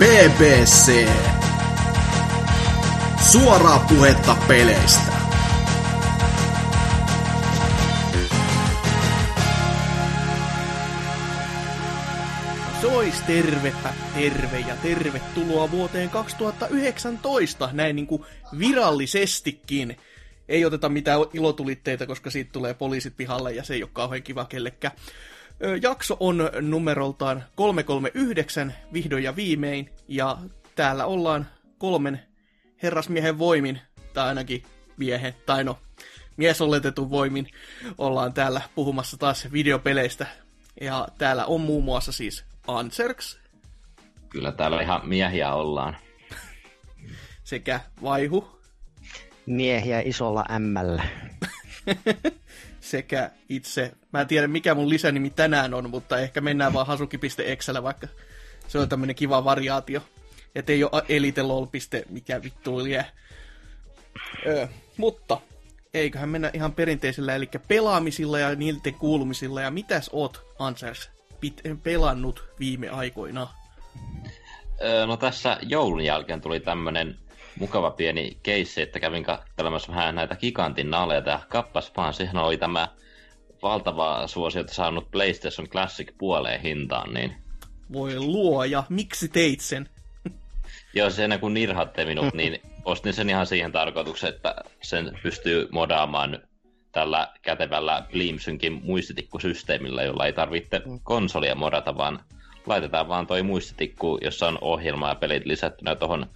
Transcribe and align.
BBC. 0.00 1.08
Suoraa 3.32 3.86
puhetta 3.88 4.36
peleistä. 4.48 5.12
Sois 12.80 13.20
tervepä 13.20 13.94
terve 14.14 14.58
ja 14.58 14.76
tervetuloa 14.82 15.70
vuoteen 15.70 16.10
2019, 16.10 17.70
näin 17.72 17.96
niin 17.96 18.06
kuin 18.06 18.24
virallisestikin. 18.58 19.96
Ei 20.48 20.64
oteta 20.64 20.88
mitään 20.88 21.20
ilotulitteita, 21.32 22.06
koska 22.06 22.30
siitä 22.30 22.52
tulee 22.52 22.74
poliisit 22.74 23.16
pihalle 23.16 23.52
ja 23.52 23.64
se 23.64 23.74
ei 23.74 23.82
ole 23.82 23.90
kauhean 23.92 24.22
kiva 24.22 24.44
kellekään. 24.44 24.94
Jakso 25.82 26.16
on 26.20 26.50
numeroltaan 26.60 27.44
339 27.54 28.74
vihdoin 28.92 29.24
ja 29.24 29.36
viimein, 29.36 29.90
ja 30.08 30.38
täällä 30.74 31.06
ollaan 31.06 31.46
kolmen 31.78 32.20
herrasmiehen 32.82 33.38
voimin, 33.38 33.80
tai 34.14 34.28
ainakin 34.28 34.62
miehen, 34.96 35.34
tai 35.46 35.64
no, 35.64 35.78
mies 36.36 36.60
oletetun 36.60 37.10
voimin, 37.10 37.46
ollaan 37.98 38.32
täällä 38.32 38.60
puhumassa 38.74 39.16
taas 39.16 39.52
videopeleistä. 39.52 40.26
Ja 40.80 41.08
täällä 41.18 41.46
on 41.46 41.60
muun 41.60 41.84
muassa 41.84 42.12
siis 42.12 42.44
Anserks 42.66 43.40
Kyllä 44.28 44.52
täällä 44.52 44.82
ihan 44.82 45.08
miehiä 45.08 45.54
ollaan. 45.54 45.96
sekä 47.44 47.80
Vaihu 48.02 48.60
Miehiä 49.46 50.00
isolla 50.00 50.44
ämmällä. 50.50 51.02
sekä 52.90 53.30
itse, 53.48 53.92
mä 54.12 54.20
en 54.20 54.26
tiedä 54.26 54.46
mikä 54.46 54.74
mun 54.74 54.88
lisänimi 54.88 55.30
tänään 55.30 55.74
on, 55.74 55.90
mutta 55.90 56.18
ehkä 56.18 56.40
mennään 56.40 56.72
vaan 56.72 56.86
hasuki.exllä, 56.86 57.82
vaikka 57.82 58.06
se 58.68 58.78
on 58.78 58.88
tämmönen 58.88 59.16
kiva 59.16 59.44
variaatio. 59.44 60.00
Et 60.54 60.70
ei 60.70 60.84
ole 60.84 61.02
elitelol. 61.08 61.66
mikä 62.08 62.42
vittu 62.42 62.82
liian. 62.82 63.04
Öö, 64.46 64.66
mutta 64.96 65.40
eiköhän 65.94 66.28
mennä 66.28 66.50
ihan 66.54 66.72
perinteisellä, 66.72 67.34
eli 67.34 67.50
pelaamisilla 67.68 68.38
ja 68.38 68.54
niiden 68.54 68.94
kuulumisilla. 68.94 69.60
Ja 69.60 69.70
mitäs 69.70 70.10
oot, 70.12 70.46
Ansers, 70.58 71.10
pit- 71.46 71.76
pelannut 71.82 72.44
viime 72.58 72.88
aikoina? 72.88 73.48
Öö, 74.82 75.06
No 75.06 75.16
tässä 75.16 75.58
joulun 75.62 76.04
jälkeen 76.04 76.40
tuli 76.40 76.60
tämmönen 76.60 77.18
mukava 77.58 77.90
pieni 77.90 78.36
keissi, 78.42 78.82
että 78.82 79.00
kävin 79.00 79.24
katselemassa 79.24 79.92
vähän 79.92 80.14
näitä 80.14 80.36
gigantin 80.36 80.90
naaleja 80.90 81.22
ja 81.26 81.40
kappas 81.48 81.92
vaan, 81.96 82.14
siihen 82.14 82.36
oli 82.36 82.56
tämä 82.56 82.88
valtava 83.62 84.26
suosiota 84.26 84.74
saanut 84.74 85.10
PlayStation 85.10 85.68
Classic 85.68 86.08
puoleen 86.18 86.60
hintaan, 86.60 87.14
niin 87.14 87.34
Voi 87.92 88.18
luoja, 88.18 88.84
miksi 88.88 89.28
teit 89.28 89.60
sen? 89.60 89.88
jos 90.94 91.16
se 91.16 91.24
ennen 91.24 91.40
kuin 91.40 91.54
nirhatte 91.54 92.04
minut, 92.04 92.34
niin 92.34 92.60
ostin 92.84 93.12
sen 93.12 93.30
ihan 93.30 93.46
siihen 93.46 93.72
tarkoitukseen, 93.72 94.34
että 94.34 94.54
sen 94.82 95.18
pystyy 95.22 95.68
modaamaan 95.72 96.38
tällä 96.92 97.28
kätevällä 97.42 98.04
Blimsynkin 98.12 98.72
muistitikkusysteemillä, 98.84 100.02
jolla 100.02 100.26
ei 100.26 100.32
tarvitse 100.32 100.82
konsolia 101.02 101.54
modata, 101.54 101.96
vaan 101.96 102.20
laitetaan 102.66 103.08
vaan 103.08 103.26
toi 103.26 103.42
muistitikku, 103.42 104.18
jossa 104.22 104.48
on 104.48 104.58
ohjelma 104.60 105.08
ja 105.08 105.14
pelit 105.14 105.46
lisättynä 105.46 105.94
tuohon 105.94 106.26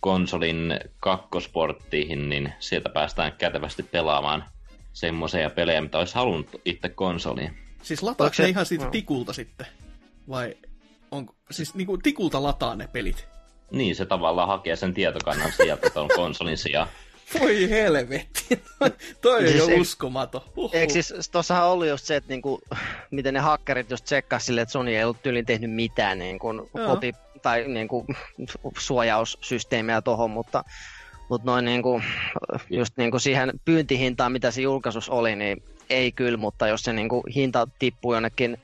konsolin 0.00 0.80
kakkosporttiin, 1.00 2.28
niin 2.28 2.52
sieltä 2.58 2.88
päästään 2.88 3.32
kätevästi 3.32 3.82
pelaamaan 3.82 4.44
semmoisia 4.92 5.50
pelejä, 5.50 5.80
mitä 5.80 5.98
olisi 5.98 6.14
halunnut 6.14 6.60
itse 6.64 6.88
konsoliin. 6.88 7.58
Siis 7.82 8.02
lataako 8.02 8.34
se 8.34 8.48
ihan 8.48 8.66
siitä 8.66 8.84
no. 8.84 8.90
tikulta 8.90 9.32
sitten? 9.32 9.66
Vai 10.28 10.56
onko, 11.10 11.34
siis 11.50 11.74
niinku 11.74 11.98
tikulta 11.98 12.42
lataa 12.42 12.76
ne 12.76 12.88
pelit? 12.92 13.28
Niin, 13.70 13.96
se 13.96 14.06
tavallaan 14.06 14.48
hakee 14.48 14.76
sen 14.76 14.94
tietokannan 14.94 15.52
sieltä 15.52 15.90
tuon 15.90 16.08
konsolin 16.16 16.58
sijaan. 16.58 16.88
Voi 17.40 17.70
helvetti, 17.70 18.62
toi 19.22 19.44
ei 19.44 19.52
Siis 19.52 19.80
uskomaton. 19.80 20.40
Uhuh. 20.56 20.74
Eikö 20.74 20.92
siis 20.92 21.30
tuossahan 21.32 21.68
oli 21.68 21.88
just 21.88 22.04
se, 22.04 22.16
että 22.16 22.28
niinku, 22.28 22.60
miten 23.10 23.34
ne 23.34 23.40
hakkerit 23.40 23.90
just 23.90 24.04
tsekkas 24.04 24.46
silleen, 24.46 24.62
että 24.62 24.72
Sony 24.72 24.96
ei 24.96 25.04
ollut 25.04 25.22
tyyliin 25.22 25.46
tehnyt 25.46 25.70
mitään 25.70 26.18
niinku, 26.18 26.52
Joo. 26.52 26.94
koti- 26.94 27.25
tai 27.46 27.64
niinku, 27.68 28.06
suojaussysteemiä 28.78 30.02
tohon, 30.02 30.30
mutta, 30.30 30.64
mutta 31.28 31.46
noin 31.50 31.64
niinku, 31.64 32.02
just 32.70 32.96
niinku 32.96 33.18
siihen 33.18 33.52
pyyntihintaan, 33.64 34.32
mitä 34.32 34.50
se 34.50 34.62
julkaisus 34.62 35.08
oli, 35.08 35.36
niin 35.36 35.62
ei 35.90 36.12
kyllä, 36.12 36.36
mutta 36.36 36.68
jos 36.68 36.82
se 36.82 36.92
niinku 36.92 37.22
hinta 37.34 37.68
tippuu 37.78 38.14
jonnekin 38.14 38.56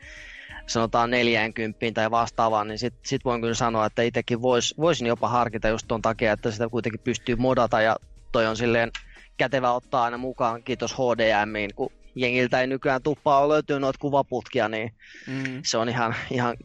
sanotaan 0.66 1.10
40 1.10 1.78
tai 1.94 2.10
vastaavaan, 2.10 2.68
niin 2.68 2.78
sit, 2.78 2.94
sit 3.02 3.24
voin 3.24 3.40
kyllä 3.40 3.54
sanoa, 3.54 3.86
että 3.86 4.02
itsekin 4.02 4.42
vois, 4.42 4.74
voisin 4.78 5.06
jopa 5.06 5.28
harkita 5.28 5.68
just 5.68 5.84
ton 5.88 6.02
takia, 6.02 6.32
että 6.32 6.50
sitä 6.50 6.68
kuitenkin 6.68 7.00
pystyy 7.04 7.36
modata 7.36 7.80
ja 7.80 7.96
toi 8.32 8.46
on 8.46 8.56
silleen 8.56 8.90
kätevä 9.36 9.72
ottaa 9.72 10.04
aina 10.04 10.18
mukaan, 10.18 10.62
kiitos 10.62 10.94
HDMiin, 10.94 11.70
kun 11.74 11.92
jengiltä 12.14 12.60
ei 12.60 12.66
nykyään 12.66 13.02
tuppaa 13.02 13.40
ole 13.40 13.52
löytyy 13.52 13.80
noita 13.80 13.98
kuvaputkia, 13.98 14.68
niin 14.68 14.94
Mm. 15.26 15.60
se 15.64 15.78
on 15.78 15.88
ihan, 15.88 16.14
ihan 16.30 16.56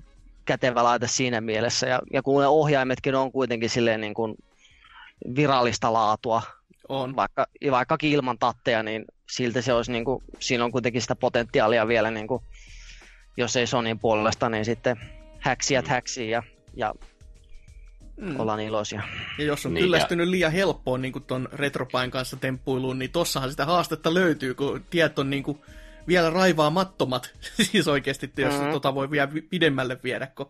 kätevä 0.47 0.83
laite 0.83 1.07
siinä 1.07 1.41
mielessä. 1.41 1.87
Ja, 1.87 2.01
ja 2.13 2.21
kun 2.23 2.41
ne 2.41 2.47
ohjaimetkin 2.47 3.15
on 3.15 3.31
kuitenkin 3.31 3.69
silleen 3.69 4.01
niin 4.01 4.13
kuin 4.13 4.35
virallista 5.35 5.93
laatua, 5.93 6.41
On. 6.89 7.15
vaikka, 7.15 7.47
vaikkakin 7.71 8.11
ilman 8.11 8.37
tatteja, 8.39 8.83
niin 8.83 9.05
silti 9.29 9.61
se 9.61 9.73
olisi 9.73 9.91
niin 9.91 10.05
kuin, 10.05 10.23
siinä 10.39 10.65
on 10.65 10.71
kuitenkin 10.71 11.01
sitä 11.01 11.15
potentiaalia 11.15 11.87
vielä, 11.87 12.11
niin 12.11 12.27
kuin, 12.27 12.43
jos 13.37 13.55
ei 13.55 13.67
Sonin 13.67 13.99
puolesta, 13.99 14.49
niin 14.49 14.65
sitten 14.65 14.97
häksiät 15.39 15.87
häksii 15.87 16.29
ja, 16.29 16.43
ja 16.75 16.93
Mm. 18.17 18.39
ollaan 18.39 18.59
iloisia. 18.59 19.01
Ja 19.37 19.43
jos 19.43 19.65
on 19.65 19.73
Niin, 19.73 19.83
kyllästynyt 19.83 20.27
liian 20.27 20.51
helppoon 20.51 21.01
niin 21.01 21.13
ton 21.27 21.49
Retropain 21.53 22.11
kanssa 22.11 22.37
temppuiluun, 22.37 22.99
niin 22.99 23.11
tossahan 23.11 23.49
sitä 23.49 23.65
haastetta 23.65 24.13
löytyy, 24.13 24.53
kun 24.53 24.85
tiet 24.89 25.19
on 25.19 25.29
niin 25.29 25.43
kuin 25.43 25.61
vielä 26.07 26.29
raivaamattomat. 26.29 27.31
siis 27.71 27.87
oikeasti, 27.87 28.31
jos 28.37 28.53
Mhm. 28.59 28.71
tota 28.71 28.95
voi 28.95 29.11
vielä 29.11 29.33
vi- 29.33 29.41
pidemmälle 29.41 29.99
viedä, 30.03 30.27
kun 30.27 30.49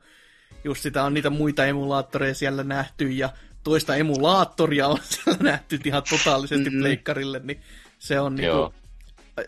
just 0.63 0.81
sitä 0.81 1.03
on 1.03 1.13
niitä 1.13 1.29
muita 1.29 1.65
emulaattoreja 1.65 2.35
siellä 2.35 2.63
nähty, 2.63 3.07
ja 3.09 3.29
toista 3.63 3.95
emulaattoria 3.95 4.87
on 4.87 4.97
siellä 5.09 5.37
nähty 5.43 5.79
ihan 5.85 6.03
totaalisesti 6.09 6.69
Mhm. 6.69 6.79
pleikkarille, 6.79 7.41
niin 7.43 7.61
se 7.99 8.19
on, 8.19 8.35
niin 8.35 8.45
Joo. 8.45 8.69
kuin, 8.69 8.73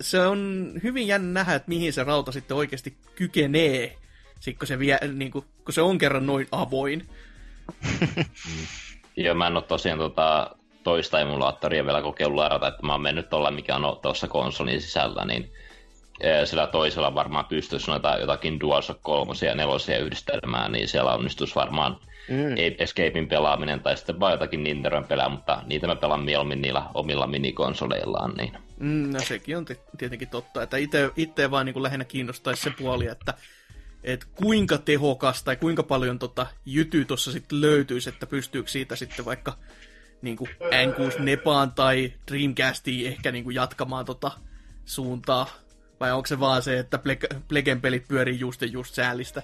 se 0.01 0.19
on 0.27 0.71
hyvin 0.83 1.07
jännä 1.07 1.33
nähdä, 1.33 1.55
että 1.55 1.69
mihin 1.69 1.93
se 1.93 2.03
rauta 2.03 2.31
sitten 2.31 2.57
oikeasti 2.57 2.97
kykenee, 3.15 3.97
sit 4.39 4.57
kun 4.57 4.67
se, 4.67 4.79
vie, 4.79 4.97
niin 5.13 5.31
kuin, 5.31 5.45
kun 5.65 5.73
se 5.73 5.81
on 5.81 5.97
kerran 5.97 6.25
noin 6.25 6.47
avoin. 6.51 7.09
Joo, 9.17 9.35
mä 9.35 9.47
en 9.47 9.55
ole 9.55 9.63
tosiaan 9.63 9.99
tota, 9.99 10.55
toista 10.83 11.19
emulaattoria 11.19 11.85
vielä 11.85 12.01
kokeillut 12.01 12.37
ladata, 12.37 12.67
että 12.67 12.85
mä 12.85 12.91
oon 12.91 13.01
mennyt 13.01 13.29
tuolla, 13.29 13.51
mikä 13.51 13.75
on 13.75 13.99
tuossa 14.01 14.27
konsolin 14.27 14.81
sisällä, 14.81 15.25
niin 15.25 15.51
sillä 16.45 16.67
toisella 16.67 17.15
varmaan 17.15 17.45
pystyisi 17.45 17.91
noita 17.91 18.17
jotakin 18.17 18.59
DualShock 18.59 19.01
3 19.03 19.33
ja 19.45 19.55
4 19.55 19.97
yhdistelmään, 19.97 20.71
niin 20.71 20.87
siellä 20.87 21.13
onnistuisi 21.13 21.55
varmaan 21.55 21.97
Mm. 22.29 22.57
ei 22.57 22.75
Escapein 22.79 23.27
pelaaminen 23.27 23.79
tai 23.79 23.97
sitten 23.97 24.19
vaan 24.19 24.31
jotakin 24.31 24.63
Nintendo'n 24.63 25.07
pelaa, 25.07 25.29
mutta 25.29 25.63
niitä 25.65 25.87
mä 25.87 25.95
pelaan 25.95 26.23
mieluummin 26.23 26.61
niillä 26.61 26.83
omilla 26.93 27.27
minikonsoleillaan, 27.27 28.33
niin 28.37 28.51
Mm, 28.79 29.11
no 29.13 29.19
sekin 29.19 29.57
on 29.57 29.65
ti- 29.65 29.79
tietenkin 29.97 30.27
totta, 30.27 30.63
että 30.63 30.77
itse, 31.15 31.51
vaan 31.51 31.65
niin 31.65 31.73
kuin 31.73 31.83
lähinnä 31.83 32.05
kiinnostaisi 32.05 32.61
se 32.61 32.69
puoli, 32.69 33.07
että 33.07 33.33
et 34.03 34.25
kuinka 34.25 34.77
tehokas 34.77 35.43
tai 35.43 35.55
kuinka 35.55 35.83
paljon 35.83 36.19
tota 36.19 36.47
jyty 36.65 37.05
tuossa 37.05 37.31
sitten 37.31 37.61
löytyisi, 37.61 38.09
että 38.09 38.27
pystyykö 38.27 38.69
siitä 38.69 38.95
sitten 38.95 39.25
vaikka 39.25 39.53
niin 40.21 40.37
kuin 40.37 40.49
N6 40.61 41.21
Nepaan 41.21 41.71
tai 41.71 42.13
Dreamcastiin 42.31 43.07
ehkä 43.07 43.31
niin 43.31 43.43
kuin 43.43 43.55
jatkamaan 43.55 44.05
tota 44.05 44.31
suuntaa, 44.85 45.47
vai 45.99 46.11
onko 46.11 46.27
se 46.27 46.39
vaan 46.39 46.61
se, 46.61 46.79
että 46.79 46.97
Plege- 46.97 47.39
Plegen 47.47 47.81
pelit 47.81 48.07
pyörii 48.07 48.39
just 48.39 48.61
ja 48.61 48.67
just 48.67 48.95
säällistä? 48.95 49.41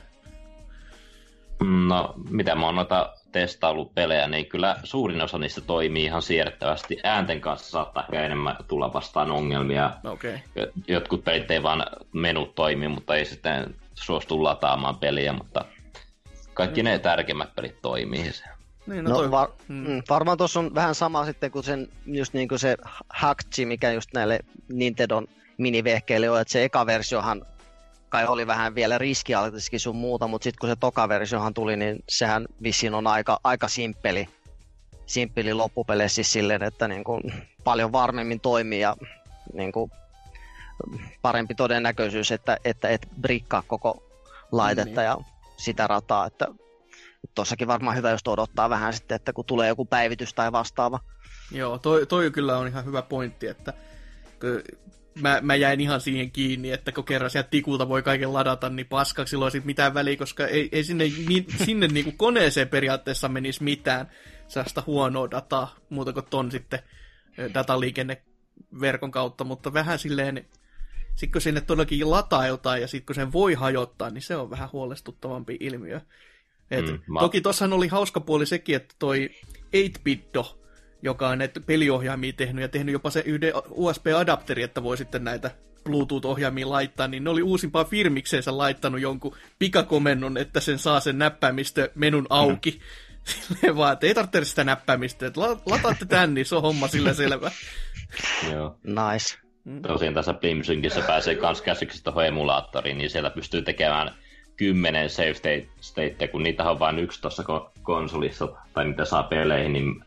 No, 1.88 2.14
mitä 2.30 2.56
mä 2.56 2.66
oon 2.66 2.76
noita 2.76 3.14
testaillut 3.32 3.96
pelejä, 3.96 4.28
niin 4.28 4.46
kyllä 4.46 4.76
suurin 4.84 5.22
osa 5.22 5.38
niistä 5.38 5.62
toimii 5.62 6.04
ihan 6.04 6.22
siedettävästi. 6.22 6.98
Äänten 7.04 7.42
kanssa 7.42 7.70
saattaa 7.70 8.04
ehkä 8.04 8.26
enemmän 8.26 8.56
tulla 8.68 8.94
vastaan 8.94 9.32
ongelmia. 9.32 9.92
Okei. 10.04 10.36
Okay. 10.36 10.72
Jotkut 10.88 11.24
pelit 11.24 11.52
ei 11.52 11.64
vaan 11.64 11.86
menut 12.14 12.56
toimi, 12.56 12.88
mutta 12.88 13.16
ei 13.16 13.26
sitten 13.26 13.76
suostu 13.94 14.44
lataamaan 14.44 14.98
peliä, 14.98 15.34
mutta 15.34 15.66
kaikki 16.54 16.84
ne 16.84 17.00
tärkeimmät 17.00 17.56
pelit 17.56 17.82
toimii. 17.82 18.32
Niin, 18.88 19.04
no, 19.04 19.10
No, 19.10 19.16
toi, 19.16 19.32
var, 19.32 19.50
mm. 19.68 19.76
mm. 19.76 20.02
varmaan 20.10 20.38
tuossa 20.38 20.60
on 20.60 20.76
vähän 20.76 20.96
sama 20.96 21.26
sitten 21.26 21.52
kuin 21.52 21.64
sen, 21.64 21.88
just 22.06 22.34
niin 22.34 22.48
kuin 22.48 22.60
se 22.60 22.78
Hakchi, 23.10 23.66
mikä 23.66 23.92
just 23.92 24.10
näille 24.14 24.40
Nintendon 24.70 25.28
minivehkeille 25.58 26.30
on, 26.30 26.42
että 26.42 26.52
se 26.52 26.64
eka 26.64 26.86
versiohan 26.86 27.46
kai 28.10 28.26
oli 28.28 28.48
vähän 28.48 28.76
vielä 28.76 28.98
riskialtiskin 28.98 29.80
sun 29.80 29.96
muuta, 29.96 30.28
mutta 30.28 30.44
sitten 30.44 30.60
kun 30.60 30.70
se 30.70 30.76
toka 30.76 31.10
versiohan 31.10 31.54
tuli, 31.54 31.78
niin 31.78 32.04
sehän 32.10 32.46
vissiin 32.64 32.94
on 32.94 33.08
aika, 33.08 33.40
aika 33.44 33.68
simppeli, 33.68 34.30
simppeli 35.06 35.54
loppupeleissä 35.54 36.16
siis 36.16 36.32
silleen, 36.32 36.64
että 36.64 36.88
niin 36.88 37.04
kuin 37.04 37.22
paljon 37.64 37.92
varmemmin 37.92 38.40
toimii 38.40 38.80
ja 38.80 38.96
niin 39.54 39.72
kuin 39.72 39.92
parempi 41.22 41.56
todennäköisyys, 41.56 42.32
että, 42.32 42.58
että 42.66 42.90
et 42.90 43.08
brikkaa 43.22 43.64
koko 43.68 44.04
laitetta 44.52 45.02
Niin. 45.02 45.06
ja 45.06 45.18
sitä 45.58 45.88
rataa, 45.88 46.26
että 46.26 46.48
tuossakin 47.36 47.68
varmaan 47.68 47.96
hyvä 47.98 48.12
just 48.12 48.28
odottaa 48.28 48.70
vähän 48.70 48.94
sitten, 48.94 49.16
että 49.16 49.34
kun 49.34 49.46
tulee 49.46 49.68
joku 49.68 49.86
päivitys 49.86 50.34
tai 50.34 50.52
vastaava. 50.52 51.00
Joo, 51.52 51.78
toi, 51.78 52.06
toi 52.06 52.32
kyllä 52.32 52.58
on 52.58 52.68
ihan 52.68 52.86
hyvä 52.86 53.02
pointti, 53.02 53.48
että 53.48 53.74
mä, 55.22 55.40
mä 55.42 55.56
jäin 55.56 55.82
ihan 55.82 56.02
siihen 56.02 56.32
kiinni, 56.32 56.72
että 56.72 56.92
kun 56.92 57.04
kerran 57.04 57.30
sieltä 57.30 57.50
tikulta 57.50 57.90
voi 57.90 58.04
kaiken 58.04 58.34
ladata, 58.34 58.70
niin 58.70 58.86
paskaksi 58.86 59.30
silloin 59.30 59.52
sit 59.52 59.66
mitään 59.66 59.94
väliä, 59.94 60.18
koska 60.18 60.48
ei, 60.48 60.70
ei 60.72 60.84
sinne, 60.84 61.06
ni, 61.28 61.46
sinne 61.66 61.88
niinku 61.88 62.12
koneeseen 62.18 62.70
periaatteessa 62.70 63.30
menisi 63.30 63.64
mitään 63.64 64.12
sellaista 64.48 64.84
huonoa 64.88 65.32
dataa, 65.32 65.76
muuta 65.90 66.14
kuin 66.14 66.26
ton 66.30 66.52
sitten 66.52 66.80
dataliikenneverkon 67.54 69.12
kautta, 69.12 69.44
mutta 69.44 69.74
vähän 69.74 70.00
silleen, 70.00 70.46
sitten 71.16 71.32
kun 71.32 71.42
sinne 71.42 71.62
todellakin 71.62 72.12
lataa 72.12 72.48
jotain 72.48 72.82
ja 72.82 72.88
sitten 72.88 73.06
kun 73.06 73.16
sen 73.16 73.32
voi 73.34 73.54
hajottaa, 73.54 74.10
niin 74.10 74.22
se 74.22 74.36
on 74.36 74.50
vähän 74.50 74.70
huolestuttavampi 74.74 75.58
ilmiö. 75.60 76.02
Et 76.72 76.86
mm, 76.86 77.00
mä... 77.14 77.20
Toki 77.20 77.42
tossahan 77.42 77.74
oli 77.74 77.88
hauska 77.88 78.20
puoli 78.20 78.46
sekin, 78.46 78.76
että 78.76 78.96
toi 79.00 79.30
8-bitdo, 79.76 80.65
joka 81.06 81.28
on 81.28 81.38
näitä 81.38 81.60
peliohjaimia 81.60 82.34
tehnyt 82.34 82.62
ja 82.62 82.70
tehnyt 82.70 82.94
jopa 82.94 83.10
se 83.10 83.24
yhden 83.26 83.54
USB-adapteri, 83.70 84.64
että 84.64 84.84
voi 84.84 84.98
sitten 84.98 85.24
näitä 85.24 85.52
Bluetooth-ohjaimia 85.84 86.70
laittaa, 86.70 87.08
niin 87.08 87.24
ne 87.24 87.30
oli 87.30 87.42
uusimpaa 87.42 87.84
firmikseensä 87.84 88.58
laittanut 88.58 89.02
jonkun 89.02 89.36
pikakomennon, 89.60 90.38
että 90.38 90.60
sen 90.60 90.80
saa 90.80 91.00
sen 91.00 91.18
näppäimistö 91.18 91.92
menun 91.96 92.28
auki. 92.30 92.72
Mm. 92.72 92.80
Silleen 93.32 93.76
vaan, 93.76 93.94
että 93.94 94.08
ei 94.08 94.14
tarvitse 94.14 94.46
sitä 94.46 94.64
näppäimistä, 94.64 95.28
että 95.28 95.42
lataatte 95.42 96.06
tän, 96.06 96.34
niin 96.34 96.46
se 96.46 96.56
on 96.56 96.62
homma 96.62 96.88
sillä 96.88 97.14
selvä. 97.14 97.52
Joo. 98.54 98.78
Nice. 98.84 99.38
Mm. 99.64 99.82
Tosiaan 99.82 100.14
tässä 100.14 100.34
Blimsynkissä 100.34 101.02
pääsee 101.02 101.36
kans 101.36 101.62
käsiksi 101.62 102.04
tuohon 102.04 102.26
emulaattoriin, 102.26 102.98
niin 102.98 103.10
siellä 103.10 103.30
pystyy 103.30 103.62
tekemään 103.62 104.12
kymmenen 104.58 105.10
save 105.10 105.34
state, 105.34 105.68
state 105.82 106.28
kun 106.28 106.44
niitä 106.44 106.70
on 106.70 106.80
vain 106.80 107.00
yksi 107.00 107.22
tuossa 107.22 107.44
konsolissa, 107.84 108.48
tai 108.74 108.86
mitä 108.86 109.06
saa 109.06 109.24
peleihin, 109.24 109.74
niin 109.74 110.04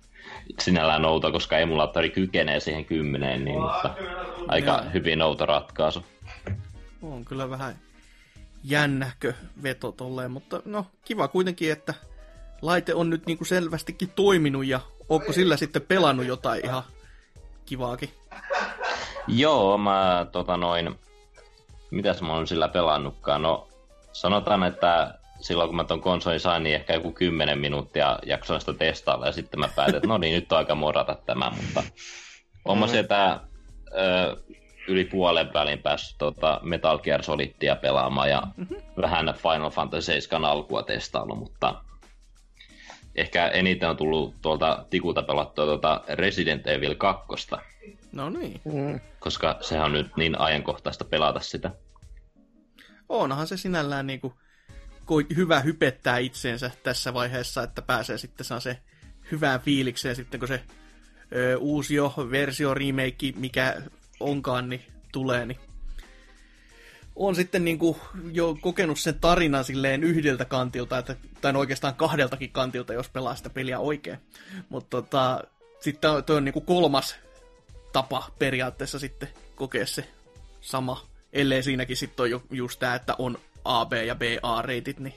sinällään 0.61 1.05
outo, 1.05 1.33
koska 1.33 1.59
emulaattori 1.59 2.11
kykenee 2.11 2.61
siihen 2.61 2.85
kymmeneen, 2.85 3.45
niin, 3.45 3.61
mutta 3.61 3.95
aika 4.49 4.71
ja. 4.71 4.91
hyvin 4.91 5.23
outo 5.23 5.47
ratkaisu. 5.47 6.05
On 7.03 7.25
kyllä 7.25 7.51
vähän 7.51 7.75
jännäkö 8.65 9.33
veto 9.63 9.93
tolleen, 9.93 10.31
mutta 10.31 10.63
no 10.65 10.87
kiva 11.05 11.29
kuitenkin, 11.29 11.73
että 11.73 11.95
laite 12.63 12.95
on 12.95 13.11
nyt 13.11 13.27
niinku 13.27 13.45
selvästikin 13.45 14.13
toiminut 14.17 14.67
ja 14.67 14.81
onko 15.09 15.33
sillä 15.33 15.57
sitten 15.57 15.83
pelannut 15.83 16.27
jotain 16.27 16.65
ihan 16.65 16.83
kivaakin? 17.67 18.11
Joo, 19.29 19.79
mä 19.79 20.27
tota 20.33 20.57
noin, 20.57 20.99
mitäs 21.91 22.23
mä 22.23 22.33
oon 22.33 22.47
sillä 22.47 22.69
pelannutkaan, 22.69 23.43
no 23.43 23.69
sanotaan, 24.13 24.65
että 24.65 25.18
silloin 25.41 25.69
kun 25.69 25.77
mä 25.77 25.85
ton 25.85 26.01
konsolin 26.01 26.41
sain, 26.41 26.63
niin 26.63 26.75
ehkä 26.75 26.95
joku 26.95 27.13
10 27.13 27.59
minuuttia 27.59 28.19
jaksoin 28.27 28.61
sitä 28.61 28.73
testailla 28.75 29.27
ja 29.27 29.33
sitten 29.33 29.61
mä 29.61 29.69
päätin, 29.77 29.97
että 29.97 30.09
no 30.09 30.19
niin, 30.19 30.35
nyt 30.35 30.53
on 30.53 30.59
aika 30.59 30.75
morata 30.75 31.17
tämä, 31.27 31.53
mutta 31.57 31.83
on 32.65 32.79
mä 32.79 32.87
sieltä 32.87 33.41
ö, 33.87 34.37
yli 34.89 35.05
puolen 35.05 35.53
välin 35.53 35.79
päässyt 35.79 36.19
tota 36.19 36.61
Metal 36.63 36.99
Gear 36.99 37.23
Solidia 37.23 37.77
pelaamaan 37.77 38.31
ja 38.31 38.43
mm-hmm. 38.57 38.77
vähän 39.01 39.35
Final 39.37 39.71
Fantasy 39.71 40.03
7 40.03 40.45
alkua 40.45 40.83
testailla, 40.83 41.35
mutta 41.35 41.85
ehkä 43.15 43.49
eniten 43.49 43.89
on 43.89 43.97
tullut 43.97 44.35
tuolta 44.43 44.85
tikulta 44.91 45.23
pelattua 45.23 45.65
tuota 45.65 46.01
Resident 46.09 46.67
Evil 46.67 46.95
2. 46.95 47.27
No 48.13 48.31
niin. 48.31 48.61
Mm. 48.65 49.01
Koska 49.19 49.57
sehän 49.61 49.85
on 49.85 49.93
nyt 49.93 50.17
niin 50.17 50.41
ajankohtaista 50.41 51.05
pelata 51.05 51.41
sitä. 51.41 51.71
Onhan 53.09 53.47
se 53.47 53.57
sinällään 53.57 54.07
niinku 54.07 54.35
hyvä 55.37 55.61
hypettää 55.61 56.19
itseensä 56.19 56.71
tässä 56.83 57.15
vaiheessa, 57.15 57.63
että 57.63 57.83
pääsee 57.83 58.19
sitten 58.19 58.47
saa 58.47 58.61
se 58.61 58.79
hyvään 59.33 59.61
fiilikseen 59.61 60.17
sitten, 60.17 60.41
kun 60.41 60.49
se 60.49 60.63
ö, 61.37 61.59
uusi 61.59 61.95
jo 61.95 62.15
versio, 62.31 62.75
remake, 62.75 63.33
mikä 63.37 63.83
onkaan, 64.21 64.69
niin 64.69 64.83
tulee, 65.13 65.47
niin 65.47 65.59
on 67.19 67.35
sitten 67.35 67.65
niin 67.65 67.79
kuin 67.79 67.97
jo 68.33 68.59
kokenut 68.61 68.99
sen 68.99 69.21
tarinan 69.21 69.65
silleen 69.65 70.05
yhdeltä 70.05 70.45
kantilta, 70.45 70.99
että, 70.99 71.17
tai 71.41 71.53
oikeastaan 71.55 71.95
kahdeltakin 71.95 72.51
kantilta, 72.51 72.93
jos 72.93 73.09
pelaa 73.09 73.35
sitä 73.35 73.51
peliä 73.51 73.79
oikein. 73.79 74.19
Mutta 74.69 74.91
tota, 74.91 75.45
sitten 75.81 76.11
toi 76.27 76.37
on 76.37 76.45
niin 76.45 76.53
kuin 76.53 76.67
kolmas 76.67 77.17
tapa 77.93 78.31
periaatteessa 78.39 78.99
sitten 78.99 79.29
kokea 79.55 79.87
se 79.87 80.09
sama, 80.61 81.07
ellei 81.33 81.63
siinäkin 81.63 81.97
sitten 81.97 82.23
ole 82.35 82.43
just 82.51 82.81
tämä, 82.81 82.95
että 82.95 83.15
on 83.19 83.39
A, 83.65 83.87
B 83.87 83.93
ja 83.93 84.15
BA-reitit, 84.15 85.01
niin... 85.01 85.15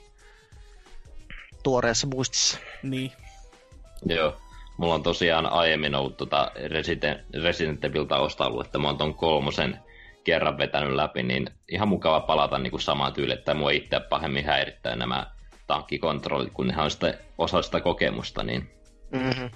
Tuoreessa 1.64 2.08
muistissa. 2.08 2.58
Niin. 2.84 3.12
Joo. 4.06 4.38
Mulla 4.78 4.94
on 4.94 5.04
tosiaan 5.04 5.46
aiemmin 5.46 5.96
ollut 5.96 6.18
tota 6.18 6.52
Resident, 6.68 7.20
Resident 7.44 7.86
Evil 7.86 8.06
että 8.66 8.78
mä 8.78 8.88
oon 8.88 8.98
ton 8.98 9.16
kolmosen 9.16 9.80
kerran 10.24 10.58
vetänyt 10.58 10.94
läpi, 10.94 11.24
niin 11.24 11.50
ihan 11.72 11.88
mukava 11.88 12.20
palata 12.20 12.58
niin 12.58 12.72
kuin 12.72 12.82
samaan 12.82 13.14
tyyliin, 13.14 13.40
että 13.40 13.54
mua 13.54 13.72
itse 13.72 14.00
pahemmin 14.00 14.46
häirittää 14.46 14.96
nämä 14.96 15.32
tankkikontrollit, 15.68 16.54
kun 16.54 16.68
nehän 16.68 16.86
on 16.86 16.92
sitä, 16.92 17.18
osa 17.38 17.62
sitä 17.62 17.82
kokemusta. 17.82 18.44
Niin... 18.44 18.70
Mm-hmm. 19.12 19.50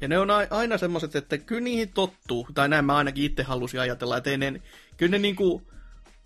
Ja 0.00 0.08
ne 0.08 0.18
on 0.18 0.28
aina 0.50 0.78
semmoiset, 0.78 1.16
että 1.16 1.38
kyllä 1.38 1.60
niihin 1.60 1.92
tottuu, 1.94 2.48
tai 2.54 2.68
näin 2.68 2.84
mä 2.84 2.96
ainakin 2.96 3.24
itse 3.24 3.42
halusin 3.42 3.80
ajatella, 3.80 4.16
että 4.16 4.30
ei 4.30 4.38
ne, 4.38 4.62
kyllä 4.96 5.10
ne 5.10 5.18
niinku 5.18 5.62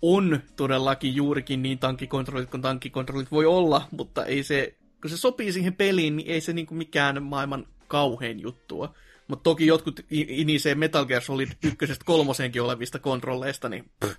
on 0.05 0.39
todellakin 0.55 1.15
juurikin 1.15 1.61
niin 1.61 1.79
tankkikontrollit 1.79 2.49
kuin 2.49 2.61
tankkikontrollit 2.61 3.31
voi 3.31 3.45
olla, 3.45 3.87
mutta 3.91 4.25
ei 4.25 4.43
se, 4.43 4.75
kun 5.01 5.09
se 5.09 5.17
sopii 5.17 5.51
siihen 5.51 5.75
peliin, 5.75 6.15
niin 6.15 6.31
ei 6.31 6.41
se 6.41 6.53
niinku 6.53 6.75
mikään 6.75 7.23
maailman 7.23 7.67
kauhein 7.87 8.39
juttua. 8.39 8.93
Mutta 9.27 9.43
toki 9.43 9.67
jotkut 9.67 9.99
inisee 10.11 10.75
Metal 10.75 11.05
Gear 11.05 11.21
Solid 11.21 11.49
ykkösestä 11.63 12.05
kolmoseenkin 12.05 12.61
olevista 12.61 12.99
kontrolleista, 12.99 13.69
niin 13.69 13.91
pff, 14.05 14.15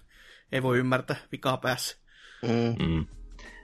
ei 0.53 0.63
voi 0.63 0.79
ymmärtää 0.79 1.17
vikaa 1.33 1.57
päässä. 1.57 1.97
Mm. 2.43 2.87
Mm. 2.87 3.07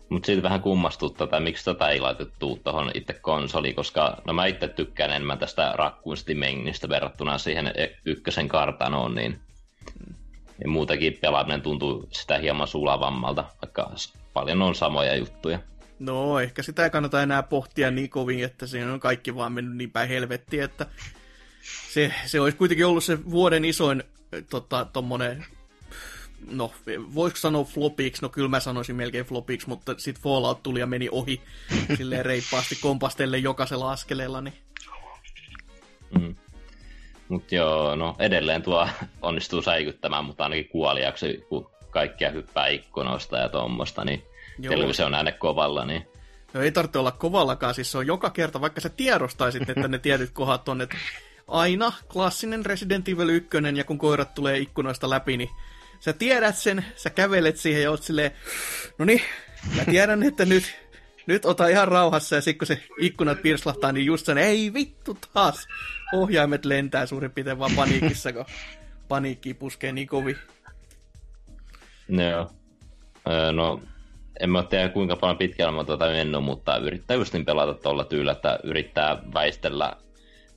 Mutta 0.09 0.27
siitä 0.27 0.43
vähän 0.43 0.61
kummastuttaa, 0.61 1.25
että 1.25 1.41
miksi 1.41 1.65
tätä 1.65 1.89
ei 1.89 2.01
laitettu 2.01 2.61
tuohon 2.65 2.91
itse 2.95 3.13
konsoliin, 3.13 3.75
koska 3.75 4.23
no 4.25 4.33
mä 4.33 4.47
itse 4.47 4.69
tykkään 4.69 5.11
enemmän 5.11 5.39
tästä 5.39 5.73
Raccoon 5.75 6.17
Mengistä 6.35 6.89
verrattuna 6.89 7.39
siihen 7.39 7.67
e- 7.67 7.97
ykkösen 8.05 8.49
kartanoon, 8.49 9.15
niin 9.15 9.41
ja 10.61 10.69
muutakin 10.69 11.19
pelaaminen 11.21 11.63
tuntuu 11.63 12.09
sitä 12.11 12.39
hieman 12.39 12.69
sulavammalta, 12.69 13.45
vaikka 13.63 13.91
paljon 14.33 14.63
on 14.63 14.75
samoja 14.75 15.17
juttuja. 15.17 15.59
No, 15.99 16.41
ehkä 16.41 16.63
sitä 16.63 16.85
ei 16.85 16.91
kannata 16.91 17.23
enää 17.23 17.43
pohtia 17.43 17.91
niin 17.91 18.11
kovin, 18.11 18.45
että 18.45 18.67
siinä 18.67 18.93
on 18.93 19.01
kaikki 19.01 19.35
vaan 19.35 19.53
mennyt 19.53 19.77
niin 19.77 19.91
päin 19.91 20.09
helvettiin, 20.09 20.63
että 20.63 20.87
se, 21.93 22.15
se 22.27 22.41
olisi 22.41 22.57
kuitenkin 22.57 22.87
ollut 22.87 23.05
se 23.05 23.31
vuoden 23.31 23.65
isoin 23.65 24.03
tota, 24.51 24.87
tommonen, 24.93 25.45
no 26.51 26.73
voisiko 27.15 27.39
sanoa 27.39 27.65
flopiksi, 27.65 28.23
no 28.23 28.29
kyllä 28.29 28.49
mä 28.49 28.61
sanoisin 28.61 28.97
melkein 28.97 29.25
flopiksi, 29.25 29.69
mutta 29.69 29.95
sitten 29.99 30.23
Fallout 30.23 30.63
tuli 30.63 30.81
ja 30.81 30.87
meni 30.87 31.09
ohi 31.13 31.41
silleen 31.97 32.25
reippaasti 32.25 32.77
kompastelle 32.81 33.39
jokaisella 33.39 33.93
askeleella, 33.93 34.41
niin 34.41 34.55
mm. 36.21 36.35
Mutta 37.31 37.55
joo, 37.55 37.97
no 37.97 38.17
edelleen 38.19 38.63
tuo 38.63 38.89
onnistuu 39.23 39.63
säikyttämään, 39.63 40.25
mutta 40.25 40.45
ainakin 40.45 40.69
kuoliaksi, 40.69 41.45
kun 41.49 41.71
kaikkia 41.91 42.31
hyppää 42.31 42.67
ikkunoista 42.67 43.39
ja 43.39 43.49
tuommoista, 43.49 44.05
niin 44.05 44.23
televisio 44.69 45.07
on 45.07 45.15
ääne 45.15 45.33
kovalla, 45.33 45.85
niin 45.85 46.07
No 46.55 46.63
ei 46.63 46.73
tarvitse 46.73 46.99
olla 46.99 47.13
kovallakaan, 47.13 47.75
siis 47.75 47.93
se 47.93 47.99
on 47.99 48.07
joka 48.07 48.31
kerta, 48.31 48.61
vaikka 48.61 48.81
sä 48.81 48.89
tiedostaisit, 48.89 49.71
että 49.71 49.89
ne 49.89 49.99
tietyt 49.99 50.31
kohdat 50.31 50.69
on, 50.69 50.81
että 50.81 50.97
aina 51.49 51.93
klassinen 52.13 52.67
Resident 52.67 53.09
Evil 53.09 53.29
1, 53.29 53.49
ja 53.77 53.85
kun 53.85 53.99
koirat 53.99 54.35
tulee 54.35 54.59
ikkunoista 54.59 55.11
läpi, 55.11 55.37
niin 55.37 55.51
sä 56.01 56.13
tiedät 56.13 56.57
sen, 56.57 56.85
sä 56.97 57.11
kävelet 57.11 57.57
siihen 57.57 57.83
ja 57.83 57.91
oot 57.91 58.03
silleen, 58.03 58.31
no 58.99 59.05
niin, 59.05 59.23
mä 59.77 59.85
tiedän, 59.85 60.23
että 60.23 60.45
nyt, 60.45 60.77
nyt 61.31 61.45
ota 61.45 61.69
ihan 61.69 61.89
rauhassa, 61.89 62.37
ja 62.37 62.41
sitten 62.41 62.59
kun 62.59 62.67
se 62.67 62.83
ikkunat 62.99 63.43
pirslahtaa, 63.43 63.93
niin 63.93 64.07
just 64.07 64.27
sen, 64.27 64.39
ei 64.39 64.75
vittu 64.75 65.19
taas, 65.33 65.69
ohjaimet 66.13 66.65
lentää 66.65 67.07
suurin 67.07 67.31
piirtein 67.31 67.59
vaan 67.59 67.73
paniikissa, 67.77 68.33
kun 68.33 68.45
paniikki 69.09 69.55
puskee 69.55 69.93
niin 69.93 70.09
kovin. 70.09 70.37
No 72.09 72.23
joo. 72.23 72.51
Öö, 73.29 73.53
no, 73.53 73.81
en 74.41 74.51
mä 74.51 74.63
tiedä 74.63 74.89
kuinka 74.89 75.17
paljon 75.17 75.39
pitkällä 75.39 75.73
mä 75.73 75.85
tuota 75.85 76.07
mennyt, 76.07 76.45
mutta 76.45 76.77
yrittää 76.77 77.17
just 77.17 77.33
niin 77.33 77.45
pelata 77.45 77.75
tuolla 77.75 78.05
tyyllä, 78.05 78.33
että 78.33 78.59
yrittää 78.65 79.19
väistellä 79.35 79.97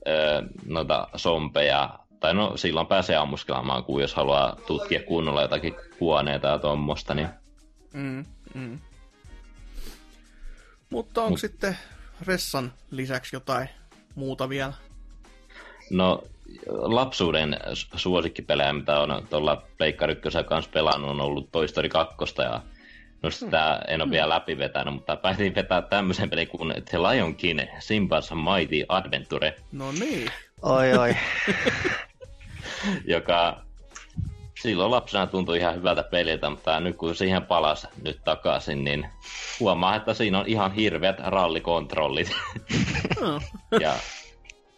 öö, 0.07 0.41
noita 0.65 1.07
sompeja, 1.15 1.99
tai 2.19 2.33
no 2.33 2.57
silloin 2.57 2.87
pääsee 2.87 3.15
ammuskelemaan, 3.15 3.83
kun 3.83 4.01
jos 4.01 4.13
haluaa 4.13 4.55
tutkia 4.67 5.03
kunnolla 5.03 5.41
jotakin 5.41 5.75
huoneita 5.99 6.47
ja 6.47 6.59
tuommoista, 6.59 7.13
niin... 7.13 7.27
Mm, 7.93 8.25
mm. 8.53 8.79
Mutta 10.93 11.21
onko 11.21 11.29
Mut... 11.29 11.39
sitten 11.39 11.77
Ressan 12.27 12.73
lisäksi 12.91 13.35
jotain 13.35 13.69
muuta 14.15 14.49
vielä? 14.49 14.73
No, 15.91 16.23
lapsuuden 16.67 17.57
suosikkipelejä, 17.95 18.73
mitä 18.73 18.99
on 18.99 19.27
tuolla 19.29 19.67
Pleikkar 19.77 20.09
1 20.09 20.23
kanssa 20.47 20.71
pelannut, 20.71 21.09
on 21.09 21.21
ollut 21.21 21.51
Toy 21.51 21.67
Story 21.67 21.89
2 21.89 22.15
ja 22.37 22.61
No 23.23 23.31
sitä 23.31 23.81
en 23.87 24.01
ole 24.01 24.11
vielä 24.11 24.29
läpi 24.29 24.57
vetänyt, 24.57 24.93
mutta 24.93 25.15
päätin 25.15 25.55
vetää 25.55 25.81
tämmöisen 25.81 26.29
pelin 26.29 26.47
kuin 26.47 26.73
The 26.89 26.97
Lion 26.97 27.35
King 27.35 27.59
Simba's 27.59 28.35
Mighty 28.35 28.85
Adventure, 28.89 29.55
No 29.71 29.91
niin. 29.91 30.31
Oi, 30.61 30.97
oi. 30.97 31.15
joka 33.15 33.65
silloin 34.63 34.91
lapsena 34.91 35.27
tuntui 35.27 35.57
ihan 35.57 35.75
hyvältä 35.75 36.03
peliltä, 36.03 36.49
mutta 36.49 36.79
nyt 36.79 36.95
kun 36.95 37.15
siihen 37.15 37.45
palasi 37.45 37.87
nyt 38.03 38.19
takaisin, 38.23 38.83
niin 38.83 39.05
huomaa, 39.59 39.95
että 39.95 40.13
siinä 40.13 40.39
on 40.39 40.47
ihan 40.47 40.71
hirveät 40.71 41.19
rallikontrollit. 41.19 42.31
No. 43.21 43.41
ja 43.79 43.93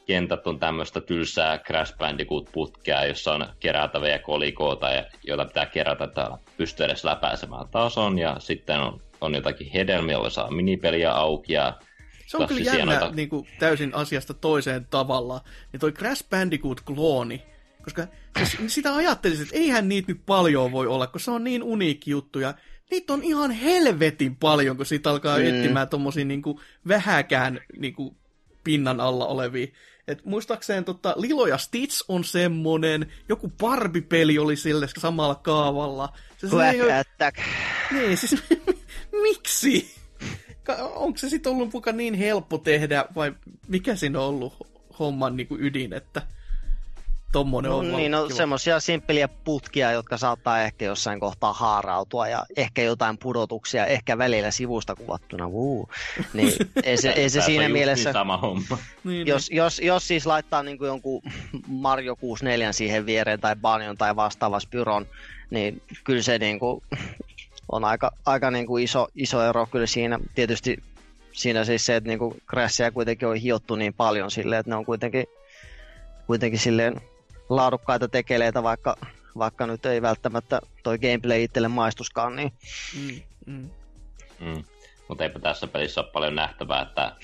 kentät 0.05 0.47
on 0.47 0.59
tämmöistä 0.59 1.01
tylsää 1.01 1.57
Crash 1.57 1.97
Bandicoot-putkea, 1.97 3.05
jossa 3.05 3.33
on 3.33 3.45
kerätäviä 3.59 4.19
kolikoita, 4.19 4.89
ja- 4.89 5.05
joita 5.23 5.45
pitää 5.45 5.65
kerätä, 5.65 6.03
että 6.03 6.29
pystyy 6.57 6.85
edes 6.85 7.03
läpäisemään 7.03 7.67
tason, 7.67 8.19
ja 8.19 8.35
sitten 8.39 8.79
on, 8.79 9.01
on 9.21 9.35
jotakin 9.35 9.71
hedelmiä, 9.71 10.13
joilla 10.13 10.29
saa 10.29 10.51
minipeliä 10.51 11.11
auki, 11.11 11.53
ja 11.53 11.73
Se 12.27 12.37
on 12.37 12.47
kyllä 12.47 12.61
jännä 12.61 12.99
noita- 12.99 13.15
niin 13.15 13.29
kuin, 13.29 13.47
täysin 13.59 13.95
asiasta 13.95 14.33
toiseen 14.33 14.87
tavalla. 14.89 15.41
Ja 15.73 15.79
toi 15.79 15.91
Crash 15.91 16.25
Bandicoot-klooni, 16.29 17.54
koska 17.85 18.07
siis 18.37 18.73
sitä 18.73 18.95
ajattelisin, 18.95 19.43
että 19.43 19.55
eihän 19.55 19.89
niitä 19.89 20.11
nyt 20.11 20.21
paljon 20.25 20.71
voi 20.71 20.87
olla, 20.87 21.07
kun 21.07 21.21
se 21.21 21.31
on 21.31 21.43
niin 21.43 21.63
uniikki 21.63 22.11
juttu. 22.11 22.39
Ja 22.39 22.53
niitä 22.91 23.13
on 23.13 23.23
ihan 23.23 23.51
helvetin 23.51 24.35
paljon, 24.35 24.77
kun 24.77 24.85
siitä 24.85 25.09
alkaa 25.09 25.37
mm. 25.37 25.45
etsimään 25.45 25.89
tommosia 25.89 26.25
niin 26.25 26.41
kuin, 26.41 26.59
vähäkään 26.87 27.59
niin 27.77 27.93
kuin, 27.93 28.15
pinnan 28.63 29.01
alla 29.01 29.25
olevia. 29.25 29.67
Et 30.07 30.25
muistaakseen 30.25 30.85
tota, 30.85 31.13
Lilo 31.17 31.47
ja 31.47 31.57
Stitch 31.57 32.05
on 32.07 32.23
semmonen, 32.23 33.11
joku 33.29 33.51
Barbie-peli 33.59 34.39
oli 34.39 34.55
sille 34.55 34.87
samalla 34.97 35.35
kaavalla. 35.35 36.17
Se, 36.37 36.49
se 36.49 36.69
ei 36.69 36.81
ole- 36.81 37.03
niin, 37.91 38.17
siis 38.17 38.43
miksi? 39.23 39.95
Onko 40.95 41.17
se 41.17 41.29
sitten 41.29 41.51
ollut 41.51 41.73
muka 41.73 41.91
niin 41.91 42.13
helppo 42.13 42.57
tehdä, 42.57 43.05
vai 43.15 43.33
mikä 43.67 43.95
siinä 43.95 44.19
on 44.19 44.25
ollut 44.25 44.53
homman 44.99 45.37
niin 45.37 45.47
kuin 45.47 45.63
ydin, 45.63 45.93
että 45.93 46.21
tommonen 47.35 47.71
No, 47.71 47.77
on 47.77 47.91
niin, 47.91 48.11
no 48.11 48.23
kiva. 48.23 48.35
semmoisia 48.35 48.79
simppeliä 48.79 49.27
putkia, 49.27 49.91
jotka 49.91 50.17
saattaa 50.17 50.61
ehkä 50.61 50.85
jossain 50.85 51.19
kohtaa 51.19 51.53
haarautua 51.53 52.27
ja 52.27 52.45
ehkä 52.55 52.81
jotain 52.81 53.17
pudotuksia, 53.17 53.85
ehkä 53.85 54.17
välillä 54.17 54.51
sivusta 54.51 54.95
kuvattuna. 54.95 55.49
Wuu. 55.49 55.89
Niin 56.33 56.53
ei 56.83 56.97
se, 56.97 57.09
ei 57.09 57.29
se 57.29 57.41
siinä 57.41 57.69
mielessä, 57.69 58.09
Niin 58.09 58.13
sama 58.13 58.37
homma. 58.37 58.77
Niin, 59.03 59.27
jos, 59.27 59.49
jos, 59.51 59.79
jos 59.79 60.07
siis 60.07 60.25
laittaa 60.25 60.63
niin 60.63 60.77
kuin 60.77 60.87
jonkun 60.87 61.21
Mario 61.67 62.15
64 62.15 62.71
siihen 62.73 63.05
viereen 63.05 63.39
tai 63.39 63.55
Banjon 63.55 63.97
tai 63.97 64.15
vastaava 64.15 64.59
Spyron, 64.59 65.05
niin 65.49 65.81
kyllä 66.03 66.21
se 66.21 66.37
niin 66.39 66.59
kuin 66.59 66.81
on 67.71 67.83
aika, 67.83 68.11
aika 68.25 68.51
niin 68.51 68.67
kuin 68.67 68.83
iso, 68.83 69.07
iso 69.15 69.49
ero 69.49 69.65
kyllä 69.65 69.87
siinä. 69.87 70.19
Tietysti 70.35 70.83
siinä 71.31 71.65
siis 71.65 71.85
se, 71.85 71.95
että 71.95 72.07
niin 72.07 72.19
kuin 72.19 72.41
Crashia 72.49 72.91
kuitenkin 72.91 73.27
on 73.27 73.35
hiottu 73.35 73.75
niin 73.75 73.93
paljon 73.93 74.31
silleen, 74.31 74.59
että 74.59 74.69
ne 74.69 74.75
on 74.75 74.85
kuitenkin, 74.85 75.25
kuitenkin 76.27 76.59
silleen 76.59 77.01
laadukkaita 77.49 78.07
tekeleitä, 78.07 78.63
vaikka, 78.63 78.95
vaikka 79.37 79.67
nyt 79.67 79.85
ei 79.85 80.01
välttämättä 80.01 80.61
toi 80.83 80.97
gameplay 80.99 81.43
itselle 81.43 81.67
maistuskaan, 81.67 82.35
niin 82.35 82.51
Mm, 82.99 83.21
mm. 83.45 83.69
Mm. 84.39 84.63
Mutta 85.07 85.23
eipä 85.23 85.39
tässä 85.39 85.67
pelissä 85.67 86.01
ole 86.01 86.09
paljon 86.13 86.35
nähtävää, 86.35 86.81
että 86.81 87.15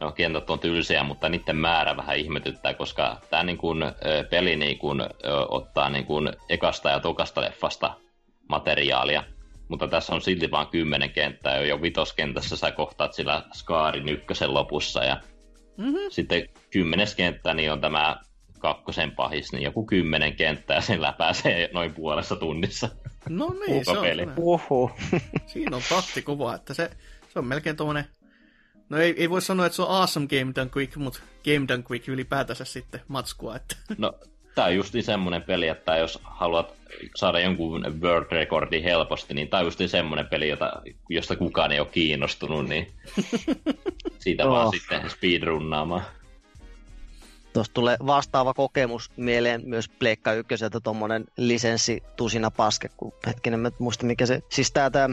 no, 0.00 0.12
kentät 0.12 0.50
on 0.50 0.58
tylsiä, 0.58 1.04
mutta 1.04 1.28
niiden 1.28 1.56
määrä 1.56 1.96
vähän 1.96 2.16
ihmetyttää, 2.16 2.74
koska 2.74 3.20
tämä 3.30 3.42
niin 3.42 3.58
kun, 3.58 3.82
ö, 3.82 4.24
peli 4.30 4.56
niin 4.56 4.78
kun, 4.78 5.00
ö, 5.00 5.06
ottaa 5.48 5.88
niin 5.90 6.06
kun 6.06 6.32
ekasta 6.48 6.90
ja 6.90 7.00
tokasta 7.00 7.40
leffasta 7.40 7.94
materiaalia, 8.48 9.24
mutta 9.68 9.88
tässä 9.88 10.14
on 10.14 10.20
silti 10.22 10.50
vain 10.50 10.66
kymmenen 10.66 11.10
kenttää, 11.10 11.56
ja 11.56 11.66
jo 11.66 11.82
vitoskentässä 11.82 12.56
sä 12.56 12.70
kohtaat 12.72 13.12
sillä 13.12 13.42
Skaarin 13.52 14.08
ykkösen 14.08 14.54
lopussa, 14.54 15.04
ja 15.04 15.20
Mm-hmm. 15.76 16.10
sitten 16.10 16.48
kymmenes 16.70 17.14
kenttä 17.14 17.54
niin 17.54 17.72
on 17.72 17.80
tämä 17.80 18.16
kakkosen 18.60 19.10
pahis, 19.10 19.52
niin 19.52 19.62
joku 19.62 19.86
kymmenen 19.86 20.36
kenttää 20.36 20.80
sen 20.80 21.02
läpäisee 21.02 21.70
noin 21.72 21.94
puolessa 21.94 22.36
tunnissa. 22.36 22.88
No 23.28 23.54
niin, 23.66 23.84
se 23.84 23.90
on, 23.90 24.06
uhu. 24.36 24.90
siinä 25.46 25.76
on 25.76 25.82
takti 25.88 26.22
kova, 26.22 26.54
että 26.54 26.74
se, 26.74 26.90
se 27.32 27.38
on 27.38 27.46
melkein 27.46 27.76
tommonen, 27.76 28.04
no 28.88 28.98
ei, 28.98 29.14
ei 29.16 29.30
voi 29.30 29.42
sanoa, 29.42 29.66
että 29.66 29.76
se 29.76 29.82
on 29.82 29.90
awesome 29.90 30.26
Game 30.26 30.52
Done 30.54 30.70
Quick, 30.76 30.96
mutta 30.96 31.20
Game 31.44 31.68
Done 31.68 31.82
Quick 31.90 32.08
ylipäätänsä 32.08 32.64
sitten 32.64 33.00
matskua, 33.08 33.56
että 33.56 33.76
No, 33.98 34.12
tää 34.54 34.64
on 34.64 34.74
just 34.74 34.94
semmonen 35.00 35.42
peli, 35.42 35.68
että 35.68 35.96
jos 35.96 36.18
haluat 36.22 36.74
saada 37.16 37.40
jonkun 37.40 37.84
world 38.00 38.26
recordi 38.30 38.82
helposti, 38.82 39.34
niin 39.34 39.48
tää 39.48 39.60
on 39.60 39.66
just 39.66 39.80
semmonen 39.86 40.26
peli, 40.26 40.48
jota, 40.48 40.72
josta 41.08 41.36
kukaan 41.36 41.72
ei 41.72 41.80
ole 41.80 41.88
kiinnostunut, 41.92 42.68
niin 42.68 42.92
siitä 44.18 44.46
vaan 44.48 44.66
Oh. 44.66 44.72
sitten 44.74 45.10
speedrunnaamaan. 45.10 46.02
Tuosta 47.52 47.74
tulee 47.74 47.96
vastaava 48.06 48.54
kokemus 48.54 49.10
mieleen 49.16 49.62
myös 49.64 49.88
Pleikka 49.88 50.32
ykköseltä 50.32 50.80
tuommoinen 50.80 51.24
lisenssi 51.36 52.02
tusina 52.16 52.50
paske, 52.50 52.88
kun 52.96 53.12
hetkinen, 53.26 53.60
mä 53.60 53.70
muista 53.78 54.06
mikä 54.06 54.26
se, 54.26 54.42
siis 54.48 54.72
tää, 54.72 54.90
tää 54.90 55.08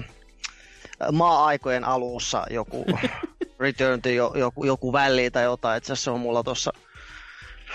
maa-aikojen 1.12 1.84
alussa 1.84 2.44
joku 2.50 2.86
Return 3.60 4.02
to 4.02 4.10
jo, 4.10 4.34
joku, 4.36 4.66
joku 4.66 4.94
väli 4.94 5.32
tai 5.32 5.44
jotain, 5.44 5.78
itse 5.78 5.94
asiassa 5.94 6.04
se 6.04 6.12
on 6.12 6.20
mulla 6.20 6.44
tuossa 6.44 6.74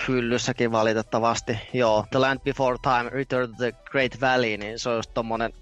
hyllyssäkin 0.07 0.71
valitettavasti. 0.71 1.57
Joo, 1.73 2.05
The 2.11 2.19
Land 2.19 2.39
Before 2.39 2.77
Time, 2.81 3.09
Return 3.09 3.49
to 3.49 3.55
the 3.57 3.71
Great 3.91 4.21
Valley, 4.21 4.57
niin 4.57 4.79
se 4.79 4.89
on 4.89 4.95
just 4.95 5.13
tommonen 5.13 5.53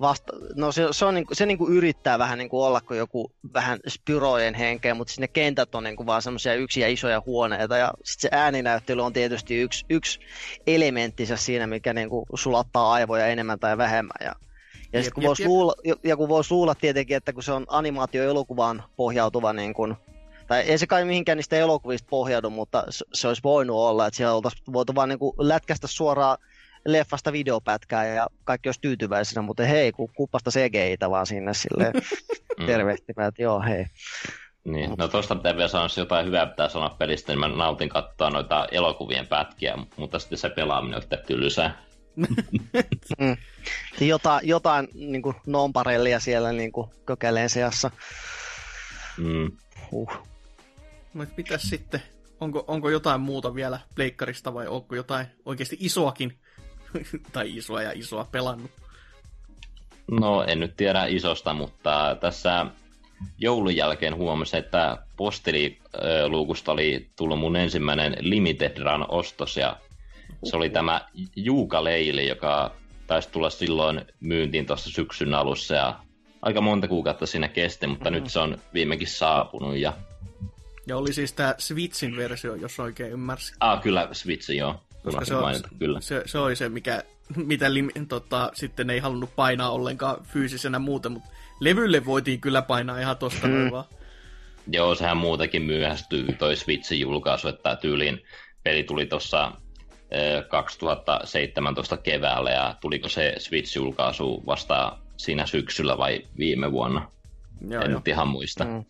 vasta, 0.00 0.32
no 0.54 0.72
se, 0.72 0.88
se, 0.90 1.04
on 1.04 1.14
niinku, 1.14 1.34
se 1.34 1.46
niinku 1.46 1.68
yrittää 1.68 2.18
vähän 2.18 2.38
niinku 2.38 2.62
olla 2.62 2.80
kuin 2.80 2.98
joku 2.98 3.32
vähän 3.54 3.78
spyrojen 3.88 4.54
henkeä, 4.54 4.94
mutta 4.94 5.12
sinne 5.12 5.28
kentät 5.28 5.74
on 5.74 5.84
niinku 5.84 6.06
vaan 6.06 6.22
semmoisia 6.22 6.54
yksiä 6.54 6.88
isoja 6.88 7.22
huoneita 7.26 7.76
ja 7.76 7.92
sit 8.04 8.20
se 8.20 8.28
ääninäyttely 8.32 9.02
on 9.02 9.12
tietysti 9.12 9.56
yksi, 9.56 9.84
yksi 9.90 10.20
elementtinsä 10.66 11.36
siinä, 11.36 11.66
mikä 11.66 11.92
niinku 11.92 12.26
sulattaa 12.34 12.92
aivoja 12.92 13.26
enemmän 13.26 13.58
tai 13.58 13.78
vähemmän 13.78 14.16
ja 14.20 14.34
ja, 14.92 14.98
Jep, 14.98 15.04
sit 15.04 15.14
kun 15.14 15.22
jep, 15.22 15.28
voisi 15.28 15.42
jep. 15.42 15.48
luulla, 15.48 15.74
ja 16.04 16.16
kun 16.16 16.28
voisi 16.28 16.50
luulla 16.50 16.74
tietenkin, 16.74 17.16
että 17.16 17.32
kun 17.32 17.42
se 17.42 17.52
on 17.52 17.64
animaatioelokuvaan 17.68 18.82
pohjautuva 18.96 19.52
niin 19.52 19.74
kuin, 19.74 19.96
tai 20.46 20.60
ei 20.60 20.78
se 20.78 20.86
kai 20.86 21.04
mihinkään 21.04 21.38
niistä 21.38 21.56
elokuvista 21.56 22.06
pohjaudu, 22.10 22.50
mutta 22.50 22.84
se, 22.90 23.04
se 23.12 23.28
olisi 23.28 23.42
voinut 23.42 23.76
olla, 23.76 24.06
että 24.06 24.16
siellä 24.16 24.34
oltaisiin 24.34 24.72
voitu 24.72 24.94
vaan 24.94 25.08
niin 25.08 25.18
lätkästä 25.38 25.86
suoraan 25.86 26.38
leffasta 26.86 27.32
videopätkää 27.32 28.06
ja 28.06 28.26
kaikki 28.44 28.68
olisi 28.68 28.80
tyytyväisenä, 28.80 29.42
mutta 29.42 29.64
hei, 29.64 29.92
ku, 29.92 30.10
kuppasta 30.16 30.50
CGI-tä 30.50 31.10
vaan 31.10 31.26
sinne 31.26 31.54
silleen 31.54 31.92
Mm. 32.58 32.66
tervehtimään, 32.66 33.28
että 33.28 33.42
joo, 33.42 33.60
hei. 33.60 33.86
Niin. 34.64 34.90
No 34.98 35.08
tosta 35.08 35.36
pitää 35.36 35.56
vielä 35.56 35.68
sanoa, 35.68 35.84
jos 35.84 35.96
jotain 35.96 36.26
hyvää 36.26 36.46
pitää 36.46 36.68
sanoa 36.68 36.90
pelistä, 36.90 37.32
niin 37.32 37.40
mä 37.40 37.48
nautin 37.48 37.88
katsoa 37.88 38.30
noita 38.30 38.66
elokuvien 38.70 39.26
pätkiä, 39.26 39.78
mutta 39.96 40.18
sitten 40.18 40.38
se 40.38 40.50
pelaaminen 40.50 40.96
on 40.96 41.02
sitten 41.02 41.18
tylsää. 41.26 41.82
Jotain, 44.00 44.48
jotain 44.48 44.88
niin 44.94 45.22
kuin 45.22 45.36
nomparellia 45.46 46.20
siellä 46.20 46.52
niin 46.52 46.72
kuin 46.72 46.90
kökäleen 47.06 47.50
seassa. 47.50 47.90
Mm. 49.18 49.52
Huh. 49.90 50.12
Mutta 51.12 51.34
mitäs 51.36 51.62
sitten, 51.62 52.02
onko, 52.40 52.64
onko 52.66 52.90
jotain 52.90 53.20
muuta 53.20 53.54
vielä 53.54 53.80
pleikkarista 53.94 54.54
vai 54.54 54.66
onko 54.66 54.94
jotain 54.94 55.26
oikeasti 55.44 55.76
isoakin, 55.80 56.38
tai 57.32 57.56
isoa 57.56 57.82
ja 57.82 57.92
isoa 57.94 58.28
pelannut? 58.32 58.70
No, 60.10 60.42
en 60.42 60.60
nyt 60.60 60.76
tiedä 60.76 61.06
isosta, 61.06 61.54
mutta 61.54 62.16
tässä 62.20 62.66
joulun 63.38 63.76
jälkeen 63.76 64.16
huomasin, 64.16 64.58
että 64.58 64.98
postililuukusta 65.16 66.72
oli 66.72 67.10
tullut 67.16 67.38
mun 67.38 67.56
ensimmäinen 67.56 68.16
Limited 68.20 68.78
Run 68.78 69.06
ostos, 69.08 69.56
ja 69.56 69.76
se 70.44 70.56
oli 70.56 70.70
tämä 70.70 71.00
Juuka 71.36 71.84
Leili, 71.84 72.28
joka 72.28 72.74
taisi 73.06 73.28
tulla 73.28 73.50
silloin 73.50 74.04
myyntiin 74.20 74.66
tuossa 74.66 74.90
syksyn 74.90 75.34
alussa, 75.34 75.74
ja 75.74 76.00
aika 76.42 76.60
monta 76.60 76.88
kuukautta 76.88 77.26
siinä 77.26 77.48
kesti, 77.48 77.86
mutta 77.86 78.10
nyt 78.10 78.30
se 78.30 78.38
on 78.38 78.58
viimekin 78.74 79.08
saapunut, 79.08 79.76
ja 79.76 79.92
Ja 80.86 80.96
oli 80.96 81.12
siis 81.12 81.32
tämä 81.32 81.54
Switchin 81.58 82.16
versio, 82.16 82.54
jos 82.54 82.80
oikein 82.80 83.12
ymmärsin. 83.12 83.56
Ah, 83.60 83.82
kyllä, 83.82 84.08
Switch, 84.12 84.50
joo. 84.50 84.85
Koska 85.06 85.24
se, 85.24 85.34
on, 85.34 85.42
mainita, 85.42 85.68
kyllä. 85.78 86.00
se, 86.00 86.22
se 86.26 86.38
oli 86.38 86.56
se, 86.56 86.68
mikä, 86.68 87.02
mitä 87.36 87.74
lim, 87.74 87.90
tota, 88.08 88.50
sitten 88.54 88.90
ei 88.90 88.98
halunnut 88.98 89.36
painaa 89.36 89.70
ollenkaan 89.70 90.24
fyysisenä 90.24 90.78
muuten, 90.78 91.12
mutta 91.12 91.28
levylle 91.60 92.04
voitiin 92.04 92.40
kyllä 92.40 92.62
painaa 92.62 93.00
ihan 93.00 93.16
tosta 93.16 93.48
noin 93.48 93.70
vaan. 93.70 93.84
Joo, 94.72 94.94
sehän 94.94 95.16
muutenkin 95.16 95.62
myöhästyy 95.62 96.32
toi 96.32 96.56
Switchin 96.56 97.00
julkaisu, 97.00 97.48
että 97.48 97.76
tyyliin 97.76 98.22
peli 98.62 98.84
tuli 98.84 99.06
tuossa 99.06 99.52
2017 100.48 101.96
keväällä 101.96 102.50
ja 102.50 102.74
tuliko 102.80 103.08
se 103.08 103.34
Switch-julkaisu 103.38 104.46
vasta 104.46 104.98
siinä 105.16 105.46
syksyllä 105.46 105.98
vai 105.98 106.20
viime 106.38 106.72
vuonna? 106.72 107.10
Joo, 107.68 107.82
en 107.82 107.90
joo. 107.90 107.98
nyt 107.98 108.08
ihan 108.08 108.28
muista. 108.28 108.64
Mm. 108.64 108.84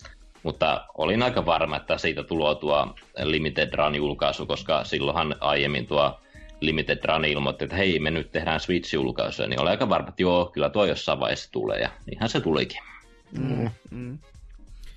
Mutta 0.46 0.86
olin 0.94 1.22
aika 1.22 1.46
varma, 1.46 1.76
että 1.76 1.98
siitä 1.98 2.22
tulo 2.22 2.54
tuo 2.54 2.94
Limited 3.22 3.74
Run 3.74 3.94
julkaisu, 3.94 4.46
koska 4.46 4.84
silloinhan 4.84 5.36
aiemmin 5.40 5.86
tuo 5.86 6.20
Limited 6.60 6.98
Run 7.04 7.24
ilmoitti, 7.24 7.64
että 7.64 7.76
hei, 7.76 7.98
me 7.98 8.10
nyt 8.10 8.32
tehdään 8.32 8.60
Switch-julkaisuja, 8.60 9.48
niin 9.48 9.60
oli 9.60 9.70
aika 9.70 9.88
varma, 9.88 10.08
että 10.08 10.22
joo, 10.22 10.46
kyllä 10.46 10.70
tuo 10.70 10.84
jossain 10.84 11.20
vaiheessa 11.20 11.52
tulee, 11.52 11.80
ja 11.80 11.90
niinhän 12.06 12.28
se 12.28 12.40
tulikin. 12.40 12.82
Mm. 13.38 13.70
Mm. 13.90 14.18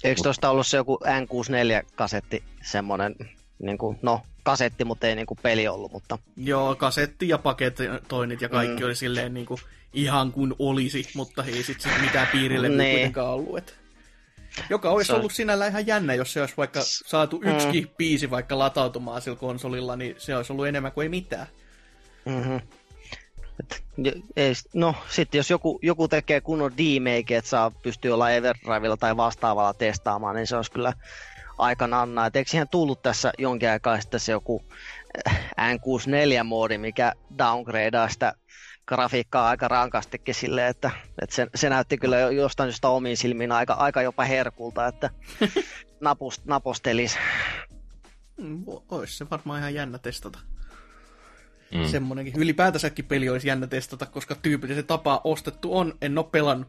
Eikö 0.03 0.21
tuosta 0.23 0.49
ollut 0.49 0.67
se 0.67 0.77
joku 0.77 0.99
N64-kasetti, 1.03 2.43
semmoinen, 2.61 3.15
niin 3.59 3.77
kuin, 3.77 3.99
no, 4.01 4.21
kasetti, 4.43 4.85
mutta 4.85 5.07
ei 5.07 5.15
niin 5.15 5.27
kuin 5.27 5.39
peli 5.43 5.67
ollut, 5.67 5.91
mutta... 5.91 6.17
Joo, 6.37 6.75
kasetti 6.75 7.27
ja 7.27 7.37
paketoinnit 7.37 8.41
ja 8.41 8.49
kaikki 8.49 8.81
mm. 8.81 8.85
oli 8.85 8.95
silleen 8.95 9.33
niin 9.33 9.45
kuin, 9.45 9.61
ihan 9.93 10.31
kuin 10.31 10.53
olisi, 10.59 11.09
mutta 11.15 11.43
ei 11.43 11.63
sitten 11.63 11.91
sit 11.91 12.01
mitään 12.01 12.27
piirille 12.31 12.69
niin. 12.69 12.95
kuitenkaan 12.95 13.29
ollut. 13.29 13.57
Että... 13.57 13.73
Joka 14.69 14.89
olisi 14.89 15.07
se 15.07 15.13
ollut 15.13 15.33
sinällä 15.33 15.67
ihan 15.67 15.87
jännä, 15.87 16.13
jos 16.13 16.33
se 16.33 16.41
olisi 16.41 16.57
vaikka 16.57 16.79
saatu 16.83 17.39
mm. 17.39 17.51
yksikin 17.51 17.91
biisi 17.97 18.29
vaikka 18.29 18.59
latautumaan 18.59 19.21
sillä 19.21 19.37
konsolilla, 19.37 19.95
niin 19.95 20.15
se 20.17 20.35
olisi 20.35 20.53
ollut 20.53 20.67
enemmän 20.67 20.91
kuin 20.91 21.05
ei 21.05 21.09
mitään. 21.09 21.47
Mm-hmm. 22.25 22.61
Et, 23.59 23.83
ei, 24.35 24.53
no 24.73 24.95
sitten 25.09 25.39
jos 25.39 25.49
joku, 25.49 25.79
joku 25.81 26.07
tekee 26.07 26.41
kunnon 26.41 26.71
remake, 26.71 27.37
että 27.37 27.49
saa 27.49 27.71
pystyy 27.71 28.11
olla 28.11 28.31
Everdrivella 28.31 28.97
tai 28.97 29.17
vastaavalla 29.17 29.73
testaamaan, 29.73 30.35
niin 30.35 30.47
se 30.47 30.55
olisi 30.55 30.71
kyllä 30.71 30.93
aika 31.57 31.87
nanna. 31.87 32.25
Et 32.25 32.35
eikö 32.35 32.49
siihen 32.51 32.67
tullut 32.67 33.01
tässä 33.01 33.33
jonkin 33.37 33.69
aikaa 33.69 34.01
sitten 34.01 34.19
se 34.19 34.31
joku 34.31 34.63
äh, 35.27 35.51
N64-moodi, 35.59 36.77
mikä 36.77 37.13
downgradeaa 37.37 38.09
sitä 38.09 38.33
grafiikkaa 38.89 39.49
aika 39.49 39.67
rankastikin 39.67 40.35
silleen, 40.35 40.67
että, 40.67 40.91
että 41.21 41.35
se, 41.35 41.47
se, 41.55 41.69
näytti 41.69 41.97
kyllä 41.97 42.17
jostain 42.17 42.71
syystä 42.71 42.89
omiin 42.89 43.17
silmiin 43.17 43.51
aika, 43.51 43.73
aika 43.73 44.01
jopa 44.01 44.23
herkulta, 44.23 44.87
että 44.87 45.09
napust, 46.01 46.45
napostelis. 46.45 47.17
Olisi 48.91 49.17
se 49.17 49.29
varmaan 49.29 49.59
ihan 49.59 49.73
jännä 49.73 49.97
testata. 49.97 50.39
Mm. 51.73 51.85
Semmonenkin. 51.85 52.33
Ylipäätänsäkin 52.37 53.05
peli 53.05 53.29
olisi 53.29 53.47
jännä 53.47 53.67
testata, 53.67 54.05
koska 54.05 54.35
tyypillisesti 54.35 54.87
tapa 54.87 55.21
ostettu 55.23 55.77
on, 55.77 55.93
en 56.01 56.17
ole 56.17 56.25
pelannut. 56.31 56.67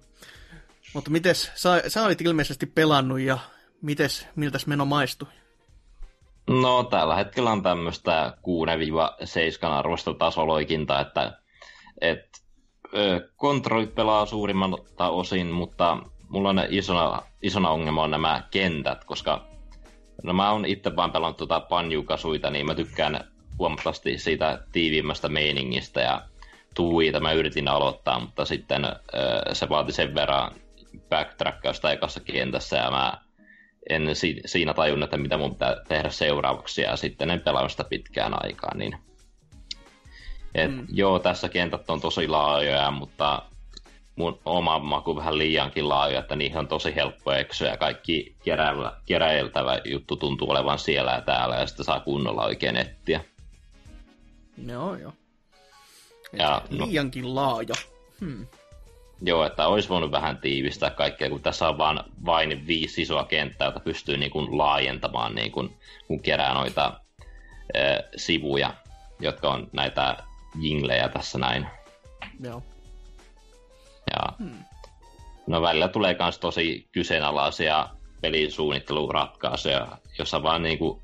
Mutta 0.95 1.11
mites, 1.11 1.51
sä, 1.55 1.83
sä 1.89 2.05
olit 2.05 2.21
ilmeisesti 2.21 2.67
pelannut 2.67 3.21
ja 3.21 3.39
mites, 3.83 4.27
miltäs 4.37 4.67
meno 4.67 4.85
maistui? 4.85 5.29
No 6.49 6.85
tällä 6.85 7.17
hetkellä 7.17 7.51
on 7.51 7.63
tämmöistä 7.63 8.35
6-7 9.65 9.67
arvosta 9.67 10.15
tasoloikinta, 10.15 11.01
että 11.01 11.40
et, 12.01 12.27
ö, 12.97 13.29
kontrollit 13.37 13.95
pelaa 13.95 14.27
suurimmalta 14.27 15.09
osin, 15.09 15.47
mutta 15.47 15.99
mulla 16.29 16.49
on 16.49 16.63
isona, 16.69 17.23
isona 17.43 17.71
ongelma 17.71 18.03
on 18.03 18.11
nämä 18.11 18.43
kentät, 18.51 19.05
koska 19.05 19.47
no 20.23 20.33
mä 20.33 20.53
oon 20.53 20.65
itse 20.65 20.97
vaan 20.97 21.13
pelannut 21.13 21.37
tuota 21.37 21.61
panjukasuita, 21.61 22.51
niin 22.51 22.67
mä 22.67 22.75
tykkään 22.75 23.25
huomattavasti 23.59 24.19
siitä 24.19 24.65
tiiviimmästä 24.73 25.29
meiningistä 25.29 26.01
ja 26.01 26.23
tuita 26.75 27.21
mä 27.21 27.33
yritin 27.33 27.69
aloittaa, 27.69 28.21
mutta 28.21 28.45
sitten 28.45 28.85
ö, 28.85 28.91
se 29.53 29.69
vaati 29.69 29.93
sen 29.93 30.15
verran 30.15 30.53
backtrackausta 31.09 31.93
ekassa 31.93 32.21
kentässä 32.21 32.77
ja 32.77 32.91
mä 32.91 33.19
en 33.91 34.17
si- 34.17 34.41
siinä 34.47 34.75
tajunnut, 34.75 35.07
että 35.07 35.17
mitä 35.17 35.37
mun 35.37 35.53
pitää 35.53 35.77
tehdä 35.89 36.11
seuraavaksi 36.11 36.83
ja 36.83 36.97
sitten 36.97 37.31
en 37.31 37.41
pelannut 37.41 37.71
sitä 37.71 37.85
pitkään 37.85 38.45
aikaa, 38.45 38.75
niin 38.75 38.99
et 40.55 40.71
mm. 40.71 40.87
Joo, 40.93 41.19
tässä 41.19 41.49
kentät 41.49 41.91
on 41.91 42.01
tosi 42.01 42.29
laajoja, 42.29 42.91
mutta 42.91 43.43
mun 44.17 44.39
oma 44.45 44.79
maku 44.79 45.17
vähän 45.17 45.39
liiankin 45.39 45.89
laaja, 45.89 46.19
että 46.19 46.37
niihin 46.37 46.59
on 46.59 46.69
tosi 46.69 46.95
helppo 46.95 47.33
eksyä 47.33 47.71
ja 47.71 47.77
kaikki 47.77 48.37
keräiltävä 49.07 49.81
juttu 49.85 50.17
tuntuu 50.17 50.51
olevan 50.51 50.79
siellä 50.79 51.13
ja 51.13 51.21
täällä 51.21 51.57
ja 51.57 51.67
sitten 51.67 51.85
saa 51.85 52.01
kunnolla 52.01 52.45
oikein 52.45 52.75
nettiä. 52.75 53.21
Joo, 54.67 54.97
joo. 54.97 55.13
Ja, 56.33 56.63
no, 56.71 56.87
liiankin 56.87 57.35
laaja. 57.35 57.75
Hmm. 58.21 58.47
Joo, 59.23 59.47
että 59.47 59.67
olisi 59.67 59.89
voinut 59.89 60.13
vähän 60.13 60.37
tiivistää 60.37 60.91
kaikkea, 60.91 61.31
kun 61.31 61.43
tässä 61.43 61.69
on 61.69 61.79
vain, 61.79 62.01
vain 62.25 62.67
viisi 62.67 63.03
isoa 63.03 63.25
kenttää, 63.25 63.69
jota 63.69 63.81
pystyy 63.81 64.17
niin 64.17 64.31
kuin 64.31 64.59
laajentamaan, 64.59 65.35
niin 65.35 65.53
kuin, 65.53 65.77
kun 66.07 66.23
kerää 66.23 66.55
noita 66.55 67.01
e, 67.75 67.81
sivuja, 68.17 68.75
jotka 69.21 69.51
on 69.51 69.69
näitä 69.73 70.17
jinglejä 70.59 71.09
tässä 71.09 71.39
näin. 71.39 71.67
Joo. 72.41 72.63
Ja 74.11 74.33
hmm. 74.39 74.65
no 75.47 75.63
välillä 75.63 75.89
tulee 75.89 76.17
myös 76.21 76.39
tosi 76.39 76.89
kyseenalaisia 76.93 77.89
pelisuunnitteluratkaisuja, 78.21 79.89
jossa 80.19 80.43
vaan 80.43 80.63
niinku, 80.63 81.03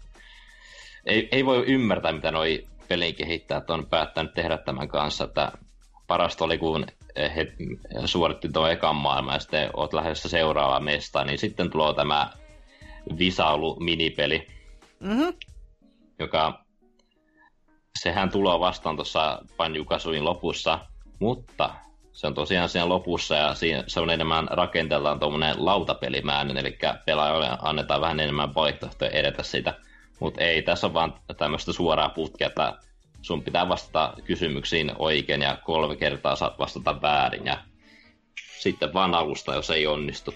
ei, 1.07 1.29
ei 1.33 1.47
voi 1.47 1.65
ymmärtää, 1.67 2.13
mitä 2.13 2.31
noi 2.31 2.67
pelin 2.89 3.15
kehittäjät 3.15 3.71
on 3.71 3.87
päättänyt 3.87 4.35
tehdä 4.35 4.59
tämän 4.59 4.89
kanssa, 4.89 5.25
että 5.25 5.53
parasta 6.07 6.45
oli, 6.45 6.59
kun 6.59 6.87
he 7.17 7.53
suoritti 8.05 8.49
tuon 8.49 8.71
ekan 8.71 8.97
maailman 8.97 9.35
ja 9.35 9.41
sitten 9.41 9.71
oot 9.75 9.93
lähdössä 9.93 10.29
seuraavaan 10.29 10.85
mestaan, 10.85 11.27
niin 11.27 11.39
sitten 11.39 11.71
tulee 11.71 11.95
tämä 11.95 12.31
Visaulu-minipeli, 13.19 14.47
mm-hmm. 15.01 15.35
joka 16.19 16.66
sehän 18.03 18.31
tulee 18.31 18.61
vastaan 18.61 18.97
tuossa 18.97 19.43
Panjukasuin 19.57 20.25
lopussa, 20.25 20.79
mutta 21.19 21.71
se 22.13 22.27
on 22.27 22.35
tosiaan 22.35 22.69
siinä 22.69 22.89
lopussa 22.89 23.35
ja 23.35 23.55
siinä, 23.55 23.85
se 23.87 24.01
on 24.01 24.11
enemmän 24.11 24.49
rakenteeltaan 24.51 25.21
tuommoinen 25.21 25.67
lautapelimäinen, 25.67 26.57
eli 26.57 26.79
pelaajalle 27.07 27.59
annetaan 27.63 28.01
vähän 28.01 28.21
enemmän 28.21 28.55
vaihtoehtoja 28.55 29.11
edetä 29.11 29.43
sitä. 29.43 29.75
Mutta 30.21 30.41
ei, 30.41 30.63
tässä 30.63 30.87
on 30.87 30.95
vaan 30.95 31.15
tämmöistä 31.37 31.73
suoraa 31.73 32.09
putkea, 32.09 32.47
että 32.47 32.75
sun 33.23 33.43
pitää 33.43 33.69
vastata 33.69 34.15
kysymyksiin 34.25 34.93
oikein 34.99 35.43
ja 35.43 35.59
kolme 35.65 35.97
kertaa 35.97 36.37
saat 36.37 36.59
vastata 36.59 37.03
väärin 37.03 37.47
ja 37.47 37.59
sitten 38.59 38.95
vaan 38.95 39.15
alusta, 39.15 39.55
jos 39.55 39.71
ei 39.71 39.87
onnistu. 39.87 40.35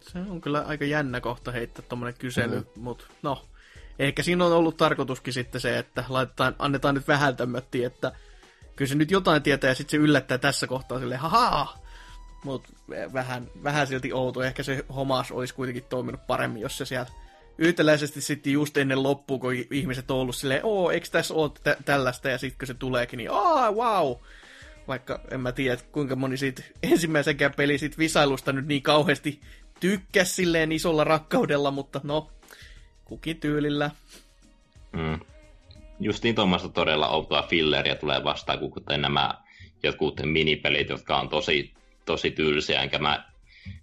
Se 0.00 0.18
on 0.18 0.40
kyllä 0.40 0.64
aika 0.66 0.84
jännä 0.84 1.20
kohta 1.20 1.52
heittää 1.52 1.84
tuommoinen 1.88 2.18
kysely, 2.18 2.58
mm. 2.58 2.82
mutta 2.82 3.04
no, 3.22 3.42
Ehkä 4.00 4.22
siinä 4.22 4.46
on 4.46 4.52
ollut 4.52 4.76
tarkoituskin 4.76 5.32
sitten 5.32 5.60
se, 5.60 5.78
että 5.78 6.04
laitetaan, 6.08 6.56
annetaan 6.58 6.94
nyt 6.94 7.08
vähän 7.08 7.36
tämmöttiä, 7.36 7.86
että 7.86 8.12
kyllä 8.76 8.88
se 8.88 8.94
nyt 8.94 9.10
jotain 9.10 9.42
tietää 9.42 9.68
ja 9.70 9.74
sitten 9.74 9.90
se 9.90 10.04
yllättää 10.04 10.38
tässä 10.38 10.66
kohtaa 10.66 10.98
silleen, 10.98 11.20
haha! 11.20 11.78
Mutta 12.44 12.68
vähän, 13.12 13.50
vähän 13.62 13.86
silti 13.86 14.12
outo. 14.12 14.42
Ehkä 14.42 14.62
se 14.62 14.84
homas 14.94 15.30
olisi 15.30 15.54
kuitenkin 15.54 15.84
toiminut 15.84 16.26
paremmin, 16.26 16.62
jos 16.62 16.78
se 16.78 16.84
siellä 16.84 17.10
yhtäläisesti 17.58 18.20
sitten 18.20 18.52
just 18.52 18.76
ennen 18.76 19.02
loppua, 19.02 19.38
kun 19.38 19.54
ihmiset 19.70 20.10
on 20.10 20.16
ollut 20.16 20.36
silleen, 20.36 20.60
oo, 20.64 20.90
eikö 20.90 21.06
tässä 21.10 21.34
ole 21.34 21.50
tä- 21.64 21.76
tällaista, 21.84 22.28
ja 22.28 22.38
sitten 22.38 22.58
kun 22.58 22.66
se 22.66 22.74
tuleekin, 22.74 23.16
niin 23.16 23.30
aah, 23.30 23.74
wow! 23.74 24.16
Vaikka 24.88 25.20
en 25.30 25.40
mä 25.40 25.52
tiedä, 25.52 25.82
kuinka 25.92 26.16
moni 26.16 26.36
siitä 26.36 26.62
ensimmäisenkään 26.82 27.54
peli 27.56 27.78
siitä 27.78 27.98
visailusta 27.98 28.52
nyt 28.52 28.66
niin 28.66 28.82
kauheasti 28.82 29.40
tykkäsi 29.80 30.34
silleen 30.34 30.72
isolla 30.72 31.04
rakkaudella, 31.04 31.70
mutta 31.70 32.00
no, 32.04 32.30
kukin 33.10 33.40
tyylillä. 33.40 33.90
Mm. 34.92 35.20
Justiin 36.00 36.34
tuommoista 36.34 36.68
todella 36.68 37.08
outoa 37.08 37.42
filleria 37.42 37.94
tulee 37.94 38.24
vastaan, 38.24 38.58
kuten 38.58 39.02
nämä 39.02 39.34
jotkut 39.82 40.20
minipelit, 40.24 40.88
jotka 40.88 41.20
on 41.20 41.28
tosi, 41.28 41.74
tosi 42.04 42.30
tylsiä, 42.30 42.82
enkä 42.82 42.98
mä 42.98 43.30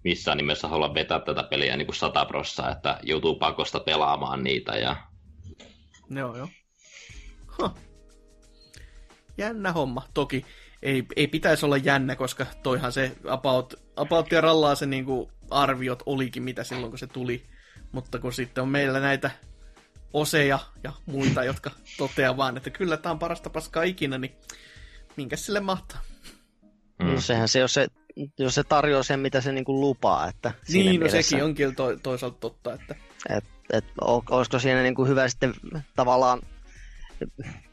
missään 0.03 0.37
nimessä 0.37 0.67
halua 0.67 0.93
vetää 0.93 1.19
tätä 1.19 1.43
peliä 1.43 1.77
niin 1.77 1.85
kuin 1.85 1.95
sata 1.95 2.25
prossaa, 2.25 2.71
että 2.71 2.99
joutuu 3.03 3.35
pakosta 3.35 3.79
pelaamaan 3.79 4.43
niitä. 4.43 4.71
Ja... 4.71 4.95
Joo, 6.09 6.37
joo. 6.37 6.49
Huh. 7.61 7.71
Jännä 9.37 9.71
homma. 9.71 10.03
Toki 10.13 10.45
ei, 10.83 11.03
ei 11.15 11.27
pitäisi 11.27 11.65
olla 11.65 11.77
jännä, 11.77 12.15
koska 12.15 12.45
toihan 12.63 12.91
se 12.91 13.11
About, 13.27 13.73
about 13.95 14.31
ja 14.31 14.41
rallaa 14.41 14.75
se 14.75 14.85
niin 14.85 15.05
kuin 15.05 15.29
arviot 15.49 16.03
olikin, 16.05 16.43
mitä 16.43 16.63
silloin 16.63 16.91
kun 16.91 16.99
se 16.99 17.07
tuli. 17.07 17.43
Mutta 17.91 18.19
kun 18.19 18.33
sitten 18.33 18.61
on 18.61 18.69
meillä 18.69 18.99
näitä 18.99 19.31
oseja 20.13 20.59
ja 20.83 20.93
muita, 21.05 21.43
jotka 21.51 21.71
toteaa 21.97 22.37
vaan, 22.37 22.57
että 22.57 22.69
kyllä 22.69 22.97
tämä 22.97 23.11
on 23.11 23.19
parasta 23.19 23.49
paskaa 23.49 23.83
ikinä, 23.83 24.17
niin 24.17 24.35
minkä 25.15 25.35
sille 25.35 25.59
mahtaa? 25.59 26.01
Mm. 26.99 27.05
No 27.05 27.21
sehän 27.21 27.47
se, 27.47 27.59
jos 27.59 27.73
se, 27.73 27.87
jos 28.39 28.55
se 28.55 28.63
tarjoaa 28.63 29.03
sen, 29.03 29.19
mitä 29.19 29.41
se 29.41 29.51
niinku 29.51 29.81
lupaa. 29.81 30.27
Että 30.27 30.53
niin, 30.67 30.85
no 30.85 30.91
mielessä... 30.91 31.21
sekin 31.21 31.43
on 31.43 31.55
kyllä 31.55 31.73
to, 31.73 31.97
toisaalta 32.03 32.37
totta. 32.39 32.73
Että... 32.73 32.95
Et, 33.29 33.45
et, 33.73 33.85
olisiko 34.29 34.59
siinä 34.59 34.81
niinku 34.81 35.05
hyvä 35.05 35.29
sitten 35.29 35.53
tavallaan 35.95 36.41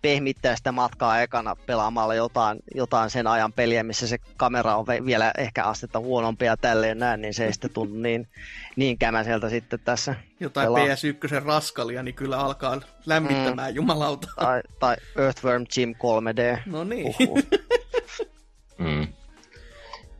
pehmittää 0.02 0.56
sitä 0.56 0.72
matkaa 0.72 1.22
ekana 1.22 1.56
pelaamalla 1.56 2.14
jotain, 2.14 2.58
jotain 2.74 3.10
sen 3.10 3.26
ajan 3.26 3.52
peliä, 3.52 3.82
missä 3.82 4.06
se 4.06 4.18
kamera 4.36 4.76
on 4.76 4.86
vielä 4.86 5.32
ehkä 5.38 5.64
astetta 5.64 5.98
huonompi 5.98 6.44
ja 6.44 6.56
tälleen 6.56 6.98
näin, 6.98 7.20
niin 7.20 7.34
se 7.34 7.46
ei 7.46 7.52
sitten 7.52 7.70
tunnu 7.70 8.00
niin, 8.00 8.28
niin 8.76 8.98
kämäseltä 8.98 9.48
sitten 9.48 9.80
tässä. 9.84 10.14
Jotain 10.40 10.66
pelaa. 10.66 10.86
PS1 10.86 11.44
raskalia, 11.44 12.02
niin 12.02 12.14
kyllä 12.14 12.38
alkaa 12.38 12.80
lämmittämään 13.06 13.72
mm. 13.72 13.76
jumalauta. 13.76 14.28
Tai, 14.36 14.62
tai 14.78 14.96
Earthworm 15.18 15.64
Jim 15.76 15.94
3D. 15.94 16.60
No 16.66 16.84
niin. 16.84 17.14
mm. 18.78 19.06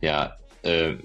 Ja 0.01 0.37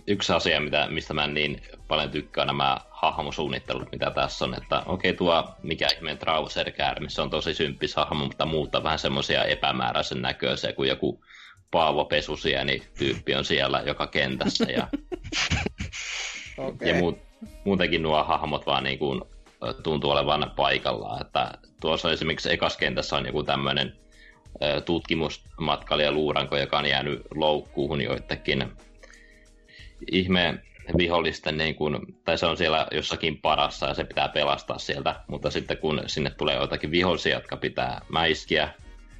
yksi 0.06 0.32
asia, 0.32 0.60
mitä, 0.60 0.86
mistä 0.90 1.14
mä 1.14 1.24
en 1.24 1.34
niin 1.34 1.62
paljon 1.88 2.10
tykkään 2.10 2.46
nämä 2.46 2.76
hahmosuunnittelut, 2.90 3.92
mitä 3.92 4.10
tässä 4.10 4.44
on, 4.44 4.54
että 4.54 4.82
okei 4.86 5.10
okay, 5.10 5.18
tuo 5.18 5.44
mikä 5.62 5.88
ihmeen 5.96 6.18
Trouser 6.18 6.72
se 7.08 7.22
on 7.22 7.30
tosi 7.30 7.54
symppis 7.54 7.96
hahmo, 7.96 8.24
mutta 8.24 8.46
muuta 8.46 8.82
vähän 8.82 8.98
semmoisia 8.98 9.44
epämääräisen 9.44 10.22
näköisiä 10.22 10.72
kuin 10.72 10.88
joku 10.88 11.24
Paavo 11.70 12.04
Pesusieni 12.04 12.82
tyyppi 12.98 13.34
on 13.34 13.44
siellä 13.44 13.82
joka 13.86 14.06
kentässä 14.06 14.64
ja, 14.64 14.86
okay. 16.58 16.88
ja 16.88 16.94
muut, 16.94 17.18
muutenkin 17.64 18.02
nuo 18.02 18.24
hahmot 18.24 18.66
vaan 18.66 18.84
niin 18.84 18.98
kuin 18.98 19.22
tuntuu 19.82 20.10
olevan 20.10 20.52
paikallaan, 20.56 21.20
että 21.20 21.52
tuossa 21.80 22.12
esimerkiksi 22.12 22.52
ekas 22.52 22.76
kentässä 22.76 23.16
on 23.16 23.26
joku 23.26 23.42
tämmöinen 23.42 23.96
tutkimusmatkailija 24.84 26.12
Luuranko, 26.12 26.56
joka 26.56 26.78
on 26.78 26.86
jäänyt 26.86 27.22
loukkuuhun 27.34 28.00
joidenkin 28.00 28.72
ihme 30.12 30.58
vihollisten, 30.98 31.58
niin 31.58 31.74
kun, 31.74 32.06
tai 32.24 32.38
se 32.38 32.46
on 32.46 32.56
siellä 32.56 32.86
jossakin 32.92 33.38
parassa 33.40 33.86
ja 33.86 33.94
se 33.94 34.04
pitää 34.04 34.28
pelastaa 34.28 34.78
sieltä, 34.78 35.20
mutta 35.26 35.50
sitten 35.50 35.76
kun 35.76 36.02
sinne 36.06 36.30
tulee 36.30 36.56
joitakin 36.56 36.90
vihollisia, 36.90 37.34
jotka 37.34 37.56
pitää 37.56 38.00
mäiskiä, 38.08 38.74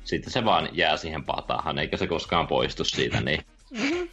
sitten 0.04 0.32
se 0.32 0.44
vaan 0.44 0.68
jää 0.72 0.96
siihen 0.96 1.24
pataahan, 1.24 1.78
eikä 1.78 1.96
se 1.96 2.06
koskaan 2.06 2.46
poistu 2.46 2.84
siitä. 2.84 3.20
Niin. 3.20 3.40
Mm-hmm. 3.70 4.08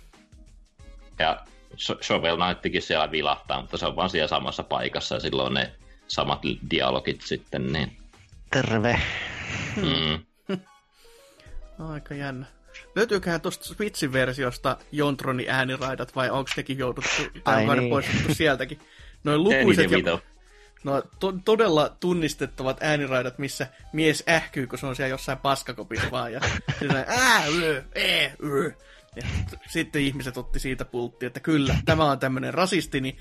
Ja 1.19 1.45
Shovel 1.77 2.38
Knightikin 2.38 2.82
siellä 2.82 3.12
vilahtaa, 3.12 3.62
mutta 3.62 3.77
se 3.77 3.86
on 3.86 3.95
vaan 3.95 4.10
siellä 4.10 4.27
samassa 4.27 4.63
paikassa 4.63 5.15
ja 5.15 5.19
silloin 5.19 5.53
ne 5.53 5.71
samat 6.08 6.41
dialogit 6.71 7.21
sitten. 7.21 7.73
Niin. 7.73 7.97
Terve. 8.51 8.99
Mm. 9.75 10.25
Aika 11.93 12.13
jännä. 12.13 12.57
Löytyyköhän 12.96 13.42
tuosta 13.42 13.66
Switchin 13.66 14.13
versiosta 14.13 14.78
Jontronin 14.92 15.50
ääniraidat 15.50 16.16
vai 16.16 16.30
onko 16.30 16.52
nekin 16.58 16.78
jouduttu, 16.78 17.22
onko 17.46 17.76
niin. 17.76 17.90
poistettu 17.90 18.34
sieltäkin? 18.36 18.80
Noin 19.24 19.44
lukuiset 19.44 19.92
ja, 19.92 20.20
no, 20.84 21.04
to, 21.20 21.34
todella 21.46 21.98
tunnistettavat 22.00 22.78
ääniraidat, 22.84 23.38
missä 23.38 23.68
mies 23.94 24.24
ähkyy, 24.30 24.68
kun 24.68 24.80
se 24.80 24.86
on 24.86 24.96
siellä 24.96 25.10
jossain 25.10 25.38
paskakopissa 25.38 26.12
vaan. 26.12 26.34
Ja 26.34 26.40
se 26.80 27.06
ää, 27.08 27.48
yö, 27.48 27.84
ee, 27.96 28.34
yö. 28.44 28.72
Ja 29.16 29.24
sitten 29.70 30.02
ihmiset 30.02 30.38
otti 30.38 30.60
siitä 30.60 30.86
pultti, 30.86 31.26
että 31.26 31.40
kyllä, 31.40 31.76
tämä 31.86 32.12
on 32.12 32.20
tämmöinen 32.20 32.54
rasisti, 32.54 33.02
niin 33.02 33.18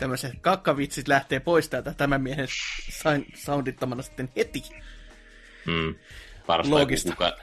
tämmöiset 0.00 0.32
kakkavitsit 0.40 1.08
lähtee 1.08 1.40
pois 1.40 1.68
täältä 1.68 1.94
tämän 1.94 2.22
miehen 2.22 2.48
soundittamana 3.34 4.02
sitten 4.02 4.28
heti. 4.36 4.62
Hmm. 5.66 5.94
Parasta 6.48 6.74
Loogista. 6.74 7.10
Kuka, 7.10 7.36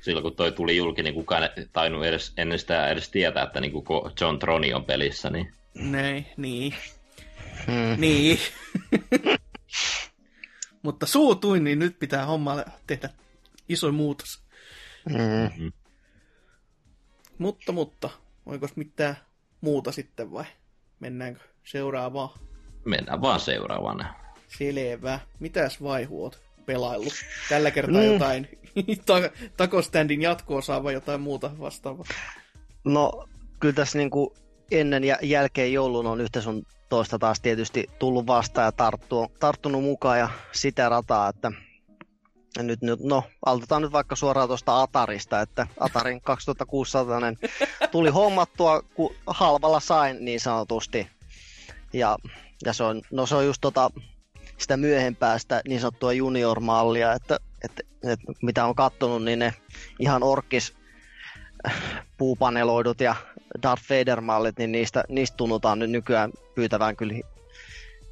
silloin 0.00 0.22
kun 0.22 0.36
toi 0.36 0.52
tuli 0.52 0.76
julki, 0.76 1.02
niin 1.02 1.14
kukaan 1.14 1.42
ei 1.42 1.66
tainnut 1.72 2.04
edes, 2.04 2.32
ennen 2.36 2.58
sitä 2.58 2.88
edes 2.88 3.08
tietää, 3.08 3.44
että 3.44 3.60
niin 3.60 3.72
John 4.20 4.38
Troni 4.38 4.74
on 4.74 4.84
pelissä. 4.84 5.30
Niin... 5.30 5.52
Nee, 5.74 6.34
niin. 6.36 6.74
Hmm. 7.66 8.00
Niin. 8.00 8.38
Mutta 10.82 11.06
suutuin, 11.06 11.64
niin 11.64 11.78
nyt 11.78 11.98
pitää 11.98 12.26
homma 12.26 12.64
tehdä 12.86 13.10
iso 13.68 13.92
muutos. 13.92 14.42
Mm-hmm. 15.08 15.72
Mutta, 17.38 17.72
mutta, 17.72 18.10
oliko 18.46 18.68
mitään 18.76 19.16
muuta 19.60 19.92
sitten 19.92 20.32
vai 20.32 20.44
mennäänkö 21.00 21.40
seuraavaan? 21.64 22.30
Mennään 22.84 23.20
vaan 23.20 23.40
seuraavaan. 23.40 24.08
Selvä. 24.48 25.20
Mitäs 25.40 25.82
vaihuot? 25.82 26.45
Pelaillut. 26.66 27.12
Tällä 27.48 27.70
kertaa 27.70 28.00
mm. 28.00 28.12
jotain 28.12 28.48
takoständin 29.56 30.22
jatko-osaa 30.22 30.82
vai 30.82 30.92
jotain 30.92 31.20
muuta 31.20 31.50
vastaavaa? 31.60 32.06
No, 32.84 33.28
kyllä 33.60 33.74
tässä 33.74 33.98
niin 33.98 34.10
kuin 34.10 34.30
ennen 34.70 35.04
ja 35.04 35.18
jälkeen 35.22 35.72
joulun 35.72 36.06
on 36.06 36.20
yhtä 36.20 36.40
sun 36.40 36.62
toista 36.88 37.18
taas 37.18 37.40
tietysti 37.40 37.90
tullut 37.98 38.26
vastaan 38.26 38.64
ja 38.64 38.72
tarttu, 38.72 39.32
tarttunut 39.40 39.82
mukaan 39.82 40.18
ja 40.18 40.28
sitä 40.52 40.88
rataa, 40.88 41.28
että 41.28 41.52
nyt, 42.62 42.82
nyt, 42.82 43.00
no, 43.00 43.24
aloitetaan 43.46 43.82
nyt 43.82 43.92
vaikka 43.92 44.16
suoraan 44.16 44.48
tuosta 44.48 44.82
Atarista, 44.82 45.40
että 45.40 45.66
Atarin 45.80 46.20
2600 46.20 47.20
tuli 47.90 48.10
hommattua, 48.10 48.82
kun 48.82 49.14
halvalla 49.26 49.80
sain 49.80 50.24
niin 50.24 50.40
sanotusti. 50.40 51.08
Ja, 51.92 52.16
ja 52.64 52.72
se 52.72 52.84
on, 52.84 53.02
no 53.10 53.26
se 53.26 53.34
on 53.34 53.46
just 53.46 53.60
tota, 53.60 53.90
sitä 54.58 54.76
myöhempää 54.76 55.38
sitä 55.38 55.62
niin 55.68 55.80
sanottua 55.80 56.12
junior-mallia, 56.12 57.12
että, 57.12 57.38
että, 57.64 57.82
että 58.04 58.32
mitä 58.42 58.66
on 58.66 58.74
kattonut, 58.74 59.24
niin 59.24 59.38
ne 59.38 59.54
ihan 59.98 60.22
orkis 60.22 60.74
puupaneloidut 62.16 63.00
ja 63.00 63.16
Darth 63.62 63.84
Vader-mallit, 63.90 64.58
niin 64.58 64.72
niistä, 64.72 65.04
niistä 65.08 65.36
tunnutaan 65.36 65.78
nyt 65.78 65.90
nykyään 65.90 66.32
pyytävään 66.54 66.96
kyllä, 66.96 67.14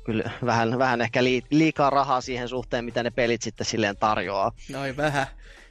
kyllä 0.05 0.31
vähän, 0.45 0.79
vähän 0.79 1.01
ehkä 1.01 1.25
liikaa 1.51 1.91
rahaa 1.91 2.21
siihen 2.21 2.49
suhteen, 2.49 2.85
mitä 2.85 3.03
ne 3.03 3.11
pelit 3.11 3.43
sitten 3.43 3.67
silleen 3.67 3.97
tarjoaa. 3.97 4.53
Noin 4.71 4.97
vähän. 4.97 5.27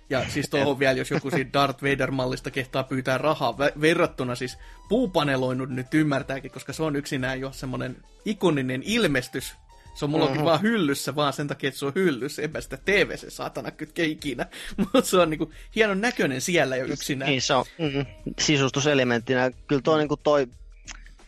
Ja 0.10 0.30
siis 0.30 0.50
tuohon 0.50 0.80
vielä, 0.80 0.98
jos 0.98 1.12
joku 1.12 1.30
siitä 1.32 1.54
Darth 1.54 1.84
Vader-mallista 1.84 2.52
kehtaa 2.52 2.84
pyytää 2.84 3.18
rahaa 3.18 3.58
verrattuna 3.58 4.36
siis 4.36 4.58
puupaneloinut 4.90 5.70
nyt 5.70 5.94
ymmärtääkin, 5.94 6.52
koska 6.52 6.74
se 6.74 6.84
on 6.84 6.96
yksinään 6.96 7.40
jo 7.40 7.52
semmoinen 7.52 7.98
ikoninen 8.26 8.84
ilmestys 8.86 9.56
se 9.94 10.06
on 10.06 10.12
mulla 10.12 10.26
mm-hmm. 10.26 10.44
vaan 10.44 10.62
hyllyssä 10.62 11.16
vaan 11.16 11.34
sen 11.34 11.48
takia, 11.48 11.68
että 11.68 11.80
se 11.80 11.86
on 11.86 11.92
hyllyssä. 11.96 12.42
Enpä 12.42 12.62
sitä 12.62 12.78
tv 12.86 13.18
se 13.18 13.30
saatana 13.30 13.72
kytke 13.72 14.04
ikinä. 14.04 14.46
Mutta 14.78 15.02
se 15.02 15.18
on 15.18 15.30
niinku 15.30 15.52
hienon 15.76 16.02
näköinen 16.02 16.42
siellä 16.42 16.76
jo 16.76 16.86
yksinään. 16.86 17.30
Niin 17.30 17.42
se 17.42 17.54
on 17.54 17.66
mm, 17.78 18.06
sisustuselementtinä. 18.40 19.52
Kyllä 19.68 19.82
tuo 19.82 19.98
niinku 19.98 20.18
toi, 20.18 20.48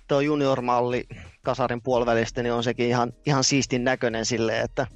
toi 0.07 0.25
junior-malli 0.25 1.07
kasarin 1.43 1.81
puolivälistä, 1.81 2.43
niin 2.43 2.53
on 2.53 2.63
sekin 2.63 2.87
ihan, 2.87 3.13
ihan 3.25 3.43
siistin 3.43 3.83
näköinen 3.83 4.25
silleen, 4.25 4.65
että 4.65 4.87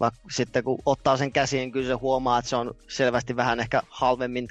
vaikka 0.00 0.20
sitten 0.30 0.64
kun 0.64 0.78
ottaa 0.86 1.16
sen 1.16 1.32
käsiin, 1.32 1.72
kyllä 1.72 1.86
se 1.86 1.94
huomaa, 1.94 2.38
että 2.38 2.48
se 2.48 2.56
on 2.56 2.74
selvästi 2.88 3.36
vähän 3.36 3.60
ehkä 3.60 3.82
halvemmin, 3.88 4.48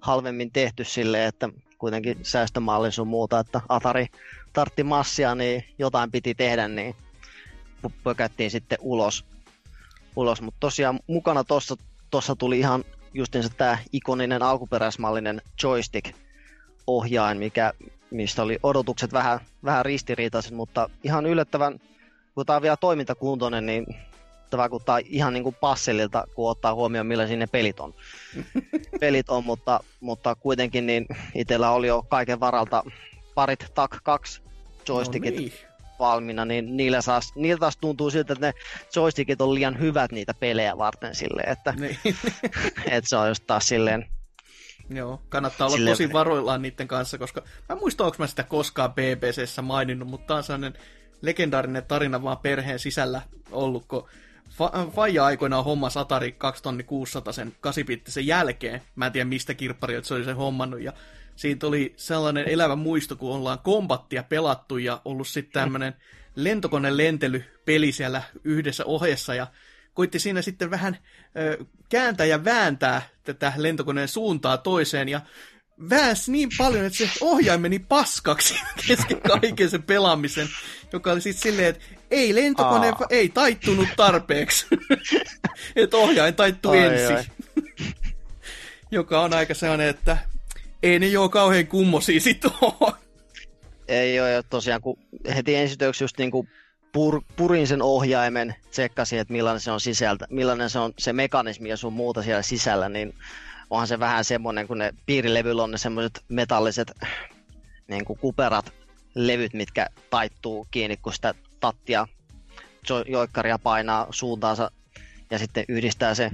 halvemmin 0.00 0.50
tehty 0.50 0.84
silleen, 0.84 1.28
että 1.28 1.48
kuitenkin 1.78 2.18
säästömalli 2.22 2.92
sun 2.92 3.08
muuta, 3.08 3.38
että 3.38 3.60
Atari 3.68 4.06
tartti 4.52 4.82
massia, 4.84 5.34
niin 5.34 5.64
jotain 5.78 6.10
piti 6.10 6.34
tehdä, 6.34 6.68
niin 6.68 6.96
pökättiin 8.04 8.50
sitten 8.50 8.78
ulos. 8.80 9.24
ulos. 10.16 10.42
Mutta 10.42 10.60
tosiaan 10.60 11.00
mukana 11.06 11.44
tuossa 11.44 11.76
tossa 12.10 12.36
tuli 12.36 12.58
ihan 12.58 12.84
justiinsa 13.14 13.50
tämä 13.56 13.78
ikoninen 13.92 14.42
alkuperäismallinen 14.42 15.42
joystick-ohjain, 15.62 17.38
mikä, 17.38 17.72
mistä 18.10 18.42
oli 18.42 18.58
odotukset 18.62 19.12
vähän, 19.12 19.40
vähän 19.64 19.84
ristiriitaiset, 19.84 20.52
mutta 20.52 20.90
ihan 21.04 21.26
yllättävän, 21.26 21.80
kun 22.34 22.46
tämä 22.46 22.56
on 22.56 22.62
vielä 22.62 22.76
toimintakuntoinen, 22.76 23.66
niin 23.66 23.86
tämä 24.50 24.58
vaikuttaa 24.58 25.00
ihan 25.04 25.32
niin 25.32 25.42
kuin 25.42 25.56
passelilta, 25.60 26.24
kun 26.34 26.50
ottaa 26.50 26.74
huomioon, 26.74 27.06
millaisia 27.06 27.36
ne 27.36 27.46
pelit 27.46 27.80
on. 27.80 27.94
pelit 29.00 29.30
on, 29.30 29.44
mutta, 29.44 29.80
mutta 30.00 30.34
kuitenkin 30.34 30.86
niin 30.86 31.06
itsellä 31.34 31.70
oli 31.70 31.86
jo 31.86 32.02
kaiken 32.08 32.40
varalta 32.40 32.84
parit 33.34 33.66
TAC 33.74 33.96
2 34.02 34.42
joystickit 34.88 35.34
no 35.34 35.40
niin 35.40 35.69
valmiina, 36.00 36.44
niin 36.44 36.76
niillä 36.76 37.00
saas, 37.00 37.32
niiltä 37.34 37.60
taas 37.60 37.76
tuntuu 37.76 38.10
siltä, 38.10 38.32
että 38.32 38.46
ne 38.46 38.52
joystickit 38.96 39.40
on 39.40 39.54
liian 39.54 39.78
hyvät 39.78 40.12
niitä 40.12 40.34
pelejä 40.34 40.78
varten 40.78 41.14
silleen, 41.14 41.52
että, 41.52 41.72
niin. 41.72 41.98
että 42.90 43.08
se 43.08 43.16
on 43.16 43.28
just 43.28 43.44
taas 43.46 43.68
silleen 43.68 44.06
Joo, 44.90 45.22
kannattaa 45.28 45.66
olla 45.66 45.76
Silleen... 45.76 45.92
tosi 45.96 46.12
varoillaan 46.12 46.62
niiden 46.62 46.88
kanssa, 46.88 47.18
koska 47.18 47.40
mä 47.40 47.74
en 47.74 47.78
muista, 47.78 48.04
onko 48.04 48.16
mä 48.18 48.26
sitä 48.26 48.42
koskaan 48.42 48.94
BBCssä 48.94 49.62
maininnut, 49.62 50.08
mutta 50.08 50.26
tämä 50.26 50.36
on 50.38 50.44
sellainen 50.44 50.74
legendaarinen 51.22 51.84
tarina 51.84 52.22
vaan 52.22 52.38
perheen 52.38 52.78
sisällä 52.78 53.22
ollut, 53.50 53.86
kun 53.86 54.08
Fa- 54.50 54.90
Faija 54.90 55.24
aikoinaan 55.24 55.64
hommas 55.64 55.96
Atari 55.96 56.32
2600 56.32 57.32
sen 57.32 57.52
8 57.60 57.84
jälkeen. 58.22 58.82
Mä 58.96 59.06
en 59.06 59.12
tiedä 59.12 59.24
mistä 59.24 59.54
kirpparia 59.54 60.02
se 60.02 60.14
oli 60.14 60.24
sen 60.24 60.36
hommannut. 60.36 60.80
Ja 60.80 60.92
siitä 61.40 61.66
oli 61.66 61.94
sellainen 61.96 62.48
elävä 62.48 62.76
muisto, 62.76 63.16
kun 63.16 63.34
ollaan 63.34 63.58
kombattia 63.58 64.22
pelattu 64.22 64.78
ja 64.78 65.00
ollut 65.04 65.28
sitten 65.28 65.52
tämmöinen 65.52 65.94
lentokoneen 66.34 66.96
lentelypeli 66.96 67.92
siellä 67.92 68.22
yhdessä 68.44 68.84
ohessa 68.84 69.34
ja 69.34 69.46
koitti 69.94 70.18
siinä 70.18 70.42
sitten 70.42 70.70
vähän 70.70 70.98
ö, 71.36 71.64
kääntää 71.88 72.26
ja 72.26 72.44
vääntää 72.44 73.02
tätä 73.24 73.52
lentokoneen 73.56 74.08
suuntaa 74.08 74.58
toiseen 74.58 75.08
ja 75.08 75.20
väänsi 75.90 76.32
niin 76.32 76.48
paljon, 76.58 76.84
että 76.84 76.98
se 76.98 77.10
ohjain 77.20 77.60
meni 77.60 77.78
paskaksi 77.78 78.54
kesken 78.88 79.20
kaiken 79.20 79.70
sen 79.70 79.82
pelaamisen, 79.82 80.48
joka 80.92 81.12
oli 81.12 81.20
sitten 81.20 81.42
silleen, 81.42 81.68
että 81.68 81.84
ei 82.10 82.34
lentokone 82.34 82.88
Aa. 82.88 83.06
ei 83.10 83.28
taittunut 83.28 83.88
tarpeeksi, 83.96 84.66
että 85.76 85.96
ohjain 85.96 86.34
taittui 86.34 86.78
ensin. 86.78 87.32
joka 88.90 89.20
on 89.20 89.34
aika 89.34 89.54
sellainen, 89.54 89.88
että 89.88 90.29
ei 90.82 90.98
ne 90.98 91.06
joo 91.06 91.28
kauhean 91.28 91.66
kummosia 91.66 92.20
sit 92.20 92.44
ole. 92.44 92.92
Ei 93.88 94.20
ole, 94.20 94.30
ja 94.30 94.42
tosiaan 94.42 94.80
kun 94.80 94.98
heti 95.34 95.54
ensitöiksi 95.54 96.04
just 96.04 96.18
niinku 96.18 96.46
pur, 96.92 97.22
purin 97.36 97.66
sen 97.66 97.82
ohjaimen, 97.82 98.54
tsekkasin, 98.70 99.18
että 99.18 99.32
millainen 99.32 99.60
se 99.60 99.70
on 99.70 99.80
sisältä, 99.80 100.26
millainen 100.30 100.70
se 100.70 100.78
on 100.78 100.92
se 100.98 101.12
mekanismi 101.12 101.68
ja 101.68 101.76
sun 101.76 101.92
muuta 101.92 102.22
siellä 102.22 102.42
sisällä, 102.42 102.88
niin 102.88 103.14
onhan 103.70 103.88
se 103.88 103.98
vähän 103.98 104.24
semmoinen, 104.24 104.66
kun 104.66 104.78
ne 104.78 104.92
piirilevyllä 105.06 105.62
on 105.62 105.70
ne 105.70 105.78
semmoiset 105.78 106.24
metalliset 106.28 106.92
niin 107.88 108.04
kuin 108.04 108.18
kuperat 108.18 108.72
levyt, 109.14 109.54
mitkä 109.54 109.86
taittuu 110.10 110.66
kiinni, 110.70 110.96
kun 110.96 111.12
sitä 111.12 111.34
tattia 111.60 112.06
joikkaria 113.06 113.58
painaa 113.58 114.06
suuntaansa 114.10 114.70
ja 115.30 115.38
sitten 115.38 115.64
yhdistää 115.68 116.14
se, 116.14 116.30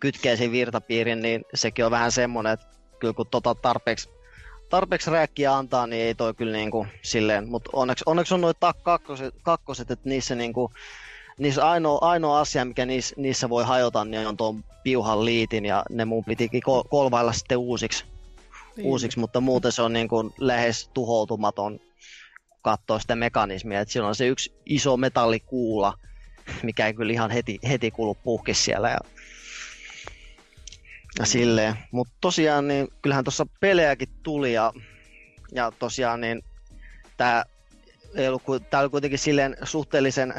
kytkee 0.00 0.36
sen 0.36 0.52
virtapiirin, 0.52 1.22
niin 1.22 1.44
sekin 1.54 1.84
on 1.84 1.90
vähän 1.90 2.12
semmoinen, 2.12 2.52
että 2.52 2.66
kyllä 3.00 3.14
kun 3.14 3.26
tota 3.30 3.54
tarpeeksi, 3.54 4.10
tarpeeksi 4.68 5.10
räkkiä 5.10 5.54
antaa, 5.54 5.86
niin 5.86 6.02
ei 6.02 6.14
toi 6.14 6.34
kyllä 6.34 6.52
niin 6.52 6.70
kuin 6.70 6.88
silleen, 7.02 7.48
mutta 7.48 7.70
onneksi, 7.72 8.04
onneksi 8.06 8.34
on 8.34 8.40
noita 8.40 8.74
kakkoset, 8.82 9.34
kakkoset, 9.42 9.90
että 9.90 10.08
niissä 10.08 10.34
niin 10.34 10.52
kuin, 10.52 10.72
niissä 11.38 11.70
ainoa, 11.70 11.98
ainoa 12.00 12.40
asia, 12.40 12.64
mikä 12.64 12.86
niissä, 12.86 13.14
niissä 13.18 13.48
voi 13.48 13.64
hajota, 13.64 14.04
niin 14.04 14.28
on 14.28 14.36
tuon 14.36 14.64
piuhan 14.82 15.24
liitin, 15.24 15.64
ja 15.64 15.82
ne 15.90 16.04
mun 16.04 16.24
pitikin 16.24 16.62
kolvailla 16.90 17.32
sitten 17.32 17.58
uusiksi, 17.58 18.04
niin. 18.76 18.86
uusiksi 18.86 19.18
mutta 19.18 19.40
muuten 19.40 19.72
se 19.72 19.82
on 19.82 19.92
niin 19.92 20.08
kuin 20.08 20.34
lähes 20.38 20.90
tuhoutumaton 20.94 21.80
katsoa 22.62 22.98
sitä 22.98 23.16
mekanismia, 23.16 23.80
että 23.80 23.92
siinä 23.92 24.08
on 24.08 24.14
se 24.14 24.26
yksi 24.26 24.52
iso 24.66 24.96
metallikuula, 24.96 25.98
mikä 26.62 26.86
ei 26.86 26.94
kyllä 26.94 27.12
ihan 27.12 27.30
heti, 27.30 27.58
heti 27.68 27.90
kulu 27.90 28.14
puhkis 28.14 28.64
siellä. 28.64 28.90
Ja, 28.90 28.98
ja 31.18 31.26
silleen. 31.26 31.74
Mutta 31.90 32.14
tosiaan, 32.20 32.68
niin 32.68 32.88
kyllähän 33.02 33.24
tuossa 33.24 33.46
pelejäkin 33.60 34.08
tuli 34.22 34.52
ja, 34.52 34.72
ja 35.52 35.72
tosiaan 35.78 36.20
niin 36.20 36.42
tämä 37.16 37.44
tää 38.70 38.80
oli 38.80 38.88
kuitenkin 38.90 39.18
silleen 39.18 39.56
suhteellisen 39.62 40.34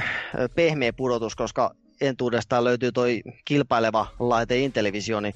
pehmeä 0.55 0.93
pudotus, 0.93 1.35
koska 1.35 1.75
entuudestaan 2.01 2.63
löytyy 2.63 2.91
toi 2.91 3.21
kilpaileva 3.45 4.07
laite 4.19 4.57
Intellivision, 4.57 5.23
niin, 5.23 5.35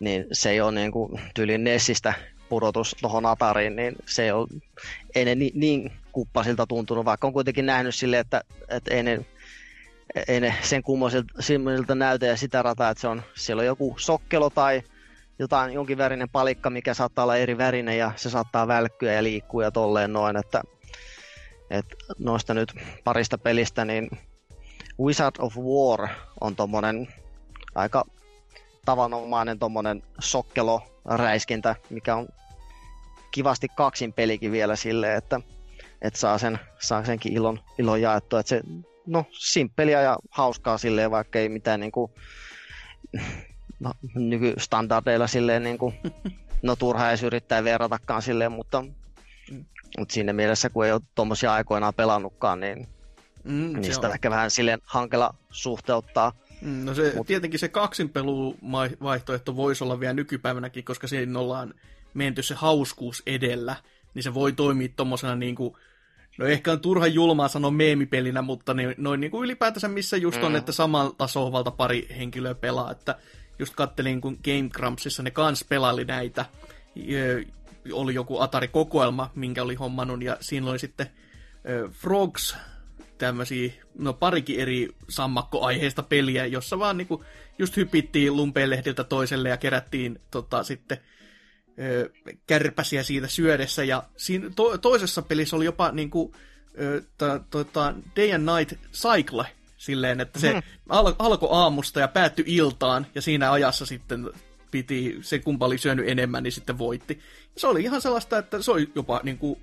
niin 0.00 0.26
se 0.32 0.50
ei 0.50 0.60
ole 0.60 0.72
niin 0.72 0.92
kuin 0.92 1.20
tyylin 1.34 1.64
Nessistä 1.64 2.14
pudotus 2.48 2.96
tuohon 3.00 3.26
Atariin, 3.26 3.76
niin 3.76 3.96
se 4.06 4.24
ei 4.24 4.32
ole, 4.32 4.48
ei 5.14 5.24
ne 5.24 5.34
niin, 5.34 5.52
niin 5.54 5.92
kuppasilta 6.12 6.66
tuntunut, 6.66 7.04
vaikka 7.04 7.26
on 7.26 7.32
kuitenkin 7.32 7.66
nähnyt 7.66 7.94
sille, 7.94 8.18
että, 8.18 8.42
että 8.68 8.94
ei 8.94 9.02
ne, 9.02 9.24
ei 10.28 10.40
ne 10.40 10.54
sen 10.62 10.82
kummoisilta 10.82 11.94
näytä 11.94 12.26
ja 12.26 12.36
sitä 12.36 12.62
rataa, 12.62 12.90
että 12.90 13.00
se 13.00 13.08
on, 13.08 13.22
siellä 13.34 13.60
on 13.60 13.66
joku 13.66 13.94
sokkelo 13.98 14.50
tai 14.50 14.82
jotain 15.38 15.72
jonkin 15.72 15.98
värinen 15.98 16.28
palikka, 16.28 16.70
mikä 16.70 16.94
saattaa 16.94 17.22
olla 17.22 17.36
eri 17.36 17.58
värinen 17.58 17.98
ja 17.98 18.12
se 18.16 18.30
saattaa 18.30 18.68
välkkyä 18.68 19.12
ja 19.12 19.22
liikkua 19.22 19.62
ja 19.62 19.70
tolleen 19.70 20.12
noin, 20.12 20.36
että, 20.36 20.62
että 21.70 21.96
noista 22.18 22.54
nyt 22.54 22.74
parista 23.04 23.38
pelistä, 23.38 23.84
niin 23.84 24.10
Wizard 25.00 25.34
of 25.38 25.56
War 25.56 26.08
on 26.40 26.56
tommonen 26.56 27.08
aika 27.74 28.04
tavanomainen 28.84 29.58
tommonen 29.58 30.02
sokkelo 30.20 30.82
räiskintä, 31.04 31.76
mikä 31.90 32.16
on 32.16 32.28
kivasti 33.30 33.68
kaksin 33.68 34.12
pelikin 34.12 34.52
vielä 34.52 34.76
silleen, 34.76 35.18
että, 35.18 35.40
että 36.02 36.20
saa, 36.20 36.38
sen, 36.38 36.58
saa 36.78 37.04
senkin 37.04 37.32
ilon, 37.32 37.60
ilon 37.78 38.00
jaettua. 38.00 38.40
Että 38.40 38.48
se, 38.48 38.62
no, 39.06 39.26
simppeliä 39.30 40.02
ja 40.02 40.18
hauskaa 40.30 40.78
silleen, 40.78 41.10
vaikka 41.10 41.38
ei 41.38 41.48
mitään 41.48 41.80
niin 41.80 41.92
kuin, 41.92 42.12
no, 43.80 43.92
nykystandardeilla 44.14 45.26
silleen 45.26 45.62
niin 45.62 45.78
kuin, 45.78 45.94
no 46.62 46.76
turha 46.76 47.08
edes 47.08 47.22
yrittää 47.22 47.64
verratakaan 47.64 48.22
silleen, 48.22 48.52
mutta, 48.52 48.84
mm. 49.50 49.64
mutta 49.98 50.14
siinä 50.14 50.32
mielessä, 50.32 50.70
kun 50.70 50.86
ei 50.86 50.92
ole 50.92 51.00
tuommoisia 51.14 51.52
aikoinaan 51.52 51.94
pelannutkaan, 51.94 52.60
niin 52.60 52.88
mm, 53.44 53.80
niistä 53.80 54.06
on 54.06 54.12
ehkä 54.12 54.30
vähän 54.30 54.50
silleen 54.50 54.80
hankala 54.84 55.34
suhteuttaa. 55.50 56.32
Mm, 56.60 56.84
no 56.84 56.94
se, 56.94 57.12
Mut... 57.16 57.26
tietenkin 57.26 57.60
se 57.60 57.68
kaksinpelu 57.68 58.56
vaihtoehto 59.02 59.56
voisi 59.56 59.84
olla 59.84 60.00
vielä 60.00 60.14
nykypäivänäkin, 60.14 60.84
koska 60.84 61.06
siinä 61.06 61.38
ollaan 61.38 61.74
menty 62.14 62.42
se 62.42 62.54
hauskuus 62.54 63.22
edellä, 63.26 63.76
niin 64.14 64.22
se 64.22 64.34
voi 64.34 64.52
toimia 64.52 64.88
tommosena 64.96 65.34
niin 65.36 65.54
kuin, 65.54 65.76
no 66.38 66.46
ehkä 66.46 66.72
on 66.72 66.80
turha 66.80 67.06
julmaa 67.06 67.48
sanoa 67.48 67.70
meemipelinä, 67.70 68.42
mutta 68.42 68.74
ne, 68.74 68.94
noin 68.98 69.20
niin 69.20 69.30
kuin 69.30 69.44
ylipäätänsä 69.44 69.88
missä 69.88 70.16
just 70.16 70.42
on, 70.42 70.52
mm. 70.52 70.56
että 70.56 70.72
samalta 70.72 71.26
sohvalta 71.26 71.70
pari 71.70 72.08
henkilöä 72.18 72.54
pelaa, 72.54 72.90
että 72.90 73.16
just 73.58 73.74
kattelin, 73.74 74.20
kun 74.20 74.38
Game 74.44 74.68
Grumpsissa 74.72 75.22
ne 75.22 75.30
kans 75.30 75.64
pelaili 75.68 76.04
näitä, 76.04 76.44
oli 77.92 78.14
joku 78.14 78.40
Atari-kokoelma, 78.40 79.30
minkä 79.34 79.62
oli 79.62 79.74
hommannut, 79.74 80.22
ja 80.22 80.36
siinä 80.40 80.70
oli 80.70 80.78
sitten 80.78 81.06
Frogs, 81.90 82.56
tämmöisiä, 83.18 83.72
no 83.98 84.12
parikin 84.12 84.60
eri 84.60 84.88
sammakkoaiheista 85.08 86.02
peliä, 86.02 86.46
jossa 86.46 86.78
vaan 86.78 86.96
niinku 86.96 87.24
just 87.58 87.76
hypittiin 87.76 88.36
lumpeenlehdiltä 88.36 89.04
toiselle 89.04 89.48
ja 89.48 89.56
kerättiin 89.56 90.20
tota, 90.30 90.62
sitten 90.62 90.98
ö, 91.78 92.10
kärpäsiä 92.46 93.02
siitä 93.02 93.28
syödessä. 93.28 93.84
Ja 93.84 94.02
siinä 94.16 94.50
to, 94.56 94.78
toisessa 94.78 95.22
pelissä 95.22 95.56
oli 95.56 95.64
jopa 95.64 95.92
niinku, 95.92 96.34
ö, 96.80 97.02
ta, 97.18 97.40
tota, 97.50 97.94
Day 98.16 98.32
and 98.32 98.48
Night 98.56 98.78
Cycle, 98.92 99.46
silleen, 99.76 100.20
että 100.20 100.38
se 100.38 100.52
hmm. 100.52 100.62
al- 100.88 101.14
alkoi 101.18 101.48
aamusta 101.52 102.00
ja 102.00 102.08
päättyi 102.08 102.44
iltaan, 102.48 103.06
ja 103.14 103.22
siinä 103.22 103.52
ajassa 103.52 103.86
sitten 103.86 104.30
piti, 104.70 105.18
se 105.20 105.38
kumpa 105.38 105.66
oli 105.66 105.78
syönyt 105.78 106.08
enemmän, 106.08 106.42
niin 106.42 106.52
sitten 106.52 106.78
voitti. 106.78 107.20
Se 107.56 107.66
oli 107.66 107.82
ihan 107.82 108.02
sellaista, 108.02 108.38
että 108.38 108.62
se 108.62 108.70
oli 108.70 108.90
jopa 108.94 109.20
niin 109.22 109.38
kuin, 109.38 109.60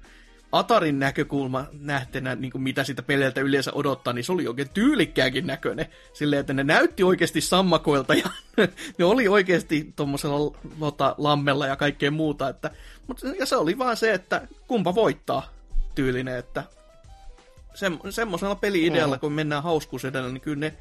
Atarin 0.51 0.99
näkökulma 0.99 1.65
nähtenä, 1.79 2.35
niin 2.35 2.51
kuin 2.51 2.61
mitä 2.61 2.83
sitä 2.83 3.01
peliltä 3.01 3.41
yleensä 3.41 3.71
odottaa, 3.73 4.13
niin 4.13 4.23
se 4.23 4.31
oli 4.31 4.47
oikein 4.47 4.69
tyylikkääkin 4.69 5.47
näköinen. 5.47 5.85
Silleen, 6.13 6.39
että 6.39 6.53
ne 6.53 6.63
näytti 6.63 7.03
oikeasti 7.03 7.41
sammakoilta 7.41 8.13
ja 8.13 8.29
ne 8.97 9.05
oli 9.05 9.27
oikeasti 9.27 9.93
tuommoisella 9.95 10.57
lota, 10.79 11.15
lammella 11.17 11.67
ja 11.67 11.75
kaikkea 11.75 12.11
muuta. 12.11 12.49
Että, 12.49 12.71
mutta, 13.07 13.27
ja 13.27 13.45
se 13.45 13.55
oli 13.55 13.77
vaan 13.77 13.97
se, 13.97 14.13
että 14.13 14.47
kumpa 14.67 14.95
voittaa 14.95 15.49
tyylinen, 15.95 16.37
että 16.37 16.63
se, 17.73 17.91
semmoisella 18.09 18.55
peli-idealla, 18.55 19.15
mm. 19.15 19.19
kun 19.19 19.31
mennään 19.31 19.63
hauskuus 19.63 20.05
edellä, 20.05 20.29
niin 20.29 20.41
kyllä 20.41 20.59
ne 20.59 20.73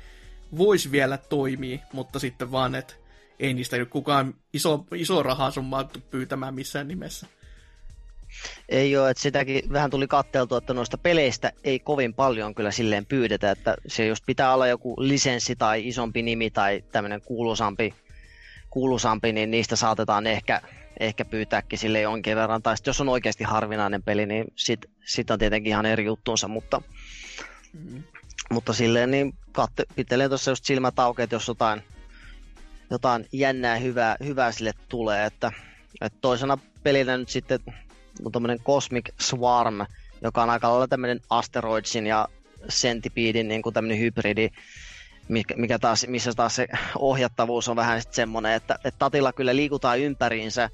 voisi 0.57 0.91
vielä 0.91 1.19
toimia, 1.19 1.79
mutta 1.93 2.19
sitten 2.19 2.53
vaan, 2.53 2.75
että 2.75 2.95
ei 3.39 3.55
niistä 3.55 3.77
nyt 3.77 3.91
kukaan 3.91 4.35
iso, 4.53 4.87
iso 4.95 5.23
rahasummaa 5.23 5.91
pyytämään 6.11 6.55
missään 6.55 6.89
nimessä. 6.89 7.27
Ei 8.69 8.97
ole, 8.97 9.11
että 9.11 9.23
sitäkin 9.23 9.73
vähän 9.73 9.91
tuli 9.91 10.07
katteltua, 10.07 10.59
että 10.59 10.75
noista 10.75 10.99
peleistä 10.99 11.53
ei 11.65 11.79
kovin 11.79 12.15
paljon 12.15 12.55
kyllä 12.55 12.71
silleen 12.71 13.07
pyydetä, 13.07 13.51
että 13.51 13.75
se 13.87 14.07
just 14.07 14.27
pitää 14.27 14.55
olla 14.55 14.67
joku 14.67 14.95
lisenssi 14.99 15.57
tai 15.57 15.89
isompi 15.89 16.23
nimi 16.23 16.51
tai 16.51 16.85
tämmöinen 16.93 17.21
kuuluisampi, 17.21 17.95
kuuluisampi, 18.71 19.33
niin 19.33 19.51
niistä 19.51 19.77
saatetaan 19.77 20.27
ehkä, 20.27 20.61
ehkä 21.01 21.25
pyytääkin 21.25 21.79
sille 21.79 22.01
jonkin 22.01 22.37
verran. 22.37 22.63
Tai 22.63 22.75
jos 22.87 23.01
on 23.01 23.09
oikeasti 23.09 23.45
harvinainen 23.45 24.03
peli, 24.03 24.27
niin 24.27 24.45
sit, 24.57 24.81
sit 25.05 25.31
on 25.31 25.39
tietenkin 25.39 25.71
ihan 25.71 25.87
eri 25.87 26.05
juttuunsa, 26.05 26.49
mutta, 26.49 26.83
mm. 27.73 28.03
mutta 28.51 28.73
silleen 28.73 29.11
niin 29.11 29.35
katte, 29.53 29.85
pitelen 29.97 30.29
tuossa 30.29 30.51
just 30.51 30.65
silmät 30.65 30.99
auki, 30.99 31.23
että 31.23 31.37
jos 31.37 31.49
jotain, 31.49 31.83
jotain 32.91 33.27
jännää 33.33 33.77
hyvää, 33.77 34.17
hyvää 34.25 34.53
sille 34.53 34.73
tulee, 34.89 35.27
että, 35.27 35.53
että 36.01 36.19
toisena 36.21 36.59
pelinä 36.83 37.17
nyt 37.17 37.29
sitten 37.29 37.61
on 38.25 38.33
tämmöinen 38.33 38.59
Cosmic 38.59 39.09
Swarm, 39.21 39.87
joka 40.23 40.43
on 40.43 40.51
aika 40.51 40.71
lailla 40.71 40.89
tämmöinen 40.89 41.21
asteroidsin 41.31 42.07
ja 42.07 42.29
Centipedin 42.69 43.49
niin 43.49 43.63
kuin 43.63 43.75
tämmöinen 43.75 43.99
hybridi, 43.99 44.51
mikä 45.57 45.79
taas, 45.79 46.07
missä 46.07 46.33
taas 46.33 46.57
se 46.57 46.69
ohjattavuus 46.99 47.69
on 47.69 47.77
vähän 47.77 48.01
sitten 48.01 48.17
semmoinen, 48.17 48.53
että, 48.53 48.75
että 48.85 48.99
tatilla 48.99 49.33
kyllä 49.33 49.57
liikutaan 49.57 49.99
ympäriinsä 49.99 50.71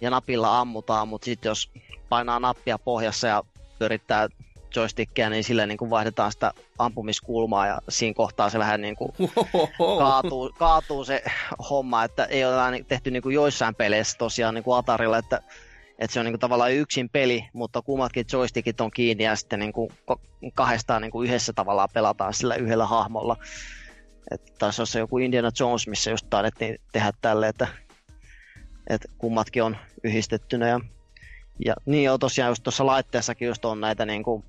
ja 0.00 0.10
napilla 0.10 0.60
ammutaan, 0.60 1.08
mutta 1.08 1.24
sitten 1.24 1.50
jos 1.50 1.70
painaa 2.08 2.40
nappia 2.40 2.78
pohjassa 2.78 3.26
ja 3.26 3.42
pyörittää 3.78 4.28
joystickia, 4.76 5.30
niin 5.30 5.44
sillä 5.44 5.66
niin 5.66 5.78
kuin 5.78 5.90
vaihdetaan 5.90 6.32
sitä 6.32 6.52
ampumiskulmaa 6.78 7.66
ja 7.66 7.78
siinä 7.88 8.14
kohtaa 8.14 8.50
se 8.50 8.58
vähän 8.58 8.80
niin 8.80 8.96
kuin 8.96 9.12
kaatuu, 9.98 10.52
kaatuu 10.58 11.04
se 11.04 11.22
homma, 11.70 12.04
että 12.04 12.24
ei 12.24 12.44
ole 12.44 12.84
tehty 12.88 13.10
niin 13.10 13.22
kuin 13.22 13.34
joissain 13.34 13.74
peleissä 13.74 14.18
tosiaan 14.18 14.54
niin 14.54 14.64
kuin 14.64 14.78
Atarilla, 14.78 15.18
että 15.18 15.42
että 15.98 16.14
se 16.14 16.20
on 16.20 16.24
niinku 16.26 16.38
tavallaan 16.38 16.72
yksin 16.72 17.08
peli, 17.08 17.44
mutta 17.52 17.82
kummatkin 17.82 18.24
joystickit 18.32 18.80
on 18.80 18.90
kiinni 18.90 19.24
ja 19.24 19.36
sitten 19.36 19.58
niinku 19.58 19.92
kahdestaan 20.54 21.02
niinku 21.02 21.22
yhdessä 21.22 21.52
tavallaan 21.52 21.88
pelataan 21.94 22.34
sillä 22.34 22.54
yhdellä 22.54 22.86
hahmolla. 22.86 23.36
Että 24.30 24.52
taisi 24.58 24.80
olla 24.80 24.86
se 24.86 24.98
joku 24.98 25.18
Indiana 25.18 25.50
Jones, 25.60 25.88
missä 25.88 26.10
just 26.10 26.26
taidettiin 26.30 26.80
tehdä 26.92 27.12
tälle, 27.20 27.48
että, 27.48 27.68
että 28.86 29.08
kummatkin 29.18 29.62
on 29.62 29.76
yhdistettynä. 30.04 30.68
Ja, 30.68 30.80
ja 31.64 31.74
niin 31.86 32.10
on 32.10 32.20
tosiaan 32.20 32.50
just 32.50 32.62
tuossa 32.62 32.86
laitteessakin 32.86 33.48
just 33.48 33.64
on 33.64 33.80
näitä 33.80 34.06
niinku, 34.06 34.44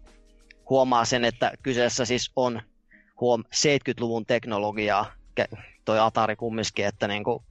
huomaa 0.69 1.05
sen, 1.05 1.25
että 1.25 1.51
kyseessä 1.63 2.05
siis 2.05 2.31
on 2.35 2.61
huom 3.21 3.43
70-luvun 3.55 4.25
teknologiaa, 4.25 5.11
toi 5.85 5.99
Atari 5.99 6.35
kumminkin, 6.35 6.85
että 6.85 7.07
niinku, 7.07 7.43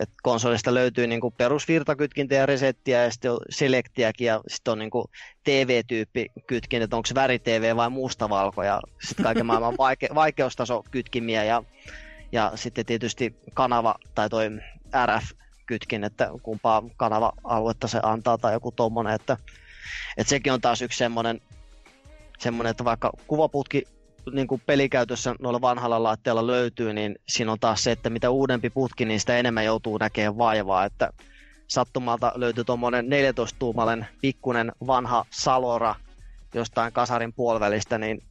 et 0.00 0.10
konsolista 0.22 0.74
löytyy 0.74 1.06
niinku 1.06 1.30
perusvirtakytkintä 1.30 2.34
ja 2.34 2.46
resettiä 2.46 3.04
ja 3.04 3.10
sitten 3.10 3.32
on 3.32 3.38
selektiäkin 3.50 4.26
ja 4.26 4.40
sitten 4.48 4.72
on 4.72 4.78
niinku 4.78 5.10
TV-tyyppi 5.44 6.26
kytkin, 6.46 6.82
että 6.82 6.96
onko 6.96 7.06
se 7.06 7.14
väri-TV 7.14 7.76
vai 7.76 7.90
mustavalko 7.90 8.62
ja 8.62 8.80
sitten 9.02 9.24
kaiken 9.24 9.46
maailman 9.46 9.74
vaike- 9.74 10.14
vaikeustaso 10.22 10.84
kytkimiä 10.90 11.44
ja, 11.44 11.62
ja 12.32 12.52
sitten 12.54 12.86
tietysti 12.86 13.34
kanava 13.54 13.94
tai 14.14 14.28
toi 14.28 14.50
RF 15.06 15.30
kytkin, 15.66 16.04
että 16.04 16.30
kumpaa 16.42 16.82
kanava-aluetta 16.96 17.88
se 17.88 18.00
antaa 18.02 18.38
tai 18.38 18.52
joku 18.52 18.72
tommonen, 18.72 19.14
että 19.14 19.36
Et 20.16 20.28
sekin 20.28 20.52
on 20.52 20.60
taas 20.60 20.82
yksi 20.82 20.98
semmoinen, 20.98 21.40
semmoinen 22.38 22.70
että 22.70 22.84
vaikka 22.84 23.12
kuvaputki 23.26 23.84
niin 24.32 24.46
kuin 24.46 24.62
pelikäytössä 24.66 25.34
noilla 25.40 25.60
vanhalla 25.60 26.02
laitteilla 26.02 26.46
löytyy, 26.46 26.92
niin 26.92 27.16
siinä 27.28 27.52
on 27.52 27.60
taas 27.60 27.84
se, 27.84 27.92
että 27.92 28.10
mitä 28.10 28.30
uudempi 28.30 28.70
putki, 28.70 29.04
niin 29.04 29.20
sitä 29.20 29.36
enemmän 29.36 29.64
joutuu 29.64 29.98
näkemään 29.98 30.38
vaivaa, 30.38 30.84
että 30.84 31.10
sattumalta 31.68 32.32
löytyy 32.34 32.64
tuommoinen 32.64 33.06
14-tuumalen 33.06 34.06
pikkunen 34.20 34.72
vanha 34.86 35.24
Salora 35.30 35.94
jostain 36.54 36.92
kasarin 36.92 37.32
puolivälistä, 37.32 37.98
niin 37.98 38.22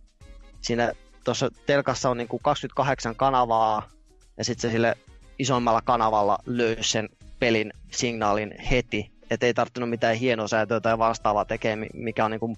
siinä 0.61 0.91
tuossa 1.23 1.49
telkassa 1.65 2.09
on 2.09 2.17
niin 2.17 2.27
kuin 2.27 2.43
28 2.43 3.15
kanavaa, 3.15 3.89
ja 4.37 4.45
sitten 4.45 4.61
se 4.61 4.73
sille 4.73 4.95
isommalla 5.39 5.81
kanavalla 5.81 6.37
löysi 6.45 6.91
sen 6.91 7.09
pelin 7.39 7.73
signaalin 7.91 8.53
heti, 8.71 9.11
että 9.29 9.45
ei 9.45 9.53
tarttunut 9.53 9.89
mitään 9.89 10.15
hienosäätöä 10.15 10.79
tai 10.79 10.97
vastaavaa 10.97 11.45
tekemään, 11.45 11.89
mikä 11.93 12.25
on 12.25 12.31
niin 12.31 12.39
kuin, 12.39 12.57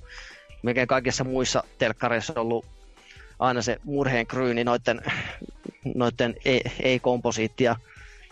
mikä 0.63 0.85
kaikissa 0.85 1.23
muissa 1.23 1.63
telkkareissa 1.77 2.33
ollut 2.41 2.65
aina 3.43 3.61
se 3.61 3.77
murheen 3.83 4.27
kryyni 4.27 4.63
noiden, 4.63 5.01
noiden 5.95 6.35
ei-komposiittia 6.83 7.75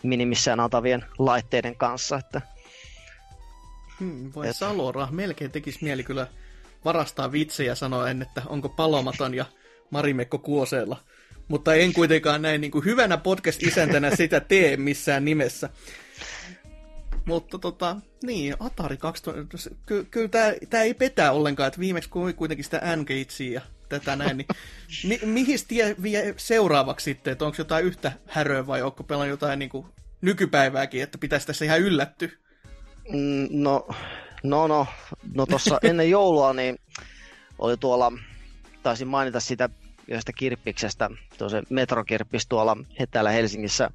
minimissään 0.03 0.59
antavien 0.59 1.05
laitteiden 1.19 1.75
kanssa. 1.75 2.17
Että, 2.17 2.41
hmm, 3.99 4.31
voi 4.35 4.47
et... 4.47 4.55
Salora, 4.55 5.07
melkein 5.11 5.51
tekisi 5.51 5.79
mieli 5.81 6.03
kyllä 6.03 6.27
varastaa 6.85 7.31
vitsejä 7.31 7.75
sanoen, 7.75 8.21
että 8.21 8.41
onko 8.45 8.69
palomaton 8.69 9.33
ja 9.33 9.45
Marimekko 9.89 10.37
kuoseella. 10.37 10.97
Mutta 11.47 11.73
en 11.73 11.93
kuitenkaan 11.93 12.41
näin 12.41 12.61
niin 12.61 12.71
kuin 12.71 12.85
hyvänä 12.85 13.17
podcast-isäntänä 13.17 14.15
sitä 14.15 14.39
tee 14.39 14.77
missään 14.77 15.25
nimessä. 15.25 15.69
Mutta 17.25 17.59
tota, 17.59 17.95
niin, 18.23 18.55
Atari 18.59 18.97
2000, 18.97 19.57
ky- 19.85 20.07
kyllä 20.11 20.27
tämä, 20.27 20.53
tämä 20.69 20.83
ei 20.83 20.93
petä 20.93 21.31
ollenkaan, 21.31 21.67
että 21.67 21.79
viimeksi 21.79 22.09
kuitenkin 22.09 22.63
sitä 22.63 22.79
Engagea 22.79 23.53
ja 23.53 23.61
tätä 23.99 24.15
näin, 24.15 24.37
niin 24.37 24.47
mi- 25.03 25.19
mihin 25.25 25.59
tie 25.67 25.95
vie 26.03 26.33
seuraavaksi 26.37 27.03
sitten, 27.03 27.31
että 27.31 27.45
onko 27.45 27.55
jotain 27.57 27.85
yhtä 27.85 28.11
häröä 28.27 28.67
vai 28.67 28.81
onko 28.81 29.03
pelannut 29.03 29.29
jotain 29.29 29.59
niin 29.59 29.69
kuin 29.69 29.85
nykypäivääkin, 30.21 31.03
että 31.03 31.17
pitäisi 31.17 31.47
tässä 31.47 31.65
ihan 31.65 31.81
yllätty? 31.81 32.39
Mm, 33.09 33.47
no, 33.51 33.87
no, 34.43 34.67
no, 34.67 34.87
no 35.35 35.45
tuossa 35.45 35.79
ennen 35.89 36.09
joulua 36.09 36.53
niin 36.53 36.79
oli 37.59 37.77
tuolla, 37.77 38.11
taisin 38.83 39.07
mainita 39.07 39.39
sitä 39.39 39.69
yhdestä 40.07 40.31
kirppiksestä, 40.33 41.09
tuo 41.37 41.49
se 41.49 41.61
metrokirppis 41.69 42.47
tuolla 42.47 42.77
täällä 43.11 43.31
Helsingissä 43.31 43.89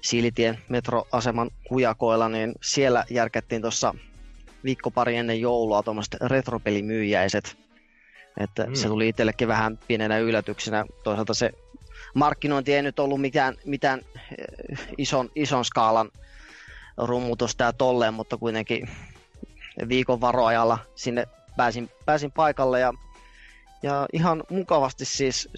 Siilitien 0.00 0.58
metroaseman 0.68 1.50
kujakoilla, 1.68 2.28
niin 2.28 2.54
siellä 2.62 3.04
järkättiin 3.10 3.62
tuossa 3.62 3.94
viikko 4.64 4.90
pari 4.90 5.16
ennen 5.16 5.40
joulua 5.40 5.82
tuommoiset 5.82 6.14
retropelimyyjäiset. 6.20 7.56
Että 8.38 8.66
mm. 8.66 8.74
se 8.74 8.88
tuli 8.88 9.08
itsellekin 9.08 9.48
vähän 9.48 9.78
pienenä 9.88 10.18
yllätyksenä. 10.18 10.84
Toisaalta 11.04 11.34
se 11.34 11.52
markkinointi 12.14 12.74
ei 12.74 12.82
nyt 12.82 12.98
ollut 12.98 13.20
mitään, 13.20 13.54
mitään 13.64 14.00
eh, 14.38 14.78
ison, 14.98 15.30
ison 15.34 15.64
skaalan 15.64 16.10
rummutusta 16.96 17.64
ja 17.64 17.72
tolleen, 17.72 18.14
mutta 18.14 18.36
kuitenkin 18.36 18.90
viikon 19.88 20.20
varoajalla 20.20 20.78
sinne 20.94 21.26
pääsin, 21.56 21.90
pääsin 22.06 22.32
paikalle 22.32 22.80
ja, 22.80 22.92
ja 23.82 24.06
ihan 24.12 24.44
mukavasti 24.50 25.04
siis, 25.04 25.48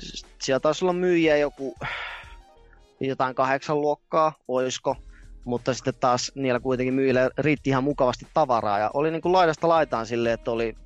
siellä 0.43 0.61
taisi 0.61 0.85
olla 0.85 0.93
myyjiä 0.93 1.37
joku 1.37 1.77
jotain 3.01 3.35
kahdeksan 3.35 3.81
luokkaa, 3.81 4.33
oisko, 4.49 4.97
mutta 5.45 5.75
sitten 5.75 5.95
taas 6.01 6.33
niillä 6.35 6.61
kuitenkin 6.61 6.95
myyjillä 6.95 7.31
riitti 7.39 7.71
ihan 7.71 7.85
mukavasti 7.85 8.27
tavaraa 8.35 8.79
ja 8.79 8.91
oli 8.95 9.11
niin 9.11 9.23
kuin 9.23 9.33
laidasta 9.33 9.69
laitaan 9.69 10.07
silleen, 10.07 10.35
että 10.35 10.51
oli 10.51 10.77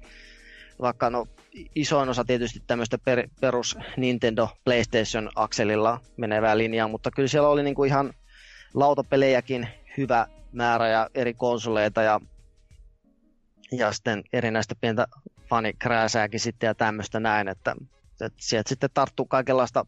vaikka 0.81 1.11
no 1.11 1.27
isoin 1.75 2.09
osa 2.09 2.25
tietysti 2.25 2.63
tämmöistä 2.67 2.99
per, 2.99 3.29
perus 3.41 3.79
Nintendo 3.97 4.49
PlayStation 4.65 5.31
akselilla 5.35 6.01
menevää 6.17 6.59
linjaa, 6.59 6.89
mutta 6.89 7.11
kyllä 7.11 7.29
siellä 7.29 7.49
oli 7.49 7.63
niin 7.63 7.75
kuin 7.75 7.89
ihan 7.89 8.13
lautapelejäkin 8.75 9.69
hyvä 9.97 10.27
määrä 10.53 10.89
ja 10.89 11.11
eri 11.15 11.35
konsoleita 11.35 12.03
ja, 12.03 12.21
ja 13.73 13.93
sitten 13.93 14.25
erinäistä 14.33 14.75
pientä 14.81 15.07
fanikrääsääkin 15.51 16.41
sitten 16.41 16.67
ja 16.67 16.75
tämmöistä 16.75 17.21
näin, 17.21 17.49
että, 17.49 17.77
että 18.21 18.39
sieltä 18.41 18.69
sitten 18.69 18.91
tarttuu 18.95 19.27
kaikenlaista 19.27 19.87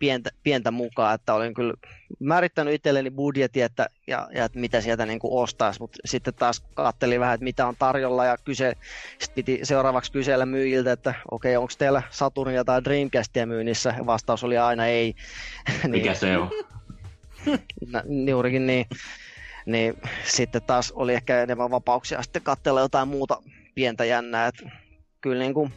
pientä, 0.00 0.30
pientä 0.42 0.70
mukaan, 0.70 1.14
että 1.14 1.34
olin 1.34 1.54
kyllä 1.54 1.74
määrittänyt 2.20 2.74
itselleni 2.74 3.10
budjetin, 3.10 3.64
että, 3.64 3.86
ja, 4.06 4.28
ja 4.34 4.44
että 4.44 4.58
mitä 4.58 4.80
sieltä 4.80 5.06
niin 5.06 5.18
kuin 5.18 5.42
ostaisi, 5.42 5.80
mutta 5.80 5.98
sitten 6.04 6.34
taas 6.34 6.64
katselin 6.74 7.20
vähän, 7.20 7.34
että 7.34 7.44
mitä 7.44 7.66
on 7.66 7.76
tarjolla, 7.78 8.24
ja 8.24 8.36
kyse, 8.44 8.72
sitten 9.18 9.34
piti 9.34 9.60
seuraavaksi 9.62 10.12
kysellä 10.12 10.46
myyjiltä, 10.46 10.92
että 10.92 11.14
okei, 11.30 11.56
okay, 11.56 11.62
onko 11.62 11.72
teillä 11.78 12.02
Saturnia 12.10 12.64
tai 12.64 12.84
Dreamcastia 12.84 13.46
myynnissä, 13.46 13.94
vastaus 14.06 14.44
oli 14.44 14.58
aina 14.58 14.86
ei. 14.86 15.14
niin, 15.82 15.90
Mikä 15.90 16.14
se 16.14 16.36
on? 16.36 16.50
juurikin 18.30 18.66
niin. 18.66 18.86
Niin 19.66 19.94
sitten 20.24 20.62
taas 20.62 20.92
oli 20.92 21.14
ehkä 21.14 21.42
enemmän 21.42 21.70
vapauksia 21.70 22.22
sitten 22.22 22.42
katsella 22.42 22.80
jotain 22.80 23.08
muuta 23.08 23.42
pientä 23.74 24.04
jännää, 24.04 24.46
että 24.46 24.70
kyllä 25.20 25.38
niin 25.38 25.54
kuin, 25.54 25.72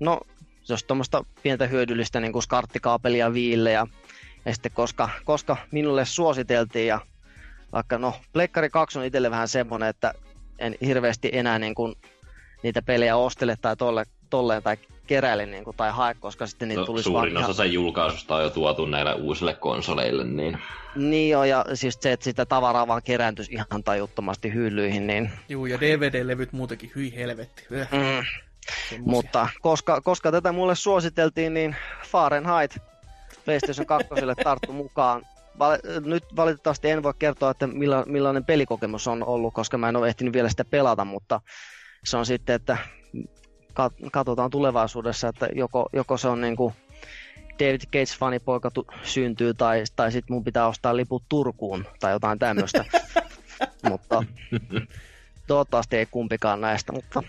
no 0.00 0.20
jos 0.68 0.84
tuommoista 0.84 1.24
pientä 1.42 1.66
hyödyllistä 1.66 2.20
niin 2.20 2.32
kuin 2.32 2.42
skarttikaapelia 2.42 3.32
viille 3.32 3.72
ja, 3.72 3.86
ja 4.44 4.52
sitten 4.54 4.72
koska, 4.72 5.08
koska 5.24 5.56
minulle 5.70 6.04
suositeltiin 6.04 6.86
ja 6.86 7.00
vaikka 7.72 7.98
no 7.98 8.14
Pleikkari 8.32 8.70
2 8.70 8.98
on 8.98 9.04
itselle 9.04 9.30
vähän 9.30 9.48
semmoinen, 9.48 9.88
että 9.88 10.14
en 10.58 10.76
hirveästi 10.80 11.30
enää 11.32 11.58
niin 11.58 11.74
kuin 11.74 11.94
niitä 12.62 12.82
pelejä 12.82 13.16
ostele 13.16 13.56
tai 13.60 13.76
tolle, 13.76 14.04
tolleen 14.30 14.62
tai 14.62 14.76
keräile 15.06 15.46
niin 15.46 15.64
kuin, 15.64 15.76
tai 15.76 15.90
hae, 15.92 16.14
koska 16.14 16.46
sitten 16.46 16.68
niitä 16.68 16.80
no, 16.80 16.86
tulisi 16.86 17.04
Suurin 17.04 17.34
vaan 17.34 17.44
osa 17.44 17.52
ihan... 17.52 17.54
sen 17.54 17.72
julkaisusta 17.72 18.36
on 18.36 18.42
jo 18.42 18.50
tuotu 18.50 18.86
näille 18.86 19.14
uusille 19.14 19.54
konsoleille, 19.54 20.24
niin... 20.24 20.58
Niin 20.96 21.30
joo, 21.30 21.44
ja 21.44 21.64
siis 21.74 21.98
se, 22.00 22.12
että 22.12 22.24
sitä 22.24 22.46
tavaraa 22.46 22.86
vaan 22.86 23.02
kerääntyisi 23.02 23.52
ihan 23.52 23.84
tajuttomasti 23.84 24.54
hyllyihin, 24.54 25.06
niin... 25.06 25.30
Joo, 25.48 25.66
ja 25.66 25.80
DVD-levyt 25.80 26.52
muutenkin, 26.52 26.92
hyi 26.94 27.16
helvetti. 27.16 27.66
Mm, 27.70 28.24
Semmosia. 28.88 29.12
Mutta 29.12 29.48
koska, 29.60 30.00
koska 30.00 30.32
tätä 30.32 30.52
mulle 30.52 30.74
suositeltiin, 30.74 31.54
niin 31.54 31.76
Fahrenheit 32.06 32.76
PlayStation 33.44 33.86
2 33.86 34.08
tarttu 34.44 34.72
mukaan. 34.72 35.22
Val- 35.58 35.78
nyt 36.04 36.24
valitettavasti 36.36 36.90
en 36.90 37.02
voi 37.02 37.14
kertoa, 37.18 37.50
että 37.50 37.66
milla, 37.66 38.04
millainen 38.06 38.44
pelikokemus 38.44 39.06
on 39.08 39.24
ollut, 39.24 39.54
koska 39.54 39.78
mä 39.78 39.88
en 39.88 39.96
ole 39.96 40.08
ehtinyt 40.08 40.32
vielä 40.32 40.48
sitä 40.48 40.64
pelata, 40.64 41.04
mutta 41.04 41.40
se 42.04 42.16
on 42.16 42.26
sitten, 42.26 42.54
että 42.54 42.78
katsotaan 44.12 44.50
tulevaisuudessa, 44.50 45.28
että 45.28 45.48
joko, 45.54 45.88
joko 45.92 46.16
se 46.16 46.28
on 46.28 46.40
niin 46.40 46.56
kuin 46.56 46.74
David 47.58 47.80
Gates 47.86 48.18
fanipoika 48.18 48.70
tu- 48.70 48.86
syntyy 49.02 49.54
tai, 49.54 49.84
tai 49.96 50.12
sitten 50.12 50.34
mun 50.34 50.44
pitää 50.44 50.66
ostaa 50.66 50.96
liput 50.96 51.22
Turkuun 51.28 51.84
tai 52.00 52.12
jotain 52.12 52.38
tämmöistä. 52.38 52.84
mutta 53.88 54.24
toivottavasti 55.46 55.96
ei 55.96 56.06
kumpikaan 56.06 56.60
näistä, 56.60 56.92
mutta 56.92 57.22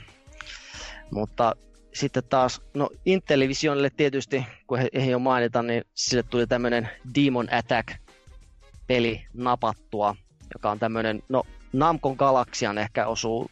mutta 1.11 1.55
sitten 1.93 2.23
taas, 2.29 2.61
no 2.73 2.89
Intellivisionille 3.05 3.89
tietysti, 3.97 4.45
kun 4.67 4.77
he, 4.77 4.89
he 4.95 5.11
jo 5.11 5.19
mainita, 5.19 5.63
niin 5.63 5.83
sille 5.93 6.23
tuli 6.23 6.47
tämmöinen 6.47 6.89
Demon 7.15 7.47
Attack-peli 7.53 9.25
napattua, 9.33 10.15
joka 10.53 10.71
on 10.71 10.79
tämmöinen, 10.79 11.23
no 11.29 11.43
Namcon 11.73 12.15
Galaxian 12.17 12.77
ehkä 12.77 13.07
osuu 13.07 13.51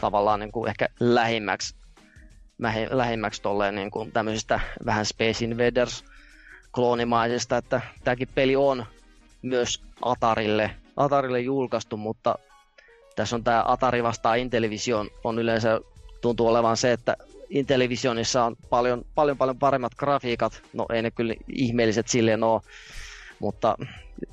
tavallaan 0.00 0.40
niin 0.40 0.52
kuin 0.52 0.68
ehkä 0.68 0.88
lähimmäksi, 1.00 1.76
lähimmäksi 2.90 3.42
tolleen 3.42 3.74
niin 3.74 3.90
kuin 3.90 4.12
tämmöisistä 4.12 4.60
vähän 4.86 5.06
Space 5.06 5.44
Invaders 5.44 6.04
kloonimaisista, 6.74 7.56
että 7.56 7.80
tämäkin 8.04 8.28
peli 8.34 8.56
on 8.56 8.86
myös 9.42 9.82
Atarille, 10.02 10.70
Atarille 10.96 11.40
julkaistu, 11.40 11.96
mutta 11.96 12.34
tässä 13.16 13.36
on 13.36 13.44
tämä 13.44 13.64
Atari 13.66 14.02
vastaan 14.02 14.38
Intellivision 14.38 15.10
on 15.24 15.38
yleensä 15.38 15.80
tuntuu 16.20 16.46
olevan 16.46 16.76
se, 16.76 16.92
että 16.92 17.16
Intellivisionissa 17.50 18.44
on 18.44 18.56
paljon, 18.70 19.04
paljon, 19.14 19.38
paljon 19.38 19.58
paremmat 19.58 19.94
grafiikat. 19.94 20.62
No 20.72 20.86
ei 20.92 21.02
ne 21.02 21.10
kyllä 21.10 21.34
ihmeelliset 21.48 22.08
silleen 22.08 22.44
ole, 22.44 22.62
mutta 23.38 23.76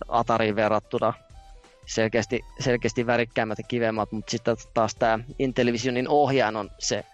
Atariin 0.08 0.56
verrattuna 0.56 1.13
selkeästi, 1.86 2.41
selkeästi 2.60 3.08
värikkäämmät 3.08 3.58
ja 3.58 3.63
kivemmat, 3.67 4.12
mutta 4.12 4.32
sitten 4.32 4.58
taas 4.74 4.96
tämä 4.96 5.20
Intellivisionin 5.39 6.08
ohjaan 6.08 6.55
on 6.55 6.72
se, 6.80 7.05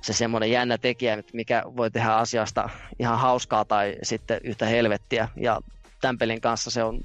se 0.00 0.12
semmoinen 0.12 0.50
jännä 0.50 0.78
tekijä, 0.78 1.22
mikä 1.32 1.62
voi 1.76 1.90
tehdä 1.90 2.14
asiasta 2.14 2.70
ihan 2.98 3.18
hauskaa 3.18 3.64
tai 3.64 3.96
sitten 4.02 4.40
yhtä 4.44 4.66
helvettiä. 4.66 5.28
Ja 5.36 5.60
tämän 6.00 6.18
pelin 6.18 6.40
kanssa 6.40 6.70
se 6.70 6.82
on 6.82 7.00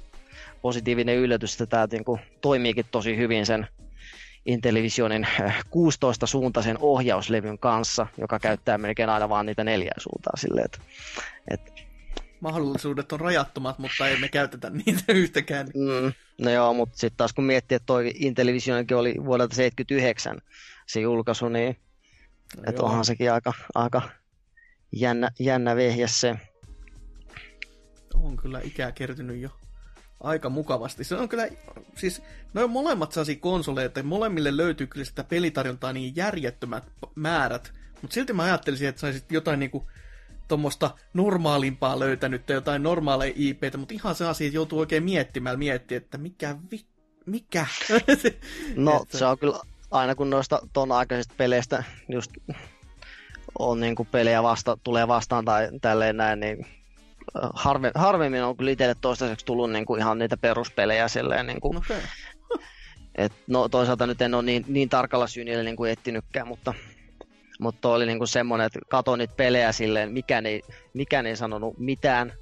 positiivinen 0.61 1.15
yllätys, 1.15 1.53
että 1.53 1.65
tämä 1.65 1.88
niin 1.91 2.19
toimiikin 2.41 2.86
tosi 2.91 3.17
hyvin 3.17 3.45
sen 3.45 3.67
Intellivisionin 4.45 5.27
16-suuntaisen 5.65 6.75
äh, 6.75 6.83
ohjauslevyn 6.83 7.59
kanssa, 7.59 8.07
joka 8.17 8.39
käyttää 8.39 8.77
melkein 8.77 9.09
aina 9.09 9.29
vaan 9.29 9.45
niitä 9.45 9.63
neljä 9.63 9.91
suuntaa 9.97 10.33
silleen, 10.37 10.65
että, 10.65 10.79
että 11.51 11.71
mahdollisuudet 12.39 13.11
on 13.11 13.19
rajattomat, 13.19 13.79
mutta 13.79 14.07
ei 14.07 14.19
me 14.19 14.27
käytetä 14.29 14.69
niitä 14.69 15.13
yhtäkään. 15.13 15.67
Mm, 15.67 16.13
no 16.41 16.51
joo, 16.51 16.73
mutta 16.73 16.97
sitten 16.97 17.17
taas 17.17 17.33
kun 17.33 17.43
miettii, 17.43 17.75
että 17.75 17.85
toi 17.85 18.11
Intellivisionkin 18.15 18.97
oli 18.97 19.15
vuodelta 19.25 19.55
79 19.55 20.41
se 20.87 20.99
julkaisu, 20.99 21.49
niin 21.49 21.77
No 22.57 22.63
että 22.67 22.81
joo. 22.81 22.89
onhan 22.89 23.05
sekin 23.05 23.31
aika, 23.31 23.53
aika 23.75 24.01
jännä, 24.91 25.29
jännä 25.39 25.75
vehje 25.75 26.07
se. 26.07 26.35
On 28.13 28.37
kyllä 28.37 28.61
ikää 28.63 28.91
kertynyt 28.91 29.41
jo 29.41 29.49
aika 30.20 30.49
mukavasti. 30.49 31.03
Se 31.03 31.15
on 31.15 31.30
kyllä, 31.30 31.47
siis 31.95 32.22
ne 32.53 32.63
on 32.63 32.70
molemmat 32.70 33.11
sellaisia 33.11 33.36
konsoleja, 33.36 33.86
että 33.86 34.03
molemmille 34.03 34.57
löytyy 34.57 34.88
kyllä 34.88 35.05
sitä 35.05 35.24
pelitarjontaa 35.24 35.93
niin 35.93 36.15
järjettömät 36.15 36.84
määrät, 37.15 37.74
mutta 38.01 38.13
silti 38.13 38.34
mä 38.34 38.43
ajattelisin, 38.43 38.88
että 38.89 39.01
saisit 39.01 39.32
jotain 39.32 39.59
niinku 39.59 39.88
tuommoista 40.47 40.91
normaalimpaa 41.13 41.99
löytänyt 41.99 42.45
tai 42.45 42.55
jotain 42.55 42.84
normaaleja 42.84 43.34
IPtä, 43.36 43.78
mutta 43.78 43.93
ihan 43.93 44.15
se 44.15 44.26
asia, 44.26 44.51
joutuu 44.51 44.80
oikein 44.80 45.03
miettimään, 45.03 45.59
miettiä, 45.59 45.97
että 45.97 46.17
mikä 46.17 46.55
vi... 46.72 46.86
mikä? 47.26 47.65
No 48.76 49.01
Että- 49.01 49.17
se 49.17 49.26
on 49.26 49.38
kyllä 49.39 49.59
aina 49.91 50.15
kun 50.15 50.30
noista 50.30 50.67
ton 50.74 50.91
aikaisista 50.91 51.34
peleistä 51.38 51.84
just 52.09 52.32
on 53.59 53.80
niin 53.80 53.95
kuin 53.95 54.07
pelejä 54.11 54.43
vasta, 54.43 54.78
tulee 54.84 55.07
vastaan 55.07 55.45
tai 55.45 55.70
tälleen 55.82 56.17
näin, 56.17 56.39
niin 56.39 56.78
harve, 57.53 57.91
harvemmin 57.95 58.43
on 58.43 58.57
kyllä 58.57 58.71
itselle 58.71 58.95
toistaiseksi 59.01 59.45
tullut 59.45 59.71
niin 59.71 59.86
kuin 59.86 59.99
ihan 59.99 60.19
niitä 60.19 60.38
peruspelejä 60.38 61.07
silleen, 61.07 61.47
niin 61.47 61.61
kuin, 61.61 61.77
Okei. 61.77 62.01
et, 63.15 63.34
no 63.47 63.69
toisaalta 63.69 64.07
nyt 64.07 64.21
en 64.21 64.34
ole 64.34 64.43
niin, 64.43 64.65
niin 64.67 64.89
tarkalla 64.89 65.27
syynillä 65.27 65.63
niin 65.63 65.75
kuin 65.75 65.91
etsinytkään, 65.91 66.47
mutta, 66.47 66.73
mutta 67.59 67.89
oli 67.89 68.05
niin 68.05 68.17
kuin 68.17 68.27
semmoinen, 68.27 68.65
että 68.65 68.80
katsoin 68.89 69.17
niitä 69.17 69.34
pelejä 69.38 69.71
silleen, 69.71 70.11
mikään 70.11 70.45
ei, 70.45 70.61
mikään 70.93 71.25
ei 71.25 71.36
sanonut 71.36 71.77
mitään 71.77 72.34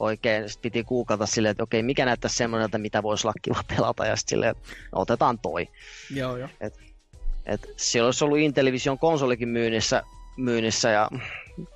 oikein, 0.00 0.48
sitten 0.48 0.72
piti 0.72 0.84
googata 0.84 1.26
silleen, 1.26 1.50
että 1.50 1.62
okei, 1.62 1.82
mikä 1.82 2.04
näyttäisi 2.04 2.36
semmoinen, 2.36 2.80
mitä 2.80 3.02
voisi 3.02 3.26
olla 3.26 3.34
kiva 3.42 3.64
pelata, 3.76 4.06
ja 4.06 4.16
sitten 4.16 4.30
silleen, 4.30 4.54
no, 4.92 5.00
otetaan 5.00 5.38
toi. 5.38 5.68
Joo, 6.14 6.36
joo. 6.36 6.48
Et 7.46 7.66
siellä 7.76 8.06
olisi 8.06 8.24
ollut 8.24 8.38
Intellivision 8.38 8.98
konsolikin 8.98 9.48
myynnissä, 9.48 10.02
myynnissä 10.36 10.90
ja 10.90 11.10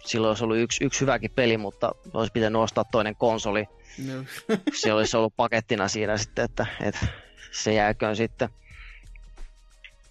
silloin 0.04 0.28
olisi 0.28 0.44
ollut 0.44 0.56
yksi, 0.58 0.84
yksi 0.84 1.00
hyväkin 1.00 1.30
peli, 1.30 1.56
mutta 1.56 1.92
olisi 2.14 2.32
pitänyt 2.32 2.62
ostaa 2.62 2.84
toinen 2.84 3.16
konsoli. 3.16 3.68
No. 4.06 4.24
Se 4.80 4.92
olisi 4.92 5.16
ollut 5.16 5.36
pakettina 5.36 5.88
siinä 5.88 6.16
sitten, 6.18 6.44
että, 6.44 6.66
että 6.82 7.06
se 7.52 7.74
jääköön 7.74 8.16
sitten. 8.16 8.48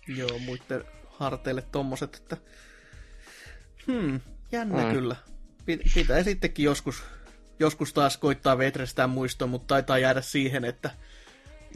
Joo, 0.07 0.39
muiden 0.39 0.83
harteille 1.09 1.61
tommoset, 1.61 2.15
että... 2.15 2.37
Hmm, 3.87 4.19
jännä 4.51 4.83
Mm. 4.85 4.91
kyllä. 4.93 5.15
Pi- 5.65 5.79
Pitää 5.93 6.23
sittenkin 6.23 6.65
joskus, 6.65 7.03
joskus 7.59 7.93
taas 7.93 8.17
koittaa 8.17 8.57
vetrestää 8.57 9.07
muistoa, 9.07 9.47
mutta 9.47 9.67
taitaa 9.67 9.97
jäädä 9.97 10.21
siihen, 10.21 10.65
että 10.65 10.89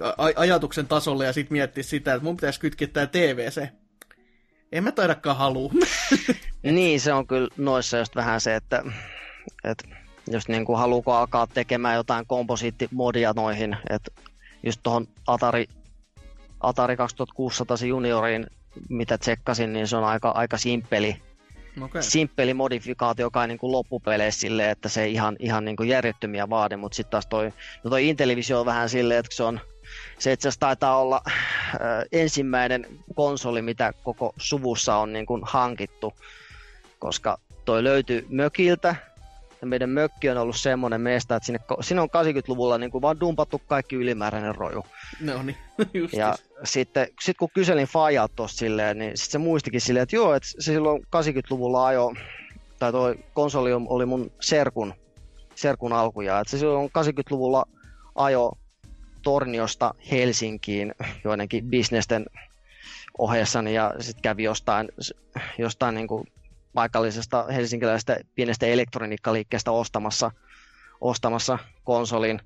a- 0.01 0.15
ajatuksen 0.36 0.88
tasolle 0.88 1.26
ja 1.26 1.34
sitten 1.34 1.53
miettiä 1.53 1.84
sitä, 1.84 2.13
että 2.13 2.24
mun 2.24 2.36
pitäisi 2.38 2.59
kytkeä 2.59 2.88
tää 2.88 3.07
TVC. 3.07 3.67
En 4.74 4.84
mä 4.84 4.91
taidakaan 4.91 5.38
halua. 5.38 5.71
Niin, 6.63 7.01
se 7.01 7.13
on 7.13 7.28
kyllä 7.28 7.47
noissa 7.57 7.97
just 7.97 8.15
vähän 8.15 8.41
se, 8.41 8.55
että, 8.55 8.84
että 9.63 9.88
just 10.32 10.47
niin 10.47 10.65
kuin 10.65 10.78
haluuko 10.78 11.13
alkaa 11.13 11.47
tekemään 11.47 11.95
jotain 11.95 12.28
komposiittimodia 12.28 13.34
noihin, 13.36 13.78
että 13.89 14.11
just 14.63 14.80
tuohon 14.84 15.07
Atari, 15.28 15.65
Atari 16.59 16.97
2600 16.97 17.88
junioriin, 17.88 18.47
mitä 18.89 19.17
tsekkasin, 19.17 19.74
niin 19.74 19.88
se 19.88 19.97
on 19.97 20.03
aika, 20.03 20.30
aika 20.30 20.57
simppeli, 20.57 21.21
Okei. 21.82 22.03
simppeli 22.03 22.53
modifikaatio 22.53 23.32
kai 23.32 23.47
niin 23.47 23.57
kuin 23.57 23.71
loppupeleissä 23.71 24.41
silleen, 24.41 24.69
että 24.69 24.89
se 24.89 25.03
ei 25.03 25.13
ihan, 25.13 25.36
ihan 25.39 25.65
niin 25.65 25.76
kuin 25.76 25.89
järjettömiä 25.89 26.49
vaadi, 26.49 26.78
mutta 26.78 26.95
sitten 26.95 27.11
taas 27.11 27.28
toi, 27.28 27.53
no 27.84 27.89
toi 27.89 28.07
Intellivision 28.07 28.59
on 28.59 28.65
vähän 28.65 28.89
silleen, 28.89 29.19
että 29.19 29.36
se 29.36 29.43
on, 29.43 29.59
se 30.19 30.31
itse 30.31 30.47
asiassa 30.47 30.59
taitaa 30.59 30.97
olla 30.97 31.21
äh, 31.27 31.33
ensimmäinen 32.11 32.87
konsoli, 33.15 33.61
mitä 33.61 33.93
koko 34.03 34.33
suvussa 34.37 34.95
on 34.95 35.13
niin 35.13 35.25
kuin 35.25 35.41
hankittu, 35.43 36.13
koska 36.99 37.37
toi 37.65 37.83
löytyi 37.83 38.25
mökiltä, 38.29 38.95
ja 39.63 39.67
meidän 39.67 39.89
mökki 39.89 40.29
on 40.29 40.37
ollut 40.37 40.55
semmoinen 40.55 41.01
meistä, 41.01 41.35
että 41.35 41.45
sinne, 41.45 41.59
sinne 41.81 42.01
on 42.01 42.09
80-luvulla 42.09 42.77
niin 42.77 42.91
kuin 42.91 43.01
vaan 43.01 43.19
dumpattu 43.19 43.61
kaikki 43.67 43.95
ylimääräinen 43.95 44.55
roju. 44.55 44.85
No 45.19 45.43
niin, 45.43 45.57
just. 45.93 46.13
Ja 46.13 46.35
sitten 46.63 47.07
sit 47.21 47.37
kun 47.37 47.49
kyselin 47.53 47.87
Fajaa 47.87 48.27
tuossa 48.27 48.57
silleen, 48.57 48.97
niin 48.97 49.17
sit 49.17 49.31
se 49.31 49.37
muistikin 49.37 49.81
silleen, 49.81 50.03
että 50.03 50.15
joo, 50.15 50.33
että 50.33 50.49
se 50.49 50.55
silloin 50.61 51.01
80-luvulla 51.01 51.85
ajo, 51.85 52.13
tai 52.79 52.91
toi 52.91 53.15
konsoli 53.33 53.71
oli 53.73 54.05
mun 54.05 54.31
serkun, 54.41 54.93
serkun 55.55 55.93
alkuja, 55.93 56.39
että 56.39 56.51
se 56.51 56.57
silloin 56.57 56.89
80-luvulla 56.89 57.65
ajo 58.15 58.51
Torniosta 59.24 59.93
Helsinkiin 60.11 60.95
joidenkin 61.24 61.65
bisnesten 61.65 62.26
ohessani 63.17 63.74
ja 63.74 63.93
sitten 63.99 64.21
kävi 64.21 64.43
jostain, 64.43 64.89
jostain 65.57 65.95
niin 65.95 66.07
kuin 66.07 66.28
paikallisesta 66.74 67.45
helsinkiläisestä 67.53 68.17
pienestä 68.36 68.65
elektroniikkaliikkeestä 68.65 69.71
ostamassa, 69.71 70.32
ostamassa 71.01 71.59
konsolin. 71.84 72.39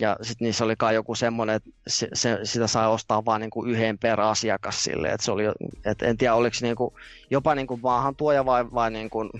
Ja 0.00 0.16
sitten 0.22 0.46
niissä 0.46 0.64
oli 0.64 0.76
kai 0.76 0.94
joku 0.94 1.14
semmoinen, 1.14 1.56
että 1.56 1.70
se, 1.86 2.08
se, 2.14 2.38
sitä 2.44 2.66
sai 2.66 2.88
ostaa 2.88 3.24
vain 3.24 3.40
niinku 3.40 3.64
yhden 3.64 3.98
per 3.98 4.20
asiakas 4.20 4.84
sille, 4.84 5.08
että 5.08 5.24
se 5.24 5.32
oli, 5.32 5.44
et 5.84 6.02
en 6.02 6.16
tiedä 6.16 6.34
oliko 6.34 6.54
se 6.54 6.66
niinku, 6.66 6.98
jopa 7.30 7.54
niinku 7.54 7.76
maahantuoja 7.76 8.44
vai, 8.46 8.64
vai, 8.74 8.90
niinku, 8.90 9.30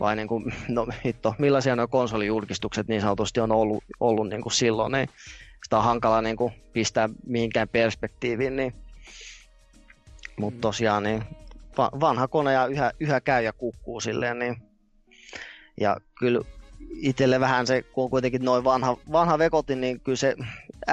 vai 0.00 0.16
niinku, 0.16 0.42
no 0.68 0.86
hitto, 1.04 1.34
millaisia 1.38 1.76
nuo 1.76 1.88
konsolijulkistukset 1.88 2.88
niin 2.88 3.00
sanotusti 3.00 3.40
on 3.40 3.52
ollut, 3.52 3.84
ollut 4.00 4.28
niinku 4.28 4.50
silloin, 4.50 4.92
niin 4.92 5.08
sitä 5.64 5.78
on 5.78 5.84
hankala 5.84 6.22
niinku 6.22 6.52
pistää 6.72 7.08
mihinkään 7.26 7.68
perspektiiviin, 7.68 8.56
niin. 8.56 8.74
Mutta 10.36 10.60
tosiaan 10.60 11.02
niin 11.02 11.24
va- 11.78 11.90
vanha 12.00 12.28
kone 12.28 12.52
ja 12.52 12.66
yhä, 12.66 12.92
yhä 13.00 13.20
käy 13.20 13.44
ja 13.44 13.52
kukkuu 13.52 14.00
silleen, 14.00 14.38
niin. 14.38 14.56
Ja 15.80 15.96
kyllä 16.18 16.40
itselle 16.90 17.40
vähän 17.40 17.66
se, 17.66 17.82
kun 17.82 18.04
on 18.04 18.10
kuitenkin 18.10 18.44
noin 18.44 18.64
vanha, 18.64 18.96
vanha 19.12 19.38
vekotin, 19.38 19.80
niin 19.80 20.00
kyllä 20.00 20.16
se 20.16 20.36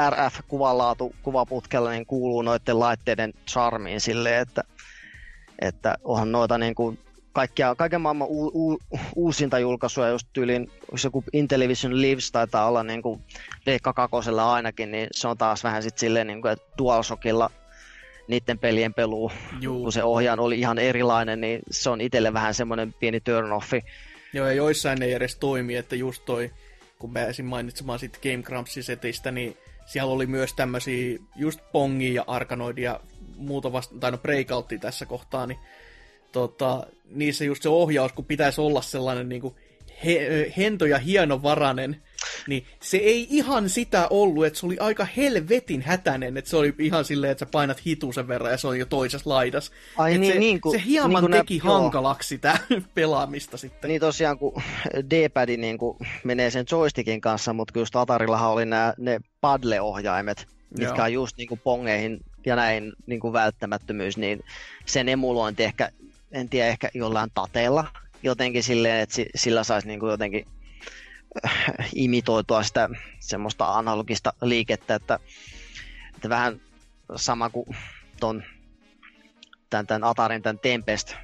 RF-kuvanlaatu 0.09 1.15
kuvaputkella 1.23 1.91
niin 1.91 2.05
kuuluu 2.05 2.41
noiden 2.41 2.79
laitteiden 2.79 3.33
charmiin 3.47 4.01
silleen, 4.01 4.41
että, 4.41 4.63
että 5.61 5.95
onhan 6.03 6.31
noita 6.31 6.57
niin 6.57 6.75
kuin 6.75 6.99
kaikkia, 7.33 7.75
kaiken 7.75 8.01
maailman 8.01 8.27
u, 8.27 8.47
u, 8.47 8.79
uusinta 9.15 9.59
julkaisuja, 9.59 10.09
just 10.09 10.27
tyylin, 10.33 10.71
jos 10.91 11.03
joku 11.03 11.23
Intellivision 11.33 12.01
Lives 12.01 12.31
taitaa 12.31 12.67
olla 12.67 12.83
niin 12.83 13.01
kuin 13.01 13.21
Pleikka 13.65 13.93
kakosella 13.93 14.53
ainakin, 14.53 14.91
niin 14.91 15.07
se 15.11 15.27
on 15.27 15.37
taas 15.37 15.63
vähän 15.63 15.83
sitten 15.83 15.99
silleen, 15.99 16.27
niin 16.27 16.41
kuin, 16.41 16.51
että 16.51 16.65
DualShockilla 16.77 17.51
niiden 18.27 18.59
pelien 18.59 18.93
peluu, 18.93 19.31
Juu. 19.61 19.83
kun 19.83 19.91
se 19.91 20.03
ohjaan 20.03 20.39
oli 20.39 20.59
ihan 20.59 20.79
erilainen, 20.79 21.41
niin 21.41 21.59
se 21.71 21.89
on 21.89 22.01
itselle 22.01 22.33
vähän 22.33 22.53
semmoinen 22.53 22.93
pieni 22.99 23.19
turn-offi. 23.19 23.89
Joo, 24.33 24.47
ja 24.47 24.53
joissain 24.53 25.01
ei 25.01 25.13
edes 25.13 25.35
toimi, 25.35 25.75
että 25.75 25.95
just 25.95 26.25
toi, 26.25 26.51
kun 26.99 27.13
pääsin 27.13 27.45
mainitsemaan 27.45 27.99
siitä 27.99 28.19
Game 28.23 28.43
Grumpsin 28.43 28.83
setistä, 28.83 29.31
niin 29.31 29.57
siellä 29.85 30.11
oli 30.11 30.25
myös 30.25 30.53
tämmöisiä 30.53 31.19
just 31.35 31.59
Pongia 31.71 32.13
ja 32.13 32.23
Arkanoidia 32.27 32.99
muuta 33.37 33.71
vasta, 33.71 33.95
tai 33.99 34.11
no 34.11 34.17
Breakouttia 34.17 34.79
tässä 34.79 35.05
kohtaa, 35.05 35.47
niin 35.47 35.59
tota, 36.33 36.87
niissä 37.09 37.45
just 37.45 37.63
se 37.63 37.69
ohjaus, 37.69 38.13
kun 38.13 38.25
pitäisi 38.25 38.61
olla 38.61 38.81
sellainen 38.81 39.29
niin 39.29 39.41
kuin 39.41 39.55
he, 40.05 40.53
hento 40.57 40.85
ja 40.85 40.97
hienovarainen, 40.97 42.01
niin 42.47 42.65
se 42.81 42.97
ei 42.97 43.27
ihan 43.29 43.69
sitä 43.69 44.07
ollut, 44.09 44.45
että 44.45 44.59
se 44.59 44.65
oli 44.65 44.77
aika 44.79 45.07
helvetin 45.17 45.81
hätäinen, 45.81 46.37
että 46.37 46.49
se 46.49 46.57
oli 46.57 46.73
ihan 46.79 47.05
silleen, 47.05 47.31
että 47.31 47.45
sä 47.45 47.51
painat 47.51 47.85
hitusen 47.85 48.27
verran 48.27 48.51
ja 48.51 48.57
se 48.57 48.67
on 48.67 48.79
jo 48.79 48.85
toisessa 48.85 49.29
laidas. 49.29 49.71
Ai 49.97 50.13
Et 50.13 50.21
niin, 50.21 50.33
se, 50.33 50.39
niin 50.39 50.61
kuin- 50.61 50.79
se 50.79 50.85
hieman 50.85 51.23
niin 51.23 51.31
teki 51.31 51.61
joo. 51.63 51.81
hankalaksi 51.81 52.27
sitä 52.27 52.57
pelaamista 52.95 53.57
sitten. 53.57 53.87
Niin 53.87 54.01
tosiaan, 54.01 54.37
kun 54.37 54.61
D-pad 55.09 55.57
niin 55.57 55.77
kuin 55.77 55.97
menee 56.23 56.49
sen 56.51 56.65
joystickin 56.71 57.21
kanssa, 57.21 57.53
mutta 57.53 57.71
kyllä 57.73 57.81
just 57.81 57.95
Atarillahan 57.95 58.51
oli 58.51 58.65
nämä, 58.65 58.93
ne 58.97 59.19
paddle-ohjaimet, 59.41 60.47
mitkä 60.69 60.95
Joo. 60.95 61.03
on 61.05 61.13
just 61.13 61.37
niin 61.37 61.47
kuin 61.47 61.61
pongeihin 61.63 62.19
ja 62.45 62.55
näin 62.55 62.93
niin 63.05 63.19
kuin 63.19 63.33
välttämättömyys, 63.33 64.17
niin 64.17 64.43
sen 64.85 65.09
emulointi 65.09 65.63
ehkä, 65.63 65.89
en 66.33 66.49
tiedä, 66.49 66.67
ehkä 66.69 66.89
jollain 66.93 67.31
tateella 67.33 67.85
jotenkin 68.23 68.63
silleen, 68.63 68.99
että 68.99 69.15
si- 69.15 69.29
sillä 69.35 69.63
saisi 69.63 69.87
niin 69.87 69.99
kuin 69.99 70.11
jotenkin 70.11 70.47
äh, 71.45 71.89
imitoitua 71.95 72.63
sitä 72.63 72.89
semmoista 73.19 73.71
analogista 73.73 74.33
liikettä, 74.41 74.95
että, 74.95 75.19
että 76.15 76.29
vähän 76.29 76.61
sama 77.15 77.49
kuin 77.49 77.65
ton 78.19 78.43
tämän, 79.69 79.87
tämän 79.87 80.03
Atarin, 80.03 80.41
tämän 80.41 80.59
Tempest 80.59 81.15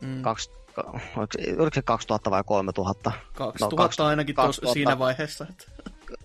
Mm. 0.00 0.22
kaksi, 0.22 0.50
oliko, 1.16 1.26
se, 1.38 1.54
oliko 1.58 1.74
se 1.74 1.82
2000 1.82 2.30
vai 2.30 2.42
3000? 2.46 3.12
2000 3.32 3.76
no, 3.76 3.82
kaksi- 3.84 4.02
ainakin 4.02 4.34
tos, 4.34 4.44
2000. 4.44 4.72
siinä 4.74 4.98
vaiheessa. 4.98 5.46
Että... 5.50 5.64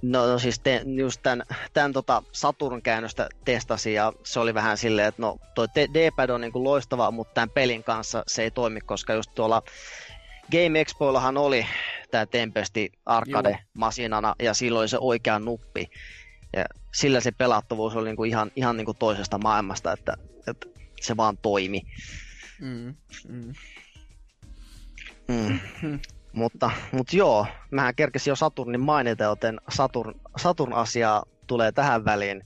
No, 0.02 0.28
no 0.28 0.40
siis 0.40 0.60
te, 0.60 0.82
just 0.86 1.20
tämän, 1.24 1.44
tämän 1.74 1.94
tota 1.94 2.24
Saturn-käännöstä 2.32 3.28
testasin 3.46 3.94
ja 3.94 4.14
se 4.24 4.40
oli 4.40 4.54
vähän 4.54 4.78
silleen, 4.78 5.08
että 5.08 5.22
no 5.22 5.38
toi 5.56 5.68
D-pad 5.94 6.30
on 6.30 6.42
niinku 6.42 6.64
loistava, 6.64 7.12
mutta 7.12 7.34
tämän 7.34 7.50
pelin 7.50 7.84
kanssa 7.84 8.24
se 8.28 8.44
ei 8.44 8.52
toimi, 8.52 8.82
koska 8.82 9.14
just 9.14 9.32
tuolla 9.36 9.62
Game 10.52 10.82
Expoillahan 10.82 11.38
oli 11.38 11.66
tämä 12.12 12.26
Tempesti 12.26 12.92
arcade-masinana 13.06 14.36
ja 14.42 14.54
silloin 14.54 14.90
se 14.90 14.98
oikea 15.00 15.40
nuppi. 15.40 15.88
Ja 16.56 16.66
sillä 16.94 17.20
se 17.20 17.32
pelattavuus 17.32 17.96
oli 17.96 18.10
niinku 18.10 18.24
ihan, 18.24 18.52
ihan 18.56 18.78
niinku 18.78 18.94
toisesta 18.94 19.38
maailmasta, 19.38 19.92
että, 19.92 20.14
että 20.48 20.68
se 21.02 21.18
vaan 21.18 21.38
toimi. 21.38 21.82
Mm, 22.62 22.96
mm. 23.28 23.54
Mm. 25.28 25.60
mutta, 26.36 26.72
mutta 26.92 27.18
joo, 27.18 27.48
mähän 27.72 27.96
kerkesin 27.96 28.32
jo 28.32 28.36
Saturnin 28.36 28.82
mainita, 28.82 29.24
joten 29.24 29.62
Saturn, 29.70 30.14
Saturn-asiaa 30.38 31.24
tulee 31.48 31.72
tähän 31.72 32.06
väliin. 32.06 32.44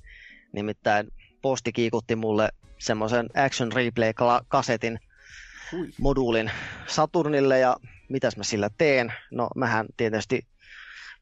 Nimittäin 0.53 1.13
posti 1.41 1.71
kiikutti 1.71 2.15
mulle 2.15 2.49
semmoisen 2.77 3.29
Action 3.45 3.71
Replay-kasetin 3.71 4.99
Hui. 5.71 5.89
moduulin 5.99 6.51
Saturnille 6.87 7.59
ja 7.59 7.75
mitäs 8.09 8.37
mä 8.37 8.43
sillä 8.43 8.69
teen? 8.77 9.13
No 9.31 9.49
mähän 9.55 9.85
tietysti 9.97 10.47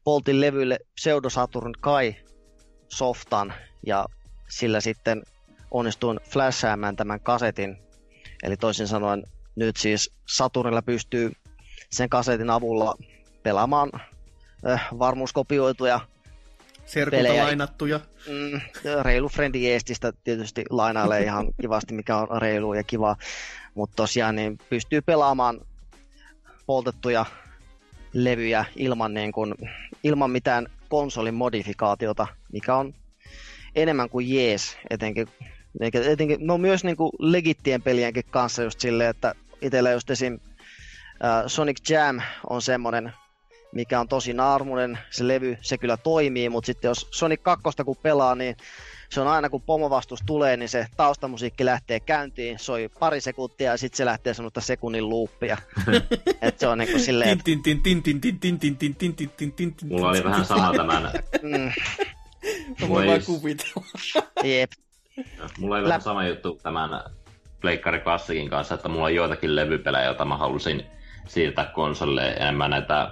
poltin 0.04 0.40
levylle 0.40 0.78
Pseudo 0.94 1.30
Saturn 1.30 1.72
Kai 1.80 2.16
softan 2.88 3.54
ja 3.86 4.06
sillä 4.48 4.80
sitten 4.80 5.22
onnistuin 5.70 6.20
flashaamaan 6.30 6.96
tämän 6.96 7.20
kasetin. 7.20 7.76
Eli 8.42 8.56
toisin 8.56 8.88
sanoen 8.88 9.22
nyt 9.56 9.76
siis 9.76 10.14
Saturnilla 10.26 10.82
pystyy 10.82 11.32
sen 11.90 12.08
kasetin 12.08 12.50
avulla 12.50 12.96
pelaamaan 13.42 13.90
äh, 14.66 14.88
varmuuskopioituja 14.98 16.00
Serkulta 16.88 17.22
Pelejä. 17.22 17.44
lainattuja. 17.44 18.00
mm, 18.28 18.60
reilu 19.02 19.28
Frendi 19.28 19.64
Jeestistä 19.64 20.12
tietysti 20.24 20.64
lainailee 20.70 21.22
ihan 21.22 21.46
kivasti, 21.60 21.94
mikä 21.94 22.16
on 22.16 22.42
reilu 22.42 22.74
ja 22.74 22.84
kiva. 22.84 23.16
Mutta 23.74 23.96
tosiaan 23.96 24.36
niin 24.36 24.58
pystyy 24.70 25.00
pelaamaan 25.00 25.60
poltettuja 26.66 27.26
levyjä 28.12 28.64
ilman, 28.76 29.14
niin 29.14 29.32
kuin, 29.32 29.54
ilman 30.04 30.30
mitään 30.30 30.66
konsolin 30.88 31.34
modifikaatiota, 31.34 32.26
mikä 32.52 32.76
on 32.76 32.94
enemmän 33.74 34.08
kuin 34.08 34.34
jees, 34.34 34.76
etenkin, 34.90 35.28
etenkin 35.80 36.38
no 36.40 36.58
myös 36.58 36.84
niin 36.84 36.96
kuin 36.96 37.12
legittien 37.18 37.82
pelienkin 37.82 38.24
kanssa 38.30 38.62
just 38.62 38.80
silleen, 38.80 39.10
että 39.10 39.34
itsellä 39.62 39.90
just 39.90 40.10
esim. 40.10 40.38
Sonic 41.46 41.90
Jam 41.90 42.20
on 42.50 42.62
semmonen, 42.62 43.12
mikä 43.72 44.00
on 44.00 44.08
tosi 44.08 44.32
naarmunen, 44.32 44.98
se 45.10 45.28
levy, 45.28 45.58
se 45.60 45.78
kyllä 45.78 45.96
toimii, 45.96 46.48
mutta 46.48 46.66
sitten 46.66 46.88
jos 46.88 47.08
Sonic 47.10 47.42
2 47.42 47.62
kun 47.84 47.96
pelaa, 47.96 48.34
niin 48.34 48.56
se 49.08 49.20
on 49.20 49.28
aina 49.28 49.50
kun 49.50 49.62
pomovastus 49.62 50.22
tulee, 50.26 50.56
niin 50.56 50.68
se 50.68 50.86
taustamusiikki 50.96 51.64
lähtee 51.64 52.00
käyntiin, 52.00 52.58
soi 52.58 52.90
pari 53.00 53.20
sekuntia 53.20 53.70
ja 53.70 53.76
sitten 53.76 53.96
se 53.96 54.04
lähtee 54.04 54.34
sanotaan 54.34 54.64
sekunnin 54.64 55.08
luuppia. 55.08 55.56
että 56.42 56.60
se 56.60 56.68
on 56.68 56.78
niin 56.78 57.00
silleen... 57.00 57.28
Mulla 59.88 60.08
oli 60.08 60.24
vähän 60.24 60.44
sama 60.44 60.72
tämän. 60.76 61.12
Mulla 62.88 63.04
ei... 63.04 63.10
Jep. 64.44 64.70
Mulla 65.58 65.78
ei 65.78 65.84
vähän 65.84 66.00
sama 66.00 66.26
juttu 66.26 66.60
tämän 66.62 66.90
Pleikkari 67.60 68.00
Klassikin 68.00 68.50
kanssa, 68.50 68.74
että 68.74 68.88
mulla 68.88 69.04
on 69.04 69.14
joitakin 69.14 69.56
levypelejä, 69.56 70.04
joita 70.04 70.24
mä 70.24 70.36
halusin 70.36 70.86
siirtää 71.28 71.64
konsolille 71.64 72.28
enemmän 72.30 72.70
näitä 72.70 73.00
äh, 73.02 73.10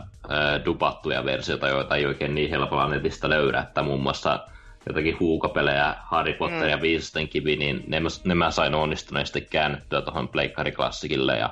dupattuja 0.64 1.25
versioita, 1.25 1.69
joita 1.69 1.97
ei 1.97 2.07
oikein 2.07 2.35
niin 2.35 2.51
helpolla 2.51 2.89
netistä 2.89 3.29
löydä, 3.29 3.59
että 3.61 3.83
muun 3.83 4.03
muassa 4.03 4.41
jotakin 4.89 5.21
huukapelejä, 5.21 5.95
Harry 6.05 6.33
Potter 6.33 6.62
Mm. 6.62 6.69
ja 6.69 6.81
Viisasten 6.81 7.29
kivi, 7.29 7.57
niin 7.57 7.85
ne, 7.87 8.01
mä- 8.01 8.09
ne 8.25 8.35
mä 8.35 8.51
sain 8.51 8.75
onnistuneesti 8.75 9.41
käännettyä 9.41 10.03
tuohon 10.03 10.29
Pleikkari 10.29 10.73
Klassikille 10.73 11.37
ja 11.39 11.51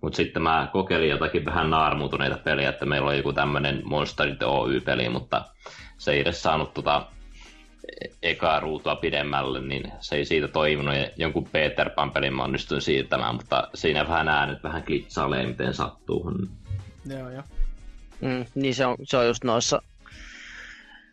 mutta 0.00 0.16
sitten 0.16 0.42
mä 0.42 0.68
kokeilin 0.72 1.08
jotakin 1.10 1.44
vähän 1.44 1.70
naarmutuneita 1.70 2.36
pelejä, 2.44 2.68
että 2.68 2.86
meillä 2.86 3.08
on 3.08 3.16
joku 3.16 3.32
tämmöinen 3.32 3.80
Monsterit 3.84 4.42
Oy-peli, 4.42 5.08
mutta 5.08 5.44
se 5.98 6.12
ei 6.12 6.20
edes 6.20 6.42
saanut 6.42 6.74
tota 6.74 7.06
ekaa 8.22 8.60
ruutua 8.60 8.96
pidemmälle, 8.96 9.60
niin 9.60 9.92
se 10.00 10.16
ei 10.16 10.24
siitä 10.24 10.48
toiminut. 10.48 10.94
Ja 10.94 11.10
jonkun 11.16 11.48
Peter 11.52 11.90
Pan 11.90 12.10
pelin 12.10 12.34
mä 12.34 12.44
onnistuin 12.44 12.82
siirtämään, 12.82 13.34
mutta 13.34 13.68
siinä 13.74 14.08
vähän 14.08 14.28
äänet 14.28 14.62
vähän 14.62 14.82
klitsailee, 14.82 15.46
miten 15.46 15.74
sattuu. 15.74 16.32
Joo, 17.06 17.30
joo. 17.30 17.42
mm, 18.20 18.44
niin 18.54 18.74
se 18.74 18.86
on, 18.86 18.96
se 19.02 19.16
on 19.16 19.26
just 19.26 19.44
noissa 19.44 19.82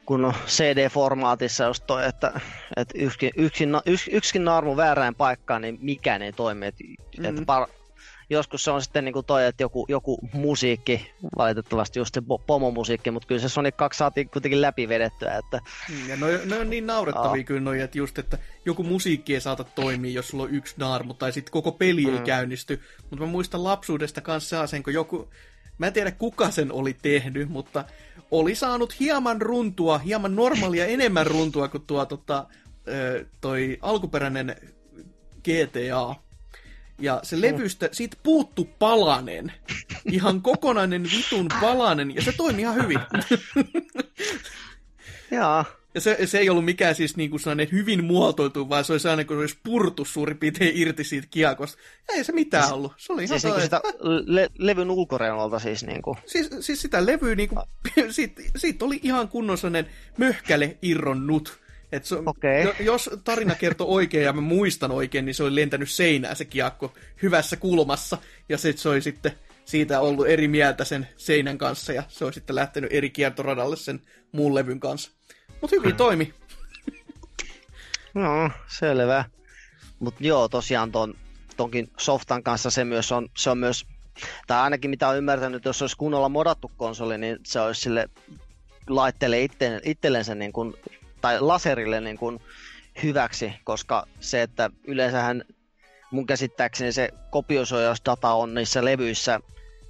kun 0.05 0.25
on 0.25 0.34
CD-formaatissa 0.47 1.63
just 1.63 1.84
toi, 1.88 2.05
että, 2.05 2.41
että 2.77 2.93
yksikin, 2.97 3.32
yksin, 3.38 3.69
yks, 3.86 4.07
yksikin 4.07 4.45
naarmu 4.45 4.77
väärään 4.77 5.15
paikkaan, 5.15 5.61
niin 5.61 5.77
mikään 5.82 6.21
ei 6.21 6.34
toimi. 6.34 6.65
Et, 6.65 6.75
mm-hmm. 6.79 7.38
et 7.38 7.45
par, 7.45 7.67
joskus 8.32 8.63
se 8.63 8.71
on 8.71 8.82
sitten 8.82 9.05
niin 9.05 9.13
kuin 9.13 9.25
toi, 9.25 9.45
että 9.45 9.63
joku, 9.63 9.86
joku 9.89 10.19
musiikki, 10.34 11.11
valitettavasti 11.38 11.99
just 11.99 12.13
se 12.13 12.19
po- 12.21 12.43
pomomusiikki, 12.47 13.11
mutta 13.11 13.27
kyllä 13.27 13.41
se 13.41 13.49
Sonic 13.49 13.75
2 13.75 13.97
saatiin 13.97 14.29
kuitenkin 14.29 14.61
läpi 14.61 14.88
vedettyä, 14.89 15.38
että 15.38 15.59
Mm, 15.89 16.09
Ja 16.09 16.15
ne, 16.15 16.45
ne 16.45 16.57
on 16.59 16.69
niin 16.69 16.88
naurettavia 16.88 17.41
Aa. 17.41 17.43
kyllä 17.43 17.61
noi, 17.61 17.79
että 17.82 17.97
just, 17.97 18.19
että 18.19 18.38
joku 18.65 18.84
musiikki 18.84 19.34
ei 19.34 19.41
saata 19.41 19.63
toimia, 19.63 20.11
jos 20.11 20.27
sulla 20.27 20.43
on 20.43 20.53
yksi 20.55 20.75
naarmu, 20.77 21.13
tai 21.13 21.32
sitten 21.34 21.51
koko 21.51 21.71
peli 21.71 22.09
ei 22.09 22.17
Mm. 22.19 22.23
käynnisty. 22.25 22.82
Mutta 23.09 23.25
mä 23.25 23.32
muistan 23.32 23.63
lapsuudesta 23.63 24.21
kanssa 24.21 24.67
sen, 24.67 24.84
kun 24.84 24.93
joku, 24.93 25.29
mä 25.77 25.88
en 25.88 25.93
tiedä 25.93 26.11
kuka 26.11 26.51
sen 26.51 26.71
oli 26.71 26.95
tehnyt, 27.01 27.49
mutta 27.49 27.86
oli 28.32 28.55
saanut 28.55 28.99
hieman 28.99 29.41
runtua, 29.41 29.97
hieman 29.97 30.36
normaalia 30.36 30.86
enemmän 30.95 31.27
runtua 31.27 31.67
kuin 31.67 31.84
tuo 31.88 32.05
tota, 32.05 32.45
toi 33.41 33.77
alkuperäinen 33.82 34.55
GTA. 35.43 36.15
Ja 37.02 37.20
se 37.24 37.41
levystä, 37.41 37.89
siitä 37.91 38.18
puuttu 38.24 38.70
palanen. 38.80 39.52
Ihan 40.12 40.41
kokonainen 40.41 41.04
vitun 41.04 41.47
palanen, 41.62 42.16
ja 42.16 42.22
se 42.22 42.32
toimi 42.32 42.62
ihan 42.62 42.76
hyvin. 42.76 42.99
jaa, 45.32 45.66
Ja 45.95 46.02
se, 46.02 46.18
se 46.26 46.39
ei 46.39 46.49
ollut 46.49 46.66
mikään 46.66 46.95
siis 46.95 47.18
niinku 47.18 47.38
sellainen 47.39 47.68
hyvin 47.72 48.04
muotoiltu, 48.04 48.70
vaan 48.70 48.86
se 48.86 48.93
oli 48.93 48.99
sellainen, 48.99 49.26
kun 49.28 49.36
se 49.36 49.39
olisi 49.41 49.58
purtu 49.64 50.06
suurin 50.06 50.38
piirtein 50.38 50.72
irti 50.76 51.04
siitä 51.04 51.28
kiekosta. 51.32 51.82
Ei 52.10 52.24
se 52.24 52.32
mitään 52.32 52.74
ollut. 52.74 52.93
Se 52.97 53.14
oli 53.14 53.24
ihan 53.24 53.28
siis 53.30 53.41
sellainen- 53.41 53.66
sitä 53.66 53.82
le- 54.26 54.49
levyn 54.58 54.91
ulkoreunalta 54.91 55.60
siis 55.60 55.84
niinku. 55.84 56.18
siis, 56.26 56.49
siis 56.60 56.82
sitä 56.82 57.06
levyä, 57.06 57.36
niinku, 57.36 57.56
siitä, 58.10 58.41
siitä 58.56 58.86
oli 58.86 58.99
ihan 59.04 59.28
kunnon 59.28 59.58
sellainen 59.58 59.91
möhkäle 60.18 60.78
irronnut. 60.82 61.61
Et 61.91 62.05
se, 62.05 62.15
jo, 62.63 62.73
jos 62.79 63.09
tarina 63.23 63.55
kertoo 63.55 63.87
oikein 63.87 64.23
ja 64.23 64.33
mä 64.33 64.41
muistan 64.41 64.91
oikein, 64.91 65.25
niin 65.25 65.35
se 65.35 65.43
oli 65.43 65.55
lentänyt 65.55 65.89
seinään 65.89 66.35
se 66.35 66.45
kiekko 66.45 66.93
hyvässä 67.21 67.57
kulmassa. 67.57 68.17
Ja 68.49 68.57
sit 68.57 68.77
se 68.77 68.89
oli 68.89 69.01
sitten 69.01 69.31
siitä 69.65 69.99
ollut 69.99 70.27
eri 70.27 70.47
mieltä 70.47 70.85
sen 70.85 71.07
seinän 71.17 71.57
kanssa 71.57 71.93
ja 71.93 72.03
se 72.07 72.25
oli 72.25 72.33
sitten 72.33 72.55
lähtenyt 72.55 72.93
eri 72.93 73.09
kiertoradalle 73.09 73.75
sen 73.75 74.01
muun 74.31 74.55
levyn 74.55 74.79
kanssa. 74.79 75.11
Mutta 75.61 75.75
hyvin 75.75 75.95
toimi. 75.95 76.33
No, 78.13 78.51
selvä. 78.79 79.25
Mutta 79.99 80.23
joo, 80.23 80.49
tosiaan 80.49 80.91
ton, 80.91 81.13
tonkin 81.57 81.89
softan 81.97 82.43
kanssa 82.43 82.69
se 82.69 82.85
myös 82.85 83.11
on, 83.11 83.29
se 83.37 83.49
on 83.49 83.57
myös, 83.57 83.85
tai 84.47 84.61
ainakin 84.61 84.89
mitä 84.89 85.07
on 85.07 85.17
ymmärtänyt, 85.17 85.65
jos 85.65 85.81
olisi 85.81 85.97
kunnolla 85.97 86.29
modattu 86.29 86.71
konsoli, 86.77 87.17
niin 87.17 87.37
se 87.45 87.59
olisi 87.59 87.81
sille 87.81 88.09
laitteelle 88.89 89.41
itse, 89.41 89.79
itsellensä 89.83 90.35
niin 90.35 90.53
kuin, 90.53 90.73
tai 91.22 91.39
laserille 91.39 92.01
niin 92.01 92.17
kuin 92.17 92.39
hyväksi, 93.03 93.53
koska 93.63 94.07
se, 94.19 94.41
että 94.41 94.69
yleensähän 94.88 95.43
mun 96.11 96.26
käsittääkseni 96.26 96.91
se 96.91 97.09
kopiosuojausdata 97.30 98.34
on 98.34 98.53
niissä 98.53 98.86
levyissä 98.86 99.39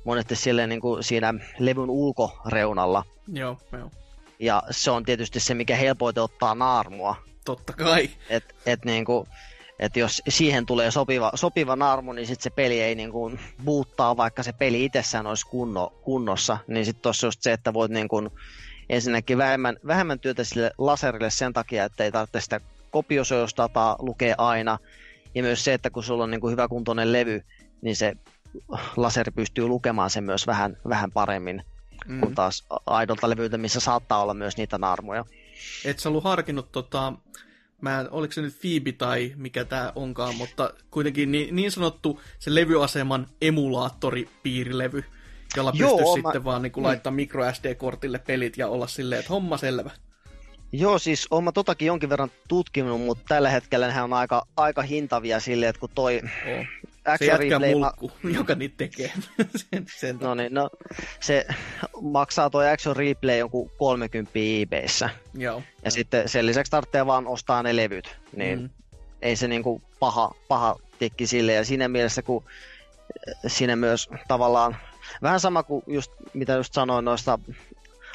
monesti 0.05 0.35
sille 0.35 0.67
niin 0.67 0.81
kuin 0.81 1.03
siinä 1.03 1.33
levyn 1.59 1.89
ulkoreunalla. 1.89 3.03
Joo, 3.33 3.57
joo. 3.71 3.91
Ja 4.39 4.63
se 4.71 4.91
on 4.91 5.03
tietysti 5.03 5.39
se, 5.39 5.53
mikä 5.53 5.75
helpoiten 5.75 6.23
ottaa 6.23 6.55
naarmua. 6.55 7.15
Totta 7.45 7.73
kai. 7.73 8.09
Et, 8.29 8.55
et 8.65 8.85
niinku, 8.85 9.27
et 9.79 9.95
jos 9.95 10.21
siihen 10.29 10.65
tulee 10.65 10.91
sopiva, 10.91 11.31
sopiva 11.35 11.75
naarmu, 11.75 12.13
niin 12.13 12.27
sit 12.27 12.41
se 12.41 12.49
peli 12.49 12.81
ei 12.81 12.95
niinku 12.95 13.31
buuttaa, 13.65 14.17
vaikka 14.17 14.43
se 14.43 14.53
peli 14.53 14.85
itsessään 14.85 15.27
olisi 15.27 15.47
kunno, 15.47 15.93
kunnossa. 16.01 16.57
Niin 16.67 16.85
sitten 16.85 17.01
tuossa 17.01 17.27
just 17.27 17.41
se, 17.41 17.51
että 17.51 17.73
voit 17.73 17.91
niinku 17.91 18.29
ensinnäkin 18.91 19.37
vähemmän, 19.37 19.77
vähemmän 19.87 20.19
työtä 20.19 20.43
sille 20.43 20.71
laserille 20.77 21.29
sen 21.29 21.53
takia, 21.53 21.85
että 21.85 22.03
ei 22.03 22.11
tarvitse 22.11 22.41
sitä 22.41 22.61
kopiosuojausdataa 22.91 23.95
lukea 23.99 24.35
aina. 24.37 24.77
Ja 25.35 25.43
myös 25.43 25.63
se, 25.63 25.73
että 25.73 25.89
kun 25.89 26.03
sulla 26.03 26.23
on 26.23 26.31
niinku 26.31 26.49
hyväkuntoinen 26.49 27.11
levy, 27.11 27.41
niin 27.81 27.95
se 27.95 28.13
laseri 28.97 29.31
pystyy 29.31 29.67
lukemaan 29.67 30.09
sen 30.09 30.23
myös 30.23 30.47
vähän, 30.47 30.77
vähän 30.89 31.11
paremmin 31.11 31.63
Mm. 32.05 32.19
kuin 32.19 32.35
taas 32.35 32.65
aidolta 32.85 33.29
levyltä, 33.29 33.57
missä 33.57 33.79
saattaa 33.79 34.21
olla 34.21 34.33
myös 34.33 34.57
niitä 34.57 34.77
naarmuja. 34.77 35.25
Et 35.85 35.99
sä 35.99 36.09
ollut 36.09 36.23
harkinnut 36.23 36.71
tota, 36.71 37.13
mä 37.81 38.05
oliko 38.11 38.33
se 38.33 38.41
nyt 38.41 38.59
Phoebe 38.61 38.91
tai 38.91 39.33
mikä 39.35 39.65
tää 39.65 39.91
onkaan, 39.95 40.35
mutta 40.35 40.73
kuitenkin 40.91 41.31
niin, 41.31 41.55
niin 41.55 41.71
sanottu 41.71 42.21
se 42.39 42.55
levyaseman 42.55 43.27
emulaattoripiirilevy, 43.41 45.03
jolla 45.57 45.71
Joo, 45.75 45.97
pystyisi 45.97 46.21
mä- 46.21 46.29
sitten 46.29 46.43
vaan 46.43 46.61
niin 46.61 46.71
kuin, 46.71 46.83
laittaa 46.83 47.11
micro 47.13 47.43
SD-kortille 47.53 48.19
pelit 48.19 48.57
ja 48.57 48.67
olla 48.67 48.87
silleen, 48.87 49.19
että 49.19 49.33
homma 49.33 49.57
selvä. 49.57 49.91
Joo, 50.73 50.99
siis 50.99 51.27
oon 51.31 51.43
mä 51.43 51.51
totakin 51.51 51.85
jonkin 51.85 52.09
verran 52.09 52.31
tutkinut, 52.47 53.01
mutta 53.01 53.23
tällä 53.27 53.49
hetkellä 53.49 53.87
nehän 53.87 54.03
on 54.03 54.13
aika, 54.13 54.45
aika 54.57 54.81
hintavia 54.81 55.39
silleen, 55.39 55.69
että 55.69 55.79
kun 55.79 55.89
toi 55.95 56.21
Oo. 56.47 56.63
Se 57.19 57.25
jätkä 57.25 57.37
Replay... 57.37 57.75
Ma- 57.75 57.93
mulkku, 57.99 58.11
joka 58.37 58.55
niitä 58.55 58.75
tekee. 58.77 59.11
sen, 59.73 59.85
sen 59.99 60.17
no 60.21 60.33
niin, 60.35 60.53
no, 60.53 60.69
se 61.19 61.45
maksaa 62.01 62.49
toi 62.49 62.69
Action 62.69 62.95
Replay 62.95 63.37
jonkun 63.37 63.71
30 63.77 64.31
eBayssä. 64.61 65.09
Joo. 65.33 65.63
Ja 65.85 65.91
sitten 65.91 66.29
sen 66.29 66.45
lisäksi 66.45 66.69
tarvitsee 66.71 67.05
vaan 67.05 67.27
ostaa 67.27 67.63
ne 67.63 67.75
levyt. 67.75 68.17
Niin 68.35 68.59
Mm. 68.59 68.63
mm. 68.63 68.69
ei 69.21 69.35
se 69.35 69.47
niinku 69.47 69.81
paha, 69.99 70.35
paha 70.47 70.75
tikki 70.99 71.27
sille. 71.27 71.53
Ja 71.53 71.65
siinä 71.65 71.87
mielessä, 71.87 72.21
kun 72.21 72.43
siinä 73.47 73.75
myös 73.75 74.09
tavallaan, 74.27 74.77
vähän 75.21 75.39
sama 75.39 75.63
kuin 75.63 75.83
just, 75.87 76.11
mitä 76.33 76.53
just 76.53 76.73
sanoin 76.73 77.05
noista 77.05 77.39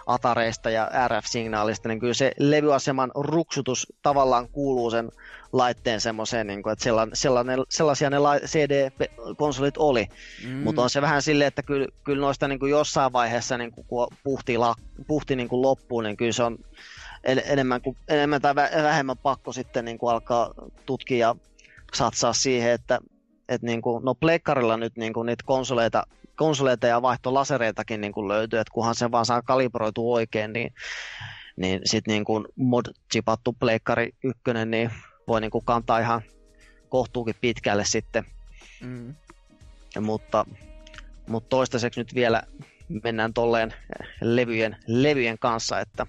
atareista 0.07 0.71
ja 0.71 0.91
RF-signaalista, 1.09 1.89
niin 1.89 2.01
kyllä 2.01 2.15
se 2.15 2.33
levyaseman 2.39 3.11
ruksutus 3.15 3.93
tavallaan 4.03 4.49
kuuluu 4.49 4.91
sen 4.91 5.11
laitteen 5.53 6.01
semmoiseen, 6.01 6.47
niin 6.47 6.63
kuin, 6.63 6.73
että 6.73 7.11
sellainen, 7.13 7.59
sellaisia 7.69 8.11
ne 8.11 8.17
CD-konsolit 8.47 9.75
oli. 9.79 10.09
Mm. 10.45 10.57
Mutta 10.57 10.83
on 10.83 10.91
se 10.91 11.03
vähän 11.03 11.23
silleen, 11.23 11.49
että 11.49 11.63
kyllä, 11.63 11.87
kyllä 12.05 12.21
noista 12.21 12.49
niin 12.49 12.59
kuin 12.59 12.71
jossain 12.71 13.13
vaiheessa, 13.13 13.59
niin 13.59 13.73
kuin, 13.73 13.87
kun 13.87 14.09
puhti, 14.25 14.59
la, 14.59 14.75
puhti 15.07 15.37
niin 15.37 15.49
kuin 15.49 15.63
loppuu, 15.63 16.01
niin 16.01 16.17
kyllä 16.17 16.33
se 16.33 16.43
on 16.43 16.59
enemmän, 17.25 17.83
kuin, 17.83 17.97
enemmän 18.09 18.43
tai 18.43 18.55
vähemmän 18.55 19.19
pakko 19.19 19.53
sitten 19.53 19.85
niin 19.85 19.99
kuin 19.99 20.13
alkaa 20.13 20.55
tutkia 20.87 21.19
ja 21.19 21.37
satsaa 21.95 22.33
siihen, 22.33 22.73
että 22.73 22.99
et 23.49 23.63
niin 23.63 23.83
kuin, 23.83 24.05
no 24.05 24.15
pleikkarilla 24.15 24.77
nyt 24.77 24.97
niin 24.97 25.13
kuin 25.13 25.27
niitä 25.27 25.45
konsoleita, 25.47 26.07
konsoleita 26.37 26.87
ja 26.87 27.03
vaihtolasereitakin 27.03 28.01
niin 28.01 28.13
kuin 28.13 28.29
löytyy, 28.29 28.59
että 28.59 28.73
kunhan 28.73 28.95
se 28.95 29.11
vaan 29.11 29.27
saa 29.27 29.43
kalibroitua 29.43 30.15
oikein, 30.15 30.53
niin, 30.53 30.75
niin 31.57 31.81
sitten 31.85 32.13
niin 32.13 32.25
kuin 32.25 32.45
mod-chipattu 32.57 33.53
pleikkari 33.61 34.13
ykkönen, 34.25 34.71
niin 34.71 34.91
voi 35.29 35.41
niin 35.41 35.51
kuin 35.51 35.65
kantaa 35.65 35.99
ihan 35.99 36.23
kohtuukin 36.89 37.35
pitkälle 37.41 37.85
sitten. 37.85 38.25
Mm. 38.81 39.15
Mutta, 40.01 40.47
mutta 41.29 41.49
toistaiseksi 41.49 42.01
nyt 42.01 42.15
vielä 42.15 42.43
mennään 43.05 43.35
tolleen 43.35 43.75
levyjen, 44.21 44.77
levyjen 44.87 45.39
kanssa, 45.39 45.81
että 45.81 46.07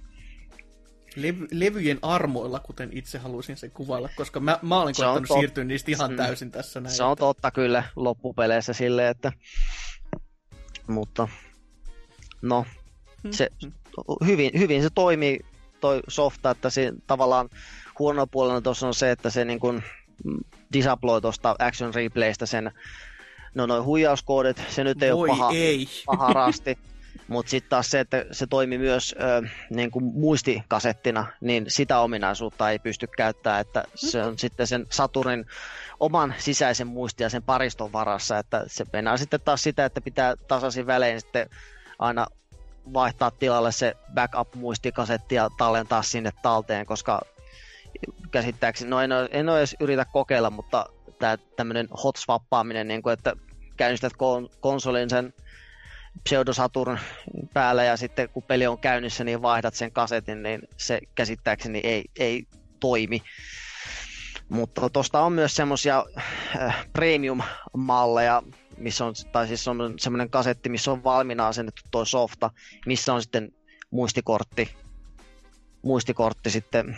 Levy, 1.16 1.48
levyjen 1.52 2.00
armoilla, 2.02 2.60
kuten 2.60 2.90
itse 2.94 3.18
halusin 3.18 3.58
sen 3.58 3.72
kuvailla, 3.72 4.10
koska 4.16 4.40
mä, 4.40 4.60
mä 4.62 4.82
olen 4.82 4.96
koittanut 4.96 5.28
tot... 5.28 5.38
siirtyä 5.38 5.64
niistä 5.64 5.92
ihan 5.92 6.12
mm. 6.12 6.18
täysin 6.18 6.52
tässä 6.52 6.82
näin. 6.82 6.96
Se 6.96 7.04
on 7.04 7.18
totta 7.18 7.52
kyllä 7.52 7.84
loppupeleissä 7.96 8.74
silleen, 8.74 9.08
että 9.08 9.32
mutta 10.88 11.28
no, 12.42 12.66
hmm. 13.24 13.32
se, 13.32 13.50
hyvin, 14.26 14.52
hyvin 14.58 14.84
se 14.84 14.90
toimii 14.90 15.40
toi 15.80 16.02
softa, 16.08 16.52
että 16.52 16.70
se 16.70 16.94
tavallaan 17.08 17.50
huono 18.00 18.28
puolena 18.28 18.62
tuossa 18.62 18.88
on 18.88 18.94
se, 18.94 19.12
että 19.12 19.30
se 19.30 19.46
niin 19.46 19.60
kuin 19.60 19.84
disabloi 20.74 21.22
tuosta 21.22 21.56
Action 21.60 21.94
Replaystä 21.94 22.46
sen, 22.46 22.72
no 23.56 23.66
noin 23.66 23.84
huijauskoodit, 23.84 24.64
se 24.70 24.84
nyt 24.84 25.04
ei 25.04 25.14
Voi 25.14 25.30
ole 25.30 25.38
paha, 25.38 25.52
ei. 25.54 25.88
paha 26.06 26.34
rasti, 26.34 26.78
mutta 27.28 27.50
sitten 27.50 27.70
taas 27.70 27.90
se, 27.90 28.00
että 28.00 28.26
se 28.32 28.48
toimi 28.48 28.78
myös 28.78 29.16
ö, 29.22 29.48
niin 29.70 29.92
kuin 29.92 30.06
muistikasettina, 30.06 31.28
niin 31.42 31.66
sitä 31.68 32.00
ominaisuutta 32.00 32.70
ei 32.70 32.80
pysty 32.80 33.08
käyttämään, 33.08 33.62
että 33.62 33.84
se 33.96 34.24
on 34.24 34.40
sitten 34.40 34.68
sen 34.68 34.88
Saturnin 34.90 35.46
oman 36.00 36.36
sisäisen 36.38 36.88
muistin 36.88 37.26
ja 37.26 37.30
sen 37.30 37.44
pariston 37.44 37.94
varassa, 37.94 38.38
että 38.38 38.64
se 38.68 38.86
mennään 38.94 39.18
sitten 39.18 39.42
taas 39.46 39.64
sitä, 39.64 39.86
että 39.86 40.02
pitää 40.02 40.36
tasaisin 40.36 40.88
välein 40.88 41.22
sitten 41.22 41.50
aina 42.00 42.28
vaihtaa 42.94 43.32
tilalle 43.32 43.72
se 43.72 43.94
backup-muistikasetti 44.14 45.36
ja 45.36 45.50
tallentaa 45.58 46.02
sinne 46.02 46.32
talteen, 46.42 46.86
koska 46.86 47.22
käsittääkseni, 48.32 48.90
no 48.90 49.02
en, 49.02 49.12
ole, 49.12 49.30
en 49.32 49.50
ole 49.50 49.58
edes 49.58 49.76
yritä 49.80 50.06
kokeilla, 50.06 50.50
mutta 50.50 50.86
tämä 51.20 51.38
tämmöinen 51.56 51.88
hot 52.04 52.16
swappaaminen, 52.16 52.88
niin 52.88 53.02
kuin, 53.02 53.14
että 53.14 53.36
käynnistät 53.78 54.14
kon, 54.18 54.50
konsolin 54.60 55.10
sen 55.10 55.34
Pseudosaturn 56.24 56.98
päällä 57.54 57.84
ja 57.84 57.98
sitten 57.98 58.30
kun 58.30 58.44
peli 58.44 58.68
on 58.68 58.78
käynnissä, 58.80 59.24
niin 59.24 59.42
vaihdat 59.42 59.74
sen 59.74 59.92
kasetin, 59.92 60.44
niin 60.44 60.62
se 60.78 61.00
käsittääkseni 61.16 61.80
ei, 61.84 62.06
ei 62.20 62.44
toimi. 62.80 63.22
Mutta 64.50 64.90
tuosta 64.90 65.22
on 65.22 65.34
myös 65.34 65.56
semmoisia 65.56 66.06
äh, 66.62 66.88
premium-malleja, 66.94 68.44
missä 68.78 69.06
on, 69.06 69.14
tai 69.32 69.48
siis 69.48 69.68
on 69.68 69.94
semmoinen 70.00 70.30
kasetti, 70.30 70.70
missä 70.70 70.92
on 70.92 71.04
valmiina 71.04 71.48
asennettu 71.48 71.82
tuo 71.92 72.06
softa, 72.06 72.50
missä 72.86 73.14
on 73.14 73.22
sitten 73.22 73.52
muistikortti, 73.92 74.76
muistikortti 75.82 76.50
sitten 76.50 76.98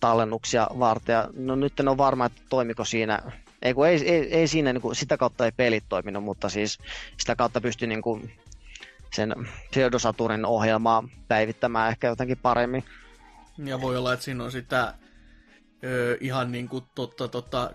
tallennuksia 0.00 0.66
varten. 0.78 1.12
Ja 1.12 1.28
no 1.36 1.56
nyt 1.56 1.80
en 1.80 1.88
ole 1.88 1.96
varma, 1.96 2.26
että 2.26 2.42
toimiko 2.48 2.84
siinä. 2.84 3.22
Ei, 3.62 3.74
kun 3.74 3.86
ei, 3.86 4.10
ei, 4.10 4.34
ei 4.34 4.48
siinä, 4.48 4.72
niin 4.72 4.82
kuin, 4.82 4.96
sitä 4.96 5.16
kautta 5.16 5.44
ei 5.44 5.52
pelit 5.52 5.84
toiminut, 5.88 6.24
mutta 6.24 6.48
siis 6.48 6.78
sitä 7.16 7.36
kautta 7.36 7.60
pystyi 7.60 7.88
niin 7.88 8.02
kuin, 8.02 8.32
sen 9.14 9.34
Pseudosaturin 9.70 10.46
ohjelmaa 10.46 11.08
päivittämään 11.28 11.90
ehkä 11.90 12.06
jotenkin 12.06 12.38
paremmin. 12.38 12.84
Ja 13.64 13.80
voi 13.80 13.96
olla, 13.96 14.12
että 14.12 14.24
siinä 14.24 14.44
on 14.44 14.52
sitä 14.52 14.94
ö, 15.84 16.18
ihan 16.20 16.52
niin 16.52 16.68
kuin 16.68 16.84
totta, 16.94 17.28
totta, 17.28 17.70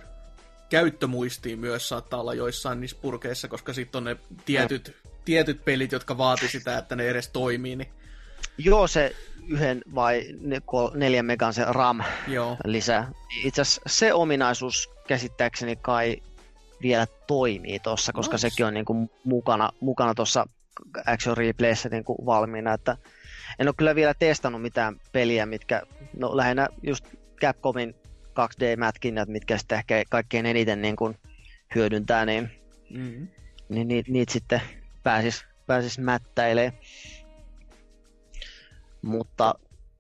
käyttömuistiin 0.69 1.59
myös 1.59 1.89
saattaa 1.89 2.19
olla 2.19 2.33
joissain 2.33 2.79
niissä 2.79 2.97
purkeissa, 3.01 3.47
koska 3.47 3.73
sitten 3.73 3.97
on 3.97 4.03
ne 4.03 4.17
tietyt, 4.45 4.95
tietyt 5.25 5.65
pelit, 5.65 5.91
jotka 5.91 6.17
vaati 6.17 6.47
sitä, 6.47 6.77
että 6.77 6.95
ne 6.95 7.09
edes 7.09 7.29
toimii. 7.29 7.75
Niin... 7.75 7.89
Joo, 8.57 8.87
se 8.87 9.15
yhden 9.47 9.81
vai 9.95 10.23
neljän 10.93 11.25
megan 11.25 11.53
se 11.53 11.65
RAM 11.67 12.03
Joo. 12.27 12.57
lisää. 12.65 13.11
Itse 13.43 13.61
asiassa 13.61 13.81
se 13.87 14.13
ominaisuus 14.13 14.89
käsittääkseni 15.07 15.75
kai 15.75 16.17
vielä 16.81 17.07
toimii 17.27 17.79
tuossa, 17.79 18.13
koska 18.13 18.35
nice. 18.35 18.49
sekin 18.49 18.65
on 18.65 18.73
niin 18.73 18.85
kuin 18.85 19.09
mukana, 19.23 19.69
mukana 19.79 20.13
tuossa 20.13 20.45
Action 21.05 21.37
Replayssä 21.37 21.89
niin 21.89 22.03
kuin 22.03 22.25
valmiina, 22.25 22.73
että 22.73 22.97
en 23.59 23.67
ole 23.67 23.75
kyllä 23.77 23.95
vielä 23.95 24.13
testannut 24.13 24.61
mitään 24.61 25.01
peliä, 25.11 25.45
mitkä, 25.45 25.81
no 26.17 26.37
lähinnä 26.37 26.67
just 26.83 27.05
Capcomin 27.41 27.95
2D-mätkinnät, 28.29 29.27
mitkä 29.27 29.57
sitten 29.57 29.77
ehkä 29.77 30.03
kaikkein 30.09 30.45
eniten 30.45 30.81
niin 30.81 30.95
kuin 30.95 31.17
hyödyntää, 31.75 32.25
niin, 32.25 32.51
mm-hmm. 32.89 33.27
niin 33.69 33.87
niitä, 33.87 34.11
niitä 34.11 34.33
sitten 34.33 34.61
pääsis, 35.03 35.45
pääsis 35.67 35.99
mättäilee. 35.99 36.73
Mutta 39.03 39.55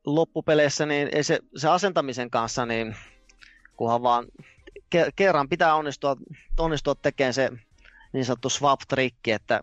loppupeleissä 0.05 0.85
niin 0.85 1.09
ei 1.11 1.23
se, 1.23 1.39
se 1.55 1.69
asentamisen 1.69 2.29
kanssa, 2.29 2.65
niin 2.65 2.95
kunhan 3.77 4.03
vaan 4.03 4.25
ke, 4.89 5.09
kerran 5.15 5.49
pitää 5.49 5.75
onnistua, 5.75 6.15
onnistua 6.59 6.95
tekemään 6.95 7.33
se 7.33 7.49
niin 8.13 8.25
sanottu 8.25 8.49
swap-trikki, 8.49 9.31
että, 9.31 9.61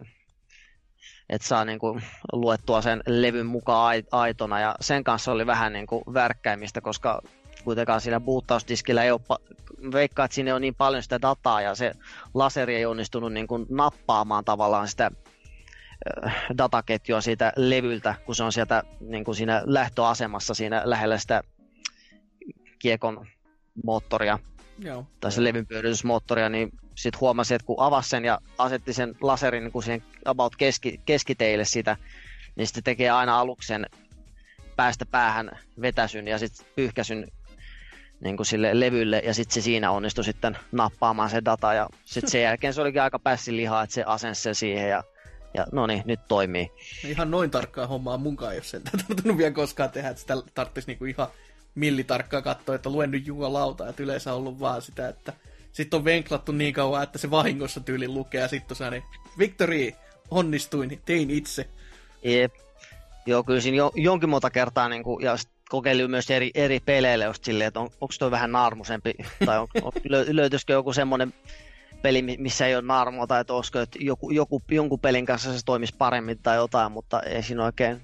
että 1.29 1.49
saa 1.49 1.65
niin 1.65 1.79
kuin 1.79 2.03
luettua 2.33 2.83
sen 2.83 3.01
levyn 3.07 3.47
mukaan 3.47 4.03
aitona. 4.13 4.61
Ja 4.61 4.75
sen 4.81 5.05
kanssa 5.05 5.33
oli 5.33 5.47
vähän 5.47 5.73
niin 5.73 5.87
kuin 5.87 6.03
värkkäimistä, 6.15 6.81
koska 6.81 7.23
kuitenkaan 7.65 8.01
siinä 8.01 8.21
boottausdiskillä 8.21 9.05
ei 9.05 9.11
ole, 9.11 9.21
veikkaa, 9.93 10.25
että 10.25 10.35
siinä 10.35 10.55
on 10.55 10.61
niin 10.61 10.75
paljon 10.75 11.03
sitä 11.03 11.23
dataa 11.23 11.61
ja 11.61 11.75
se 11.75 11.93
laseri 12.35 12.77
ei 12.77 12.87
onnistunut 12.87 13.33
niin 13.33 13.47
kuin 13.47 13.67
nappaamaan 13.71 14.45
tavallaan 14.45 14.89
sitä 14.89 15.11
dataketjua 16.59 17.21
siitä 17.21 17.53
levyltä, 17.57 18.15
kun 18.27 18.35
se 18.35 18.45
on 18.45 18.53
sieltä 18.53 18.83
niin 19.01 19.25
kuin 19.25 19.35
siinä 19.35 19.63
lähtöasemassa 19.67 20.55
siinä 20.55 20.83
lähellä 20.85 21.19
sitä 21.19 21.43
kiekon 22.79 23.27
moottoria 23.85 24.39
Joo. 24.79 25.07
tai 25.21 25.33
se 25.33 25.45
levyn 25.45 25.67
pyöritysmoottoria, 25.67 26.49
niin 26.49 26.71
sitten 26.95 27.21
huomasi, 27.21 27.55
että 27.55 27.67
kun 27.67 27.77
avasi 27.79 28.09
sen 28.09 28.25
ja 28.25 28.39
asetti 28.59 28.93
sen 28.93 29.15
laserin 29.21 29.65
niin 29.65 29.73
kuin 29.73 29.83
siihen 29.83 30.03
about 30.25 30.57
keski, 30.57 31.01
keskiteille 31.07 31.65
sitä, 31.65 31.97
niin 32.57 32.67
sitten 32.67 32.85
tekee 32.85 33.11
aina 33.11 33.41
aluksen 33.41 33.87
päästä 34.77 35.07
päähän 35.07 35.59
vetäsyn 35.81 36.29
ja 36.29 36.39
sitten 36.39 36.67
pyyhkäsyn 36.77 37.27
niin 38.21 38.37
kuin 38.37 38.47
sille 38.47 38.81
levylle 38.81 39.23
ja 39.25 39.35
sitten 39.35 39.55
se 39.55 39.61
siinä 39.61 39.91
onnistui 39.91 40.25
sitten 40.25 40.59
nappaamaan 40.73 41.31
se 41.31 41.43
data 41.45 41.75
ja 41.75 41.89
sitten 42.05 42.31
sen 42.31 42.43
jälkeen 42.43 42.75
se 42.75 42.81
olikin 42.81 43.03
aika 43.03 43.19
pässi 43.19 43.57
lihaa, 43.57 43.83
että 43.83 43.95
se 43.95 44.05
asensi 44.07 44.43
sen 44.43 44.55
siihen 44.55 44.89
ja, 44.89 45.05
ja 45.55 45.67
no 45.73 45.87
niin, 45.87 46.03
nyt 46.05 46.21
toimii. 46.29 46.71
Ihan 47.05 47.31
noin 47.31 47.51
tarkkaa 47.51 47.87
hommaa 47.87 48.17
munkaan, 48.17 48.57
jos 48.57 48.71
sen 48.71 48.83
tarvinnut 48.83 49.39
vielä 49.39 49.51
koskaan 49.51 49.91
tehdä, 49.91 50.09
että 50.09 50.21
sitä 50.21 50.35
tarvitsisi 50.55 50.87
niinku 50.87 51.05
ihan 51.05 51.29
millitarkkaa 51.75 52.43
katsoa, 52.43 52.75
että 52.75 52.91
luen 52.91 53.11
nyt 53.11 53.25
lauta, 53.49 53.89
että 53.89 54.03
yleensä 54.03 54.33
on 54.33 54.39
ollut 54.39 54.61
vaan 54.61 54.83
sitä, 54.83 55.09
että 55.09 55.33
sitten 55.73 55.99
on 55.99 56.05
venklattu 56.05 56.53
niin 56.53 56.75
kauan, 56.75 57.03
että 57.03 57.19
se 57.19 57.31
vahingossa 57.31 57.81
tyyli 57.81 58.09
lukee 58.09 58.41
ja 58.41 58.49
sitten 58.49 58.87
on 58.87 58.93
niin, 58.93 59.03
Victory, 59.39 59.93
onnistuin, 60.31 61.01
tein 61.05 61.31
itse. 61.31 61.69
Jep. 62.23 62.55
Joo, 63.27 63.45
kyllä 63.45 63.61
siinä 63.61 63.77
jo, 63.77 63.93
jonkin 63.95 64.29
monta 64.29 64.51
kertaa, 64.51 64.89
niin 64.89 65.05
kuin, 65.05 65.25
ja 65.25 65.37
kokeillut 65.69 66.11
myös 66.11 66.31
eri, 66.31 66.51
eri 66.55 66.81
peleille 66.81 67.25
just 67.25 67.45
silleen, 67.45 67.69
että 67.69 67.81
on, 67.81 67.91
onko 68.01 68.15
toi 68.19 68.31
vähän 68.31 68.53
naarmusempi, 68.53 69.15
tai 69.47 69.59
on, 69.59 69.69
on, 69.83 69.93
löytyisikö 70.29 70.73
joku 70.73 70.93
semmoinen 70.93 71.35
peli, 72.03 72.23
missä 72.23 72.67
ei 72.67 72.75
ole 72.75 72.83
naarmua, 72.83 73.27
tai 73.27 73.41
että 73.41 73.55
olisiko, 73.55 73.79
että 73.79 73.99
joku, 74.01 74.31
joku, 74.31 74.63
jonkun 74.71 75.01
pelin 75.01 75.27
kanssa 75.27 75.59
se 75.59 75.65
toimisi 75.65 75.95
paremmin 75.99 76.39
tai 76.39 76.57
jotain, 76.57 76.93
mutta 76.93 77.21
ei 77.21 77.43
siinä 77.43 77.65
oikein, 77.65 78.03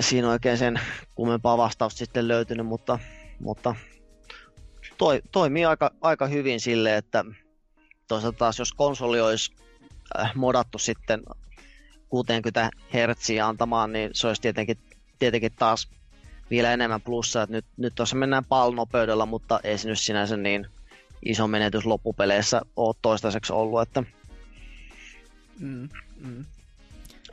siinä 0.00 0.30
oikein 0.30 0.58
sen 0.58 0.80
kummempaa 1.14 1.58
vastausta 1.58 1.98
sitten 1.98 2.28
löytynyt, 2.28 2.66
mutta, 2.66 2.98
mutta 3.40 3.74
toi, 4.98 5.22
toimii 5.32 5.64
aika, 5.64 5.90
aika 6.00 6.26
hyvin 6.26 6.60
silleen, 6.60 6.96
että 6.96 7.24
toisaalta 8.08 8.38
taas 8.38 8.58
jos 8.58 8.72
konsoli 8.72 9.20
olisi 9.20 9.52
äh, 10.20 10.32
modattu 10.34 10.78
sitten 10.78 11.22
60 12.08 12.70
Hz 12.88 13.30
antamaan, 13.44 13.92
niin 13.92 14.10
se 14.12 14.26
olisi 14.26 14.42
tietenkin 14.42 14.78
tietenkin 15.22 15.52
taas 15.58 15.88
vielä 16.50 16.72
enemmän 16.72 17.00
plussaa, 17.00 17.42
että 17.42 17.56
nyt, 17.56 17.64
nyt 17.76 17.94
tuossa 17.94 18.16
mennään 18.16 18.44
pallnopeudella, 18.44 19.26
mutta 19.26 19.60
ei 19.64 19.78
se 19.78 19.88
nyt 19.88 20.00
sinänsä 20.00 20.36
niin 20.36 20.66
iso 21.22 21.48
menetys 21.48 21.86
loppupeleissä 21.86 22.60
ole 22.76 22.94
toistaiseksi 23.02 23.52
ollut, 23.52 23.82
että 23.82 24.02
Mm, 25.58 25.88
mm. 26.20 26.40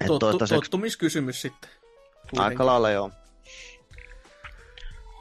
et 0.01 0.07
Tottu, 0.07 0.19
toistaiseksi 0.19 0.55
tottumiskysymys 0.55 1.41
sitten. 1.41 1.69
aika 2.37 2.65
lailla 2.65 2.89
joo. 2.89 3.11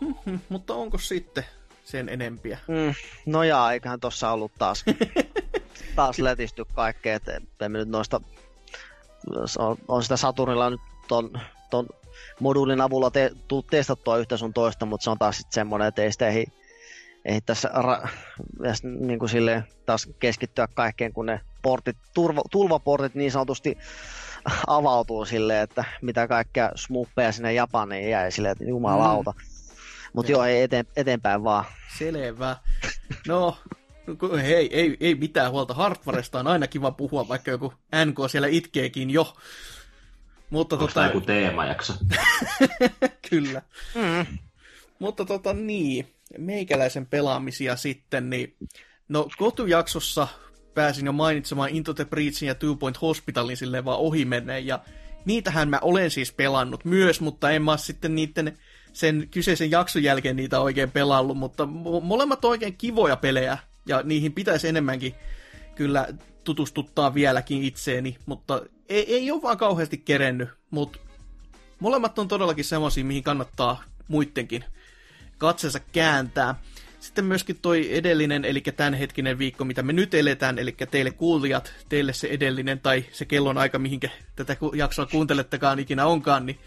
Hmm, 0.01 0.41
mutta 0.49 0.75
onko 0.75 0.99
sitten 0.99 1.45
sen 1.85 2.09
enempiä? 2.09 2.59
Mm, 2.69 2.95
no 3.27 3.43
jaa, 3.43 3.73
eiköhän 3.73 4.01
tossa 4.01 4.31
ollut 4.31 4.53
taas, 4.59 4.85
taas 5.97 6.19
letisty 6.19 6.65
kaikkea, 6.75 7.17
että 7.17 7.41
emme 7.61 7.79
nyt 7.79 7.89
noista, 7.89 8.21
on, 9.59 9.77
on 9.89 10.03
sitä 10.03 10.17
Saturnilla 10.17 10.71
nyt 10.71 10.81
ton, 11.09 11.31
ton 11.71 11.87
moduulin 12.41 12.81
avulla 12.81 13.11
te, 13.11 13.31
tullut 13.49 13.67
testattua 13.67 14.19
yhtä 14.19 14.37
sun 14.37 14.53
toista, 14.55 14.87
mutta 14.87 15.05
se 15.05 15.11
on 15.11 15.19
taas 15.19 15.37
sitten 15.37 15.55
semmoinen, 15.55 15.89
että 15.89 16.03
ei 16.03 16.13
sitä 16.13 16.29
ei, 16.29 16.47
ei 17.29 17.41
tässä 17.41 17.71
ra, 17.75 18.09
edes 18.65 18.83
niin 18.85 19.19
kuin 19.19 19.29
silleen, 19.29 19.65
taas 19.87 20.09
keskittyä 20.19 20.69
kaikkeen, 20.75 21.13
kun 21.13 21.27
ne 21.27 21.41
portit, 21.63 21.97
turva, 22.15 22.43
tulvaportit 22.51 23.15
niin 23.15 23.33
sanotusti 23.33 23.79
avautuu 24.67 25.25
silleen, 25.25 25.63
että 25.63 25.85
mitä 26.03 26.29
kaikkea 26.29 26.73
smuppeja 26.75 27.33
sinne 27.33 27.53
Japaniin 27.53 28.11
jäi 28.11 28.33
silleen, 28.33 28.53
että 28.53 28.65
jumalauta. 28.65 29.35
Mutta 30.13 30.33
joo, 30.33 30.45
ei 30.45 30.63
eteen, 30.63 30.87
eteenpäin 30.97 31.45
vaan. 31.45 31.65
Selvä. 31.99 32.57
No, 33.27 33.59
hei, 34.43 34.81
ei, 34.81 34.97
ei 35.01 35.15
mitään 35.15 35.51
huolta. 35.51 35.75
Hardwaresta 35.75 36.41
on 36.41 36.47
aina 36.47 36.67
kiva 36.67 36.91
puhua, 36.91 37.29
vaikka 37.29 37.51
joku 37.51 37.75
NK 38.05 38.19
siellä 38.31 38.49
itkeekin 38.49 39.11
jo. 39.11 39.37
Mutta 40.51 40.77
Onko 40.77 40.87
tota, 40.87 40.95
tämä 40.95 41.07
joku 41.07 41.21
teemajakso? 41.21 41.93
kyllä. 43.31 43.63
Mm. 43.95 44.39
Mutta 44.99 45.25
tota 45.25 45.53
niin, 45.53 46.15
meikäläisen 46.39 47.07
pelaamisia 47.07 47.77
sitten, 47.77 48.31
niin 48.31 48.57
no 49.09 49.29
kotujaksossa 49.39 50.29
pääsin 50.75 51.07
jo 51.07 51.13
mainitsemaan 51.13 51.71
Into 51.71 51.95
the 51.95 52.05
Breachin 52.05 52.47
ja 52.47 52.55
Two 52.55 52.77
Point 52.77 53.03
Hospitalin 53.03 53.57
silleen 53.57 53.85
vaan 53.85 53.99
ohimenneen, 53.99 54.67
ja 54.67 54.79
niitähän 55.25 55.69
mä 55.69 55.79
olen 55.83 56.11
siis 56.11 56.33
pelannut 56.33 56.85
myös, 56.85 57.21
mutta 57.21 57.51
en 57.51 57.63
mä 57.63 57.77
sitten 57.77 58.15
niiden 58.15 58.59
sen 58.93 59.29
kyseisen 59.31 59.71
jakson 59.71 60.03
jälkeen 60.03 60.37
niitä 60.37 60.61
oikein 60.61 60.91
pelannut, 60.91 61.37
mutta 61.37 61.65
mo- 61.65 62.01
molemmat 62.03 62.45
on 62.45 62.51
oikein 62.51 62.77
kivoja 62.77 63.17
pelejä, 63.17 63.59
ja 63.87 64.03
niihin 64.03 64.33
pitäisi 64.33 64.69
enemmänkin 64.69 65.15
kyllä 65.75 66.09
tutustuttaa 66.45 67.15
vieläkin 67.15 67.63
itseeni, 67.63 68.17
mutta 68.27 68.63
ei, 68.89 69.15
ei 69.15 69.31
ole 69.31 69.43
vaan 69.43 69.57
kauheasti 69.57 69.99
kerennyt, 69.99 70.49
mutta 70.71 70.99
molemmat 71.81 72.19
on 72.19 72.29
todellakin 72.29 72.65
semmoisia, 72.65 73.05
mihin 73.05 73.23
kannattaa 73.23 73.85
muidenkin 74.09 74.65
katsensa 75.39 75.81
kääntää. 75.81 76.55
Sitten 77.01 77.25
myöskin 77.25 77.59
toi 77.63 77.97
edellinen, 77.97 78.45
eli 78.45 78.61
tämänhetkinen 78.61 79.39
viikko, 79.39 79.65
mitä 79.65 79.83
me 79.83 79.93
nyt 79.93 80.15
eletään, 80.15 80.59
eli 80.59 80.77
teille 80.91 81.11
kuulijat, 81.11 81.73
teille 81.89 82.13
se 82.13 82.29
edellinen 82.29 82.81
tai 82.81 83.05
se 83.13 83.25
kellon 83.25 83.59
aika, 83.59 83.79
mihinkä 83.79 84.09
tätä 84.37 84.57
jaksoa 84.75 85.07
kuuntelettekaan 85.07 85.79
ikinä 85.79 86.07
onkaan, 86.07 86.47
niin 86.47 86.59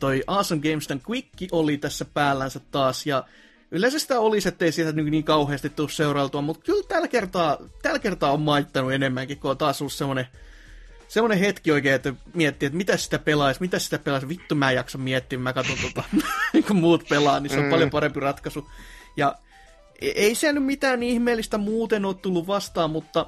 toi 0.00 0.22
Awesome 0.26 0.62
Games 0.62 0.88
Done 0.88 1.00
Quick 1.10 1.28
oli 1.52 1.78
tässä 1.78 2.04
päällänsä 2.04 2.60
taas, 2.70 3.06
ja 3.06 3.24
yleensä 3.70 3.98
sitä 3.98 4.20
olisi, 4.20 4.48
ettei 4.48 4.72
siitä 4.72 4.92
niin, 4.92 5.10
niin 5.10 5.24
kauheasti 5.24 5.70
tule 5.70 5.88
seurailtua, 5.88 6.42
mutta 6.42 6.62
kyllä 6.64 6.82
tällä 6.88 7.08
kertaa, 7.08 7.58
tällä 7.82 7.98
kertaa 7.98 8.32
on 8.32 8.40
maittanut 8.40 8.92
enemmänkin, 8.92 9.38
kun 9.38 9.50
on 9.50 9.58
taas 9.58 9.82
ollut 9.82 9.92
semmoinen 9.92 10.26
semmoinen 11.08 11.38
hetki 11.38 11.72
oikein, 11.72 11.94
että 11.94 12.12
miettii, 12.34 12.66
että 12.66 12.76
mitä 12.76 12.96
sitä 12.96 13.18
pelaisi, 13.18 13.60
mitä 13.60 13.78
sitä 13.78 13.98
pelaisi, 13.98 14.28
vittu 14.28 14.54
mä 14.54 14.70
en 14.70 14.76
jaksa 14.76 14.98
miettiä, 14.98 15.38
mä 15.38 15.52
katson 15.52 15.76
tota, 15.82 16.02
kun 16.66 16.76
muut 16.76 17.08
pelaa, 17.08 17.40
niin 17.40 17.50
se 17.50 17.58
on 17.58 17.64
Mm. 17.64 17.70
paljon 17.70 17.90
parempi 17.90 18.20
ratkaisu. 18.20 18.68
Ja 19.16 19.34
e- 20.00 20.08
ei 20.10 20.34
se 20.34 20.52
nyt 20.52 20.64
mitään 20.64 21.02
ihmeellistä 21.02 21.58
muuten 21.58 22.04
ole 22.04 22.14
tullut 22.14 22.46
vastaan, 22.46 22.90
mutta 22.90 23.26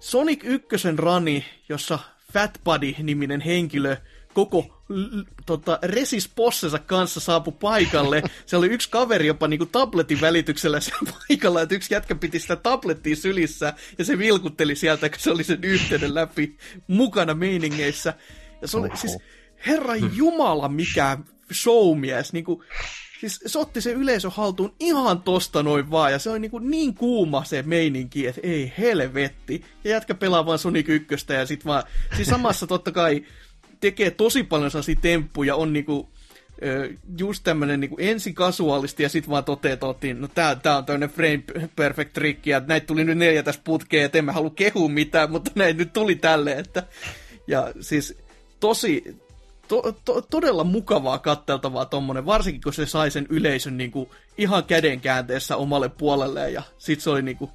Sonic 0.00 0.40
1 0.44 0.66
rani, 0.96 1.44
jossa 1.68 1.98
Fat 2.32 2.60
Buddy-niminen 2.64 3.40
henkilö 3.40 3.96
koko 4.34 4.82
l- 4.88 5.20
tota, 5.46 5.78
Resis 5.82 6.28
Possensa 6.28 6.78
kanssa 6.78 7.20
saapui 7.20 7.54
paikalle. 7.60 8.22
Se 8.46 8.56
oli 8.56 8.66
yksi 8.66 8.90
kaveri 8.90 9.26
jopa 9.26 9.48
niinku 9.48 9.66
tabletin 9.66 10.20
välityksellä 10.20 10.80
siellä 10.80 11.12
paikalla, 11.28 11.62
että 11.62 11.74
yksi 11.74 11.94
jätkä 11.94 12.14
piti 12.14 12.38
sitä 12.38 12.56
tablettia 12.56 13.16
sylissä 13.16 13.74
ja 13.98 14.04
se 14.04 14.18
vilkutteli 14.18 14.76
sieltä, 14.76 15.08
kun 15.08 15.18
se 15.18 15.30
oli 15.30 15.44
sen 15.44 15.64
yhteyden 15.64 16.14
läpi 16.14 16.56
mukana 16.86 17.34
meiningeissä. 17.34 18.14
Ja 18.62 18.68
se 18.68 18.76
oli 18.76 18.86
Oho. 18.86 18.96
siis, 18.96 19.18
herra 19.66 19.96
jumala, 19.96 20.68
mikä 20.68 21.18
showmies, 21.52 22.32
niinku, 22.32 22.64
Siis 23.20 23.40
se 23.46 23.58
otti 23.58 23.80
se 23.80 23.92
yleisö 23.92 24.30
haltuun 24.30 24.74
ihan 24.80 25.22
tosta 25.22 25.62
noin 25.62 25.90
vaan, 25.90 26.12
ja 26.12 26.18
se 26.18 26.30
oli 26.30 26.38
niinku 26.38 26.58
niin 26.58 26.94
kuuma 26.94 27.44
se 27.44 27.62
meininki, 27.62 28.26
että 28.26 28.40
ei 28.44 28.72
helvetti. 28.78 29.64
Ja 29.84 29.90
jätkä 29.90 30.14
pelaa 30.14 30.46
vaan 30.46 30.58
Sonic 30.58 30.88
1, 30.88 31.26
ja 31.28 31.46
sit 31.46 31.64
vaan, 31.64 31.82
siis 32.16 32.28
samassa 32.28 32.66
totta 32.66 32.92
kai 32.92 33.24
tekee 33.80 34.10
tosi 34.10 34.42
paljon 34.42 34.70
sellaisia 34.70 34.96
temppuja, 35.02 35.56
on 35.56 35.72
niinku, 35.72 36.08
just 37.18 37.44
tämmönen 37.44 37.80
niinku 37.80 37.96
ensin 38.00 38.34
kasuaalisti 38.34 39.02
ja 39.02 39.08
sit 39.08 39.28
vaan 39.28 39.44
toteaa, 39.44 39.72
että 39.72 39.86
otin, 39.86 40.20
no 40.20 40.28
tää, 40.28 40.54
tää 40.54 40.76
on 40.76 40.84
tämmönen 40.84 41.10
frame 41.10 41.42
perfect 41.76 42.12
trick, 42.12 42.46
ja 42.46 42.62
näitä 42.66 42.86
tuli 42.86 43.04
nyt 43.04 43.18
neljä 43.18 43.42
tässä 43.42 43.60
putkeen, 43.64 44.04
et 44.04 44.16
en 44.16 44.24
mä 44.24 44.32
halua 44.32 44.50
kehua 44.50 44.88
mitään, 44.88 45.30
mutta 45.30 45.50
näin 45.60 45.76
nyt 45.76 45.92
tuli 45.92 46.14
tälleen, 46.14 46.58
että 46.58 46.82
ja 47.46 47.72
siis 47.80 48.18
tosi, 48.60 49.16
to, 49.68 49.82
to, 50.04 50.22
todella 50.22 50.64
mukavaa 50.64 51.18
katteltavaa 51.18 51.84
tommonen, 51.84 52.26
varsinkin 52.26 52.62
kun 52.62 52.72
se 52.72 52.86
sai 52.86 53.10
sen 53.10 53.26
yleisön 53.28 53.76
niinku 53.76 54.10
ihan 54.38 54.64
kädenkäänteessä 54.64 55.56
omalle 55.56 55.88
puolelleen 55.88 56.52
ja 56.52 56.62
sit 56.78 57.00
se 57.00 57.10
oli 57.10 57.22
niinku 57.22 57.50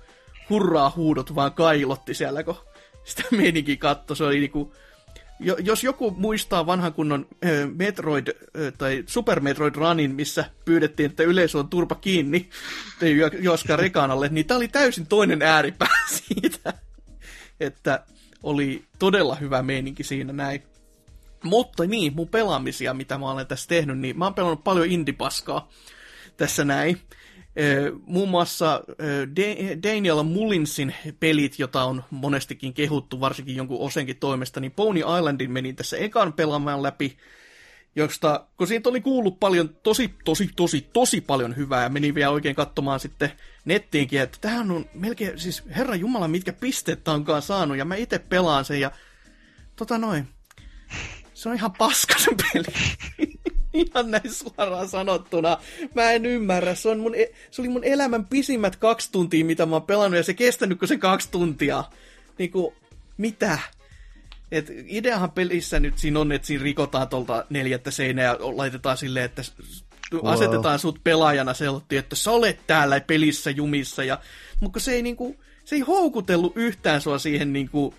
hurraa 0.50 0.94
huudot 0.96 1.36
vaan 1.36 1.54
kailotti 1.54 2.14
siellä, 2.14 2.44
kun 2.44 2.56
sitä 3.04 3.24
meininkin 3.32 3.78
katto. 3.78 4.16
Se 4.16 4.24
oli 4.24 4.40
niinku, 4.40 4.74
jos 5.40 5.84
joku 5.84 6.12
muistaa 6.12 6.66
vanhan 6.66 6.94
kunnon 6.94 7.28
Metroid 7.76 8.28
tai 8.78 9.04
Super 9.08 9.40
Metroid 9.40 9.76
Runin, 9.76 10.16
missä 10.16 10.46
pyydettiin, 10.66 11.10
että 11.10 11.24
yleisö 11.24 11.58
on 11.60 11.70
turpa 11.70 11.96
kiinni, 11.96 12.50
ei 13.02 13.18
jo- 13.18 13.28
joskaan 13.40 13.80
rekaan 13.80 14.12
alle, 14.12 14.30
niin 14.30 14.48
tää 14.48 14.58
oli 14.58 14.68
täysin 14.68 15.08
toinen 15.08 15.42
ääripää 15.42 16.06
siitä, 16.18 16.74
että 17.60 18.06
oli 18.44 18.84
todella 19.00 19.36
hyvä 19.36 19.62
meininki 19.62 20.04
siinä 20.04 20.34
näin. 20.34 20.64
Mutta 21.44 21.86
niin, 21.86 22.14
mun 22.16 22.28
pelaamisia, 22.28 22.94
mitä 22.94 23.18
mä 23.18 23.32
olen 23.32 23.48
tässä 23.48 23.68
tehnyt, 23.68 24.00
niin 24.00 24.18
mä 24.18 24.26
oon 24.26 24.34
pelannut 24.34 24.64
paljon 24.64 24.88
indipaskaa 24.88 25.70
tässä 26.38 26.66
näin. 26.66 27.02
Muun 28.06 28.30
muassa 28.30 28.82
Daniel 29.84 30.24
Mullinsin 30.24 30.96
pelit, 31.20 31.60
jota 31.60 31.84
on 31.84 32.04
monestikin 32.12 32.74
kehuttu, 32.74 33.20
varsinkin 33.20 33.56
jonkun 33.56 33.80
osenkin 33.80 34.18
toimesta, 34.18 34.60
niin 34.60 34.72
Pony 34.72 35.00
Islandin 35.00 35.52
menin 35.52 35.76
tässä 35.76 35.98
ekan 35.98 36.34
pelaamaan 36.34 36.84
läpi, 36.84 37.18
josta, 37.96 38.48
kun 38.58 38.68
siitä 38.68 38.90
oli 38.90 39.02
kuullut 39.02 39.40
paljon, 39.40 39.70
tosi, 39.84 40.14
tosi, 40.26 40.50
tosi, 40.56 40.90
tosi 40.94 41.22
paljon 41.22 41.56
hyvää, 41.56 41.84
ja 41.84 41.90
menin 41.90 42.16
vielä 42.16 42.32
oikein 42.32 42.56
katsomaan 42.56 43.00
sitten 43.00 43.32
nettiinkin, 43.66 44.22
että 44.22 44.38
tämähän 44.42 44.72
on 44.72 44.86
melkein, 44.94 45.40
siis 45.40 45.64
herra 45.78 45.96
Jumala, 45.96 46.28
mitkä 46.28 46.54
pisteet 46.54 47.08
onkaan 47.08 47.42
saanut, 47.42 47.78
ja 47.78 47.86
mä 47.86 47.96
itse 47.96 48.20
pelaan 48.20 48.66
sen, 48.66 48.80
ja 48.80 48.92
tota 49.76 49.98
noin, 49.98 50.28
se 51.34 51.50
on 51.50 51.56
ihan 51.56 51.72
paska 51.72 52.14
se 52.18 52.32
peli. 52.54 52.66
ihan 53.74 54.12
näin 54.12 54.34
suoraan 54.34 54.88
sanottuna. 54.88 55.58
Mä 55.96 56.12
en 56.12 56.26
ymmärrä. 56.26 56.76
Se, 56.76 56.90
on 56.90 57.00
mun, 57.00 57.16
e- 57.16 57.32
se 57.52 57.62
oli 57.62 57.70
mun 57.70 57.84
elämän 57.84 58.26
pisimmät 58.26 58.76
kaksi 58.76 59.12
tuntia, 59.12 59.46
mitä 59.46 59.66
mä 59.66 59.76
oon 59.76 59.84
pelannut, 59.84 60.18
ja 60.18 60.24
se 60.24 60.34
kestänyt 60.34 60.80
se 60.86 60.98
kaksi 60.98 61.32
tuntia. 61.32 61.84
Niinku, 62.38 62.74
mitä? 63.18 63.60
Et 64.52 64.72
ideahan 64.88 65.32
pelissä 65.32 65.80
nyt 65.80 65.98
siinä 65.98 66.20
on, 66.20 66.32
että 66.32 66.48
siinä 66.48 66.64
rikotaan 66.64 67.08
tuolta 67.08 67.46
neljättä 67.50 67.92
seinää 67.92 68.26
ja 68.26 68.38
laitetaan 68.42 68.98
silleen, 68.98 69.26
että 69.26 69.44
s- 69.44 69.54
asetetaan 70.24 70.80
sut 70.80 71.00
pelaajana 71.04 71.54
selotti, 71.54 71.98
että 71.98 72.16
sä 72.16 72.32
olet 72.32 72.60
täällä 72.68 73.00
pelissä 73.00 73.50
jumissa. 73.52 74.04
Ja, 74.04 74.20
mutta 74.60 74.80
se 74.80 74.92
ei, 74.92 75.02
niinku, 75.02 75.36
se 75.66 75.76
ei 75.76 75.82
houkutellut 75.82 76.54
yhtään 76.58 77.02
sua 77.02 77.18
siihen 77.20 77.54
niinku, 77.54 77.94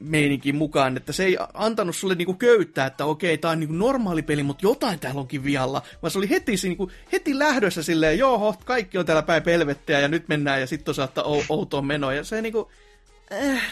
meininkin 0.00 0.56
mukaan, 0.56 0.96
että 0.96 1.12
se 1.12 1.24
ei 1.24 1.36
antanut 1.54 1.96
sulle 1.96 2.14
niinku 2.14 2.34
köyttää, 2.34 2.86
että 2.86 3.04
okei, 3.04 3.38
tää 3.38 3.50
on 3.50 3.60
niinku 3.60 3.74
normaali 3.74 4.22
peli, 4.22 4.42
mutta 4.42 4.66
jotain 4.66 4.98
täällä 4.98 5.20
onkin 5.20 5.44
vialla, 5.44 5.82
vaan 6.02 6.10
se 6.10 6.18
oli 6.18 6.30
heti, 6.30 6.56
se 6.56 6.68
niinku, 6.68 6.90
heti 7.12 7.38
lähdössä 7.38 7.82
silleen, 7.82 8.18
joo, 8.18 8.54
kaikki 8.64 8.98
on 8.98 9.06
täällä 9.06 9.22
päin 9.22 9.42
pelvettiä 9.42 10.00
ja 10.00 10.08
nyt 10.08 10.28
mennään 10.28 10.60
ja 10.60 10.66
sitten 10.66 10.94
saattaa 10.94 11.24
ou- 11.24 11.44
outoa 11.48 11.82
menoa. 11.82 12.12
Ja 12.12 12.24
se 12.24 12.42
niinku, 12.42 12.70
äh, 13.32 13.62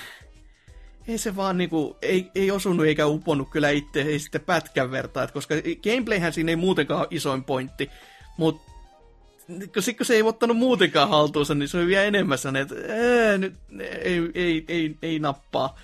ei 1.09 1.18
se 1.18 1.36
vaan 1.36 1.59
niinku, 1.59 1.97
ei, 2.03 2.30
ei 2.34 2.51
osunut 2.51 2.86
eikä 2.86 3.07
uponnut 3.07 3.51
kyllä 3.51 3.70
itse, 3.70 4.03
ei 4.03 4.18
sitten 4.18 4.40
pätkän 4.40 4.90
vertaa, 4.90 5.26
koska 5.26 5.55
gameplayhän 5.82 6.32
siinä 6.32 6.51
ei 6.53 6.57
muutenkaan 6.57 7.01
ole 7.01 7.09
isoin 7.11 7.45
pointti, 7.45 7.90
mutta 8.38 8.72
kun, 9.47 9.82
sit, 9.82 9.97
kun 9.97 10.07
se 10.07 10.14
ei 10.14 10.22
ottanut 10.22 10.57
muutenkaan 10.57 11.09
haltuunsa, 11.09 11.55
niin 11.55 11.68
se 11.68 11.78
oli 11.78 11.86
vielä 11.86 12.05
enemmän 12.05 12.38
sellainen, 12.38 12.62
että 12.62 12.93
ää, 12.95 13.38
nyt 13.38 13.55
ei, 13.80 14.30
ei, 14.34 14.64
ei, 14.68 14.97
ei 15.03 15.18
nappaa. 15.18 15.78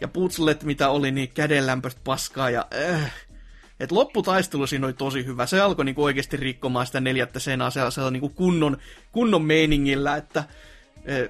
Ja 0.00 0.08
putslet, 0.08 0.64
mitä 0.64 0.88
oli, 0.90 1.10
niin 1.10 1.28
kädenlämpöistä 1.34 2.00
paskaa 2.04 2.50
ja 2.50 2.66
äh, 2.92 3.12
Et 3.80 3.92
lopputaistelu 3.92 4.66
siinä 4.66 4.86
oli 4.86 4.92
tosi 4.92 5.26
hyvä. 5.26 5.46
Se 5.46 5.60
alkoi 5.60 5.84
niinku 5.84 6.04
oikeasti 6.04 6.36
rikkomaan 6.36 6.86
sitä 6.86 7.00
neljättä 7.00 7.38
senaa 7.38 7.70
sellaisella 7.70 8.10
niinku 8.10 8.28
kunnon, 8.28 8.76
kunnon 9.12 9.42
meiningillä, 9.42 10.16
että 10.16 10.44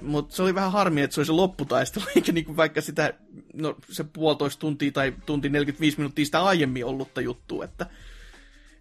Mutta 0.02 0.36
se 0.36 0.42
oli 0.42 0.54
vähän 0.54 0.72
harmi, 0.72 1.02
että 1.02 1.14
se 1.14 1.20
oli 1.20 1.26
se 1.26 1.32
lopputaistelu, 1.32 2.04
eikä 2.16 2.32
niinku 2.32 2.56
vaikka 2.56 2.80
sitä, 2.80 3.14
no 3.54 3.76
se 3.90 4.04
puolitoista 4.04 4.60
tuntia 4.60 4.92
tai 4.92 5.14
tunti 5.26 5.48
45 5.48 5.98
minuuttia 5.98 6.24
sitä 6.24 6.42
aiemmin 6.42 6.84
ollutta 6.84 7.20
juttua, 7.20 7.64
että 7.64 7.86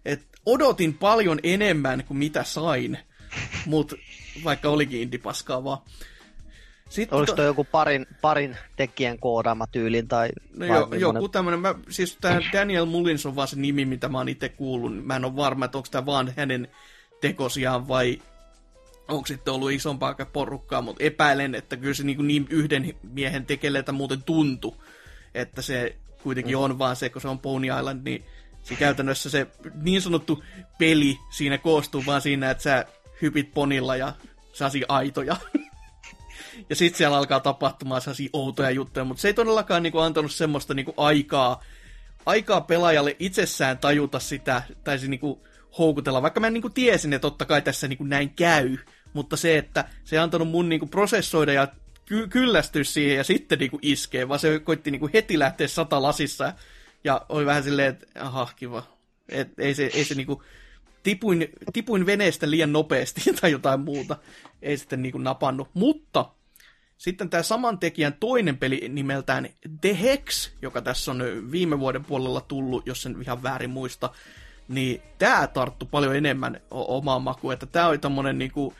et 0.04 0.26
odotin 0.46 0.94
paljon 0.94 1.38
enemmän 1.42 2.04
kuin 2.04 2.18
mitä 2.18 2.44
sain, 2.44 2.98
mutta 3.66 3.96
vaikka 4.44 4.68
olikin 4.68 5.02
indipaskaa 5.02 5.64
vaan. 5.64 5.78
Sitten 6.88 7.18
Oliko 7.18 7.32
to... 7.32 7.42
joku 7.42 7.64
parin, 7.64 8.06
parin 8.20 8.56
tekijän 8.76 9.18
koodaama 9.18 9.66
tyylin 9.66 10.08
tai... 10.08 10.28
No 10.56 10.66
jo, 10.66 10.88
joku 10.98 11.28
tämmönen, 11.28 11.60
mä, 11.60 11.74
siis 11.90 12.18
tämä 12.20 12.40
Daniel 12.52 12.84
Mullins 12.84 13.26
on 13.26 13.36
vaan 13.36 13.48
se 13.48 13.56
nimi, 13.56 13.84
mitä 13.84 14.08
mä 14.08 14.18
oon 14.18 14.28
itse 14.28 14.48
kuullut. 14.48 15.04
Mä 15.06 15.16
en 15.16 15.24
ole 15.24 15.36
varma, 15.36 15.64
että 15.64 15.78
onko 15.78 15.88
tämä 15.90 16.06
vaan 16.06 16.32
hänen 16.36 16.68
tekosiaan 17.20 17.88
vai 17.88 18.18
onko 19.08 19.26
sitten 19.26 19.54
ollut 19.54 19.72
isompaa 19.72 20.16
porukkaa, 20.32 20.82
mutta 20.82 21.04
epäilen, 21.04 21.54
että 21.54 21.76
kyllä 21.76 21.94
se 21.94 22.04
niin, 22.04 22.26
niin 22.26 22.46
yhden 22.50 22.94
miehen 23.02 23.46
tekeleitä 23.46 23.92
muuten 23.92 24.22
tuntui, 24.22 24.74
että 25.34 25.62
se 25.62 25.96
kuitenkin 26.22 26.56
mm. 26.56 26.62
on 26.62 26.78
vaan 26.78 26.96
se, 26.96 27.08
kun 27.08 27.22
se 27.22 27.28
on 27.28 27.38
Pony 27.38 27.66
Island, 27.78 28.00
niin 28.04 28.24
se 28.64 28.74
käytännössä 28.74 29.30
se 29.30 29.46
niin 29.74 30.02
sanottu 30.02 30.44
peli 30.78 31.18
siinä 31.30 31.58
koostuu 31.58 32.02
vaan 32.06 32.20
siinä, 32.20 32.50
että 32.50 32.62
sä 32.62 32.86
hypit 33.22 33.54
ponilla 33.54 33.96
ja 33.96 34.12
saasi 34.52 34.82
aitoja. 34.88 35.36
ja 36.70 36.76
sitten 36.76 36.98
siellä 36.98 37.16
alkaa 37.16 37.40
tapahtumaan 37.40 38.00
saasi 38.00 38.30
outoja 38.32 38.70
juttuja, 38.70 39.04
mutta 39.04 39.20
se 39.20 39.28
ei 39.28 39.34
todellakaan 39.34 39.82
niinku 39.82 39.98
antanut 39.98 40.32
semmoista 40.32 40.74
niinku 40.74 40.94
aikaa, 40.96 41.64
aikaa 42.26 42.60
pelaajalle 42.60 43.16
itsessään 43.18 43.78
tajuta 43.78 44.18
sitä, 44.18 44.62
tai 44.84 44.98
se 44.98 45.08
niinku 45.08 45.46
houkutella, 45.78 46.22
vaikka 46.22 46.40
mä 46.40 46.50
niinku 46.50 46.70
tiesin, 46.70 47.12
että 47.12 47.22
totta 47.22 47.44
kai 47.44 47.62
tässä 47.62 47.88
niinku 47.88 48.04
näin 48.04 48.30
käy, 48.30 48.76
mutta 49.12 49.36
se, 49.36 49.58
että 49.58 49.84
se 50.04 50.16
ei 50.16 50.20
antanut 50.20 50.48
mun 50.48 50.68
niinku 50.68 50.86
prosessoida 50.86 51.52
ja 51.52 51.68
ky- 52.06 52.28
kyllästyä 52.28 52.84
siihen 52.84 53.16
ja 53.16 53.24
sitten 53.24 53.58
niinku 53.58 53.78
iskee, 53.82 54.28
vaan 54.28 54.40
se 54.40 54.58
koitti 54.58 54.90
niinku 54.90 55.10
heti 55.14 55.38
lähteä 55.38 55.68
sata 55.68 56.02
lasissa 56.02 56.52
ja 57.04 57.26
oli 57.28 57.46
vähän 57.46 57.62
silleen, 57.62 57.88
että 57.88 58.06
aha, 58.24 58.48
kiva. 58.56 58.82
Et 59.28 59.58
ei 59.58 59.74
se, 59.74 59.90
ei 59.94 60.04
se 60.04 60.14
niinku, 60.14 60.42
tipuin, 61.02 61.48
tipuin 61.72 62.06
veneestä 62.06 62.50
liian 62.50 62.72
nopeasti 62.72 63.32
tai 63.40 63.50
jotain 63.50 63.80
muuta. 63.80 64.16
Ei 64.62 64.76
sitten 64.76 65.02
niinku 65.02 65.18
napannut. 65.18 65.68
Mutta 65.74 66.30
sitten 66.98 67.30
tämä 67.30 67.42
saman 67.42 67.78
tekijän 67.78 68.14
toinen 68.20 68.58
peli 68.58 68.88
nimeltään 68.88 69.48
The 69.80 70.00
Hex, 70.02 70.50
joka 70.62 70.82
tässä 70.82 71.10
on 71.10 71.22
viime 71.50 71.78
vuoden 71.80 72.04
puolella 72.04 72.40
tullut, 72.40 72.86
jos 72.86 73.02
sen 73.02 73.16
ihan 73.22 73.42
väärin 73.42 73.70
muista, 73.70 74.10
niin 74.68 75.02
tämä 75.18 75.46
tarttu 75.46 75.86
paljon 75.86 76.16
enemmän 76.16 76.60
omaan 76.70 77.22
makuun, 77.22 77.52
että 77.52 77.66
tämä 77.66 77.88
oli 77.88 77.98
tommonen 77.98 78.38
niinku, 78.38 78.74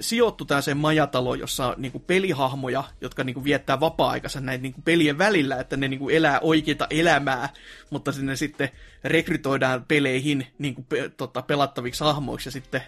sijoittu 0.00 0.44
tällaiseen 0.44 0.76
majataloon, 0.76 1.38
jossa 1.38 1.66
on 1.66 1.74
niinku 1.78 1.98
pelihahmoja, 1.98 2.84
jotka 3.00 3.24
niinku 3.24 3.44
viettää 3.44 3.80
vapaa-aikansa 3.80 4.40
näin 4.40 4.62
niinku 4.62 4.82
pelien 4.82 5.18
välillä, 5.18 5.60
että 5.60 5.76
ne 5.76 5.88
niinku 5.88 6.08
elää 6.08 6.40
oikeita 6.40 6.86
elämää, 6.90 7.48
mutta 7.90 8.12
sinne 8.12 8.36
sitten 8.36 8.70
rekrytoidaan 9.04 9.84
peleihin 9.84 10.46
niinku 10.58 10.82
pe, 10.82 11.10
tota, 11.16 11.42
pelattaviksi 11.42 12.04
hahmoiksi 12.04 12.48
ja 12.48 12.52
sitten 12.52 12.82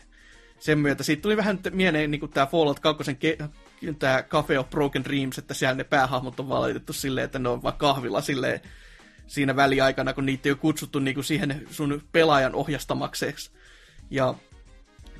sen 0.58 0.78
myötä 0.78 1.02
siitä 1.02 1.22
tuli 1.22 1.36
vähän 1.36 1.58
mieleen 1.70 2.10
niinku 2.10 2.28
tämä 2.28 2.46
Fallout 2.46 2.80
2 2.80 3.12
ke- 3.12 3.48
tämä 3.98 4.22
Cafe 4.22 4.58
of 4.58 4.70
Broken 4.70 5.04
Dreams, 5.04 5.38
että 5.38 5.54
siellä 5.54 5.74
ne 5.74 5.84
päähahmot 5.84 6.40
on 6.40 6.48
valitettu 6.48 6.92
silleen, 6.92 7.24
että 7.24 7.38
ne 7.38 7.48
on 7.48 7.62
vaan 7.62 7.78
kahvilla 7.78 8.20
silleen 8.20 8.60
siinä 9.26 9.56
väliaikana, 9.56 10.12
kun 10.12 10.26
niitä 10.26 10.48
ei 10.48 10.50
ole 10.50 10.58
kutsuttu 10.58 10.98
niinku 10.98 11.22
siihen 11.22 11.66
sun 11.70 12.02
pelaajan 12.12 12.54
ohjastamakseksi. 12.54 13.50
Ja 14.10 14.34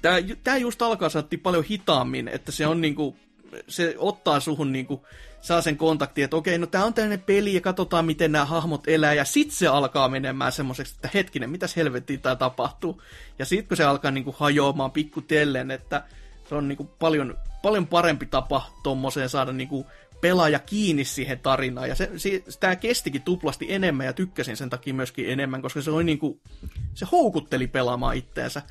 tämä, 0.06 0.16
tämä 0.44 0.56
just 0.56 0.82
alkaa 0.82 1.08
saatti 1.08 1.36
paljon 1.36 1.64
hitaammin, 1.64 2.28
että 2.28 2.52
se 2.52 2.66
on 2.66 2.80
niinku, 2.80 3.16
se 3.68 3.94
ottaa 3.98 4.40
suhun 4.40 4.72
niinku, 4.72 5.06
saa 5.40 5.62
sen 5.62 5.76
kontakti, 5.76 6.22
että 6.22 6.36
okei, 6.36 6.58
no 6.58 6.66
tämä 6.66 6.84
on 6.84 6.94
tällainen 6.94 7.22
peli 7.22 7.54
ja 7.54 7.60
katsotaan, 7.60 8.04
miten 8.04 8.32
nämä 8.32 8.44
hahmot 8.44 8.88
elää, 8.88 9.14
ja 9.14 9.24
sit 9.24 9.50
se 9.50 9.66
alkaa 9.66 10.08
menemään 10.08 10.52
semmoiseksi, 10.52 10.94
että 10.94 11.10
hetkinen, 11.14 11.50
mitäs 11.50 11.76
helvettiä 11.76 12.18
tämä 12.18 12.36
tapahtuu. 12.36 13.02
Ja 13.38 13.44
sit 13.44 13.68
kun 13.68 13.76
se 13.76 13.84
alkaa 13.84 14.10
niinku 14.10 14.34
hajoamaan 14.38 14.90
pikkutellen, 14.90 15.70
että 15.70 16.04
se 16.48 16.54
on 16.54 16.68
niinku 16.68 16.84
paljon, 16.84 17.38
paljon 17.62 17.86
parempi 17.86 18.26
tapa 18.26 18.70
tommoseen 18.82 19.28
saada 19.28 19.52
niinku 19.52 19.86
pelaaja 20.20 20.58
kiinni 20.58 21.04
siihen 21.04 21.38
tarinaan. 21.38 21.88
Ja 21.88 21.94
se, 21.94 22.10
se, 22.16 22.42
tämä 22.60 22.76
kestikin 22.76 23.22
tuplasti 23.22 23.66
enemmän 23.72 24.06
ja 24.06 24.12
tykkäsin 24.12 24.56
sen 24.56 24.70
takia 24.70 24.94
myöskin 24.94 25.30
enemmän, 25.30 25.62
koska 25.62 25.82
se, 25.82 25.90
oli 25.90 26.04
niinku, 26.04 26.40
se 26.94 27.06
houkutteli 27.12 27.66
pelaamaan 27.66 28.16
itteensä. 28.16 28.62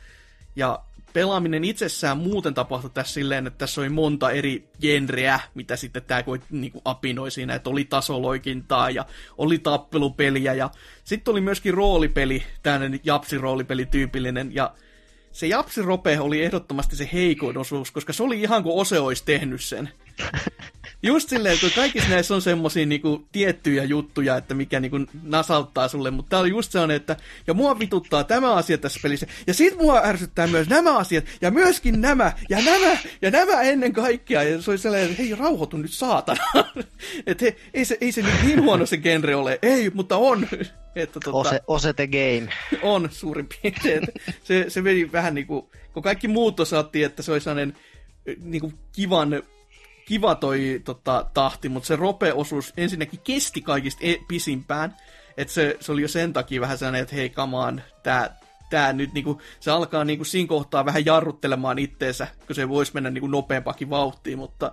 Ja 0.56 0.80
pelaaminen 1.16 1.64
itsessään 1.64 2.18
muuten 2.18 2.54
tapahtui 2.54 2.90
tässä 2.94 3.14
silleen, 3.14 3.48
että 3.48 3.58
tässä 3.58 3.82
oli 3.82 3.90
monta 3.90 4.32
eri 4.32 4.70
genreä, 4.82 5.40
mitä 5.54 5.76
sitten 5.76 6.04
tämä 6.04 6.24
niinku 6.50 6.82
apinoi 6.86 7.32
siinä, 7.32 7.56
että 7.56 7.70
oli 7.70 7.86
tasoloikintaa 7.86 8.90
ja 8.90 9.06
oli 9.38 9.60
tappelupeliä 9.60 10.54
ja 10.54 10.70
sitten 11.04 11.32
oli 11.32 11.42
myöskin 11.42 11.74
roolipeli, 11.74 12.44
tämmöinen 12.64 13.00
japsi-roolipeli 13.04 13.86
tyypillinen 13.86 14.56
ja 14.56 14.74
se 15.32 15.48
japsirope 15.48 16.20
oli 16.20 16.44
ehdottomasti 16.44 16.96
se 16.96 17.10
heikoin 17.14 17.58
osuus, 17.58 17.92
koska 17.92 18.14
se 18.14 18.24
oli 18.24 18.42
ihan 18.42 18.64
kuin 18.64 18.76
Ose 18.76 19.00
olisi 19.00 19.26
tehnyt 19.26 19.62
sen. 19.62 19.90
Just 21.06 21.30
silleen, 21.30 21.60
kun 21.60 21.72
kaikissa 21.76 22.10
näissä 22.10 22.36
on 22.36 22.42
semmosia 22.42 22.86
niinku 22.86 23.28
tiettyjä 23.32 23.84
juttuja, 23.84 24.38
että 24.38 24.54
mikä 24.54 24.80
niinku 24.80 24.98
nasauttaa 25.24 25.88
sulle, 25.88 26.12
mutta 26.12 26.30
tää 26.30 26.40
oli 26.40 26.50
just 26.50 26.72
sellainen, 26.72 26.98
että 26.98 27.18
ja 27.48 27.54
mua 27.54 27.80
vituttaa 27.80 28.24
tämä 28.24 28.54
asia 28.54 28.78
tässä 28.78 29.00
pelissä, 29.04 29.28
ja 29.48 29.54
sit 29.54 29.78
mua 29.78 30.02
ärsyttää 30.04 30.48
myös 30.48 30.70
nämä 30.70 30.98
asiat, 30.98 31.26
ja 31.42 31.52
myöskin 31.52 32.02
nämä, 32.02 32.34
ja 32.50 32.62
nämä, 32.66 32.98
ja 33.22 33.32
nämä 33.32 33.62
ennen 33.62 33.94
kaikkea, 33.94 34.44
ja 34.44 34.62
se 34.62 34.72
oli 34.72 34.78
sellainen, 34.78 35.10
että 35.10 35.24
hei, 35.24 35.36
rauhoitu 35.36 35.78
nyt 35.78 35.94
saatana. 35.94 36.44
että 37.28 37.46
he, 37.46 37.56
ei, 37.74 37.86
se, 37.86 37.98
ei 38.02 38.12
se 38.12 38.22
nyt 38.22 38.44
niin 38.44 38.64
huono 38.64 38.86
se 38.86 38.98
genre 38.98 39.36
ole, 39.36 39.60
ei, 39.62 39.92
mutta 39.94 40.18
on. 40.18 40.48
Että, 40.96 41.20
tota, 41.20 41.38
ose, 41.38 41.62
ose 41.68 41.94
the 41.94 42.08
game. 42.08 42.54
On 42.94 43.10
suurin 43.12 43.48
piirtein. 43.48 44.08
Se, 44.44 44.66
se 44.68 44.82
meni 44.82 45.12
vähän 45.12 45.36
niin 45.36 45.48
kuin, 45.48 45.66
kun 45.94 46.04
kaikki 46.04 46.28
muut 46.28 46.60
osattiin, 46.60 47.06
että 47.06 47.24
se 47.24 47.32
oli 47.32 47.42
sellainen 47.42 47.78
niin 48.44 48.62
kuin 48.62 48.74
kivan 48.92 49.44
kiva 50.06 50.36
toi 50.36 50.82
tota, 50.86 51.26
tahti, 51.34 51.70
mutta 51.70 51.88
se 51.88 51.96
rope-osuus 51.96 52.74
ensinnäkin 52.78 53.20
kesti 53.24 53.62
kaikista 53.62 54.00
e- 54.04 54.26
pisimpään. 54.28 54.96
Että 55.38 55.54
se, 55.54 55.78
se 55.80 55.92
oli 55.92 56.02
jo 56.02 56.08
sen 56.08 56.34
takia 56.34 56.62
vähän 56.62 56.78
sellainen, 56.78 57.02
että 57.02 57.16
hei, 57.16 57.30
kamaan, 57.30 57.84
tää, 58.04 58.38
tää 58.70 58.94
nyt 58.94 59.14
niinku, 59.14 59.42
se 59.60 59.72
alkaa 59.72 60.04
niinku 60.04 60.26
siinä 60.26 60.48
kohtaa 60.48 60.86
vähän 60.86 61.06
jarruttelemaan 61.06 61.80
itteensä, 61.80 62.28
kun 62.48 62.56
se 62.56 62.70
voisi 62.70 62.92
mennä 62.94 63.10
niinku 63.10 63.28
nopeampakin 63.28 63.90
vauhtiin, 63.90 64.38
mutta 64.38 64.72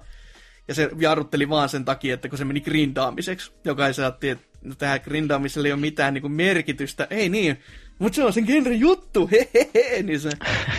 ja 0.69 0.75
se 0.75 0.91
jarrutteli 0.99 1.49
vaan 1.49 1.69
sen 1.69 1.85
takia, 1.85 2.15
että 2.15 2.29
kun 2.29 2.39
se 2.39 2.45
meni 2.45 2.61
grindaamiseksi, 2.61 3.53
joka 3.65 3.87
ei 3.87 3.95
saatti, 3.95 4.29
että 4.29 4.45
no 4.63 4.75
tähän 4.75 5.01
grindaamiselle 5.05 5.69
ei 5.69 5.73
ole 5.73 5.81
mitään 5.81 6.15
niinku 6.15 6.29
merkitystä, 6.29 7.07
ei 7.11 7.29
niin, 7.29 7.59
mutta 7.99 8.17
se 8.17 8.25
on 8.25 8.33
sen 8.33 8.45
genre 8.45 8.75
juttu, 8.75 9.29
hehehe, 9.33 10.03
niin 10.03 10.21
se, 10.21 10.31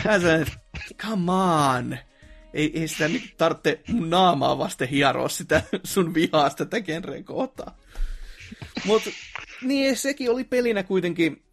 se 0.04 0.46
come 0.98 1.32
on, 1.32 1.98
ei, 2.54 2.80
ei 2.80 2.88
sitä 2.88 3.08
nyt 3.08 3.34
tarvitse 3.38 3.80
mun 3.88 4.10
naamaa 4.10 4.58
vasten 4.58 4.88
hieroa 4.88 5.30
sitä 5.30 5.62
sun 5.84 6.14
vihaasta 6.14 6.66
tätä 6.66 6.82
genren 6.82 7.24
kohtaa. 7.24 7.78
Mutta 8.86 9.10
niin, 9.62 9.98
sekin 9.98 10.32
oli 10.32 10.44
pelinä 10.44 10.84
kuitenkin 10.84 11.44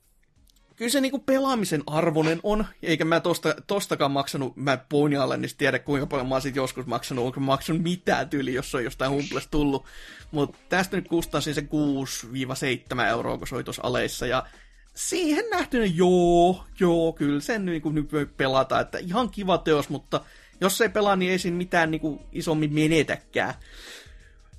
kyllä 0.80 0.90
se 0.90 1.00
niinku 1.00 1.18
pelaamisen 1.18 1.82
arvonen 1.86 2.40
on, 2.42 2.66
eikä 2.82 3.04
mä 3.04 3.20
tosta, 3.20 3.54
tostakaan 3.66 4.10
maksanut, 4.10 4.56
mä 4.56 4.76
Pony 4.76 5.16
niin 5.38 5.50
tiedä 5.58 5.78
kuinka 5.78 6.06
paljon 6.06 6.28
mä 6.28 6.34
oon 6.34 6.54
joskus 6.54 6.86
maksanut, 6.86 7.24
onko 7.24 7.40
mä 7.40 7.46
maksanut 7.46 7.82
mitään 7.82 8.28
tyyli, 8.28 8.54
jos 8.54 8.74
on 8.74 8.84
jostain 8.84 9.10
humbles 9.10 9.48
tullut. 9.50 9.84
Mutta 10.30 10.58
tästä 10.68 10.96
nyt 10.96 11.08
kustansin 11.08 11.54
se 11.54 11.60
6-7 12.98 13.00
euroa, 13.08 13.38
kun 13.38 13.46
se 13.46 13.54
oli 13.54 13.64
tuossa 13.64 13.82
aleissa, 13.84 14.26
ja 14.26 14.46
siihen 14.94 15.44
nähtynä 15.50 15.84
joo, 15.84 16.64
joo, 16.78 17.12
kyllä 17.12 17.40
sen 17.40 17.64
niinku 17.64 17.90
nyt 17.90 18.12
voi 18.12 18.26
pelata, 18.26 18.80
että 18.80 18.98
ihan 18.98 19.30
kiva 19.30 19.58
teos, 19.58 19.88
mutta 19.88 20.20
jos 20.60 20.80
ei 20.80 20.88
pelaa, 20.88 21.16
niin 21.16 21.32
ei 21.32 21.38
siinä 21.38 21.56
mitään 21.56 21.90
niin 21.90 22.00
kuin, 22.00 22.20
isommin 22.32 22.74
menetäkään. 22.74 23.54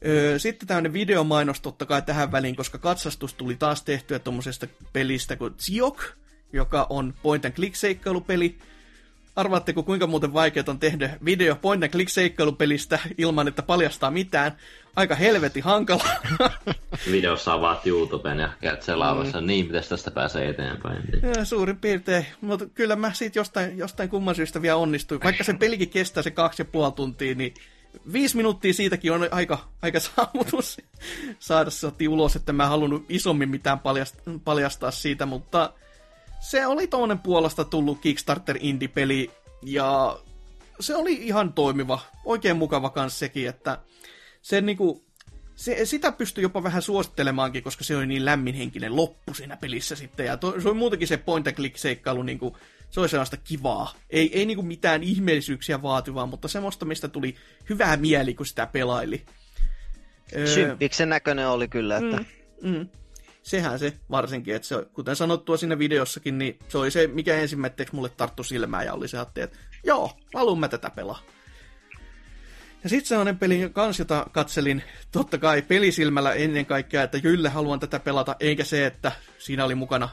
Öö, 0.06 0.40
sitten 0.40 0.68
tämmöinen 0.68 0.94
videomainos 0.94 1.62
totta 1.62 1.86
kai 1.86 2.02
tähän 2.02 2.32
väliin, 2.32 2.56
koska 2.56 2.78
katsastus 2.78 3.34
tuli 3.34 3.56
taas 3.56 3.84
tehtyä 3.84 4.20
tuommoisesta 4.20 4.68
pelistä 4.94 5.36
kuin 5.36 5.54
Ziok, 5.60 6.04
joka 6.54 6.88
on 6.90 7.14
point 7.24 7.46
and 7.46 7.54
click 7.54 7.76
seikkailupeli. 7.76 8.58
Arvaatteko 9.36 9.84
kuinka 9.84 10.08
muuten 10.08 10.34
vaikeaa 10.34 10.66
on 10.68 10.80
tehdä 10.80 11.18
video 11.26 11.56
point 11.56 11.84
and 11.84 11.92
click 11.92 12.10
seikkailupelistä 12.10 13.00
ilman, 13.18 13.48
että 13.48 13.62
paljastaa 13.62 14.12
mitään? 14.12 14.52
Aika 14.96 15.16
helveti 15.16 15.60
hankala. 15.60 16.04
Videossa 17.12 17.54
avaat 17.54 17.88
YouTuben 17.88 18.40
ja 18.40 18.50
käyt 18.62 18.82
selaamassa, 18.82 19.42
mm. 19.42 19.48
niin 19.48 19.66
miten 19.66 19.84
tästä 19.90 20.12
pääsee 20.12 20.50
eteenpäin. 20.50 21.04
Ja, 21.38 21.46
suurin 21.46 21.78
piirtein, 21.78 22.26
mutta 22.42 22.66
kyllä 22.66 22.96
mä 22.96 23.14
siitä 23.14 23.40
jostain, 23.40 23.78
jostain 23.78 24.10
kumman 24.10 24.36
syystä 24.36 24.62
vielä 24.62 24.78
onnistuin. 24.78 25.24
Vaikka 25.24 25.44
se 25.44 25.54
pelikin 25.54 25.90
kestää 25.90 26.24
se 26.24 26.32
kaksi 26.32 26.62
ja 26.62 26.66
puoli 26.66 26.92
tuntia, 26.92 27.36
niin 27.36 27.54
viisi 28.14 28.38
minuuttia 28.38 28.74
siitäkin 28.74 29.12
on 29.12 29.28
aika, 29.32 29.70
aika 29.82 30.00
saavutus 30.00 30.78
saada 31.40 31.70
se 31.70 31.88
ulos, 32.10 32.36
että 32.36 32.54
mä 32.54 32.64
en 32.64 32.70
halunnut 32.70 33.06
isommin 33.10 33.50
mitään 33.50 33.80
paljastaa, 33.80 34.34
paljastaa 34.44 34.92
siitä, 34.92 35.26
mutta 35.26 35.74
se 36.42 36.68
oli 36.68 36.88
toinen 36.88 37.20
puolesta 37.20 37.66
tullut 37.66 38.02
Kickstarter 38.02 38.58
indie-peli, 38.60 39.32
ja 39.62 40.20
se 40.80 40.96
oli 40.96 41.14
ihan 41.14 41.54
toimiva, 41.54 42.00
oikein 42.26 42.58
mukava 42.58 42.90
kans 42.90 43.20
sekin, 43.20 43.50
että 43.50 43.80
se 44.42 44.62
niinku, 44.62 45.06
se, 45.56 45.86
sitä 45.86 46.12
pystyi 46.12 46.42
jopa 46.42 46.64
vähän 46.64 46.82
suosittelemaankin, 46.82 47.64
koska 47.64 47.84
se 47.84 47.98
oli 47.98 48.08
niin 48.08 48.26
lämminhenkinen 48.26 48.96
loppu 48.96 49.34
siinä 49.34 49.58
pelissä 49.58 49.96
sitten. 49.96 50.26
Ja 50.26 50.38
to, 50.38 50.62
se 50.62 50.70
oli 50.70 50.78
muutenkin 50.78 51.08
se 51.08 51.18
point 51.18 51.48
and 51.48 51.56
click 51.56 51.78
seikkailu, 51.78 52.24
niin 52.24 52.40
kuin, 52.40 52.54
se 52.90 53.00
oli 53.00 53.10
sellaista 53.10 53.38
kivaa. 53.38 53.94
Ei, 54.10 54.40
ei 54.40 54.46
niin 54.46 54.58
kuin 54.58 54.68
mitään 54.68 55.04
ihmeellisyyksiä 55.04 55.82
vaativaa, 55.82 56.26
mutta 56.26 56.48
semmoista, 56.48 56.86
mistä 56.86 57.08
tuli 57.08 57.36
hyvää 57.70 57.98
mieli, 57.98 58.34
kun 58.34 58.46
sitä 58.46 58.68
pelaili. 58.68 59.22
Symppiksen 60.46 61.10
näköinen 61.10 61.48
oli 61.48 61.68
kyllä, 61.68 61.98
että... 61.98 62.18
Mm, 62.62 62.70
mm. 62.70 62.90
Sehän 63.44 63.80
se 63.80 63.94
varsinkin, 64.12 64.56
että 64.56 64.68
se, 64.68 64.76
kuten 64.94 65.16
sanottua 65.16 65.58
siinä 65.58 65.80
videossakin, 65.80 66.38
niin 66.38 66.60
se 66.68 66.78
oli 66.78 66.92
se, 66.92 67.08
mikä 67.08 67.36
ensimmäiseksi 67.36 67.96
mulle 67.96 68.10
tarttu 68.10 68.44
silmään 68.44 68.86
ja 68.86 68.94
oli 68.94 69.08
se, 69.08 69.18
että 69.20 69.58
joo, 69.84 70.12
haluan 70.36 70.60
mä 70.60 70.68
tätä 70.68 70.90
pelaa. 70.90 71.20
Ja 72.84 72.90
sitten 72.90 73.08
sellainen 73.08 73.40
peli 73.40 73.70
kans, 73.74 74.00
jota 74.00 74.26
katselin 74.32 74.84
totta 75.12 75.38
kai 75.38 75.62
pelisilmällä 75.62 76.34
ennen 76.34 76.66
kaikkea, 76.66 77.04
että 77.04 77.20
kyllä 77.20 77.50
haluan 77.50 77.80
tätä 77.80 78.00
pelata, 78.00 78.36
eikä 78.40 78.64
se, 78.64 78.86
että 78.86 79.12
siinä 79.38 79.66
oli 79.66 79.76
mukana 79.76 80.10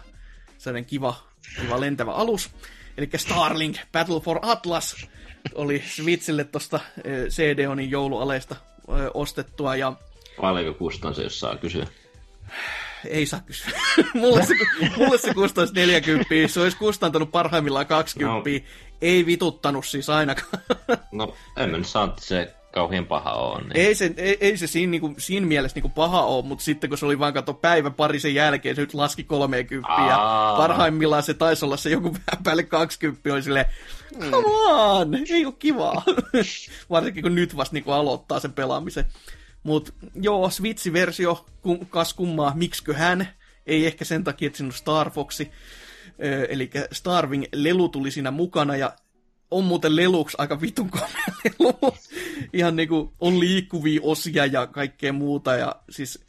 sellainen 0.58 0.84
kiva, 0.84 1.14
kiva 1.60 1.80
lentävä 1.80 2.12
alus. 2.12 2.50
Eli 2.98 3.08
Starlink 3.16 3.76
Battle 3.92 4.20
for 4.20 4.38
Atlas 4.42 5.06
oli 5.54 5.84
Switchille 5.86 6.44
tuosta 6.44 6.80
CD-onin 7.28 7.90
joulualeista 7.90 8.56
ostettua. 9.14 9.76
Ja... 9.76 9.92
Paljonko 10.40 10.78
kustannus, 10.78 11.18
jos 11.18 11.40
saa 11.40 11.56
kysyä? 11.56 11.86
Ei 13.04 13.26
saa 13.26 13.40
kysyä. 13.40 13.70
mulle, 14.14 14.46
se, 14.46 14.54
mulle 14.96 15.18
se 15.18 15.34
kustantaisi 15.34 15.74
40, 15.74 16.26
se 16.46 16.60
olisi 16.60 16.76
kustantanut 16.76 17.32
parhaimmillaan 17.32 17.86
20. 17.86 18.50
No. 18.50 18.56
Ei 19.02 19.26
vituttanut 19.26 19.86
siis 19.86 20.10
ainakaan. 20.10 20.62
no, 21.12 21.34
en 21.56 21.70
mä 21.70 21.76
nyt 21.76 21.86
saa, 21.86 22.14
se 22.20 22.54
kauhean 22.72 23.06
paha 23.06 23.32
ole. 23.32 23.62
Niin. 23.62 23.76
Ei 23.76 23.94
se, 23.94 24.14
ei, 24.16 24.36
ei 24.40 24.56
se 24.56 24.66
siinä, 24.66 24.90
niin 24.90 25.00
kuin, 25.00 25.14
siinä 25.18 25.46
mielessä 25.46 25.76
niin 25.76 25.82
kuin 25.82 25.92
paha 25.92 26.22
ole, 26.22 26.44
mutta 26.44 26.64
sitten 26.64 26.90
kun 26.90 26.98
se 26.98 27.06
oli 27.06 27.18
vaan 27.18 27.34
kato 27.34 27.54
päivän 27.54 27.94
pari 27.94 28.20
sen 28.20 28.34
jälkeen, 28.34 28.76
se 28.76 28.80
nyt 28.80 28.94
laski 28.94 29.24
30 29.24 29.88
Aa. 29.88 30.08
ja 30.08 30.54
parhaimmillaan 30.56 31.22
se 31.22 31.34
taisi 31.34 31.64
olla 31.64 31.76
se 31.76 31.90
joku 31.90 32.12
vähän 32.12 32.44
päälle 32.44 32.62
20, 32.62 33.32
oli 33.32 33.42
silleen, 33.42 33.66
come 34.20 34.46
on, 34.46 35.14
ei 35.30 35.46
ole 35.46 35.54
kivaa. 35.58 36.02
Varsinkin 36.90 37.22
kun 37.22 37.34
nyt 37.34 37.56
vasta 37.56 37.74
niin 37.74 37.84
kuin 37.84 37.94
aloittaa 37.94 38.40
sen 38.40 38.52
pelaamisen. 38.52 39.04
Mutta 39.68 39.92
joo, 40.14 40.50
Switch-versio, 40.50 41.46
kas 41.90 42.14
kummaa, 42.14 42.52
miksikö 42.54 42.94
hän? 42.94 43.28
Ei 43.66 43.86
ehkä 43.86 44.04
sen 44.04 44.24
takia, 44.24 44.46
että 44.46 44.56
siinä 44.56 44.68
on 44.68 44.72
Star 44.72 45.10
Foxi. 45.10 45.50
Eli 46.48 46.70
Starving 46.92 47.44
lelu 47.52 47.88
tuli 47.88 48.10
siinä 48.10 48.30
mukana 48.30 48.76
ja 48.76 48.92
on 49.50 49.64
muuten 49.64 49.96
leluksi 49.96 50.36
aika 50.40 50.60
vitun 50.60 50.90
lelu. 51.44 51.96
Ihan 52.52 52.76
niinku 52.76 53.12
on 53.20 53.40
liikkuvia 53.40 54.00
osia 54.02 54.46
ja 54.46 54.66
kaikkea 54.66 55.12
muuta. 55.12 55.54
Ja 55.54 55.76
siis 55.90 56.24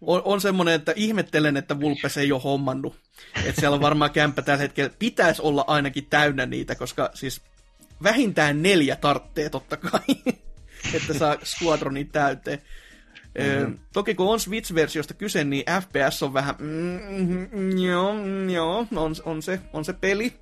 on, 0.00 0.22
on 0.24 0.40
semmoinen, 0.40 0.74
että 0.74 0.92
ihmettelen, 0.96 1.56
että 1.56 1.80
Vulpes 1.80 2.16
ei 2.16 2.32
ole 2.32 2.42
hommannut. 2.42 2.96
Että 3.44 3.60
siellä 3.60 3.74
on 3.74 3.82
varmaan 3.82 4.10
kämppä 4.10 4.42
tällä 4.42 4.62
hetkellä. 4.62 4.90
Pitäisi 4.98 5.42
olla 5.42 5.64
ainakin 5.66 6.06
täynnä 6.06 6.46
niitä, 6.46 6.74
koska 6.74 7.10
siis 7.14 7.42
vähintään 8.02 8.62
neljä 8.62 8.96
tarttee 8.96 9.50
totta 9.50 9.76
kai, 9.76 10.00
että 10.94 11.18
saa 11.18 11.36
Squadronin 11.44 12.08
täyteen. 12.08 12.62
Mm-hmm. 13.38 13.78
toki 13.92 14.14
kun 14.14 14.32
on 14.32 14.40
Switch-versiosta 14.40 15.14
kyse, 15.14 15.44
niin 15.44 15.64
FPS 15.80 16.22
on 16.22 16.34
vähän, 16.34 16.54
mm, 16.58 17.78
joo, 17.78 18.14
joo 18.52 18.86
on, 18.96 19.16
on, 19.24 19.42
se, 19.42 19.60
on 19.72 19.84
se 19.84 19.92
peli. 19.92 20.32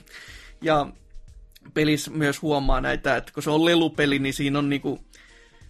ja 0.62 0.86
pelissä 1.74 2.10
myös 2.10 2.42
huomaa 2.42 2.80
näitä, 2.80 3.16
että 3.16 3.32
kun 3.32 3.42
se 3.42 3.50
on 3.50 3.64
lelupeli, 3.64 4.18
niin 4.18 4.34
siinä 4.34 4.58
on 4.58 4.68
niinku, 4.68 5.04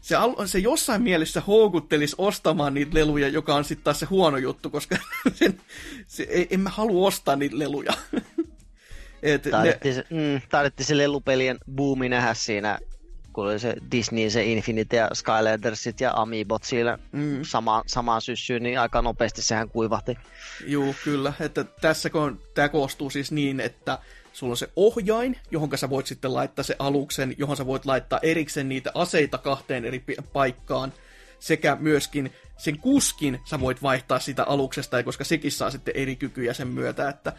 se, 0.00 0.16
se 0.46 0.58
jossain 0.58 1.02
mielessä 1.02 1.40
houkuttelisi 1.40 2.14
ostamaan 2.18 2.74
niitä 2.74 2.94
leluja, 2.94 3.28
joka 3.28 3.54
on 3.54 3.64
sitten 3.64 3.84
taas 3.84 4.00
se 4.00 4.06
huono 4.06 4.36
juttu, 4.36 4.70
koska 4.70 4.96
sen, 5.34 5.60
se, 6.06 6.22
ei, 6.22 6.46
en 6.50 6.60
mä 6.60 6.70
halua 6.70 7.06
ostaa 7.06 7.36
niitä 7.36 7.58
leluja. 7.58 7.92
Et 9.22 9.42
taidettiin, 9.50 9.96
ne... 9.96 10.02
se, 10.02 10.14
mm, 10.14 10.40
taidettiin 10.48 10.86
se 10.86 10.96
lelupelien 10.96 11.58
buumi 11.76 12.08
nähdä 12.08 12.34
siinä, 12.34 12.78
kun 13.32 13.44
oli 13.44 13.58
se 13.58 13.74
Disney, 13.92 14.30
se 14.30 14.44
Infinite 14.44 14.96
ja 14.96 15.08
Skylandersit 15.14 16.00
ja 16.00 16.12
Amiibot 16.14 16.64
siellä 16.64 16.98
mm. 17.12 17.38
sama, 17.42 17.82
samaan 17.86 18.22
syssyyn, 18.22 18.62
niin 18.62 18.80
aika 18.80 19.02
nopeasti 19.02 19.42
sehän 19.42 19.68
kuivahti. 19.68 20.18
Joo, 20.66 20.94
kyllä. 21.04 21.32
Että 21.40 21.64
tässä 21.64 22.10
kun 22.10 22.40
tämä 22.54 22.68
koostuu 22.68 23.10
siis 23.10 23.32
niin, 23.32 23.60
että 23.60 23.98
sulla 24.32 24.52
on 24.52 24.56
se 24.56 24.68
ohjain, 24.76 25.38
johon 25.50 25.78
sä 25.78 25.90
voit 25.90 26.06
sitten 26.06 26.34
laittaa 26.34 26.62
se 26.62 26.76
aluksen, 26.78 27.34
johon 27.38 27.56
sä 27.56 27.66
voit 27.66 27.86
laittaa 27.86 28.18
erikseen 28.22 28.68
niitä 28.68 28.90
aseita 28.94 29.38
kahteen 29.38 29.84
eri 29.84 30.04
paikkaan, 30.32 30.92
sekä 31.38 31.76
myöskin 31.80 32.32
sen 32.56 32.78
kuskin 32.78 33.40
sä 33.44 33.60
voit 33.60 33.82
vaihtaa 33.82 34.18
sitä 34.18 34.44
aluksesta, 34.44 35.02
koska 35.02 35.24
sekin 35.24 35.52
saa 35.52 35.70
sitten 35.70 35.96
eri 35.96 36.16
kykyjä 36.16 36.54
sen 36.54 36.68
myötä, 36.68 37.08
että 37.08 37.32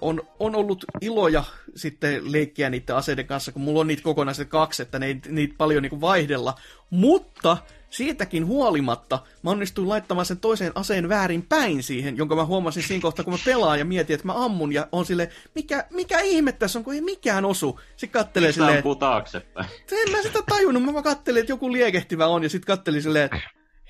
on, 0.00 0.22
on 0.38 0.54
ollut 0.54 0.84
iloja 1.00 1.44
sitten 1.76 2.32
leikkiä 2.32 2.70
niiden 2.70 2.96
aseiden 2.96 3.26
kanssa, 3.26 3.52
kun 3.52 3.62
mulla 3.62 3.80
on 3.80 3.86
niitä 3.86 4.02
kokonaiset 4.02 4.48
kaksi, 4.48 4.82
että 4.82 4.98
ne 4.98 5.06
ei 5.06 5.20
niitä 5.28 5.54
paljon 5.58 5.82
niinku 5.82 6.00
vaihdella, 6.00 6.54
mutta 6.90 7.56
siitäkin 7.90 8.46
huolimatta 8.46 9.18
mä 9.42 9.50
onnistuin 9.50 9.88
laittamaan 9.88 10.26
sen 10.26 10.40
toiseen 10.40 10.72
aseen 10.74 11.08
väärin 11.08 11.42
päin 11.42 11.82
siihen, 11.82 12.16
jonka 12.16 12.36
mä 12.36 12.44
huomasin 12.44 12.82
siinä 12.82 13.02
kohtaa, 13.02 13.24
kun 13.24 13.34
mä 13.34 13.38
pelaan 13.44 13.78
ja 13.78 13.84
mietin, 13.84 14.14
että 14.14 14.26
mä 14.26 14.44
ammun 14.44 14.72
ja 14.72 14.88
on 14.92 15.06
sille 15.06 15.30
mikä, 15.54 15.86
mikä 15.90 16.20
ihme 16.20 16.52
tässä 16.52 16.78
on, 16.78 16.84
kun 16.84 16.94
ei 16.94 17.00
mikään 17.00 17.44
osu. 17.44 17.80
Sitten 17.96 18.20
kattelee 18.20 18.48
Miksi 18.48 18.60
silleen... 18.60 18.84
Miksi 18.84 18.98
taaksepäin? 18.98 19.68
En 19.92 20.12
mä 20.12 20.22
sitä 20.22 20.38
tajunnut, 20.48 20.82
mä 20.82 20.92
vaan 20.92 21.04
kattelin, 21.04 21.40
että 21.40 21.52
joku 21.52 21.72
liekehtivä 21.72 22.26
on 22.26 22.42
ja 22.42 22.48
sitten 22.48 22.66
kattelin 22.66 23.02
silleen, 23.02 23.24
että 23.24 23.40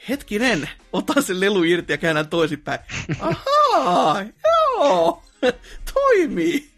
hetkinen, 0.08 0.68
otan 0.92 1.22
sen 1.22 1.40
lelu 1.40 1.62
irti 1.62 1.92
ja 1.92 1.98
käännän 1.98 2.28
toisinpäin. 2.28 2.80
Ahaa, 3.20 4.22
joo, 4.22 5.22
toimii. 5.94 6.70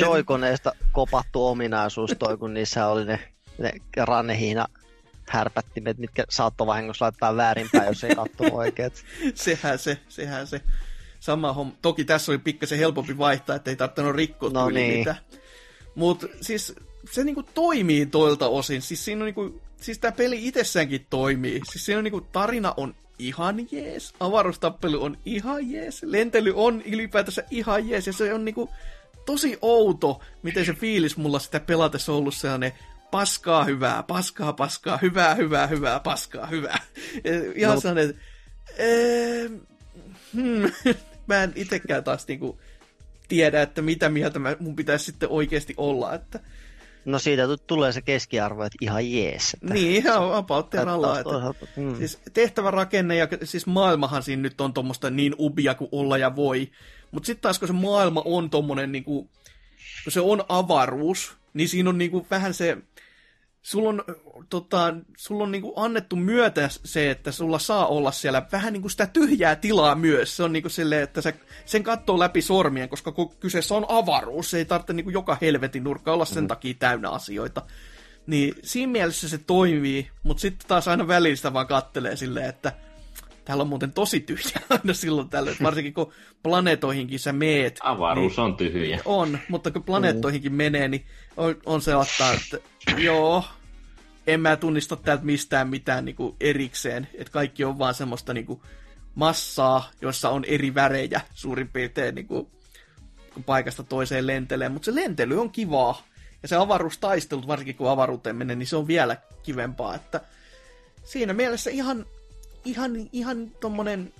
Joikoneesta 0.00 0.72
kopattu 0.92 1.46
ominaisuus 1.46 2.14
toi, 2.18 2.36
kun 2.36 2.54
niissä 2.54 2.86
oli 2.86 3.04
ne, 3.04 3.32
ne 3.58 3.72
rannehiina 3.96 4.66
härpättimet, 5.28 5.98
mitkä 5.98 6.24
saattoi 6.30 6.66
vahingossa 6.66 7.04
laittaa 7.04 7.36
väärinpäin, 7.36 7.86
jos 7.86 8.04
ei 8.04 8.14
katso 8.14 8.44
oikein. 8.52 8.90
sehän 9.34 9.78
se, 9.78 9.98
sehän 10.08 10.46
se. 10.46 10.60
Sama 11.20 11.52
homma. 11.52 11.72
Toki 11.82 12.04
tässä 12.04 12.32
oli 12.32 12.38
pikkasen 12.38 12.78
helpompi 12.78 13.18
vaihtaa, 13.18 13.56
ettei 13.56 13.76
tarvinnut 13.76 14.16
rikkoa 14.16 14.50
no 14.50 14.68
niin. 14.68 14.98
mitä. 14.98 15.16
Mutta 15.94 16.26
siis 16.40 16.74
se 17.10 17.24
niinku 17.24 17.42
toimii 17.42 18.06
toilta 18.06 18.48
osin. 18.48 18.82
Siis 18.82 19.04
siinä 19.04 19.20
on 19.20 19.24
niinku, 19.24 19.60
siis 19.80 19.98
tämä 19.98 20.12
peli 20.12 20.46
itsessäänkin 20.46 21.06
toimii. 21.10 21.60
Siis 21.70 21.84
siinä 21.84 21.98
on 21.98 22.04
niinku, 22.04 22.20
tarina 22.20 22.74
on 22.76 22.94
ihan 23.18 23.66
jees, 23.70 24.14
avaruustappelu 24.20 25.04
on 25.04 25.18
ihan 25.24 25.70
jees, 25.70 26.02
lentely 26.02 26.52
on 26.56 26.82
ylipäätänsä 26.82 27.44
ihan 27.50 27.88
jees, 27.88 28.06
ja 28.06 28.12
se 28.12 28.34
on 28.34 28.44
niinku 28.44 28.70
tosi 29.26 29.58
outo, 29.62 30.20
miten 30.42 30.64
se 30.64 30.72
fiilis 30.72 31.16
mulla 31.16 31.38
sitä 31.38 31.60
pelatessa 31.60 32.12
on 32.12 32.18
ollut 32.18 32.34
sellainen 32.34 32.72
paskaa, 33.10 33.64
hyvää, 33.64 34.02
paskaa, 34.02 34.52
paskaa, 34.52 34.96
hyvää, 35.02 35.34
hyvää, 35.34 35.66
hyvää, 35.66 36.00
paskaa, 36.00 36.46
hyvää. 36.46 36.80
Ihan 37.54 37.74
no. 37.74 37.80
sellainen, 37.80 38.20
ee, 38.78 39.50
hmm, 40.32 40.70
mä 41.26 41.42
en 41.42 41.52
itsekään 41.54 42.04
taas 42.04 42.28
niinku 42.28 42.60
tiedä, 43.28 43.62
että 43.62 43.82
mitä 43.82 44.08
mieltä 44.08 44.38
mä, 44.38 44.56
mun 44.60 44.76
pitäisi 44.76 45.04
sitten 45.04 45.28
oikeasti 45.28 45.74
olla, 45.76 46.14
että 46.14 46.40
No 47.04 47.18
siitä 47.18 47.42
tulee 47.66 47.92
se 47.92 48.02
keskiarvo, 48.02 48.64
että 48.64 48.78
ihan 48.80 49.12
jees. 49.12 49.54
Että 49.54 49.74
niin, 49.74 49.92
ihan 49.92 50.34
about 50.34 50.74
rallaa. 50.74 51.18
Että, 51.18 51.64
mm. 51.76 51.96
siis 51.96 52.18
tehtävärakenne 52.32 53.16
ja 53.16 53.28
siis 53.44 53.66
maailmahan 53.66 54.22
siinä 54.22 54.42
nyt 54.42 54.60
on 54.60 54.74
tuommoista 54.74 55.10
niin 55.10 55.34
ubia 55.38 55.74
kuin 55.74 55.88
olla 55.92 56.18
ja 56.18 56.36
voi. 56.36 56.70
Mutta 57.10 57.26
sitten 57.26 57.42
taas 57.42 57.58
kun 57.58 57.68
se 57.68 57.74
maailma 57.74 58.22
on 58.24 58.50
tommonen, 58.50 58.92
niin 58.92 59.04
kuin, 59.04 59.28
kun 60.04 60.12
se 60.12 60.20
on 60.20 60.44
avaruus, 60.48 61.36
niin 61.54 61.68
siinä 61.68 61.90
on 61.90 61.98
niin 61.98 62.10
kuin 62.10 62.26
vähän 62.30 62.54
se 62.54 62.78
sulla 63.64 63.88
on, 63.88 64.04
tota, 64.50 64.94
sulla 65.16 65.44
on 65.44 65.50
niinku 65.50 65.72
annettu 65.76 66.16
myötä 66.16 66.68
se, 66.84 67.10
että 67.10 67.32
sulla 67.32 67.58
saa 67.58 67.86
olla 67.86 68.12
siellä 68.12 68.46
vähän 68.52 68.72
niinku 68.72 68.88
sitä 68.88 69.06
tyhjää 69.06 69.56
tilaa 69.56 69.94
myös. 69.94 70.36
Se 70.36 70.42
on 70.42 70.52
niinku 70.52 70.68
silleen, 70.68 71.02
että 71.02 71.20
se, 71.20 71.34
sen 71.66 71.82
katsoo 71.82 72.18
läpi 72.18 72.42
sormien, 72.42 72.88
koska 72.88 73.12
kun 73.12 73.36
kyseessä 73.40 73.74
on 73.74 73.86
avaruus, 73.88 74.50
se 74.50 74.58
ei 74.58 74.64
tarvitse 74.64 74.92
niinku 74.92 75.10
joka 75.10 75.38
helvetin 75.40 75.84
nurkka 75.84 76.12
olla 76.12 76.24
sen 76.24 76.44
mm. 76.44 76.48
takia 76.48 76.74
täynnä 76.78 77.10
asioita. 77.10 77.62
Niin 78.26 78.54
siinä 78.62 78.92
mielessä 78.92 79.28
se 79.28 79.38
toimii, 79.38 80.10
mutta 80.22 80.40
sitten 80.40 80.68
taas 80.68 80.88
aina 80.88 81.08
välistä 81.08 81.52
vaan 81.52 81.66
kattelee 81.66 82.16
silleen, 82.16 82.48
että 82.48 82.72
täällä 83.44 83.62
on 83.62 83.68
muuten 83.68 83.92
tosi 83.92 84.20
tyhjä 84.20 84.60
aina 84.70 84.94
silloin 84.94 85.28
tällöin, 85.28 85.56
varsinkin 85.62 85.94
kun 85.94 86.12
planeetoihinkin 86.42 87.18
sä 87.18 87.32
meet. 87.32 87.78
Avaruus 87.82 88.36
niin, 88.36 88.44
on 88.44 88.56
tyhjä. 88.56 89.00
On, 89.04 89.38
mutta 89.48 89.70
kun 89.70 89.82
planeettoihinkin 89.82 90.52
mm. 90.52 90.56
menee, 90.56 90.88
niin 90.88 91.04
on, 91.36 91.56
on 91.66 91.82
se 91.82 91.96
ottaa, 91.96 92.32
että 92.32 92.58
joo, 92.96 93.44
en 94.26 94.40
mä 94.40 94.56
tunnista 94.56 94.96
täältä 94.96 95.24
mistään 95.24 95.68
mitään 95.68 96.04
niin 96.04 96.16
kuin 96.16 96.36
erikseen, 96.40 97.08
että 97.14 97.32
kaikki 97.32 97.64
on 97.64 97.78
vaan 97.78 97.94
semmoista 97.94 98.34
niin 98.34 98.46
kuin 98.46 98.60
massaa, 99.14 99.90
jossa 100.00 100.30
on 100.30 100.44
eri 100.44 100.74
värejä 100.74 101.20
suurin 101.34 101.68
piirtein 101.68 102.14
niin 102.14 102.26
kuin, 102.26 102.46
kun 103.34 103.44
paikasta 103.44 103.82
toiseen 103.82 104.26
lentelee, 104.26 104.68
mutta 104.68 104.86
se 104.86 104.94
lentely 104.94 105.40
on 105.40 105.50
kivaa. 105.50 106.02
Ja 106.42 106.48
se 106.48 106.56
avaruustaistelut, 106.56 107.46
varsinkin 107.46 107.76
kun 107.76 107.90
avaruuteen 107.90 108.36
menee, 108.36 108.56
niin 108.56 108.66
se 108.66 108.76
on 108.76 108.86
vielä 108.86 109.16
kivempaa, 109.42 109.94
että 109.94 110.20
siinä 111.04 111.32
mielessä 111.32 111.70
ihan, 111.70 112.06
ihan, 112.64 112.92
ihan 113.12 113.50
tommonen 113.60 114.12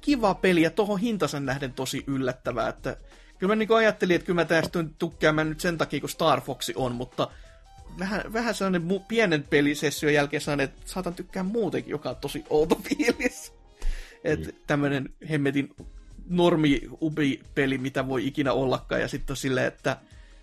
kiva 0.00 0.34
peli 0.34 0.62
ja 0.62 0.70
tuohon 0.70 1.00
hintasen 1.00 1.46
nähden 1.46 1.72
tosi 1.72 2.04
yllättävää, 2.06 2.68
että 2.68 2.96
kyllä 3.38 3.52
mä 3.52 3.56
niin 3.56 3.72
ajattelin, 3.76 4.16
että 4.16 4.26
kyllä 4.26 4.40
mä 4.40 4.44
tästä 4.44 4.84
tukkäämään 4.98 5.48
nyt 5.48 5.60
sen 5.60 5.78
takia, 5.78 6.00
kun 6.00 6.08
Star 6.08 6.40
Fox 6.40 6.70
on, 6.74 6.94
mutta 6.94 7.28
vähän, 7.98 8.32
vähän 8.32 8.54
sellainen 8.54 8.90
mu- 8.90 9.04
pienen 9.08 9.42
pelisession 9.50 10.14
jälkeen 10.14 10.40
saanut, 10.40 10.64
että 10.64 10.80
saatan 10.84 11.14
tykkää 11.14 11.42
muutenkin, 11.42 11.90
joka 11.90 12.10
on 12.10 12.16
tosi 12.16 12.44
outo 12.50 12.74
fiilis. 12.88 13.52
Että 14.24 14.48
mm. 14.48 14.56
tämmönen 14.66 15.14
hemmetin 15.30 15.74
normi 16.28 16.80
ubi-peli, 17.02 17.78
mitä 17.78 18.08
voi 18.08 18.26
ikinä 18.26 18.52
ollakaan, 18.52 19.00
ja 19.00 19.08
sitten 19.08 19.32
on 19.32 19.36
silleen, 19.36 19.66
että 19.66 19.96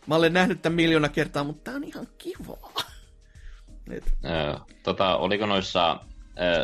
mä 0.08 0.16
olen 0.16 0.34
nähnyt 0.34 0.62
tämän 0.62 0.76
miljoona 0.76 1.10
kertaa, 1.10 1.44
mutta 1.44 1.64
tää 1.64 1.76
on 1.76 1.84
ihan 1.84 2.08
kivaa. 2.18 2.74
Et. 3.92 4.04
tota, 4.84 5.18
oliko 5.18 5.46
noissa 5.46 6.00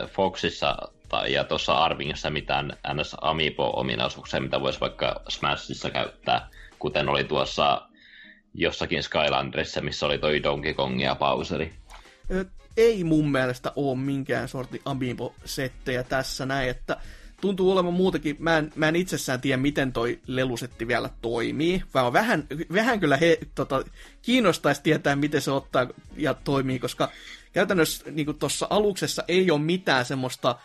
Foxissa 0.07 0.77
tai, 1.09 1.33
ja 1.33 1.43
tuossa 1.43 1.73
Arvingissa 1.73 2.29
mitään 2.29 2.77
NS 2.93 3.15
Amiibo-ominaisuuksia, 3.21 4.39
mitä 4.39 4.61
voisi 4.61 4.79
vaikka 4.79 5.21
Smashissa 5.29 5.89
käyttää, 5.89 6.47
kuten 6.79 7.09
oli 7.09 7.23
tuossa 7.23 7.81
jossakin 8.53 9.03
Skylandrissa, 9.03 9.81
missä 9.81 10.05
oli 10.05 10.17
toi 10.17 10.43
Donkey 10.43 10.73
Kong 10.73 11.03
ja 11.03 11.15
Bowseri? 11.15 11.73
Ei 12.77 13.03
mun 13.03 13.31
mielestä 13.31 13.71
ole 13.75 13.97
minkään 13.97 14.47
sortin 14.47 14.81
Amiibo-settejä 14.85 16.03
tässä 16.03 16.45
näin, 16.45 16.69
että 16.69 16.97
tuntuu 17.41 17.71
olevan 17.71 17.93
muutakin, 17.93 18.35
mä 18.39 18.57
en, 18.57 18.71
mä 18.75 18.87
en 18.87 18.95
itsessään 18.95 19.41
tiedä, 19.41 19.57
miten 19.57 19.93
toi 19.93 20.19
lelusetti 20.27 20.87
vielä 20.87 21.09
toimii, 21.21 21.83
vaan 21.93 22.13
vähän, 22.13 22.47
vähän 22.73 22.99
kyllä 22.99 23.17
he, 23.17 23.37
tota, 23.55 23.83
kiinnostaisi 24.21 24.83
tietää, 24.83 25.15
miten 25.15 25.41
se 25.41 25.51
ottaa 25.51 25.87
ja 26.17 26.33
toimii, 26.33 26.79
koska 26.79 27.09
käytännössä 27.53 28.11
niin 28.11 28.35
tuossa 28.35 28.67
aluksessa 28.69 29.23
ei 29.27 29.51
ole 29.51 29.61
mitään 29.61 30.05
semmoista 30.05 30.55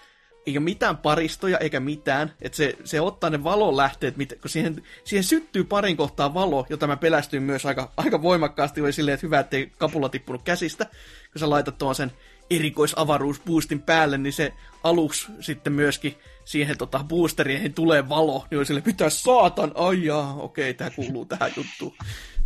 ei 0.46 0.58
ole 0.58 0.64
mitään 0.64 0.96
paristoja 0.96 1.58
eikä 1.58 1.80
mitään. 1.80 2.34
Että 2.42 2.56
se, 2.56 2.76
se 2.84 3.00
ottaa 3.00 3.30
ne 3.30 3.44
valonlähteet, 3.44 4.14
kun 4.16 4.50
siihen, 4.50 4.82
siihen 5.04 5.24
syttyy 5.24 5.64
parin 5.64 5.96
kohtaa 5.96 6.34
valo, 6.34 6.66
jota 6.70 6.86
mä 6.86 6.96
pelästyin 6.96 7.42
myös 7.42 7.66
aika, 7.66 7.92
aika 7.96 8.22
voimakkaasti. 8.22 8.80
Oli 8.80 8.92
silleen, 8.92 9.14
että 9.14 9.26
hyvä, 9.26 9.40
ettei 9.40 9.72
kapula 9.78 10.08
tippunut 10.08 10.42
käsistä. 10.42 10.84
Kun 11.32 11.40
sä 11.40 11.50
laitat 11.50 11.78
tuon 11.78 11.94
sen 11.94 12.12
erikoisavaruusboostin 12.50 13.82
päälle, 13.82 14.18
niin 14.18 14.32
se 14.32 14.52
aluksi 14.84 15.26
sitten 15.40 15.72
myöskin 15.72 16.16
siihen 16.44 16.78
tota, 16.78 17.04
boosteriin 17.08 17.74
tulee 17.74 18.08
valo, 18.08 18.46
niin 18.50 18.58
oli 18.58 18.66
sille 18.66 18.80
pitää 18.80 19.10
saatan, 19.10 19.72
ai 19.74 20.04
jaa, 20.04 20.34
okei, 20.34 20.74
tämä 20.74 20.90
kuuluu 20.90 21.24
tähän 21.24 21.52
juttuun. 21.56 21.96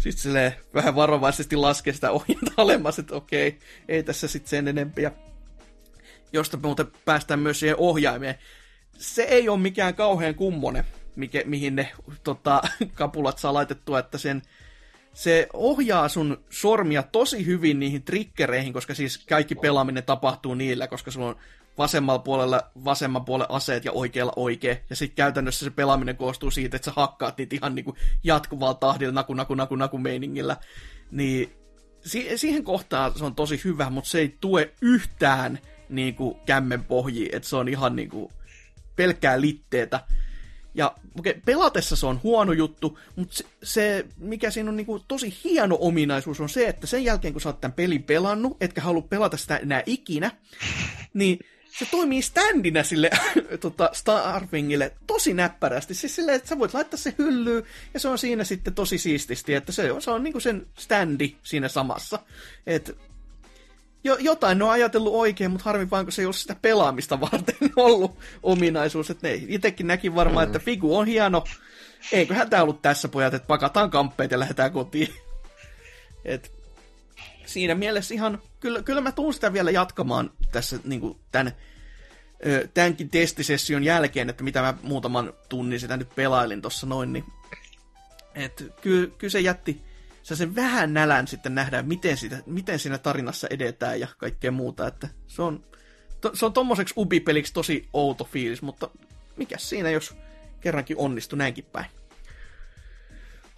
Sitten 0.01 0.23
sille 0.23 0.57
vähän 0.75 0.95
varovaisesti 0.95 1.57
laskee 1.57 1.93
sitä 1.93 2.11
ohjinta 2.11 2.53
alemmas, 2.57 2.99
että 2.99 3.15
okei, 3.15 3.59
ei 3.89 4.03
tässä 4.03 4.29
sitten 4.29 4.51
sen 4.51 4.69
enempiä 4.69 5.13
josta 6.33 6.59
muuten 6.63 6.87
päästään 7.05 7.41
myös 7.41 7.61
siihen 7.61 7.77
ohjaimeen. 7.79 8.35
Se 8.99 9.23
ei 9.23 9.49
ole 9.49 9.59
mikään 9.59 9.95
kauhean 9.95 10.35
kummonen, 10.35 10.85
mikä, 11.17 11.43
mihin 11.45 11.77
ne 11.77 11.93
tota, 12.25 12.63
kapulat 12.95 13.39
saa 13.39 13.55
laitettua, 13.55 13.99
että 13.99 14.19
sen, 14.19 14.43
se 15.13 15.49
ohjaa 15.53 16.09
sun 16.09 16.45
sormia 16.51 17.03
tosi 17.03 17.47
hyvin 17.47 17.81
niihin 17.81 18.03
triggereihin, 18.03 18.73
koska 18.73 18.95
siis 18.95 19.19
kaikki 19.19 19.55
pelaaminen 19.55 20.05
tapahtuu 20.05 20.55
niillä, 20.55 20.87
koska 20.87 21.11
sulla 21.11 21.27
on 21.27 21.37
vasemmalla 21.79 22.19
puolella 22.19 22.63
vasemman 22.85 23.25
puolen 23.25 23.51
aseet 23.51 23.85
ja 23.85 23.93
oikealla 23.93 24.33
oikea. 24.37 24.77
Ja 24.91 24.97
sitten 24.97 25.17
käytännössä 25.17 25.65
se 25.65 25.71
pelaaminen 25.71 26.17
koostuu 26.17 26.51
siitä, 26.51 26.77
että 26.77 26.85
sä 26.85 26.93
hakkaat 26.97 27.39
niitä 27.39 27.57
ihan 27.57 27.75
niinku 27.75 27.97
jatkuvalla 28.25 28.75
tahdilla, 28.75 29.13
naku, 29.13 29.35
naku, 29.35 29.55
naku, 29.55 29.77
naku 29.77 29.99
meiningillä. 29.99 30.57
Niin 31.11 31.53
si- 32.05 32.39
siihen 32.39 32.65
kohtaan 32.65 33.13
se 33.19 33.25
on 33.25 33.35
tosi 33.35 33.61
hyvä, 33.65 33.91
mutta 33.91 34.11
se 34.11 34.19
ei 34.19 34.37
tue 34.41 34.73
yhtään 34.83 35.59
niin 35.89 36.15
kuin 36.15 36.41
kämmen 36.47 36.85
pohji, 36.85 37.29
että 37.33 37.49
se 37.49 37.57
on 37.57 37.69
ihan 37.69 37.97
niin 37.97 38.11
kuin 38.11 38.33
pelkkää 38.97 39.41
litteetä. 39.41 40.01
Ja 40.75 40.95
okay, 41.19 41.35
pelatessa 41.45 41.97
se 41.97 42.07
on 42.07 42.21
huono 42.23 42.53
juttu, 42.53 42.99
mutta 43.17 43.37
se, 43.37 43.45
se 43.63 44.07
mikä 44.17 44.51
siinä 44.51 44.71
on 44.71 44.77
niin 44.77 44.87
kuin 44.87 45.03
tosi 45.09 45.35
hieno 45.45 45.79
ominaisuus 45.81 46.41
on 46.41 46.49
se, 46.49 46.69
että 46.69 46.87
sen 46.87 47.05
jälkeen 47.05 47.35
kun 47.35 47.41
sä 47.41 47.49
oot 47.49 47.61
tämän 47.61 47.73
pelin 47.73 48.03
pelannut, 48.03 48.57
etkä 48.61 48.81
halua 48.81 49.03
pelata 49.03 49.37
sitä 49.37 49.57
enää 49.57 49.83
ikinä, 49.87 50.31
niin 51.15 51.39
se 51.79 51.87
toimii 51.91 52.23
standina 52.23 52.83
sille 52.83 53.11
tota, 53.61 53.91
Starwingille 53.93 54.93
tosi 55.07 55.35
näppärästi. 55.35 55.95
Siis 55.95 56.17
silleen, 56.17 56.37
että 56.37 56.49
sä 56.49 56.59
voit 56.59 56.75
laittaa 56.75 56.99
se 56.99 57.15
hyllyyn 57.19 57.65
ja 57.95 58.01
se 58.01 58.09
on 58.09 58.19
siinä 58.19 58.45
sitten 58.45 58.75
tosi 58.75 58.99
siististi, 58.99 59.55
että 59.55 59.73
se 59.73 59.93
on, 59.93 60.03
se 60.03 60.11
on 60.11 60.23
niinku 60.23 60.41
sen 60.41 60.67
standi 60.79 61.37
siinä 61.43 61.69
samassa. 61.69 62.19
Et 62.67 62.99
jo, 64.05 64.17
jotain 64.21 64.59
ne 64.59 64.65
on 64.65 64.71
ajatellut 64.71 65.15
oikein, 65.15 65.51
mutta 65.51 65.65
harmi 65.65 65.91
vaan, 65.91 66.05
kun 66.05 66.13
se 66.13 66.23
ei 66.23 66.27
ole 66.27 66.33
sitä 66.33 66.57
pelaamista 66.63 67.21
varten 67.21 67.71
ollut 67.77 68.19
ominaisuus. 68.43 69.11
Että 69.11 69.29
ne 69.29 69.35
itsekin 69.49 69.87
näki 69.87 70.15
varmaan, 70.15 70.47
mm. 70.47 70.49
että 70.49 70.65
Figu 70.65 70.97
on 70.97 71.07
hieno. 71.07 71.45
Eiköhän 72.13 72.51
tämä 72.51 72.63
ollut 72.63 72.83
tässä 72.83 73.09
pojat, 73.09 73.35
että 73.35 73.47
pakataan 73.47 73.91
kamppeet 73.91 74.31
ja 74.31 74.39
lähdetään 74.39 74.73
kotiin. 74.73 75.15
Et 76.25 76.60
siinä 77.51 77.75
mielessä 77.75 78.15
ihan, 78.15 78.43
kyllä, 78.61 78.83
kyllä 78.83 79.01
mä 79.01 79.13
tuun 79.13 79.35
sitä 79.35 79.53
vielä 79.53 79.71
jatkamaan 79.71 80.31
tässä 80.53 80.79
niin 80.85 81.01
kuin 81.01 81.19
tämän, 81.33 81.53
tämänkin 82.75 83.11
testisession 83.11 83.85
jälkeen, 83.85 84.31
että 84.31 84.45
mitä 84.45 84.63
mä 84.63 84.75
muutaman 84.83 85.33
tunnin 85.49 85.81
sitä 85.81 85.97
nyt 85.97 86.15
pelailin 86.15 86.63
tuossa 86.63 86.87
noin, 86.87 87.13
niin 87.13 87.25
et 88.35 88.65
kyllä, 88.83 89.11
kyllä 89.19 89.31
se 89.31 89.41
jätti, 89.41 89.83
sen 90.23 90.57
vähän 90.57 90.95
nälän 90.95 91.29
sitten 91.29 91.55
nähdään, 91.55 91.89
miten, 91.89 92.17
sitä, 92.17 92.43
miten 92.47 92.79
siinä 92.79 92.99
tarinassa 92.99 93.47
edetään 93.51 94.01
ja 94.01 94.07
kaikkea 94.19 94.51
muuta. 94.51 94.87
Että 94.87 95.09
se 95.27 95.43
on, 95.43 95.65
to, 96.21 96.31
se 96.35 96.47
on 96.47 96.53
tommoseksi 96.53 96.95
ubipeliksi 96.97 97.53
tosi 97.53 97.89
outo 97.93 98.25
fiilis, 98.25 98.63
mutta 98.63 98.91
mikä 99.37 99.59
siinä, 99.59 99.91
jos 99.91 100.17
kerrankin 100.61 100.97
onnistui 100.97 101.39
näinkin 101.39 101.65
päin. 101.65 101.87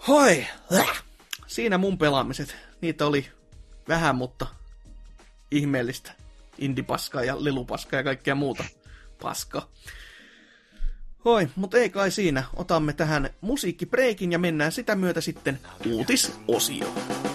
Hoi! 0.08 0.46
Siinä 1.46 1.78
mun 1.78 1.98
pelaamiset. 1.98 2.56
Niitä 2.80 3.06
oli 3.06 3.28
vähän, 3.88 4.16
mutta 4.16 4.46
ihmeellistä. 5.50 6.12
Indipaskaa 6.58 7.24
ja 7.24 7.44
lelupaskaa 7.44 8.00
ja 8.00 8.04
kaikkea 8.04 8.34
muuta 8.34 8.64
paskaa. 9.22 9.68
Hoi, 11.24 11.48
mutta 11.56 11.78
ei 11.78 11.90
kai 11.90 12.10
siinä. 12.10 12.44
Otamme 12.56 12.92
tähän 12.92 13.30
musiikkipreikin 13.40 14.32
ja 14.32 14.38
mennään 14.38 14.72
sitä 14.72 14.94
myötä 14.94 15.20
sitten 15.20 15.58
uutisosioon. 15.86 17.31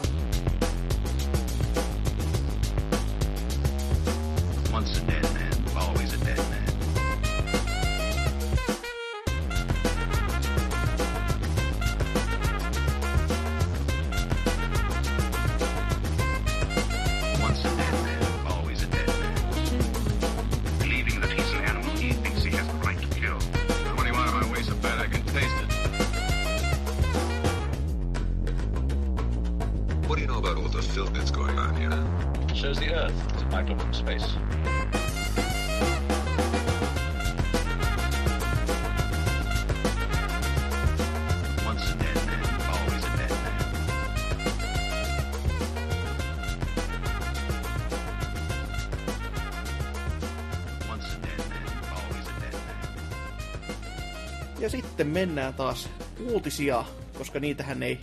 Mennään 55.20 55.54
taas 55.54 55.90
uutisia, 56.32 56.84
koska 57.18 57.40
niitähän 57.40 57.84
ei 57.84 58.00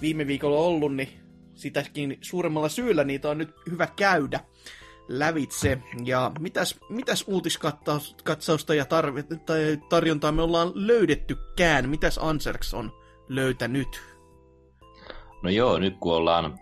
viime 0.00 0.26
viikolla 0.26 0.58
ollut, 0.58 0.94
niin 0.94 1.08
sitäkin 1.54 2.18
suuremmalla 2.20 2.68
syyllä 2.68 3.04
niitä 3.04 3.30
on 3.30 3.38
nyt 3.38 3.54
hyvä 3.70 3.86
käydä 3.86 4.40
lävitse. 5.08 5.78
Ja 6.04 6.32
mitäs, 6.40 6.78
mitäs 6.88 7.24
uutiskatsausta 7.26 8.74
ja 8.74 8.84
tarv- 8.84 9.44
tai 9.46 9.78
tarjontaa 9.88 10.32
me 10.32 10.42
ollaan 10.42 10.72
löydettykään? 10.74 11.88
Mitäs 11.88 12.18
Anserks 12.22 12.74
on 12.74 12.92
löytänyt? 13.28 14.02
No 15.42 15.50
joo, 15.50 15.78
nyt 15.78 15.96
kun 16.00 16.14
ollaan 16.14 16.58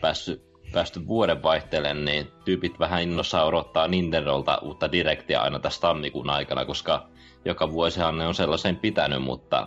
päässyt 0.00 0.42
päästy 0.72 1.06
vuoden 1.06 1.42
vaihteelle, 1.42 1.94
niin 1.94 2.26
tyypit 2.44 2.78
vähän 2.78 3.02
innossa 3.02 3.44
odottaa 3.44 3.88
Nintendolta 3.88 4.58
uutta 4.62 4.92
direktiä 4.92 5.40
aina 5.40 5.58
tässä 5.58 5.80
tammikuun 5.80 6.30
aikana, 6.30 6.64
koska 6.64 7.08
joka 7.44 7.72
vuosihan 7.72 8.18
ne 8.18 8.26
on 8.26 8.34
sellaisen 8.34 8.76
pitänyt, 8.76 9.22
mutta 9.22 9.66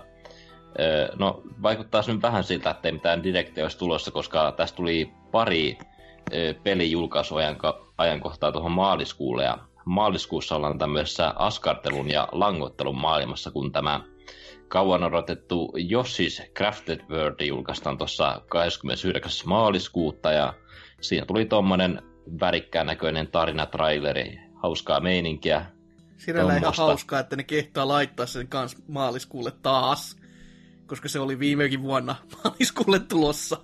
no 1.15 1.41
vaikuttaa 1.61 2.01
nyt 2.07 2.21
vähän 2.21 2.43
siltä, 2.43 2.69
että 2.69 2.87
ei 2.87 2.91
mitään 2.91 3.23
direktiä 3.23 3.63
olisi 3.63 3.77
tulossa, 3.77 4.11
koska 4.11 4.51
tästä 4.51 4.75
tuli 4.75 5.11
pari 5.31 5.77
pelijulkaisuajankohtaa 6.63 8.51
tuohon 8.51 8.71
maaliskuulle, 8.71 9.43
ja 9.43 9.57
maaliskuussa 9.85 10.55
ollaan 10.55 10.77
tämmöisessä 10.77 11.33
askartelun 11.35 12.09
ja 12.09 12.27
langottelun 12.31 12.97
maailmassa, 12.97 13.51
kun 13.51 13.71
tämä 13.71 14.01
kauan 14.67 15.03
odotettu 15.03 15.73
Yoshi's 15.77 16.51
Crafted 16.57 16.99
World 17.09 17.45
julkaistaan 17.45 17.97
tuossa 17.97 18.41
29. 18.49 19.49
maaliskuuta 19.49 20.31
ja 20.31 20.53
siinä 21.01 21.25
tuli 21.25 21.45
tuommoinen 21.45 22.01
värikkään 22.39 22.87
näköinen 22.87 23.27
tarinatraileri, 23.27 24.39
hauskaa 24.55 24.99
meininkiä. 24.99 25.65
Siinä 26.25 26.57
ihan 26.57 26.73
hauskaa, 26.77 27.19
että 27.19 27.35
ne 27.35 27.43
kehtaa 27.43 27.87
laittaa 27.87 28.25
sen 28.25 28.47
kanssa 28.47 28.77
maaliskuulle 28.87 29.51
taas, 29.61 30.17
koska 30.85 31.09
se 31.09 31.19
oli 31.19 31.39
viimekin 31.39 31.81
vuonna 31.81 32.15
maaliskuulle 32.43 32.99
tulossa. 32.99 33.57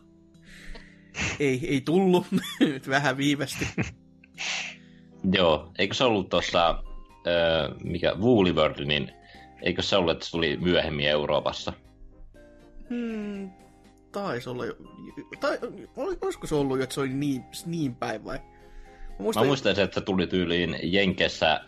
Ei, 1.40 1.68
ei 1.68 1.82
tullut, 1.82 2.26
nyt 2.60 2.90
vähän 2.90 3.18
viivästi. 3.18 3.68
Joo, 5.34 5.72
eikö 5.78 5.94
se 5.94 6.04
ollut 6.04 6.30
tuossa, 6.30 6.84
mikä 7.84 8.16
Woollyworld, 8.16 8.86
niin 8.86 9.12
Eikö 9.62 9.82
se 9.82 9.96
ollut, 9.96 10.12
että 10.12 10.26
se 10.26 10.32
tuli 10.32 10.58
myöhemmin 10.58 11.08
Euroopassa? 11.08 11.74
Hmm, 12.90 13.50
taisi 14.12 14.50
olla 14.50 14.66
jo. 14.66 14.74
Tai, 15.40 15.60
olisiko 16.22 16.48
se 16.48 16.56
ollut, 16.56 16.82
että 16.82 16.96
se 16.96 17.02
oli 17.02 17.10
niin, 17.10 17.44
niin 17.66 17.96
päin 17.96 18.26
vai? 18.26 18.38
Mä, 18.38 18.44
muistan, 19.20 19.44
Mä 19.44 19.48
muistan, 19.48 19.80
että 19.80 20.00
se 20.00 20.02
tuli 20.02 20.28
tyyliin 20.28 20.80
Jenkessä 20.84 21.62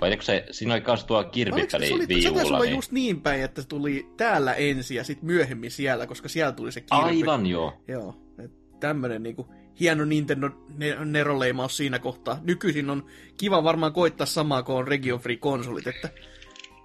vai 0.00 0.10
eikö 0.10 0.24
se, 0.24 0.44
siinä 0.50 0.74
oli 0.74 0.80
kans 0.80 1.04
tuo 1.04 1.24
kirpipeli 1.24 1.86
se, 1.86 1.94
oli, 1.94 2.22
se 2.22 2.30
taisi 2.30 2.52
olla 2.52 2.64
niin... 2.64 2.74
just 2.74 2.92
niin 2.92 3.20
päin, 3.20 3.42
että 3.42 3.62
se 3.62 3.68
tuli 3.68 4.06
täällä 4.16 4.54
ensin 4.54 4.96
ja 4.96 5.04
sitten 5.04 5.26
myöhemmin 5.26 5.70
siellä, 5.70 6.06
koska 6.06 6.28
siellä 6.28 6.52
tuli 6.52 6.72
se 6.72 6.80
kirpi. 6.80 6.96
Aivan 7.04 7.46
joo. 7.46 7.72
Joo, 7.88 8.14
tämmönen 8.80 9.22
niinku 9.22 9.48
hieno 9.80 10.04
Nintendo 10.04 10.50
neroleimaus 11.04 11.76
siinä 11.76 11.98
kohtaa. 11.98 12.38
Nykyisin 12.42 12.90
on 12.90 13.06
kiva 13.36 13.64
varmaan 13.64 13.92
koittaa 13.92 14.26
samaa 14.26 14.62
kuin 14.62 14.76
on 14.76 14.88
Region 14.88 15.20
Free 15.20 15.36
konsolit, 15.36 15.86
että 15.86 16.08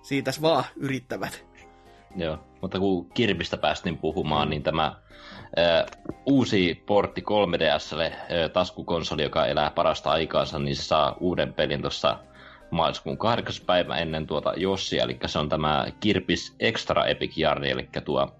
siitäs 0.01 0.41
vaan 0.41 0.63
yrittävät. 0.75 1.45
Joo, 2.15 2.39
mutta 2.61 2.79
kun 2.79 3.09
Kirpistä 3.09 3.57
päästiin 3.57 3.97
puhumaan, 3.97 4.49
niin 4.49 4.63
tämä 4.63 4.95
ää, 5.55 5.85
uusi 6.25 6.83
portti 6.85 7.21
3DSlle, 7.21 8.01
ää, 8.03 8.49
taskukonsoli, 8.49 9.23
joka 9.23 9.45
elää 9.45 9.69
parasta 9.69 10.11
aikaansa, 10.11 10.59
niin 10.59 10.75
se 10.75 10.83
saa 10.83 11.17
uuden 11.19 11.53
pelin 11.53 11.81
tuossa 11.81 12.19
maaliskuun 12.71 13.17
8. 13.17 13.65
päivä 13.65 13.97
ennen 13.97 14.27
tuota 14.27 14.53
Jossia, 14.57 15.03
eli 15.03 15.19
se 15.25 15.39
on 15.39 15.49
tämä 15.49 15.85
Kirpis 15.99 16.55
Extra 16.59 17.05
Epic 17.05 17.37
Jarni, 17.37 17.69
eli 17.69 17.89
tuo 18.05 18.35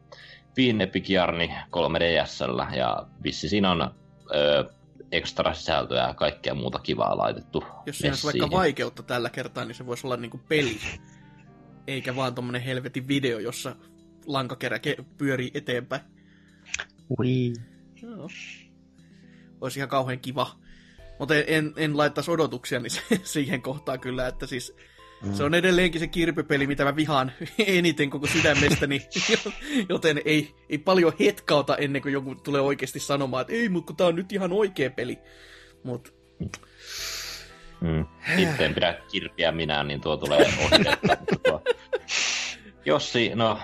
Fiin 0.55 0.81
Epic 0.81 1.09
Jarni 1.09 1.47
3DSllä, 1.47 2.75
ja 2.75 3.07
vissi 3.23 3.49
siinä 3.49 3.71
on 3.71 3.81
ö, 4.35 4.69
ekstra 5.11 5.53
sisältöä 5.53 6.07
ja 6.07 6.13
kaikkea 6.13 6.53
muuta 6.53 6.79
kivaa 6.79 7.17
laitettu. 7.17 7.63
Jos 7.85 7.97
siinä 7.97 8.11
olisi 8.11 8.25
vaikka 8.25 8.51
vaikeutta 8.51 9.03
tällä 9.03 9.29
kertaa, 9.29 9.65
niin 9.65 9.75
se 9.75 9.85
voisi 9.85 10.07
olla 10.07 10.17
niinku 10.17 10.39
peli 10.49 10.79
eikä 11.87 12.15
vaan 12.15 12.35
tommonen 12.35 12.61
helvetin 12.61 13.07
video, 13.07 13.39
jossa 13.39 13.75
lankakerä 14.25 14.79
pyörii 15.17 15.51
eteenpäin. 15.53 16.01
Ui. 17.19 17.53
No. 18.01 18.27
Olisi 19.61 19.79
ihan 19.79 19.89
kauhean 19.89 20.19
kiva. 20.19 20.55
Mutta 21.19 21.35
en, 21.35 21.73
en 21.77 21.97
laittaisi 21.97 22.31
odotuksia 22.31 22.79
niin 22.79 22.91
siihen 23.23 23.61
kohtaan 23.61 23.99
kyllä, 23.99 24.27
että 24.27 24.47
siis 24.47 24.75
mm. 25.23 25.33
se 25.33 25.43
on 25.43 25.53
edelleenkin 25.53 26.01
se 26.01 26.07
kirpipeli, 26.07 26.67
mitä 26.67 26.83
mä 26.83 26.95
vihaan 26.95 27.31
eniten 27.67 28.09
koko 28.09 28.27
sydämestäni, 28.27 29.01
joten 29.89 30.21
ei, 30.25 30.55
ei 30.69 30.77
paljon 30.77 31.13
hetkauta 31.19 31.77
ennen 31.77 32.01
kuin 32.01 32.13
joku 32.13 32.35
tulee 32.35 32.61
oikeasti 32.61 32.99
sanomaan, 32.99 33.41
että 33.41 33.53
ei, 33.53 33.69
mutta 33.69 33.93
tää 33.93 34.07
on 34.07 34.15
nyt 34.15 34.31
ihan 34.31 34.51
oikea 34.51 34.89
peli. 34.89 35.17
Mutta 35.83 36.11
Mm. 37.81 38.05
Itse 38.37 38.65
en 38.65 38.73
pidä 38.73 38.95
kirpiä 39.11 39.51
minä, 39.51 39.83
niin 39.83 40.01
tuo 40.01 40.17
tulee 40.17 40.45
ohitettua. 40.65 41.61
Jossi, 42.85 43.31
no 43.35 43.59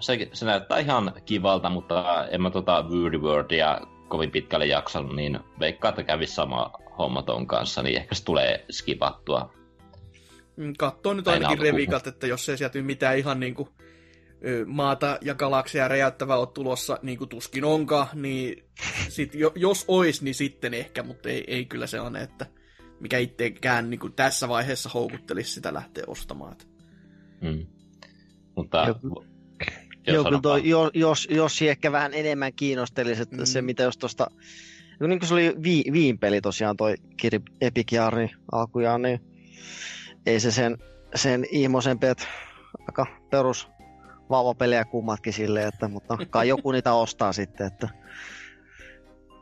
se, 0.00 0.28
se 0.32 0.46
näyttää 0.46 0.78
ihan 0.78 1.12
kivalta, 1.24 1.70
mutta 1.70 2.26
en 2.30 2.42
mä 2.42 2.50
tota 2.50 2.84
Wordia 3.20 3.80
kovin 4.08 4.30
pitkälle 4.30 4.66
jaksanut, 4.66 5.16
niin 5.16 5.38
veikkaa, 5.60 5.88
että 5.88 6.02
kävisi 6.02 6.34
sama 6.34 6.72
homma 6.98 7.22
ton 7.22 7.46
kanssa, 7.46 7.82
niin 7.82 7.96
ehkä 7.96 8.14
se 8.14 8.24
tulee 8.24 8.64
skipattua. 8.70 9.54
Mm, 10.56 10.74
Katsoo 10.78 11.14
nyt 11.14 11.28
ainakin 11.28 11.58
revikat, 11.58 12.06
että 12.06 12.26
jos 12.26 12.48
ei 12.48 12.58
sieltä 12.58 12.82
mitään 12.82 13.18
ihan 13.18 13.40
niinku 13.40 13.68
maata 14.66 15.18
ja 15.22 15.34
galaksia 15.34 15.88
räjäyttävää 15.88 16.36
ole 16.36 16.46
tulossa, 16.46 16.98
niin 17.02 17.18
kuin 17.18 17.28
tuskin 17.28 17.64
onkaan, 17.64 18.06
niin 18.14 18.64
sit, 19.08 19.34
jo, 19.34 19.52
jos 19.54 19.84
ois, 19.88 20.22
niin 20.22 20.34
sitten 20.34 20.74
ehkä, 20.74 21.02
mutta 21.02 21.28
ei, 21.28 21.44
ei 21.46 21.64
kyllä 21.64 21.86
se 21.86 22.00
on, 22.00 22.16
että 22.16 22.46
mikä 23.00 23.18
itsekään 23.18 23.90
niin 23.90 24.00
kuin 24.00 24.12
tässä 24.12 24.48
vaiheessa 24.48 24.88
houkuttelisi 24.94 25.50
sitä 25.50 25.74
lähteä 25.74 26.04
ostamaan. 26.06 26.56
Mm. 27.40 27.66
Mutta... 28.56 28.86
Joo, 30.06 30.24
kyllä 30.24 30.40
toi, 30.40 30.68
jos, 30.68 30.90
jos, 30.94 31.28
jos 31.30 31.62
ehkä 31.62 31.92
vähän 31.92 32.14
enemmän 32.14 32.52
kiinnostelisi, 32.52 33.22
että 33.22 33.36
mm. 33.36 33.44
se 33.44 33.62
mitä 33.62 33.82
jos 33.82 33.98
tuosta, 33.98 34.30
niin 35.00 35.18
kuin 35.18 35.28
se 35.28 35.34
oli 35.34 35.54
vi, 35.62 35.84
viin 35.92 36.18
peli 36.18 36.40
tosiaan 36.40 36.76
toi 36.76 36.94
Kiri 37.16 37.40
Epic 37.60 37.92
Jarni 37.92 38.30
alkujaan, 38.52 39.02
niin 39.02 39.20
ei 40.26 40.40
se 40.40 40.50
sen, 40.50 40.78
sen 41.14 41.46
ihmoisen 41.50 41.98
pet 41.98 42.28
aika 42.88 43.06
perus 43.30 43.68
vauvapelejä 44.30 44.84
kummatkin 44.84 45.32
silleen, 45.32 45.68
että, 45.68 45.88
mutta 45.88 46.18
kai 46.30 46.48
joku 46.48 46.72
niitä 46.72 46.94
ostaa 46.94 47.32
sitten, 47.42 47.66
että... 47.66 47.88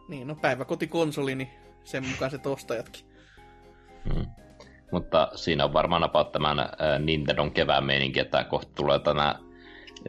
Niin, 0.09 0.27
no 0.27 0.35
päiväkotikonsoli, 0.35 1.35
niin 1.35 1.49
sen 1.85 2.09
mukaiset 2.09 2.47
ostajatkin. 2.47 3.07
Mm. 4.15 4.27
Mutta 4.93 5.31
siinä 5.35 5.65
on 5.65 5.73
varmaan 5.73 6.03
about 6.03 6.33
tämän 6.33 6.59
äh, 6.59 6.67
Nintendon 6.99 7.53
kevään 7.53 7.85
meininki, 7.85 8.21
että 8.21 8.45
kohta 8.45 8.73
tulee 8.75 8.99
tämä 8.99 9.35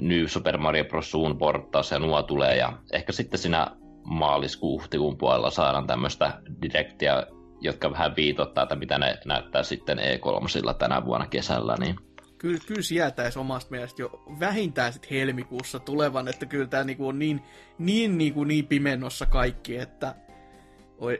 New 0.01 0.25
Super 0.25 0.57
Mario 0.57 0.85
Bros. 0.85 1.11
Suun 1.11 1.37
porttaus 1.37 1.91
ja 1.91 1.99
nuo 1.99 2.23
tulee. 2.23 2.57
Ja 2.57 2.73
ehkä 2.93 3.11
sitten 3.11 3.39
siinä 3.39 3.67
maaliskuun 4.03 5.17
puolella 5.17 5.51
saadaan 5.51 5.87
tämmöistä 5.87 6.41
direktiä, 6.61 7.27
jotka 7.61 7.91
vähän 7.91 8.15
viitottaa, 8.15 8.63
että 8.63 8.75
mitä 8.75 8.97
ne 8.97 9.17
näyttää 9.25 9.63
sitten 9.63 9.97
E3 9.97 10.73
tänä 10.73 11.05
vuonna 11.05 11.27
kesällä. 11.27 11.75
Niin 11.79 11.95
kyllä, 12.37 12.59
kyllä 12.67 12.81
sieltäisi 12.81 13.39
omasta 13.39 13.71
mielestä 13.71 14.01
jo 14.01 14.23
vähintään 14.39 14.93
sitten 14.93 15.09
helmikuussa 15.09 15.79
tulevan, 15.79 16.27
että 16.27 16.45
kyllä 16.45 16.67
tämä 16.67 16.83
niinku 16.83 17.07
on 17.07 17.19
niin, 17.19 17.41
niin, 17.77 18.17
niinku 18.17 18.43
niin 18.43 18.67
pimennossa 18.67 19.25
kaikki, 19.25 19.77
että 19.77 20.15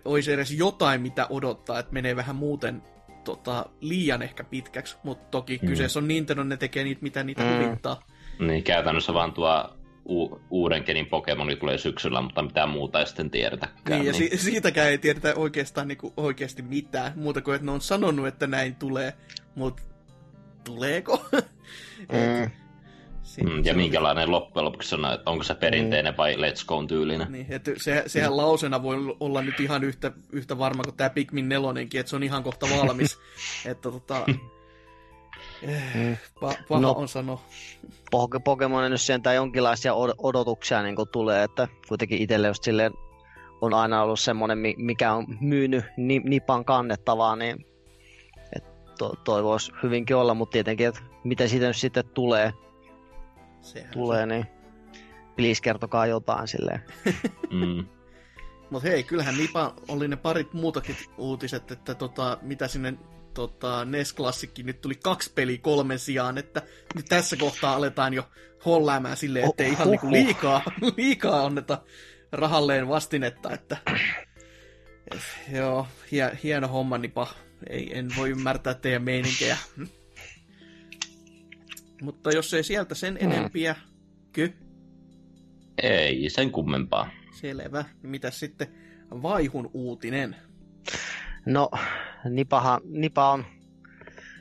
olisi 0.05 0.33
edes 0.33 0.51
jotain, 0.51 1.01
mitä 1.01 1.27
odottaa, 1.29 1.79
että 1.79 1.93
menee 1.93 2.15
vähän 2.15 2.35
muuten 2.35 2.81
tota, 3.23 3.65
liian 3.81 4.21
ehkä 4.21 4.43
pitkäksi, 4.43 4.97
mutta 5.03 5.27
toki 5.31 5.59
mm. 5.61 5.67
kyseessä 5.67 5.99
on 5.99 6.07
Nintendo, 6.07 6.43
ne 6.43 6.57
tekee 6.57 6.83
niitä, 6.83 7.01
mitä 7.01 7.23
niitä 7.23 7.43
mm. 7.43 7.65
huvittaa. 7.65 7.99
Niin, 8.40 8.64
käytännössä 8.64 9.14
vaan 9.14 9.34
tuo 9.34 9.70
u- 10.06 10.41
uuden 10.49 10.84
kenin 10.84 11.06
Pokemoni 11.06 11.56
tulee 11.56 11.78
syksyllä, 11.78 12.22
mutta 12.22 12.41
mitään 12.41 12.70
muuta 12.70 12.99
ei 12.99 13.07
sitten 13.07 13.32
tiedetäkään. 13.32 13.82
Niin, 13.90 14.06
ja 14.06 14.12
niin. 14.12 14.30
Si- 14.30 14.38
siitäkään 14.38 14.90
ei 14.90 14.98
tiedetä 14.98 15.34
oikeastaan 15.36 15.88
niin 15.88 15.98
kuin, 15.98 16.14
oikeasti 16.18 16.62
mitään, 16.62 17.14
muuta 17.16 17.41
kuin 17.41 17.56
että 17.56 17.66
ne 17.66 17.72
on 17.72 17.82
sanonut, 17.82 18.28
että 18.28 18.48
näin 18.48 18.76
tulee, 18.76 19.14
mutta 19.56 19.84
tuleeko? 20.64 21.26
mm. 22.12 22.52
Mm, 23.44 23.66
ja 23.66 23.74
minkälainen 23.74 24.32
loppujen 24.32 24.66
lopuksi 24.66 24.95
on, 24.95 25.14
että 25.14 25.30
onko 25.30 25.44
se 25.44 25.56
perinteinen 25.56 26.14
mm. 26.14 26.18
vai 26.18 26.36
Let's 26.36 26.66
Go 26.66 26.84
tyylinen. 26.84 27.32
Niin, 27.32 27.45
että 27.49 27.72
se, 27.78 28.03
sehän 28.07 28.32
mm. 28.32 28.38
lausena 28.38 28.84
voi 28.84 29.16
olla 29.20 29.41
nyt 29.41 29.60
ihan 29.60 29.84
yhtä, 29.84 30.12
yhtä 30.32 30.57
varma 30.57 30.84
kuin 30.84 30.95
tämä 30.95 31.10
Pikmin 31.10 31.49
nelonenkin, 31.49 31.99
että 31.99 32.10
se 32.10 32.16
on 32.16 32.24
ihan 32.24 32.44
kohta 32.44 32.68
valmis. 32.70 33.20
että 33.66 33.91
tota, 33.91 34.26
pa- 36.39 36.63
paha 36.67 36.81
no, 36.81 36.91
on 36.91 37.07
sano. 37.07 37.41
Pokemon 38.43 38.91
nyt 38.91 39.01
sieltä 39.01 39.33
jonkinlaisia 39.33 39.93
odotuksia 40.17 40.83
niin 40.83 40.95
tulee, 41.11 41.43
että 41.43 41.67
kuitenkin 41.87 42.21
itselle 42.21 42.47
just 42.47 42.63
silleen 42.63 42.91
on 43.61 43.73
aina 43.73 44.03
ollut 44.03 44.19
semmoinen, 44.19 44.57
mikä 44.77 45.13
on 45.13 45.25
myynyt 45.39 45.85
nipan 46.23 46.65
kannettavaa, 46.65 47.35
niin 47.35 47.65
to, 48.97 49.13
toi 49.23 49.43
voisi 49.43 49.71
hyvinkin 49.83 50.15
olla, 50.15 50.33
mutta 50.33 50.53
tietenkin, 50.53 50.87
että 50.87 51.01
miten 51.23 51.49
siitä 51.49 51.67
nyt 51.67 51.77
sitten 51.77 52.09
tulee, 52.13 52.53
Sehän 53.61 53.91
tulee, 53.91 54.19
se. 54.19 54.25
niin 54.25 54.45
please 55.35 55.61
kertokaa 55.61 56.05
jotain 56.05 56.47
silleen. 56.47 56.83
mm. 57.51 57.85
Mutta 58.69 58.89
hei, 58.89 59.03
kyllähän 59.03 59.37
Nipa 59.37 59.73
oli 59.87 60.07
ne 60.07 60.15
parit 60.15 60.53
muutakin 60.53 60.95
uutiset, 61.17 61.71
että 61.71 61.95
tota, 61.95 62.37
mitä 62.41 62.67
sinne 62.67 62.93
tota, 63.36 63.86
NES 63.86 64.16
Classicki 64.16 64.64
nyt 64.64 64.82
tuli 64.82 64.95
kaksi 64.95 65.32
peliä 65.36 65.57
kolmen 65.57 65.99
sijaan, 65.99 66.38
että 66.38 66.62
nyt 66.95 67.06
tässä 67.06 67.38
kohtaa 67.38 67.76
aletaan 67.76 68.14
jo 68.14 68.30
holläämään 68.66 69.18
silleen, 69.18 69.49
ettei 69.49 69.68
oh, 69.68 69.74
ihan 69.74 69.88
oh, 69.88 69.91
niinku 69.91 70.12
liikaa, 70.12 70.62
liikaa 70.98 71.45
anneta 71.45 71.82
rahalleen 72.32 72.88
vastinetta, 72.88 73.52
että 73.52 73.78
Joo, 75.52 75.88
hie, 76.12 76.38
hieno 76.44 76.68
homma, 76.68 76.98
Nipa. 76.98 77.28
Ei, 77.70 77.98
en 77.98 78.10
voi 78.18 78.30
ymmärtää 78.30 78.74
teidän 78.74 79.03
meininkejä. 79.03 79.57
Mutta 82.02 82.32
jos 82.32 82.53
ei 82.53 82.64
sieltä 82.64 82.95
sen 82.95 83.18
enempiä, 83.22 83.76
ky, 84.32 84.53
Ei 85.84 86.30
sen 86.30 86.52
kummempaa. 86.52 87.10
selvä. 87.32 87.86
Mitä 88.02 88.32
sitten 88.32 88.68
vaihun 89.12 89.70
uutinen? 89.74 90.36
No, 91.45 91.69
nipahan, 92.30 92.81
nipa 92.84 93.31
on 93.31 93.45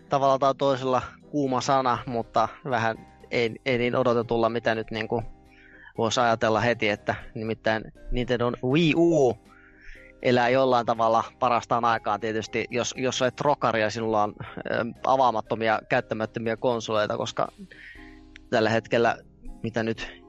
tavallaan 0.09 0.41
tai 0.41 0.55
toisella 0.55 1.03
kuuma 1.31 1.61
sana, 1.61 1.99
mutta 2.07 2.49
vähän 2.71 3.07
ei, 3.31 3.55
ei 3.67 3.79
niin 3.79 3.97
odotetulla, 3.97 4.49
mitä 4.49 4.75
nyt 4.75 4.91
niin 4.91 5.09
kuin 5.09 5.25
voisi 5.99 6.21
ajatella 6.21 6.61
heti, 6.61 6.89
että 6.89 7.15
nimittäin 7.35 7.93
Nintendo 8.11 8.53
Wii 8.65 8.95
U 8.97 9.39
elää 10.23 10.49
jollain 10.49 10.87
tavalla 10.87 11.25
parastaan 11.39 11.85
aikaan 11.85 12.21
tietysti, 12.21 12.67
jos, 12.71 12.95
jos 12.97 13.23
olet 13.23 13.37
trokari 13.37 13.81
ja 13.81 13.91
sinulla 13.91 14.23
on 14.23 14.35
ö, 14.41 14.85
avaamattomia, 15.07 15.81
käyttämättömiä 15.89 16.57
konsoleita, 16.57 17.17
koska 17.17 17.49
tällä 18.51 18.71
hetkellä, 18.71 19.17
mitä 19.63 19.83
nyt 19.83 20.23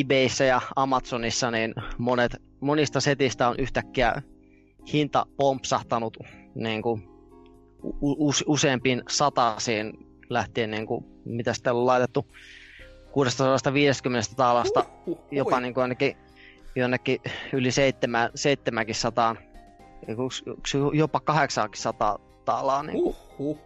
eBayssä 0.00 0.44
ja 0.44 0.60
Amazonissa, 0.76 1.50
niin 1.50 1.74
monet, 1.98 2.36
monista 2.60 3.00
setistä 3.00 3.48
on 3.48 3.54
yhtäkkiä 3.58 4.22
hinta 4.92 5.26
pompsahtanut 5.36 6.16
niin 6.54 6.82
kuin, 6.82 7.08
u- 8.02 8.28
use- 8.28 8.44
useampiin 8.46 9.02
satasiin 9.08 9.92
lähtien, 10.30 10.70
niin 10.70 10.86
kuin, 10.86 11.04
mitä 11.24 11.54
sitten 11.54 11.72
on 11.72 11.86
laitettu 11.86 12.26
650 13.12 14.30
taalasta 14.36 14.84
Huh, 15.06 15.18
jopa 15.30 15.54
oi. 15.56 15.62
niin 15.62 15.74
kuin 15.74 15.82
ainakin 15.82 16.16
jonnekin 16.76 17.20
yli 17.52 17.70
seitsemän, 17.70 18.30
seitsemänkin 18.34 18.94
sataan, 18.94 19.38
jopa 20.92 21.20
800 21.20 22.18
taalaa 22.44 22.82
niin 22.82 22.92
Huh, 22.94 23.16
huh. 23.38 23.58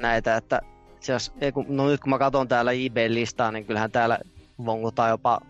näitä, 0.00 0.36
että 0.36 0.60
se 1.00 1.12
jos, 1.12 1.32
ei 1.40 1.52
kun, 1.52 1.66
no 1.68 1.86
nyt 1.88 2.00
kun 2.00 2.10
mä 2.10 2.18
katson 2.18 2.48
täällä 2.48 2.72
eBay-listaa, 2.72 3.52
niin 3.52 3.64
kyllähän 3.64 3.90
täällä 3.90 4.18
vongutaan 4.66 5.10
jopa 5.10 5.40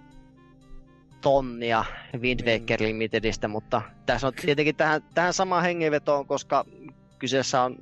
tonnia 1.21 1.85
Wind 2.19 2.41
Waker 2.47 2.83
Limitedistä, 2.83 3.49
mutta 3.49 3.83
tässä 4.07 4.27
on 4.27 4.33
tietenkin 4.35 4.77
tähän, 4.77 5.03
tähän 5.15 5.33
samaan 5.33 5.63
hengenvetoon, 5.63 6.27
koska 6.27 6.65
kyseessä 7.19 7.63
on 7.63 7.77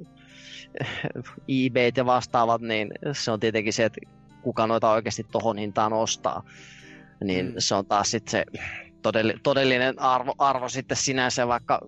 eBay 1.49 1.91
ja 1.97 2.07
vastaavat, 2.07 2.61
niin 2.61 2.91
se 3.13 3.31
on 3.31 3.41
tietenkin 3.41 3.73
se, 3.73 3.85
että 3.85 4.01
kuka 4.43 4.67
noita 4.67 4.91
oikeasti 4.91 5.25
tohon 5.33 5.59
hintaan 5.59 5.93
ostaa. 5.93 6.43
Niin 7.25 7.47
Mm. 7.47 7.55
se 7.59 7.75
on 7.75 7.87
taas 7.87 8.11
sitten 8.11 8.31
se 8.31 8.45
todelli- 9.03 9.41
todellinen 9.43 9.99
arvo, 10.01 10.35
arvo 10.39 10.69
sitten 10.69 10.97
sinänsä, 10.97 11.49
vaikka 11.49 11.81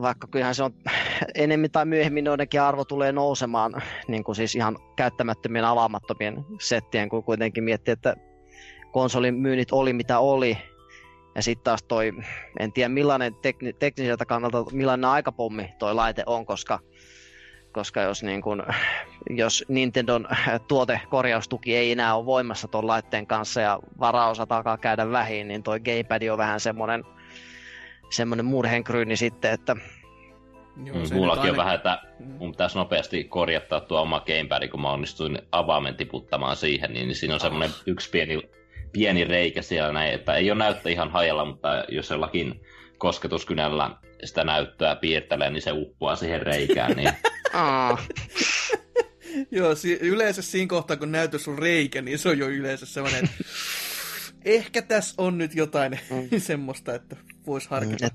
vaikka 0.00 0.26
kyllähän 0.26 0.54
se 0.54 0.62
on 0.62 0.74
enemmän 1.34 1.70
tai 1.70 1.86
myöhemmin 1.86 2.24
noidenkin 2.24 2.62
arvo 2.62 2.84
tulee 2.84 3.12
nousemaan, 3.12 3.82
niin 4.08 4.24
kuin 4.24 4.36
siis 4.36 4.54
ihan 4.54 4.76
käyttämättömien 4.96 5.64
avaamattomien 5.64 6.44
settien, 6.60 7.08
kun 7.08 7.24
kuitenkin 7.24 7.64
miettii, 7.64 7.92
että 7.92 8.16
konsolin 8.94 9.34
myynnit 9.34 9.72
oli 9.72 9.92
mitä 9.92 10.18
oli, 10.18 10.58
ja 11.34 11.42
sitten 11.42 11.64
taas 11.64 11.82
toi, 11.82 12.12
en 12.60 12.72
tiedä 12.72 12.88
millainen 12.88 13.34
tekni, 13.34 13.72
tekniseltä 13.72 14.24
kannalta, 14.24 14.64
millainen 14.72 15.04
aikapommi 15.04 15.68
toi 15.78 15.94
laite 15.94 16.22
on, 16.26 16.46
koska, 16.46 16.78
koska 17.72 18.02
jos, 18.02 18.22
niin 18.22 18.42
kun, 18.42 18.62
jos 19.30 19.64
Nintendon 19.68 20.28
tuotekorjaustuki 20.68 21.76
ei 21.76 21.92
enää 21.92 22.16
ole 22.16 22.26
voimassa 22.26 22.68
tuon 22.68 22.86
laitteen 22.86 23.26
kanssa 23.26 23.60
ja 23.60 23.80
varaosat 24.00 24.52
alkaa 24.52 24.78
käydä 24.78 25.10
vähin, 25.10 25.48
niin 25.48 25.62
toi 25.62 25.80
gamepad 25.80 26.28
on 26.28 26.38
vähän 26.38 26.60
semmoinen 26.60 27.04
semmoinen 28.10 28.46
murhenkryyni 28.46 29.16
sitten, 29.16 29.52
että 29.52 29.76
Joo, 30.84 30.96
Mm, 30.96 31.04
se 31.04 31.14
Mullakin 31.14 31.50
on 31.50 31.56
vähän, 31.56 31.74
että 31.74 32.02
mun 32.18 32.50
pitäisi 32.50 32.78
nopeasti 32.78 33.24
korjattaa 33.24 33.80
tuo 33.80 34.00
oma 34.00 34.20
gamepad, 34.20 34.68
kun 34.68 34.80
mä 34.80 34.92
onnistuin 34.92 35.38
avaimen 35.52 35.96
tiputtamaan 35.96 36.56
siihen, 36.56 36.92
niin 36.92 37.14
siinä 37.14 37.34
on 37.34 37.40
semmoinen 37.40 37.70
yksi 37.86 38.10
pieni, 38.10 38.42
pieni 38.94 39.24
reikä 39.24 39.62
siellä 39.62 39.92
näin, 39.92 40.14
että 40.14 40.34
ei 40.34 40.50
ole 40.50 40.58
näyttö 40.58 40.90
ihan 40.90 41.10
hajalla, 41.10 41.44
mutta 41.44 41.84
jos 41.88 42.10
jollakin 42.10 42.60
kosketuskynällä 42.98 43.90
sitä 44.24 44.44
näyttöä 44.44 44.96
piirtelee, 44.96 45.50
niin 45.50 45.62
se 45.62 45.72
uppoaa 45.72 46.16
siihen 46.16 46.42
reikään, 46.42 46.92
niin 46.96 47.12
aa, 47.54 47.98
Joo, 49.50 49.74
si- 49.74 49.98
yleensä 50.00 50.42
siinä 50.42 50.68
kohtaa, 50.68 50.96
kun 50.96 51.12
näytös 51.12 51.48
on 51.48 51.58
reikä, 51.58 52.02
niin 52.02 52.18
se 52.18 52.28
on 52.28 52.38
jo 52.38 52.48
yleensä 52.48 52.86
semmoinen, 52.86 53.24
että 53.24 53.36
ehkä 54.44 54.82
tässä 54.82 55.14
on 55.18 55.38
nyt 55.38 55.54
jotain 55.54 55.98
Mm. 56.10 56.40
semmoista, 56.40 56.94
että 56.94 57.16
voisi 57.46 57.70
harkita 57.70 58.06
Et- 58.06 58.12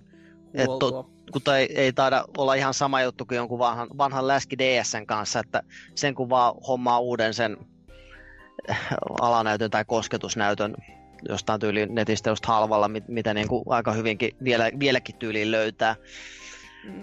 et 0.53 0.67
huoltoa. 0.67 1.09
kun 1.31 1.41
toi 1.41 1.59
ei 1.75 1.93
taida 1.93 2.25
olla 2.37 2.53
ihan 2.53 2.73
sama 2.73 3.01
juttu 3.01 3.25
kuin 3.25 3.35
jonkun 3.35 3.59
vanhan, 3.59 3.87
vanhan 3.97 4.27
läski 4.27 4.57
DSn 4.57 5.05
kanssa, 5.05 5.39
että 5.39 5.63
sen 5.95 6.15
kun 6.15 6.29
vaan 6.29 6.53
hommaa 6.67 6.99
uuden 6.99 7.33
sen 7.33 7.57
alanäytön 9.21 9.71
tai 9.71 9.85
kosketusnäytön 9.85 10.75
jostain 11.29 11.59
tyyliin 11.59 11.95
netistä 11.95 12.29
just 12.29 12.45
halvalla, 12.45 12.87
mit- 12.87 13.07
mitä 13.07 13.33
niin 13.33 13.47
kuin 13.47 13.63
aika 13.67 13.91
hyvinkin 13.91 14.35
vielä, 14.43 14.71
vieläkin 14.79 15.15
tyyliin 15.15 15.51
löytää. 15.51 15.95
Mm. 16.83 16.93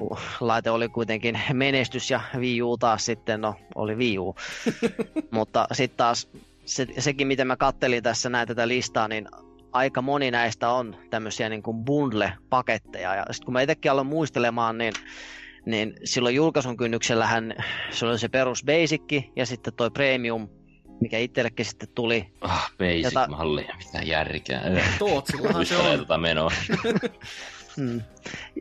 laite 0.40 0.70
oli 0.70 0.88
kuitenkin 0.88 1.40
menestys 1.52 2.10
ja 2.10 2.20
Wii 2.36 2.62
U 2.62 2.76
taas 2.76 3.04
sitten, 3.04 3.40
no 3.40 3.54
oli 3.74 3.94
Wii 3.94 4.18
U. 4.18 4.36
Mutta 5.30 5.66
sitten 5.72 5.96
taas 5.96 6.28
se, 6.64 6.86
sekin, 6.98 7.26
miten 7.26 7.46
mä 7.46 7.56
kattelin 7.56 8.02
tässä 8.02 8.30
näin 8.30 8.48
tätä 8.48 8.68
listaa, 8.68 9.08
niin 9.08 9.28
aika 9.72 10.02
moni 10.02 10.30
näistä 10.30 10.70
on 10.70 10.96
tämmöisiä 11.10 11.48
niin 11.48 11.62
kuin 11.62 11.84
bundle-paketteja. 11.84 13.14
Ja 13.14 13.24
sitten 13.30 13.44
kun 13.44 13.52
mä 13.52 13.60
itsekin 13.60 13.90
aloin 13.90 14.06
muistelemaan, 14.06 14.78
niin, 14.78 14.92
niin 15.66 15.94
silloin 16.04 16.34
julkaisun 16.34 16.76
kynnyksellähän 16.76 17.54
se 17.90 18.06
oli 18.06 18.18
se 18.18 18.28
perus 18.28 18.64
basic 18.64 19.22
ja 19.36 19.46
sitten 19.46 19.74
toi 19.74 19.90
premium, 19.90 20.48
mikä 21.00 21.18
itsellekin 21.18 21.66
sitten 21.66 21.88
tuli. 21.94 22.26
ah, 22.40 22.70
basic 22.78 23.04
Jota- 23.04 23.28
malli, 23.28 23.66
mitä 23.84 24.02
järkeä. 24.04 24.60
Tootsillahan 24.98 25.66
se 25.66 25.76
on. 25.76 25.98
tota 25.98 26.18
menoa. 26.18 26.50
Mm. 27.76 28.02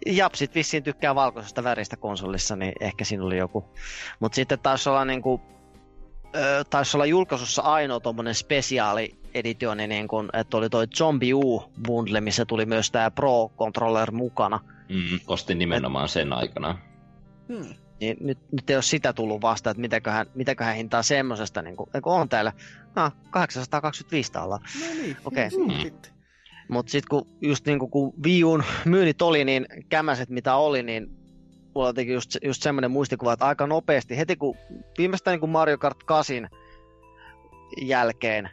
Japsit 0.06 0.56
vissiin 0.56 0.84
tykkää 0.84 1.16
valkoisesta 1.16 1.64
väristä 1.64 1.98
konsolissa, 1.98 2.56
niin 2.56 2.74
ehkä 2.80 3.06
siinä 3.06 3.24
oli 3.24 3.38
joku. 3.38 3.74
Mutta 4.20 4.36
sitten 4.36 4.60
taisi 4.60 4.90
olla, 4.90 5.06
niinku, 5.06 5.42
taisi 6.70 6.98
olla 6.98 7.06
julkaisussa 7.06 7.62
ainoa 7.62 8.00
tuommoinen 8.00 8.36
spesiaali 8.36 9.20
editioni, 9.34 9.88
niin 9.88 10.08
kun, 10.08 10.30
että 10.34 10.58
oli 10.58 10.70
toi 10.70 10.88
Zombie 10.98 11.34
U 11.34 11.72
bundle, 11.88 12.22
missä 12.22 12.46
tuli 12.46 12.66
myös 12.66 12.92
tämä 12.92 13.12
Pro 13.12 13.50
Controller 13.58 14.12
mukana. 14.12 14.60
Mm, 14.90 15.20
ostin 15.28 15.60
nimenomaan 15.60 16.10
sen 16.10 16.34
aikana. 16.34 16.78
Hmm. 17.48 17.76
Niin 18.00 18.18
nyt, 18.20 18.38
nyt 18.52 18.70
ei 18.70 18.76
ole 18.76 18.84
sitä 18.84 19.14
tullut 19.14 19.42
vasta, 19.42 19.70
että 19.70 19.82
mitäköhän, 19.82 20.26
mitäköhän 20.36 20.76
hintaa 20.76 21.04
semmosesta, 21.04 21.62
niin 21.62 21.76
kun, 21.76 21.88
on 22.04 22.30
täällä 22.30 22.54
ah, 22.96 23.14
825 23.30 24.32
taalaa. 24.32 24.60
No 24.60 25.02
niin, 25.02 25.18
Okei. 25.26 25.50
hmm. 25.50 25.74
Mm. 25.74 25.80
sitten. 25.80 26.12
Mutta 26.70 26.92
sitten 26.92 27.10
kun, 27.10 27.28
just 27.42 27.66
niin 27.66 27.80
kun 27.80 28.14
Wii 28.24 28.44
Uun 28.44 28.64
myynnit 28.86 29.22
oli, 29.22 29.46
niin 29.46 29.66
kämäset 29.90 30.30
mitä 30.30 30.56
oli, 30.56 30.84
niin 30.84 31.08
mulla 31.76 31.94
teki 31.94 32.14
just, 32.14 32.38
just 32.44 32.64
semmoinen 32.64 32.92
muistikuva, 32.92 33.34
että 33.34 33.46
aika 33.46 33.68
nopeasti, 33.68 34.18
heti 34.18 34.36
kun 34.36 34.58
viimeistään 34.98 35.34
niin 35.34 35.40
kuin 35.40 35.50
Mario 35.50 35.78
Kart 35.78 36.04
8 36.04 36.50
jälkeen, 37.82 38.50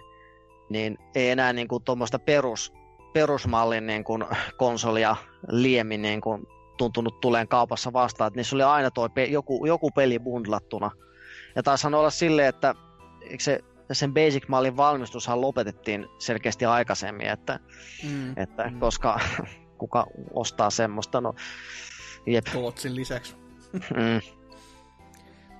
niin 0.70 0.98
ei 1.14 1.31
enää 1.31 1.52
niin 1.52 1.69
tuommoista 1.85 2.19
perus, 2.19 2.73
perusmallin 3.12 3.86
niin 3.86 4.05
kuin 4.05 4.24
konsolia 4.56 5.16
liemmin 5.48 6.02
niin 6.02 6.20
kuin 6.20 6.47
tuntunut 6.82 7.20
tuleen 7.20 7.48
kaupassa 7.48 7.92
vastaan, 7.92 8.28
että 8.28 8.38
niissä 8.38 8.56
oli 8.56 8.62
aina 8.62 8.90
toi 8.90 9.09
pe- 9.10 9.24
joku, 9.24 9.66
joku 9.66 9.90
peli 9.90 10.18
bundlattuna. 10.18 10.90
Ja 11.56 11.62
taashan 11.62 11.94
olla 11.94 12.10
silleen, 12.10 12.48
että 12.48 12.74
se, 13.38 13.60
sen 13.92 14.14
Basic-mallin 14.14 14.76
valmistushan 14.76 15.40
lopetettiin 15.40 16.06
selkeästi 16.18 16.64
aikaisemmin, 16.64 17.26
että 17.26 17.60
Mm. 18.10 18.32
että 18.36 18.70
Mm. 18.70 18.80
koska 18.80 19.20
kuka 19.78 20.06
ostaa 20.34 20.70
semmoista, 20.70 21.20
no 21.20 21.34
jep. 22.26 22.44
Tootsin 22.52 22.94
lisäksi. 22.96 23.36
Mm, 23.72 24.20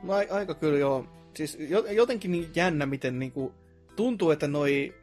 No 0.03 0.15
ai- 0.15 0.29
aika 0.31 0.55
kyllä 0.55 0.79
joo. 0.79 1.05
Siis 1.37 1.57
jo- 1.69 1.87
jotenkin 1.91 2.33
niin 2.33 2.51
jännä, 2.57 2.87
miten 2.87 3.19
niinku 3.19 3.55
tuntuu, 3.97 4.31
että 4.31 4.49
noi 4.49 4.95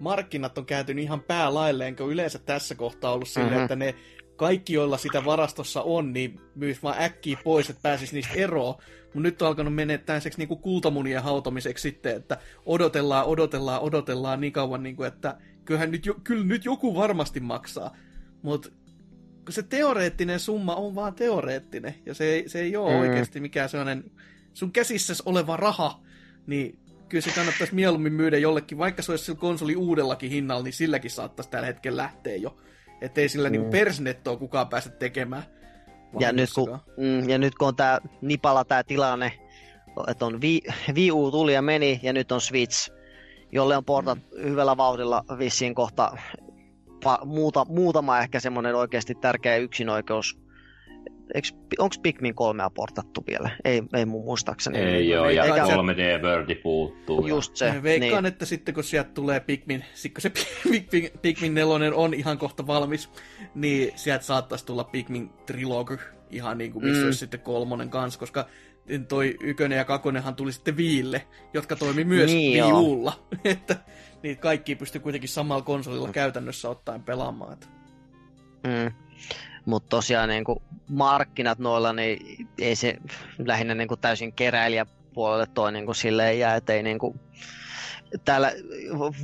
markkinat 0.00 0.58
on 0.58 0.66
kääntynyt 0.66 1.04
ihan 1.04 1.20
päälailleen, 1.20 1.96
kun 1.96 2.10
yleensä 2.12 2.38
tässä 2.38 2.74
kohtaa 2.74 3.12
ollut 3.12 3.28
silleen, 3.28 3.54
Mhm. 3.54 3.62
että 3.62 3.76
ne 3.76 3.94
kaikki, 4.40 4.72
joilla 4.72 4.98
sitä 4.98 5.24
varastossa 5.24 5.82
on, 5.82 6.12
niin 6.12 6.40
myys 6.54 6.82
vaan 6.82 7.02
äkkiä 7.02 7.38
pois, 7.44 7.70
että 7.70 7.82
pääsis 7.82 8.12
niistä 8.12 8.34
eroon. 8.34 8.74
Mutta 9.04 9.20
nyt 9.20 9.42
on 9.42 9.48
alkanut 9.48 9.74
mennä 9.74 9.98
tämmöiseksi 9.98 10.38
niinku 10.38 10.56
kultamunien 10.56 11.22
hautamiseksi 11.22 11.82
sitten, 11.82 12.16
että 12.16 12.38
odotellaan, 12.66 13.26
odotellaan, 13.26 13.80
odotellaan 13.80 14.40
niin 14.40 14.52
kauan, 14.52 14.82
niinku, 14.82 15.02
että 15.02 15.36
kyllähän 15.64 15.90
nyt, 15.90 16.06
jo, 16.06 16.14
kyllä 16.24 16.44
nyt 16.44 16.64
joku 16.64 16.94
varmasti 16.94 17.40
maksaa. 17.40 17.96
Mutta 18.42 18.68
se 19.48 19.62
teoreettinen 19.62 20.40
summa 20.40 20.74
on 20.74 20.94
vaan 20.94 21.14
teoreettinen, 21.14 21.94
ja 22.06 22.14
se 22.14 22.24
ei, 22.24 22.48
se 22.48 22.60
ei 22.60 22.76
ole 22.76 22.90
Mm. 22.90 22.96
mm. 22.96 23.00
oikeasti 23.00 23.40
mikään 23.40 23.68
sellainen 23.68 24.04
sun 24.54 24.72
käsissäsi 24.72 25.22
oleva 25.26 25.56
raha, 25.56 26.00
niin 26.46 26.78
kyllä 27.08 27.22
se 27.22 27.30
kannattaisi 27.30 27.74
mieluummin 27.74 28.12
myydä 28.12 28.38
jollekin, 28.38 28.78
vaikka 28.78 29.02
se 29.02 29.12
olisi 29.12 29.24
sillä 29.24 29.38
konsoli 29.38 29.76
uudellakin 29.76 30.30
hinnalla, 30.30 30.62
niin 30.62 30.72
silläkin 30.72 31.10
saattaisi 31.10 31.50
tällä 31.50 31.66
hetkellä 31.66 32.02
lähteä 32.02 32.36
jo 32.36 32.56
Että 33.00 33.20
ei 33.20 33.28
sillä 33.28 33.48
mm. 33.48 33.52
niinku 33.52 33.70
persnettoa 33.70 34.36
kukaan 34.36 34.68
pääse 34.68 34.90
tekemään. 34.90 35.42
Ja 36.18 36.32
nyt, 36.32 36.50
kun, 36.54 36.78
mm, 36.96 37.28
ja 37.28 37.38
nyt 37.38 37.54
kun 37.54 37.68
on 37.68 37.76
tää 37.76 37.98
Nipala 38.20 38.64
tämä 38.64 38.84
tilanne, 38.84 39.32
että 40.08 40.26
on 40.26 40.40
Wii 40.94 41.12
U 41.12 41.30
tuli 41.30 41.54
ja 41.54 41.62
meni, 41.62 42.00
ja 42.02 42.12
nyt 42.12 42.32
on 42.32 42.40
Switch, 42.40 42.90
jolle 43.52 43.76
on 43.76 43.84
portat 43.84 44.18
mm. 44.18 44.42
hyvällä 44.42 44.76
vauhdilla 44.76 45.24
vissiin 45.38 45.74
kohta 45.74 46.16
pa, 47.04 47.18
muuta, 47.24 47.64
muutama 47.68 48.20
ehkä 48.20 48.40
semmoinen 48.40 48.74
oikeasti 48.74 49.14
tärkeä 49.14 49.56
yksinoikeus 49.56 50.40
onko 51.78 51.94
Pikmin 52.02 52.34
3 52.34 52.62
portattu 52.74 53.24
vielä? 53.26 53.50
Ei, 53.64 53.82
ei 53.94 54.04
mun 54.04 54.24
muistaakseni. 54.24 54.78
Ei 54.78 55.08
joo, 55.08 55.30
ja 55.30 55.44
Eikä 55.44 55.64
3D 55.64 56.22
Worldi 56.22 56.54
puuttuu. 56.54 57.26
Just 57.26 57.56
se. 57.56 57.82
Veikkaan, 57.82 58.24
niin. 58.24 58.32
että 58.32 58.44
sitten 58.44 58.74
kun 58.74 58.84
sieltä 58.84 59.10
tulee 59.10 59.40
Pikmin, 59.40 59.84
kun 60.14 60.22
se 60.22 60.30
Pikmin, 60.70 61.10
Pikmin 61.22 61.54
4 61.54 61.74
on 61.94 62.14
ihan 62.14 62.38
kohta 62.38 62.66
valmis, 62.66 63.10
niin 63.54 63.92
sieltä 63.96 64.24
saattaisi 64.24 64.66
tulla 64.66 64.84
Pikmin 64.84 65.30
Trilogy 65.46 65.98
ihan 66.30 66.58
niin 66.58 66.72
kuin 66.72 66.84
missä 66.84 67.00
mm. 67.00 67.06
olisi 67.06 67.18
sitten 67.18 67.40
kolmonen 67.40 67.90
kanssa, 67.90 68.20
koska 68.20 68.46
toi 69.08 69.36
ykönen 69.40 69.78
ja 69.78 69.84
kakonenhan 69.84 70.34
tuli 70.34 70.52
sitten 70.52 70.76
viille, 70.76 71.26
jotka 71.54 71.76
toimi 71.76 72.04
myös 72.04 72.30
niin 72.30 72.64
Wii 72.64 72.72
Ulla. 72.72 73.12
että 73.44 73.76
niin 74.22 74.38
kaikki 74.38 74.74
pystyy 74.74 75.00
kuitenkin 75.00 75.28
samalla 75.28 75.62
konsolilla 75.62 76.06
mm. 76.06 76.12
käytännössä 76.12 76.68
ottaen 76.68 77.02
pelaamaan. 77.02 77.56
Mm. 78.66 78.92
Mutta 79.70 79.88
tosiaan 79.88 80.28
niin 80.28 80.44
kuin 80.44 80.58
markkinat 80.88 81.58
noilla, 81.58 81.92
niin 81.92 82.48
ei 82.58 82.76
se 82.76 82.96
lähinnä 83.38 83.74
niin 83.74 83.88
kuin 83.88 84.00
täysin 84.00 84.32
keräilijäpuolelle 84.32 85.46
toi 85.46 85.72
niin 85.72 85.84
kuin 85.84 85.94
silleen 85.94 86.38
jää, 86.38 86.56
että 86.56 86.72
ei 86.72 86.82
niin 86.82 86.98
kuin, 86.98 87.20
täällä 88.24 88.52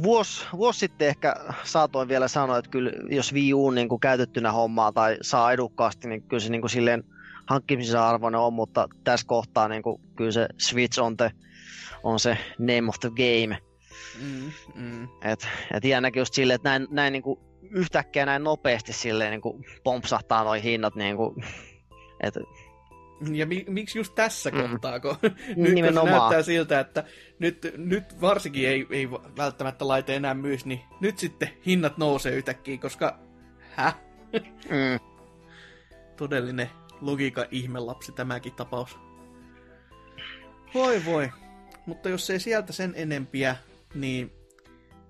vuosi, 0.02 0.46
vuosi 0.56 0.78
sitten 0.78 1.08
ehkä 1.08 1.34
saatoin 1.64 2.08
vielä 2.08 2.28
sanoa, 2.28 2.58
että 2.58 2.70
kyllä 2.70 2.90
jos 3.10 3.34
Wii 3.34 3.54
U 3.54 3.70
niin 3.70 3.88
kuin 3.88 4.00
käytettynä 4.00 4.52
hommaa 4.52 4.92
tai 4.92 5.16
saa 5.22 5.52
edukkaasti, 5.52 6.08
niin 6.08 6.22
kyllä 6.22 6.40
se 6.40 6.50
niin 6.50 6.60
kuin 6.60 6.70
silleen 6.70 7.04
hankkimisen 7.46 8.00
arvoinen 8.00 8.40
on, 8.40 8.52
mutta 8.52 8.88
tässä 9.04 9.26
kohtaa 9.26 9.68
niin 9.68 9.82
kuin, 9.82 10.00
kyllä 10.16 10.32
se 10.32 10.48
Switch 10.58 11.00
on, 11.00 11.16
te, 11.16 11.30
on 12.02 12.20
se 12.20 12.38
name 12.58 12.88
of 12.88 12.96
the 13.00 13.10
game. 13.10 13.58
Mm, 14.22 14.52
mm. 14.74 15.08
Et, 15.22 15.48
et 15.74 15.84
jännäkin 15.84 16.20
just 16.20 16.34
silleen, 16.34 16.54
että 16.54 16.68
näin, 16.68 16.86
näin 16.90 17.12
niin 17.12 17.22
kuin 17.22 17.40
yhtäkkiä 17.70 18.26
näin 18.26 18.44
nopeasti 18.44 18.92
silleen 18.92 19.30
niin 19.30 19.40
kuin 19.40 19.64
pompsahtaa 19.84 20.44
noin 20.44 20.62
hinnat 20.62 20.94
niin 20.94 21.16
kuin, 21.16 21.44
et... 22.22 22.34
Ja 23.32 23.46
mi- 23.46 23.64
miksi 23.68 23.98
just 23.98 24.14
tässä 24.14 24.50
mm. 24.50 24.60
kohtaa, 24.60 25.00
kun 25.00 25.16
nyt 25.56 25.74
kun 25.94 25.94
näyttää 25.94 26.42
siltä, 26.42 26.80
että 26.80 27.04
nyt, 27.38 27.72
nyt 27.76 28.20
varsinkin 28.20 28.68
ei, 28.68 28.86
ei 28.90 29.10
välttämättä 29.10 29.88
laite 29.88 30.16
enää 30.16 30.34
myys, 30.34 30.66
niin 30.66 30.80
nyt 31.00 31.18
sitten 31.18 31.48
hinnat 31.66 31.98
nousee 31.98 32.32
yhtäkkiä, 32.32 32.78
koska 32.78 33.18
hä? 33.70 33.92
Mm. 34.70 35.00
Todellinen 36.16 36.70
logiikan 37.00 37.46
ihmelapsi 37.50 38.12
tämäkin 38.12 38.52
tapaus. 38.52 38.98
Voi 40.74 41.04
voi. 41.04 41.32
Mutta 41.86 42.08
jos 42.08 42.30
ei 42.30 42.40
sieltä 42.40 42.72
sen 42.72 42.92
enempiä, 42.96 43.56
niin 43.94 44.32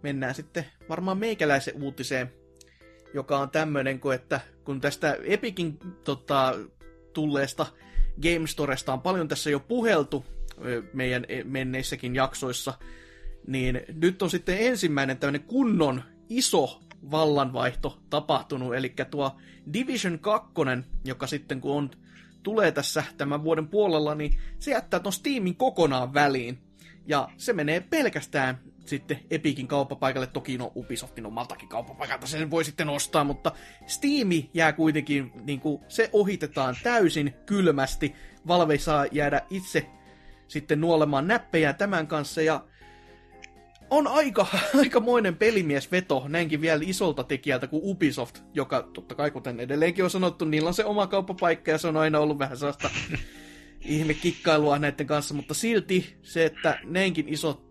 mennään 0.03 0.35
sitten 0.35 0.67
varmaan 0.89 1.19
meikäläisen 1.19 1.83
uutiseen, 1.83 2.33
joka 3.15 3.39
on 3.39 3.51
tämmöinen, 3.51 4.01
että 4.15 4.41
kun 4.65 4.81
tästä 4.81 5.17
Epicin 5.25 5.79
tota, 6.05 6.55
tulleesta 7.13 7.67
Game 8.23 8.47
Storesta 8.47 8.93
on 8.93 9.01
paljon 9.01 9.29
tässä 9.29 9.51
jo 9.51 9.61
puheltu 9.61 10.25
meidän 10.93 11.25
e, 11.29 11.45
menneissäkin 11.45 12.15
jaksoissa, 12.15 12.75
niin 13.47 13.81
nyt 13.93 14.23
on 14.23 14.31
sitten 14.31 14.59
ensimmäinen 14.59 15.19
tämmöinen 15.19 15.43
kunnon 15.49 16.03
iso 16.29 16.81
vallanvaihto 17.11 17.99
tapahtunut, 18.11 18.75
eli 18.75 18.95
tuo 19.11 19.37
Division 19.73 20.19
2, 20.19 20.49
joka 21.05 21.27
sitten 21.27 21.61
kun 21.61 21.77
on, 21.77 21.91
tulee 22.43 22.73
tässä 22.73 23.05
tämän 23.17 23.45
vuoden 23.45 23.69
puolella, 23.69 24.15
niin 24.15 24.39
se 24.59 24.71
jättää 24.71 25.01
tuon 25.01 25.13
Steamin 25.13 25.57
kokonaan 25.57 26.15
väliin. 26.15 26.59
Ja 27.07 27.29
se 27.37 27.53
menee 27.53 27.81
pelkästään 27.81 28.59
sitten 28.89 29.21
Epicin 29.31 29.69
kauppapaikalle. 29.69 30.27
Toki 30.27 30.59
no 30.59 30.73
Ubisoftin 30.77 31.27
omaltakin 31.27 31.69
kauppapaikalta 31.69 32.27
sen 32.27 32.51
voi 32.51 32.65
sitten 32.65 32.89
ostaa, 32.89 33.25
mutta 33.25 33.53
Steam 33.87 34.29
jää 34.55 34.73
kuitenkin, 34.73 35.33
niin 35.45 35.61
kuin, 35.61 35.83
se 35.89 36.11
ohitetaan 36.13 36.77
täysin 36.83 37.35
kylmästi. 37.47 38.15
Valve 38.47 38.79
saa 38.79 39.07
jäädä 39.13 39.43
itse 39.51 39.87
sitten 40.49 40.81
nuolemaan 40.81 41.27
näppejä 41.27 41.73
tämän 41.73 42.07
kanssa 42.07 42.43
ja 42.43 42.65
on 43.91 44.07
aika, 44.07 44.47
aikamoinen 44.79 45.37
pelimiesveto 45.37 46.25
näinkin 46.29 46.61
vielä 46.61 46.83
isolta 46.87 47.25
tekijältä 47.25 47.67
kuin 47.67 47.83
Ubisoft, 47.85 48.39
joka 48.55 48.89
totta 48.93 49.15
kai 49.15 49.31
kuten 49.31 49.61
edelleenkin 49.61 50.05
on 50.05 50.11
sanottu, 50.11 50.45
niillä 50.45 50.69
on 50.69 50.75
se 50.75 50.85
oma 50.85 51.07
kauppapaikka 51.07 51.71
ja 51.71 51.79
se 51.79 51.89
on 51.89 51.97
aina 51.97 52.19
ollut 52.19 52.39
vähän 52.39 52.57
sellaista 52.57 52.91
ihme 53.85 54.15
kikkailua 54.15 54.79
näiden 54.79 55.07
kanssa, 55.07 55.35
mutta 55.35 55.55
silti 55.55 56.17
se, 56.23 56.45
että 56.45 56.79
näinkin 56.85 57.29
iso, 57.29 57.66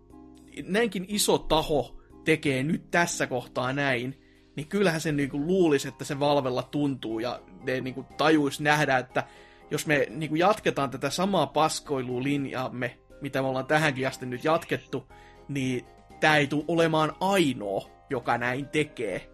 näinkin 0.64 1.06
iso 1.08 1.38
taho 1.38 2.02
tekee 2.26 2.64
nyt 2.64 2.92
tässä 2.92 3.28
kohtaa 3.28 3.74
näin, 3.74 4.22
niin 4.56 4.68
kyllähän 4.68 5.02
se 5.02 5.12
niinku 5.12 5.40
luulisi, 5.40 5.88
että 5.88 6.06
se 6.06 6.20
Valvella 6.20 6.64
tuntuu 6.64 7.20
ja 7.20 7.40
ne 7.64 7.82
niinku 7.82 8.06
tajuisi 8.18 8.64
nähdä, 8.64 8.98
että 8.98 9.24
jos 9.72 9.88
me 9.88 10.08
niinku 10.10 10.36
jatketaan 10.36 10.90
tätä 10.90 11.10
samaa 11.10 11.48
paskoilulinjaamme, 11.48 12.98
mitä 13.22 13.42
me 13.42 13.48
ollaan 13.48 13.66
tähänkin 13.66 14.08
asti 14.08 14.26
nyt 14.26 14.44
jatkettu, 14.44 15.12
niin 15.48 15.86
tämä 16.20 16.38
ei 16.38 16.48
tule 16.48 16.64
olemaan 16.68 17.14
ainoa, 17.20 17.90
joka 18.10 18.38
näin 18.38 18.68
tekee. 18.68 19.30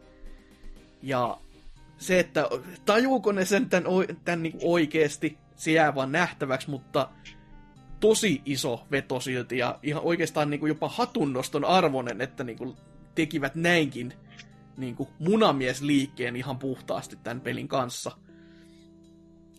Ja 1.02 1.38
se, 1.98 2.20
että 2.20 2.50
tajuuko 2.86 3.32
ne 3.32 3.46
sen 3.46 3.70
tämän, 3.70 3.86
tämän 4.26 4.44
niin 4.44 4.60
oikeasti, 4.64 5.38
se 5.56 5.72
jää 5.72 5.96
vaan 5.96 6.12
nähtäväksi, 6.12 6.70
mutta 6.70 7.10
tosi 8.02 8.42
iso 8.46 8.88
veto 8.92 9.20
silti 9.20 9.58
ja 9.58 9.80
ihan 9.84 10.04
oikeastaan 10.04 10.50
niin 10.50 10.60
kuin 10.60 10.68
jopa 10.68 10.90
hatunnoston 10.90 11.66
arvoinen, 11.66 12.22
että 12.22 12.44
niin 12.44 12.58
kuin 12.58 12.76
tekivät 13.16 13.56
näinkin 13.56 14.14
niin 14.78 14.96
kuin 14.96 15.10
munamiesliikkeen 15.20 16.36
ihan 16.36 16.60
puhtaasti 16.60 17.16
tämän 17.24 17.42
pelin 17.42 17.68
kanssa. 17.68 18.12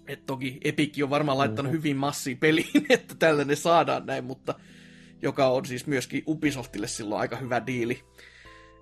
Et 0.09 0.27
toki 0.27 0.60
Epic 0.64 1.02
on 1.02 1.10
varmaan 1.10 1.39
laittanut 1.39 1.73
mm-hmm. 1.73 1.78
hyvin 1.78 1.97
massia 1.97 2.36
peliin, 2.40 2.86
että 2.90 3.14
tällainen 3.19 3.56
saadaan 3.56 4.06
näin, 4.06 4.24
mutta 4.24 4.55
joka 5.23 5.47
on 5.47 5.66
siis 5.66 5.86
myöskin 5.86 6.23
Ubisoftille 6.27 6.89
silloin 6.89 7.20
aika 7.20 7.36
hyvä 7.36 7.66
diili. 7.66 8.05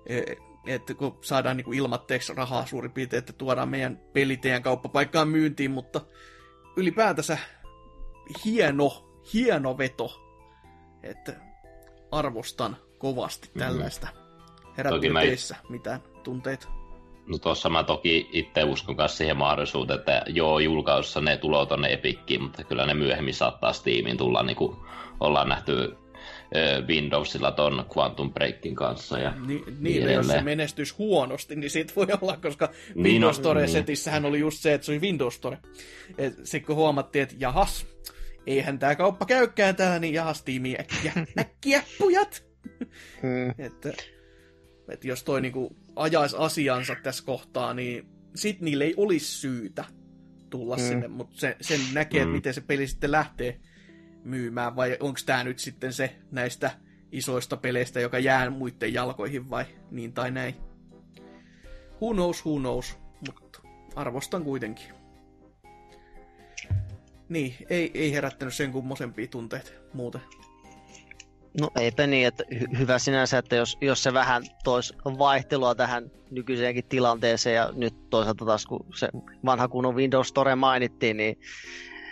E, 0.05 0.21
että 0.67 0.93
kun 0.93 1.17
saadaan 1.21 1.57
niin 1.57 1.73
ilmatteeksi 1.73 2.33
rahaa 2.33 2.65
suurin 2.65 2.91
piirtein, 2.91 3.19
että 3.19 3.33
tuodaan 3.33 3.69
meidän 3.69 3.99
peli 4.13 4.37
teidän 4.37 4.63
kauppapaikkaan 4.63 5.27
myyntiin, 5.27 5.71
mutta 5.71 6.01
ylipäätänsä 6.77 7.37
hieno, 8.45 9.10
hieno 9.33 9.77
veto. 9.77 10.21
Että 11.03 11.35
arvostan 12.11 12.77
kovasti 12.97 13.49
mhm. 13.49 13.59
tällaista. 13.59 14.07
Herättyy 14.77 15.13
teissä 15.13 15.55
mä... 15.63 15.69
mitään 15.69 16.01
tunteita? 16.23 16.67
No 17.27 17.37
tuossa 17.37 17.69
mä 17.69 17.83
toki 17.83 18.29
itse 18.31 18.63
uskon 18.63 18.95
myös 18.95 19.17
siihen 19.17 19.37
mahdollisuuteen, 19.37 19.99
että 19.99 20.23
joo, 20.27 20.59
julkaisussa 20.59 21.21
ne 21.21 21.37
tulee 21.37 21.65
tonne 21.65 21.93
Epikkiin, 21.93 22.43
mutta 22.43 22.63
kyllä 22.63 22.85
ne 22.85 22.93
myöhemmin 22.93 23.33
saattaa 23.33 23.73
Steamiin 23.73 24.17
tulla, 24.17 24.43
niin 24.43 24.55
kuin 24.55 24.77
ollaan 25.19 25.49
nähty 25.49 25.97
Windowsilla 26.87 27.51
ton 27.51 27.85
Quantum 27.97 28.33
Breakin 28.33 28.75
kanssa. 28.75 29.19
Ja 29.19 29.31
Ni, 29.31 29.47
niin, 29.47 29.63
niin 29.79 30.11
jos 30.11 30.27
se 30.27 30.41
menestyisi 30.41 30.95
huonosti, 30.97 31.55
niin 31.55 31.69
siitä 31.69 31.93
voi 31.95 32.07
olla, 32.21 32.37
koska 32.37 32.69
niin, 32.95 33.03
Windows 33.03 33.35
Store-setissähän 33.35 34.21
niin. 34.21 34.29
oli 34.29 34.39
just 34.39 34.59
se, 34.59 34.73
että 34.73 34.85
se 34.85 34.91
oli 34.91 35.01
Windows 35.01 35.35
Store. 35.35 35.57
Sitten 36.43 36.65
kun 36.67 36.75
huomattiin, 36.75 37.23
että 37.23 37.35
jahas, 37.39 37.85
eihän 38.47 38.79
tämä 38.79 38.95
kauppa 38.95 39.25
käykään 39.25 39.75
täällä, 39.75 39.99
niin 39.99 40.13
jahas 40.13 40.43
tiimi 40.43 40.75
äkkiä, 40.79 41.13
äkkiä 41.39 41.83
pujat! 41.97 42.43
Hmm. 43.21 43.49
että, 43.57 43.89
että 44.89 45.07
jos 45.07 45.23
toi 45.23 45.41
niinku 45.41 45.75
ajaisi 45.95 46.35
asiansa 46.39 46.95
tässä 47.03 47.25
kohtaa, 47.25 47.73
niin 47.73 48.07
sit 48.35 48.61
niille 48.61 48.83
ei 48.83 48.93
olisi 48.97 49.25
syytä 49.25 49.85
tulla 50.49 50.75
hmm. 50.75 50.87
sinne, 50.87 51.07
mutta 51.07 51.39
se, 51.39 51.55
sen 51.61 51.79
näkee, 51.93 52.23
hmm. 52.23 52.31
miten 52.31 52.53
se 52.53 52.61
peli 52.61 52.87
sitten 52.87 53.11
lähtee 53.11 53.59
myymään, 54.23 54.75
vai 54.75 54.97
onko 54.99 55.19
tämä 55.25 55.43
nyt 55.43 55.59
sitten 55.59 55.93
se 55.93 56.15
näistä 56.31 56.71
isoista 57.11 57.57
peleistä, 57.57 57.99
joka 57.99 58.19
jää 58.19 58.49
muiden 58.49 58.93
jalkoihin 58.93 59.49
vai 59.49 59.65
niin 59.91 60.13
tai 60.13 60.31
näin. 60.31 60.55
Who 62.01 62.13
knows, 62.13 62.45
who 62.45 62.59
knows, 62.59 62.97
mutta 63.27 63.59
arvostan 63.95 64.43
kuitenkin. 64.43 65.00
Niin, 67.31 67.55
ei, 67.69 67.91
ei 67.93 68.13
herättänyt 68.13 68.53
sen 68.53 68.71
kummosempia 68.71 69.27
tunteita 69.27 69.71
muuten. 69.93 70.21
No 71.61 71.69
eipä 71.79 72.07
niin, 72.07 72.27
että 72.27 72.43
hy- 72.53 72.77
hyvä 72.77 72.99
sinänsä, 72.99 73.37
että 73.37 73.55
jos, 73.55 73.77
jos 73.81 74.03
se 74.03 74.13
vähän 74.13 74.43
toisi 74.63 74.93
vaihtelua 75.05 75.75
tähän 75.75 76.11
nykyiseenkin 76.31 76.87
tilanteeseen 76.89 77.55
ja 77.55 77.73
nyt 77.75 78.09
toisaalta 78.09 78.45
taas 78.45 78.65
kun 78.65 78.85
se 78.95 79.09
vanha 79.45 79.67
kunnon 79.67 79.95
Windows 79.95 80.27
Store 80.27 80.55
mainittiin, 80.55 81.17
niin 81.17 81.39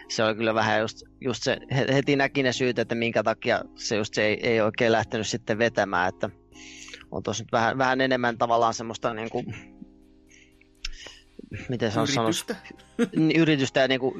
se 0.09 0.23
oli 0.23 0.35
kyllä 0.35 0.53
vähän 0.53 0.79
just, 0.79 1.03
just 1.21 1.43
se, 1.43 1.57
heti 1.93 2.15
näki 2.15 2.43
ne 2.43 2.53
syyt, 2.53 2.79
että 2.79 2.95
minkä 2.95 3.23
takia 3.23 3.61
se 3.75 3.95
just 3.95 4.13
se 4.13 4.25
ei, 4.25 4.47
ei 4.47 4.61
oikein 4.61 4.91
lähtenyt 4.91 5.27
sitten 5.27 5.57
vetämään, 5.57 6.09
että 6.09 6.29
on 7.11 7.21
nyt 7.39 7.51
vähän, 7.51 7.77
vähän 7.77 8.01
enemmän 8.01 8.37
tavallaan 8.37 8.73
semmoista 8.73 9.13
niin 9.13 9.29
kuin, 9.29 9.45
miten 11.69 11.91
se 11.91 11.99
on 11.99 12.07
sanoisi, 12.07 12.45
Yritystä. 13.35 13.79
ja 13.79 13.87
niin 13.87 13.99
kuin, 13.99 14.15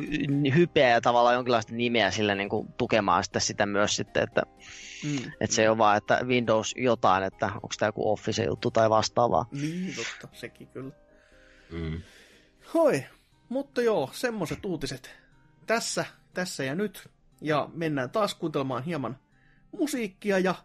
hypeä 0.55 0.89
ja 0.89 1.01
tavallaan 1.01 1.35
jonkinlaista 1.35 1.73
nimeä 1.73 2.11
sille 2.11 2.35
niin 2.35 2.49
kuin, 2.49 2.67
tukemaan 2.77 3.23
sitä, 3.23 3.39
sitä 3.39 3.65
myös 3.65 3.95
sitten, 3.95 4.23
että, 4.23 4.43
Mm. 5.03 5.31
että 5.41 5.55
se 5.55 5.61
ei 5.61 5.67
ole 5.67 5.77
vaan, 5.77 5.97
että 5.97 6.19
Windows 6.23 6.73
jotain, 6.77 7.23
että 7.23 7.45
onko 7.45 7.69
tämä 7.79 7.87
joku 7.87 8.11
Office-juttu 8.11 8.71
tai 8.71 8.89
vastaavaa. 8.89 9.45
Niin, 9.51 9.95
totta, 9.95 10.37
sekin 10.37 10.67
kyllä. 10.67 10.91
Mm. 11.71 12.01
Hoi, 12.73 13.05
mutta 13.49 13.81
joo, 13.81 14.09
semmoset 14.13 14.65
uutiset 14.65 15.15
tässä, 15.67 16.05
tässä 16.33 16.63
ja 16.63 16.75
nyt. 16.75 17.09
Ja 17.41 17.69
mennään 17.73 18.09
taas 18.09 18.35
kuuntelemaan 18.35 18.83
hieman 18.83 19.17
musiikkia 19.71 20.39
ja 20.39 20.55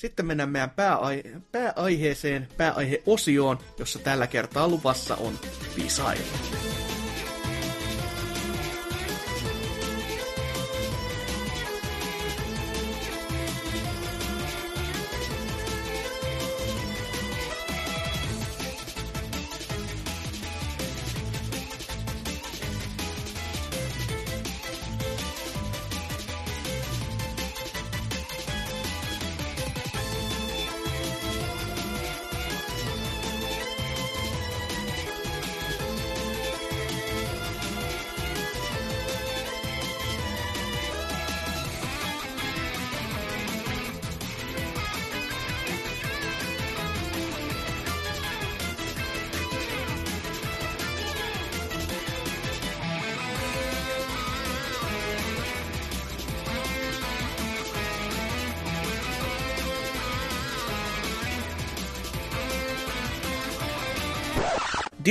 sitten 0.00 0.26
mennään 0.26 0.48
meidän 0.48 0.70
pääai- 0.70 1.40
pääaiheeseen, 1.52 2.48
pääaiheosioon, 2.56 3.58
jossa 3.78 3.98
tällä 3.98 4.26
kertaa 4.26 4.68
luvassa 4.68 5.16
on 5.16 5.38
visailu. 5.76 6.49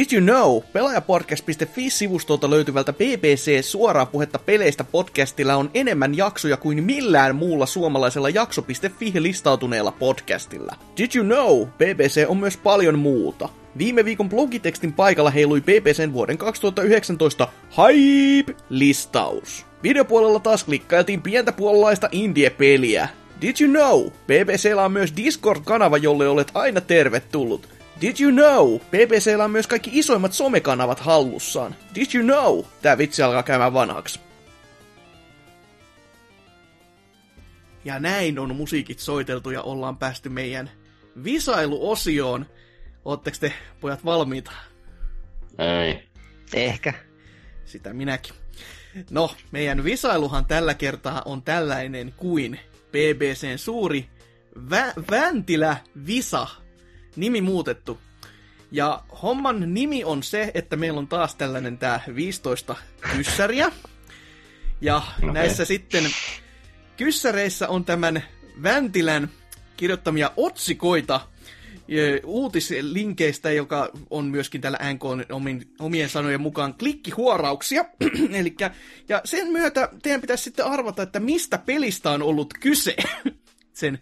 Did 0.10 0.18
you 0.18 0.26
know? 0.26 0.61
Pelaajapodcast.fi-sivustolta 0.73 2.49
löytyvältä 2.49 2.94
BBC 2.94 3.64
suoraa 3.64 4.06
puhetta 4.06 4.40
peleistä 4.40 4.84
podcastilla 4.84 5.56
on 5.56 5.72
enemmän 5.73 6.18
jaksoja 6.18 6.57
kuin 6.57 6.84
millään 6.84 7.36
muulla 7.36 7.65
suomalaisella 7.65 8.30
jakso.fi 8.30 9.14
listautuneella 9.15 9.91
podcastilla. 9.91 10.76
Did 10.98 11.15
you 11.15 11.26
know? 11.26 11.68
BBC 11.68 12.26
on 12.27 12.38
myös 12.38 12.57
paljon 12.57 12.99
muuta. 12.99 13.49
Viime 13.77 14.06
viikon 14.06 14.30
blogitekstin 14.30 14.94
paikalla 14.94 15.30
heilui 15.30 15.61
BBCn 15.61 16.14
vuoden 16.14 16.38
2019 16.38 17.48
Hype-listaus. 17.77 19.65
Videopuolella 19.84 20.40
taas 20.40 20.64
klikkailtiin 20.64 21.22
pientä 21.22 21.52
puolalaista 21.52 22.10
indie-peliä. 22.11 23.10
Did 23.41 23.56
you 23.61 23.72
know? 23.72 24.10
BBCllä 24.27 24.86
on 24.86 24.91
myös 24.91 25.14
Discord-kanava, 25.15 25.98
jolle 25.98 26.27
olet 26.27 26.52
aina 26.53 26.81
tervetullut. 26.81 27.78
Did 28.02 28.16
you 28.20 28.32
know? 28.32 28.80
BBCllä 28.80 29.44
on 29.44 29.52
myös 29.52 29.68
kaikki 29.68 29.90
isoimmat 29.94 30.34
somekanavat 30.34 31.00
hallussaan. 31.00 31.76
Did 31.96 32.08
you 32.14 32.24
know? 32.24 32.66
Tää 32.82 32.98
vitsi 32.98 33.22
alkaa 33.22 33.44
käymään 33.44 33.74
vanhaksi. 33.74 34.20
Ja 37.86 38.00
näin 38.00 38.40
on 38.40 38.56
musiikit 38.56 39.00
soiteltu 39.00 39.52
ja 39.52 39.62
ollaan 39.62 39.98
päästy 39.98 40.30
meidän 40.30 40.70
visailuosioon. 41.24 42.46
Ootteko 43.06 43.38
te 43.40 43.54
pojat 43.82 44.06
valmiita? 44.06 44.52
Ei. 45.58 46.04
Ehkä. 46.54 46.94
Sitä 47.66 47.94
minäkin. 47.94 48.34
No, 49.12 49.36
meidän 49.52 49.84
visailuhan 49.84 50.46
tällä 50.46 50.74
kertaa 50.74 51.22
on 51.26 51.42
tällainen 51.42 52.14
kuin 52.18 52.60
BBCn 52.92 53.58
suuri 53.58 54.10
Vä- 54.58 55.04
Väntilä 55.12 55.78
Visa. 56.08 56.48
Nimi 57.20 57.41
muutettu. 57.41 58.00
Ja 58.72 59.04
homman 59.22 59.74
nimi 59.74 60.04
on 60.04 60.24
se, 60.24 60.52
että 60.54 60.76
meillä 60.76 61.00
on 61.00 61.08
taas 61.08 61.36
tällainen 61.36 61.78
tää 61.78 62.02
15 62.16 62.76
kyssäriä. 63.16 63.72
Ja 64.82 65.02
okay. 65.18 65.32
näissä 65.34 65.66
sitten 65.66 66.04
kyssäreissä 66.98 67.68
on 67.68 67.86
tämän 67.86 68.24
Väntilän 68.64 69.30
kirjoittamia 69.78 70.32
otsikoita 70.38 71.22
uutislinkeistä, 72.24 73.52
joka 73.52 73.90
on 74.10 74.26
myöskin 74.26 74.62
tällä 74.62 74.80
NK 74.94 75.04
omien 75.80 76.10
sanojen 76.10 76.41
mukaan 76.41 76.74
klikkihuorauksia. 76.74 77.86
Elikkä, 78.40 78.72
ja 79.10 79.22
sen 79.26 79.48
myötä 79.48 79.90
teidän 80.04 80.22
pitäisi 80.22 80.44
sitten 80.44 80.66
arvata, 80.66 81.04
että 81.04 81.20
mistä 81.20 81.58
pelistä 81.58 82.10
on 82.10 82.22
ollut 82.22 82.54
kyse 82.60 82.96
sen 83.74 84.00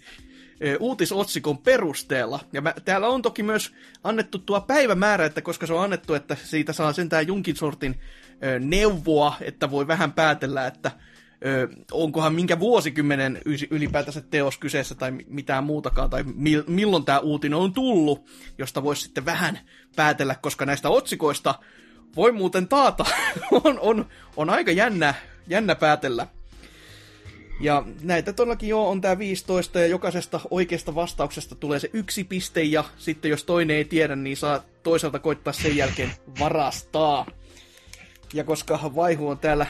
uutisotsikon 0.79 1.57
perusteella. 1.57 2.39
Ja 2.53 2.61
mä, 2.61 2.73
täällä 2.85 3.07
on 3.07 3.21
toki 3.21 3.43
myös 3.43 3.73
annettu 4.03 4.39
tuo 4.39 4.61
päivämäärä, 4.61 5.25
että 5.25 5.41
koska 5.41 5.67
se 5.67 5.73
on 5.73 5.84
annettu, 5.84 6.13
että 6.13 6.38
siitä 6.43 6.73
saa 6.73 6.93
sentään 6.93 7.27
jonkin 7.27 7.55
sortin 7.55 7.99
ö, 8.43 8.59
neuvoa, 8.59 9.35
että 9.41 9.71
voi 9.71 9.88
vähän 9.88 10.11
päätellä, 10.11 10.67
että 10.67 10.91
ö, 11.45 11.67
onkohan 11.91 12.34
minkä 12.35 12.59
vuosikymmenen 12.59 13.41
ylipäätänsä 13.69 14.21
teos 14.21 14.57
kyseessä 14.57 14.95
tai 14.95 15.11
mi- 15.11 15.25
mitään 15.27 15.63
muutakaan, 15.63 16.09
tai 16.09 16.23
mil- 16.23 16.63
milloin 16.67 17.05
tämä 17.05 17.19
uutinen 17.19 17.59
on 17.59 17.73
tullut, 17.73 18.29
josta 18.57 18.84
voisi 18.84 19.01
sitten 19.01 19.25
vähän 19.25 19.59
päätellä, 19.95 20.35
koska 20.35 20.65
näistä 20.65 20.89
otsikoista 20.89 21.55
voi 22.15 22.31
muuten 22.31 22.67
taata, 22.67 23.05
on, 23.63 23.79
on, 23.79 24.05
on 24.38 24.49
aika 24.49 24.71
jännä, 24.71 25.13
jännä 25.47 25.75
päätellä. 25.75 26.27
Ja 27.59 27.84
näitä 28.01 28.34
todellakin 28.34 28.69
jo 28.69 28.89
on 28.89 29.01
tämä 29.01 29.17
15 29.17 29.79
ja 29.79 29.88
jokaisesta 29.88 30.39
oikeasta 30.51 30.95
vastauksesta 30.95 31.55
tulee 31.55 31.79
se 31.79 31.89
yksi 31.93 32.23
piste 32.23 32.63
ja 32.63 32.84
sitten 32.97 33.31
jos 33.31 33.43
toinen 33.43 33.77
ei 33.77 33.85
tiedä, 33.85 34.15
niin 34.15 34.38
saa 34.38 34.63
toisaalta 34.84 35.19
koittaa 35.19 35.53
sen 35.53 35.77
jälkeen 35.77 36.11
varastaa. 36.39 37.25
Ja 38.34 38.43
koska 38.43 38.79
Vaihu 38.95 39.29
on 39.29 39.39
täällä 39.39 39.65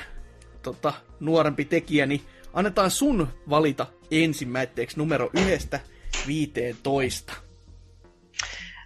tota, 0.61 0.93
nuorempi 1.19 1.65
tekijä, 1.65 2.05
niin 2.05 2.21
annetaan 2.53 2.91
sun 2.91 3.27
valita 3.49 3.87
ensimmäiseksi 4.11 4.97
numero 4.97 5.29
yhdestä 5.33 5.79
15. 6.27 7.33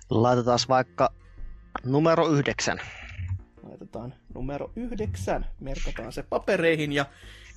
Laitetaan 0.10 0.60
vaikka 0.70 1.14
numero 1.86 2.30
yhdeksän. 2.30 2.82
Laitetaan 3.64 4.14
numero 4.36 4.72
yhdeksän, 4.76 5.46
merkataan 5.60 6.14
se 6.14 6.24
papereihin 6.24 6.94
ja 6.94 7.06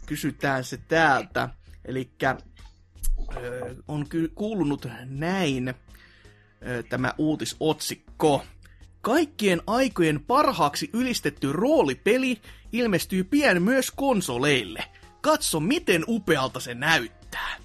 kysytään 0.06 0.64
se 0.64 0.76
täältä. 0.76 1.48
Eli 1.84 2.10
on 3.88 4.06
kuulunut 4.34 4.88
näin 5.04 5.74
tämä 6.88 7.12
uutisotsikko. 7.18 8.44
Kaikkien 9.00 9.62
aikojen 9.66 10.20
parhaaksi 10.20 10.90
ylistetty 10.92 11.52
roolipeli 11.52 12.40
ilmestyy 12.72 13.24
pian 13.24 13.62
myös 13.62 13.90
konsoleille. 13.90 14.84
Katso, 15.20 15.60
miten 15.60 16.04
upealta 16.08 16.60
se 16.60 16.74
näyttää. 16.74 17.56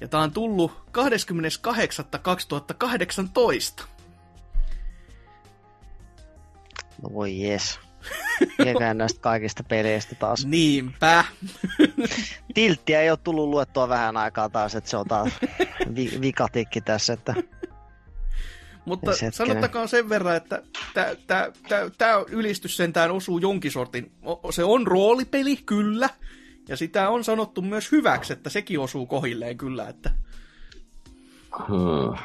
Ja 0.00 0.08
tää 0.08 0.20
on 0.20 0.32
tullut 0.32 0.72
28.2018. 3.80 3.84
No 7.02 7.10
voi 7.14 7.40
jes. 7.40 7.80
Mietitään 8.58 8.98
näistä 8.98 9.20
kaikista 9.20 9.64
peleistä 9.64 10.14
taas. 10.14 10.46
Niinpä. 10.46 11.24
Tilttiä 12.54 13.00
ei 13.00 13.10
ole 13.10 13.18
tullut 13.24 13.48
luettua 13.48 13.88
vähän 13.88 14.16
aikaa 14.16 14.48
taas, 14.48 14.74
että 14.74 14.90
se 14.90 14.96
on 14.96 15.06
taas 15.06 15.32
vi- 15.94 16.18
vikatikki 16.20 16.80
tässä, 16.80 17.12
että 17.12 17.34
Mutta 18.84 19.10
Yes, 19.10 19.22
hetkinen. 19.22 19.48
sanottakaan 19.48 19.88
sen 19.88 20.08
verran, 20.08 20.36
että 20.36 20.62
tämä 21.98 22.14
ylistys 22.28 22.76
sentään 22.76 23.10
osuu 23.10 23.38
jonkin 23.38 23.70
sortin. 23.72 24.12
O- 24.26 24.52
Se 24.52 24.64
on 24.64 24.86
roolipeli, 24.86 25.56
kyllä. 25.56 26.08
Ja 26.68 26.76
sitä 26.76 27.08
on 27.08 27.24
sanottu 27.24 27.62
myös 27.62 27.92
hyväksi, 27.92 28.32
että 28.32 28.50
sekin 28.50 28.80
osuu 28.80 29.06
kohilleen 29.06 29.56
kyllä. 29.58 29.88
Että... 29.88 30.10
Hmm. 31.68 32.18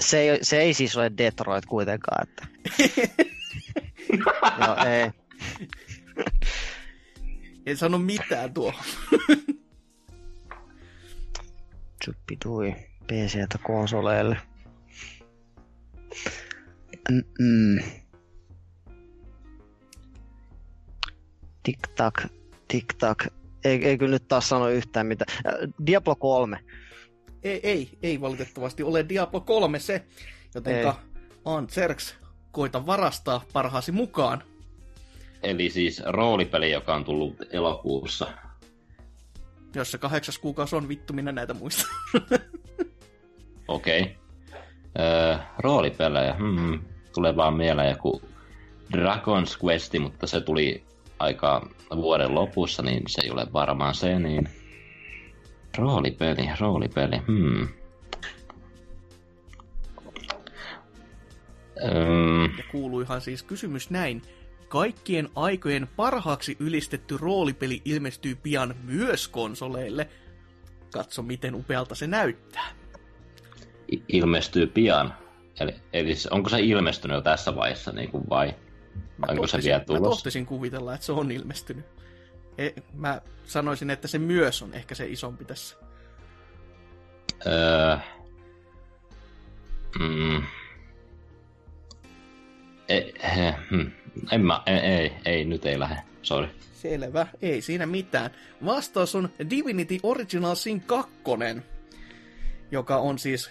se 0.00 0.18
ei, 0.20 0.38
se 0.42 0.60
ei 0.60 0.74
siis 0.74 0.96
ole 0.96 1.12
Detroit 1.18 1.66
kuitenkaan, 1.66 2.28
että... 2.28 2.46
Joo, 4.66 4.76
ei. 4.86 5.10
En 7.66 7.76
sano 7.76 7.98
mitään 7.98 8.54
tuo. 8.54 8.74
Tuppi 12.04 12.36
tui 12.42 12.74
PCltä 13.06 13.58
konsoleille. 13.62 14.36
Mm-mm. 17.10 17.82
Tik-tak, 21.62 22.26
tik-tak. 22.68 23.26
Ei, 23.64 23.84
ei 23.84 23.98
kyllä 23.98 24.12
nyt 24.12 24.28
taas 24.28 24.48
sano 24.48 24.68
yhtään 24.68 25.06
mitään. 25.06 25.36
Äh, 25.46 25.54
Diablo 25.86 26.16
3. 26.16 26.58
Ei, 27.42 27.60
ei, 27.62 27.98
ei 28.02 28.20
valitettavasti 28.20 28.82
ole 28.82 29.08
Diablo 29.08 29.40
3 29.40 29.78
se, 29.78 30.04
jotenka 30.54 31.00
Anserks, 31.44 32.16
koita 32.52 32.86
varastaa 32.86 33.44
parhaasi 33.52 33.92
mukaan. 33.92 34.42
Eli 35.42 35.70
siis 35.70 36.02
roolipeli, 36.06 36.70
joka 36.70 36.94
on 36.94 37.04
tullut 37.04 37.36
elokuussa. 37.50 38.32
Jos 39.74 39.90
se 39.90 39.98
kahdeksas 39.98 40.38
kuukausi 40.38 40.76
on, 40.76 40.88
vittu 40.88 41.12
minä 41.12 41.32
näitä 41.32 41.54
muista. 41.54 41.84
Okei. 43.68 44.00
Okay. 44.00 44.14
Öö, 44.98 45.36
roolipelejä. 45.58 46.34
Hmm. 46.34 46.80
Tulee 47.14 47.36
vaan 47.36 47.54
mieleen 47.54 47.90
joku 47.90 48.22
Dragon's 48.96 49.64
Quest, 49.64 49.94
mutta 50.00 50.26
se 50.26 50.40
tuli 50.40 50.84
aika 51.18 51.68
vuoden 51.96 52.34
lopussa, 52.34 52.82
niin 52.82 53.02
se 53.08 53.20
ei 53.24 53.30
ole 53.30 53.46
varmaan 53.52 53.94
se, 53.94 54.18
niin... 54.18 54.48
Roolipeli, 55.78 56.48
roolipeli, 56.60 57.18
hmm. 57.26 57.68
Öm... 61.84 62.42
Ja 62.42 62.64
kuuluihan 62.70 63.20
siis 63.20 63.42
kysymys 63.42 63.90
näin. 63.90 64.22
Kaikkien 64.70 65.28
aikojen 65.34 65.88
parhaaksi 65.96 66.56
ylistetty 66.60 67.16
roolipeli 67.16 67.82
ilmestyy 67.84 68.34
pian 68.34 68.74
myös 68.82 69.28
konsoleille. 69.28 70.08
Katso, 70.92 71.22
miten 71.22 71.54
upealta 71.54 71.94
se 71.94 72.06
näyttää. 72.06 72.68
ilmestyy 74.08 74.66
pian. 74.66 75.14
Eli, 75.60 75.74
eli 75.92 76.14
onko 76.30 76.48
se 76.48 76.60
ilmestynyt 76.60 77.14
jo 77.14 77.20
tässä 77.20 77.56
vaiheessa 77.56 77.92
niin 77.92 78.10
kuin 78.10 78.24
vai? 78.30 78.54
Mä 79.18 79.26
onko 79.28 79.46
se 79.46 79.58
vielä 79.64 79.80
tulossa? 79.80 80.02
Mä 80.02 80.10
tohtisin 80.10 80.46
kuvitella, 80.46 80.94
että 80.94 81.06
se 81.06 81.12
on 81.12 81.30
ilmestynyt. 81.30 81.84
E, 82.58 82.70
mä 82.94 83.20
sanoisin, 83.44 83.90
että 83.90 84.08
se 84.08 84.18
myös 84.18 84.62
on 84.62 84.74
ehkä 84.74 84.94
se 84.94 85.08
isompi 85.08 85.44
tässä. 85.44 85.76
Öö, 87.46 87.96
mm, 89.98 90.42
ei, 92.90 93.14
he, 93.36 93.54
hmm. 93.70 93.90
en 94.30 94.40
mä, 94.40 94.62
ei, 94.66 94.78
ei, 94.78 95.12
ei, 95.24 95.44
nyt 95.44 95.66
ei 95.66 95.78
lähde, 95.78 96.02
sorry. 96.22 96.48
Selvä, 96.74 97.26
ei 97.42 97.62
siinä 97.62 97.86
mitään. 97.86 98.30
Vastaus 98.64 99.14
on 99.14 99.28
Divinity 99.50 99.98
Original 100.02 100.54
Sin 100.54 100.80
2, 100.80 101.12
joka 102.70 102.96
on 102.96 103.18
siis 103.18 103.50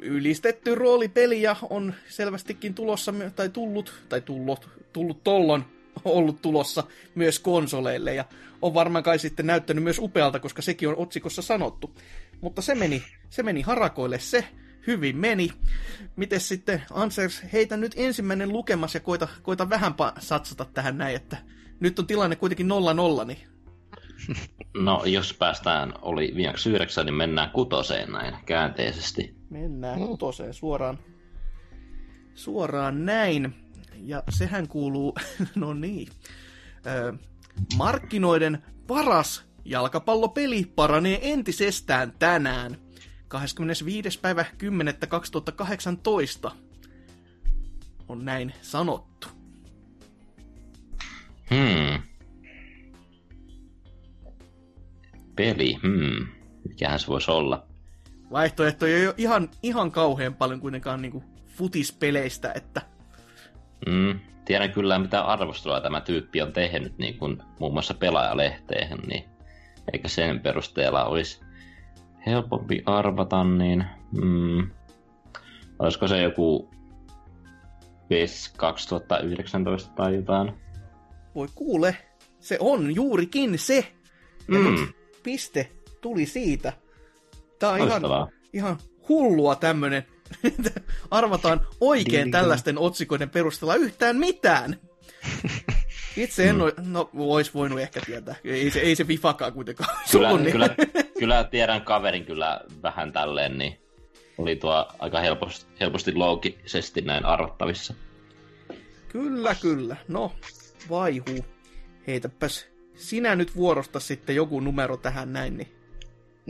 ylistetty 0.00 0.74
roolipeli 0.74 1.42
ja 1.42 1.56
on 1.70 1.94
selvästikin 2.08 2.74
tulossa, 2.74 3.14
tai 3.36 3.48
tullut, 3.48 3.92
tai 4.08 4.20
tullut, 4.20 4.68
tullut 4.92 5.24
tollon, 5.24 5.64
ollut 6.04 6.42
tulossa 6.42 6.84
myös 7.14 7.38
konsoleille 7.38 8.14
ja 8.14 8.24
on 8.62 8.74
varmaan 8.74 9.04
kai 9.04 9.18
sitten 9.18 9.46
näyttänyt 9.46 9.84
myös 9.84 9.98
upealta, 9.98 10.40
koska 10.40 10.62
sekin 10.62 10.88
on 10.88 10.96
otsikossa 10.96 11.42
sanottu. 11.42 11.94
Mutta 12.40 12.62
se 12.62 12.74
meni, 12.74 13.02
se 13.30 13.42
meni 13.42 13.62
harakoille 13.62 14.18
se, 14.18 14.44
hyvin 14.88 15.16
meni. 15.16 15.52
Miten 16.16 16.40
sitten, 16.40 16.82
Ansers, 16.90 17.42
heitä 17.52 17.76
nyt 17.76 17.92
ensimmäinen 17.96 18.52
lukemas 18.52 18.94
ja 18.94 19.00
koita, 19.00 19.28
koita 19.42 19.70
vähän 19.70 19.94
satsata 20.18 20.64
tähän 20.64 20.98
näin, 20.98 21.16
että 21.16 21.36
nyt 21.80 21.98
on 21.98 22.06
tilanne 22.06 22.36
kuitenkin 22.36 22.68
0-0, 23.22 23.24
niin... 23.24 23.38
No, 24.74 25.02
jos 25.04 25.34
päästään 25.34 25.94
oli 26.02 26.32
viimeksi 26.36 26.70
yhdeksän, 26.70 27.06
niin 27.06 27.14
mennään 27.14 27.50
kutoseen 27.50 28.12
näin 28.12 28.34
käänteisesti. 28.46 29.34
Mennään 29.50 29.98
kutoseen 29.98 30.54
suoraan, 30.54 30.98
suoraan 32.34 33.04
näin. 33.04 33.54
Ja 33.96 34.22
sehän 34.28 34.68
kuuluu, 34.68 35.14
no 35.54 35.74
niin, 35.74 36.08
ö, 36.86 37.14
markkinoiden 37.76 38.62
paras 38.86 39.44
jalkapallopeli 39.64 40.72
paranee 40.76 41.32
entisestään 41.32 42.12
tänään. 42.18 42.78
25. 43.28 44.20
päivä 44.20 44.44
10. 44.58 44.94
2018 45.08 46.50
on 48.08 48.24
näin 48.24 48.54
sanottu. 48.62 49.28
Hmm. 51.50 52.02
Peli, 55.36 55.74
hmm. 55.82 56.26
Mikähän 56.68 57.00
se 57.00 57.06
voisi 57.06 57.30
olla? 57.30 57.66
Vaihtoehtoja 58.32 58.96
ei 58.96 59.06
ole 59.06 59.14
ihan, 59.18 59.50
ihan 59.62 59.90
kauhean 59.90 60.34
paljon 60.34 60.60
kuitenkaan 60.60 61.02
niin 61.02 61.12
kuin 61.12 61.24
futispeleistä, 61.46 62.52
että... 62.54 62.82
Hmm. 63.90 64.20
Tiedän 64.44 64.72
kyllä, 64.72 64.98
mitä 64.98 65.22
arvostelua 65.22 65.80
tämä 65.80 66.00
tyyppi 66.00 66.42
on 66.42 66.52
tehnyt, 66.52 66.98
niin 66.98 67.18
kuin 67.18 67.42
muun 67.60 67.72
muassa 67.72 67.94
pelaajalehteen, 67.94 68.98
niin 69.06 69.24
eikä 69.92 70.08
sen 70.08 70.40
perusteella 70.40 71.04
olisi 71.04 71.40
helpompi 72.28 72.82
arvata, 72.86 73.44
niin 73.44 73.84
mm, 74.22 74.70
olisiko 75.78 76.08
se 76.08 76.22
joku 76.22 76.70
PES 78.08 78.52
2019 78.56 79.92
tai 79.96 80.14
jotain? 80.14 80.52
Voi 81.34 81.48
kuule, 81.54 81.96
se 82.40 82.56
on 82.60 82.94
juurikin 82.94 83.58
se. 83.58 83.92
Ja 84.52 84.58
mm. 84.58 84.88
piste 85.22 85.70
tuli 86.00 86.26
siitä. 86.26 86.72
Tää 87.58 87.70
on 87.70 87.78
ihan, 87.78 88.02
ihan 88.52 88.78
hullua 89.08 89.54
tämmönen. 89.54 90.06
Arvataan 91.10 91.60
oikein 91.80 92.24
Ding. 92.24 92.32
tällaisten 92.32 92.78
otsikoiden 92.78 93.30
perusteella 93.30 93.74
yhtään 93.74 94.16
mitään. 94.16 94.76
Itse 96.18 96.48
en 96.48 96.56
mm. 96.56 96.60
ole, 96.60 96.72
no 96.86 97.10
vois 97.16 97.54
voinut 97.54 97.80
ehkä 97.80 98.00
tietää. 98.06 98.34
Ei 98.44 98.70
se, 98.70 98.80
ei 98.80 98.96
se 98.96 99.04
Fifakaan 99.04 99.52
kuitenkaan 99.52 99.98
kyllä, 100.12 100.32
niin. 100.38 100.52
kyllä, 100.52 100.68
kyllä 101.18 101.44
tiedän 101.44 101.82
kaverin 101.82 102.24
kyllä 102.24 102.60
vähän 102.82 103.12
tälleen, 103.12 103.58
niin 103.58 103.78
oli 104.38 104.56
tuo 104.56 104.88
aika 104.98 105.20
helposti, 105.20 105.66
helposti 105.80 106.14
loogisesti 106.14 107.00
näin 107.00 107.24
arvattavissa. 107.24 107.94
Kyllä, 109.08 109.54
kyllä. 109.54 109.96
No, 110.08 110.32
vaihu. 110.90 111.44
Heitäpäs 112.06 112.66
sinä 112.94 113.36
nyt 113.36 113.56
vuorosta 113.56 114.00
sitten 114.00 114.36
joku 114.36 114.60
numero 114.60 114.96
tähän 114.96 115.32
näin, 115.32 115.56
niin 115.56 115.72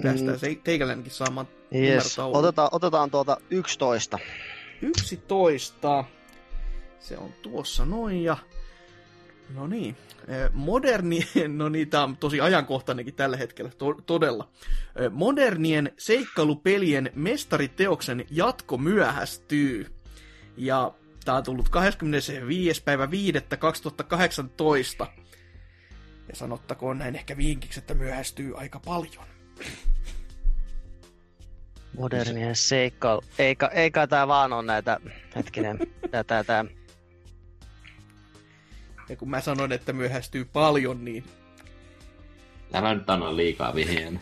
päästään 0.03 0.37
mm. 0.37 0.39
se 0.39 0.59
teikäläinenkin 0.65 1.13
saamaan 1.13 1.49
yes. 1.75 2.19
otetaan, 2.19 2.69
otetaan 2.73 3.11
tuota 3.11 3.37
11. 3.51 4.19
11. 4.83 6.05
Se 7.01 7.19
on 7.19 7.33
tuossa 7.43 7.85
noin 7.85 8.25
ja 8.25 8.37
No 9.55 9.67
niin. 9.67 9.97
Moderni, 10.53 11.21
no 11.49 11.69
niin, 11.69 11.91
tämä 11.91 12.05
on 12.05 12.17
tosi 12.17 12.41
ajankohtainenkin 12.41 13.15
tällä 13.15 13.37
hetkellä, 13.37 13.71
to, 13.79 13.95
todella. 14.07 14.49
Modernien 15.11 15.93
seikkailupelien 15.99 17.11
mestariteoksen 17.15 18.25
jatko 18.31 18.79
myöhästyy. 18.79 19.87
Ja 20.57 20.95
tämä 21.25 21.39
on 21.39 21.45
tullut 21.45 21.69
25. 21.69 22.83
päivä 22.83 23.11
5. 23.11 23.33
2018. 23.59 25.07
Ja 26.29 26.37
sanottakoon 26.37 26.99
näin 26.99 27.17
ehkä 27.17 27.37
vinkiksi, 27.37 27.81
että 27.81 27.95
myöhästyy 27.95 28.59
aika 28.59 28.81
paljon. 28.81 29.25
Modernien 31.99 32.57
seikkailu. 32.57 33.23
Eikä, 33.39 33.67
eikä 33.67 34.07
tämä 34.07 34.29
vaan 34.29 34.53
ole 34.53 34.63
näitä, 34.63 35.01
hetkinen, 35.37 35.79
tätä, 36.11 36.25
tätä 36.25 36.65
ja 39.09 39.17
kun 39.17 39.31
mä 39.31 39.41
sanoin, 39.41 39.73
että 39.73 39.93
myöhästyy 39.93 40.45
paljon, 40.45 41.05
niin... 41.05 41.25
Älä 42.73 42.95
nyt 42.95 43.11
anna 43.11 43.37
liikaa 43.37 43.75
vihjeen. 43.75 44.21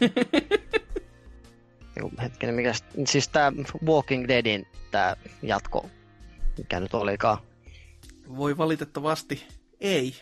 Joku 1.97 2.13
hetkinen, 2.23 2.55
mikä... 2.55 2.73
Siis 3.07 3.29
tää 3.29 3.53
Walking 3.87 4.29
Deadin 4.29 4.67
tää 4.91 5.17
jatko, 5.43 5.91
mikä 6.59 6.81
nyt 6.81 6.95
olikaan. 6.95 7.39
Voi 8.37 8.57
valitettavasti 8.57 9.47
ei, 9.81 10.15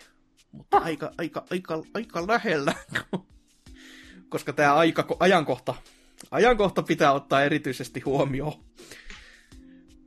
mutta 0.53 0.78
aika, 0.78 1.11
aika, 1.19 1.45
aika, 1.51 1.82
aika 1.95 2.27
lähellä. 2.27 2.74
Koska 4.28 4.53
tämä 4.53 4.74
aika, 4.74 5.07
ajankohta, 5.20 5.74
ajankohta 6.31 6.82
pitää 6.82 7.12
ottaa 7.12 7.45
erityisesti 7.45 8.01
huomioon. 8.01 8.65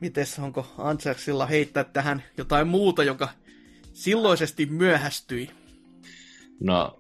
Mites, 0.02 0.40
onko 0.40 0.74
Anserksilla 0.78 1.46
heittää 1.46 1.84
tähän 1.84 2.24
jotain 2.38 2.68
muuta, 2.68 3.04
joka 3.04 3.30
silloisesti 3.98 4.66
myöhästyi? 4.66 5.50
No, 6.60 7.00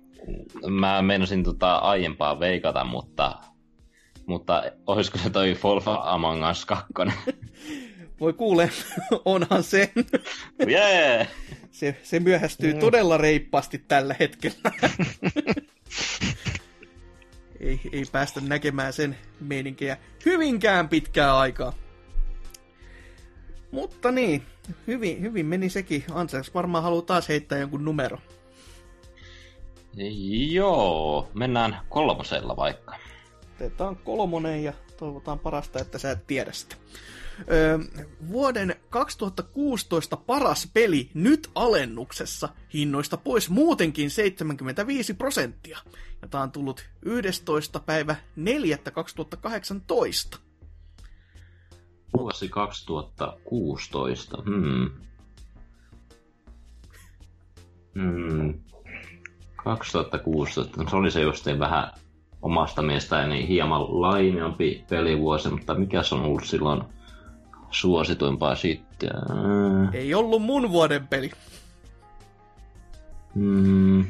mä 0.69 1.01
menosin 1.01 1.43
tota 1.43 1.75
aiempaa 1.75 2.39
veikata, 2.39 2.83
mutta, 2.83 3.39
mutta 4.25 4.63
olisiko 4.87 5.17
se 5.17 5.29
toi 5.29 5.57
Wolf 5.63 5.87
Among 5.87 6.49
Us 6.51 6.65
2? 6.65 6.85
Voi 8.19 8.33
kuule, 8.33 8.69
onhan 9.25 9.63
se. 9.63 9.91
Yeah. 10.67 11.27
Se, 11.71 11.97
se 12.03 12.19
myöhästyy 12.19 12.73
mm. 12.73 12.79
todella 12.79 13.17
reippaasti 13.17 13.83
tällä 13.87 14.15
hetkellä. 14.19 14.71
ei, 17.59 17.79
ei 17.91 18.03
päästä 18.11 18.41
näkemään 18.41 18.93
sen 18.93 19.17
meininkejä 19.39 19.97
hyvinkään 20.25 20.89
pitkää 20.89 21.37
aikaa. 21.37 21.73
Mutta 23.71 24.11
niin, 24.11 24.43
hyvin, 24.87 25.21
hyvin 25.21 25.45
meni 25.45 25.69
sekin. 25.69 26.03
Ansels 26.11 26.53
varmaan 26.53 26.83
haluaa 26.83 27.01
taas 27.01 27.29
heittää 27.29 27.57
jonkun 27.57 27.85
numero. 27.85 28.17
Joo, 30.51 31.27
mennään 31.33 31.79
kolmosella 31.89 32.55
vaikka. 32.55 32.95
Otetaan 33.55 33.95
kolmonen 33.95 34.63
ja 34.63 34.73
toivotaan 34.97 35.39
parasta, 35.39 35.79
että 35.79 35.97
sä 35.97 36.11
et 36.11 36.27
tiedä 36.27 36.51
sitä. 36.51 36.75
Öö, 37.51 37.79
vuoden 38.27 38.75
2016 38.89 40.17
paras 40.17 40.69
peli 40.73 41.09
nyt 41.13 41.49
alennuksessa, 41.55 42.49
hinnoista 42.73 43.17
pois 43.17 43.49
muutenkin 43.49 44.11
75 44.11 45.13
prosenttia. 45.13 45.77
Ja 46.21 46.27
tää 46.27 46.41
on 46.41 46.51
tullut 46.51 46.89
11. 47.05 47.79
päivä 47.79 48.15
4. 48.35 48.77
2018. 48.93 50.39
Vuosi 52.17 52.49
2016. 52.49 54.37
Hmm. 54.45 54.89
Hmm. 57.95 58.53
2016. 59.55 60.83
No, 60.83 60.89
se 60.89 60.95
oli 60.95 61.11
se 61.11 61.21
justiin 61.21 61.59
vähän 61.59 61.91
omasta 62.41 62.81
mielestäni 62.81 63.33
niin 63.33 63.47
hieman 63.47 64.01
lainiampi 64.01 64.85
pelivuosi, 64.89 65.49
mutta 65.49 65.73
mikä 65.73 66.03
se 66.03 66.15
on 66.15 66.21
ollut 66.21 66.45
silloin 66.45 66.83
suosituimpaa 67.71 68.55
sitten? 68.55 69.11
Ei 69.93 70.13
ollut 70.13 70.41
mun 70.41 70.71
vuoden 70.71 71.07
peli. 71.07 71.31
Hmm. 73.35 74.05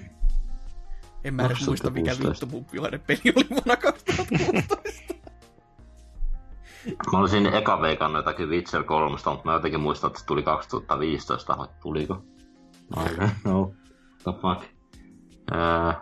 En 1.24 1.34
mä 1.34 1.45
edes 1.45 1.68
muista, 1.68 1.90
mikä 1.90 2.11
vittu 2.11 2.45
mun 2.45 2.65
vuoden 2.76 2.99
peli 3.07 3.34
oli 3.36 3.45
vuonna 3.49 3.76
2016. 3.78 4.86
Mä 7.11 7.19
olisin 7.19 7.45
eka 7.45 7.81
veikannut 7.81 8.19
jotakin 8.19 8.49
Witcher 8.49 8.84
3, 8.84 9.09
mutta 9.11 9.39
mä 9.43 9.53
jotenkin 9.53 9.80
muistan, 9.80 10.07
että 10.07 10.19
se 10.19 10.26
tuli 10.26 10.43
2015, 10.43 11.57
vai 11.57 11.68
tuliko? 11.81 12.23
No, 12.95 13.03
I 13.03 13.07
don't 13.07 13.30
know. 13.41 13.72
The 14.23 14.31
fuck. 14.41 14.64
Ää... 15.51 16.01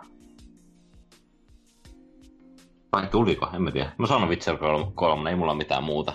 Vai 2.92 3.06
tuliko? 3.06 3.50
En 3.54 3.62
mä 3.62 3.70
tiedä. 3.70 3.92
Mä 3.98 4.06
sanon 4.06 4.28
Witcher 4.28 4.56
3, 4.56 4.92
3 4.94 5.30
ei 5.30 5.36
mulla 5.36 5.54
mitään 5.54 5.84
muuta. 5.84 6.12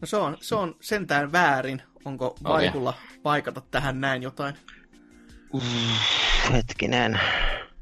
No 0.00 0.06
se 0.06 0.16
on, 0.16 0.36
se 0.40 0.54
on 0.54 0.76
sentään 0.80 1.32
väärin. 1.32 1.82
Onko 2.04 2.36
vaikulla 2.44 2.90
okay. 2.90 3.18
paikata 3.22 3.60
tähän 3.70 4.00
näin 4.00 4.22
jotain? 4.22 4.54
Hetkinen. 6.52 7.20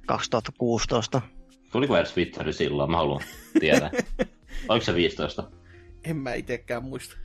2016. 0.06 1.22
Tuliko 1.72 1.96
edes 1.96 2.16
Witcheri 2.16 2.52
silloin? 2.52 2.90
Mä 2.90 2.96
haluan 2.96 3.20
tietää. 3.60 3.90
Oliko 4.68 4.84
se 4.84 4.94
15? 4.94 5.51
En 6.05 6.16
mä 6.16 6.35
itekään 6.35 6.85
muista. 6.85 7.16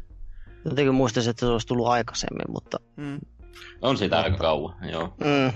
Jotenkin 0.66 0.96
muistaisin, 0.96 1.30
että 1.30 1.40
se 1.46 1.52
olisi 1.52 1.68
tullut 1.68 1.88
aikaisemmin, 1.88 2.46
mutta... 2.52 2.78
Mm. 2.96 3.20
On 3.82 3.98
siitä 3.98 4.20
aika 4.20 4.38
kauan, 4.38 4.90
joo. 4.90 5.14
Mm. 5.20 5.54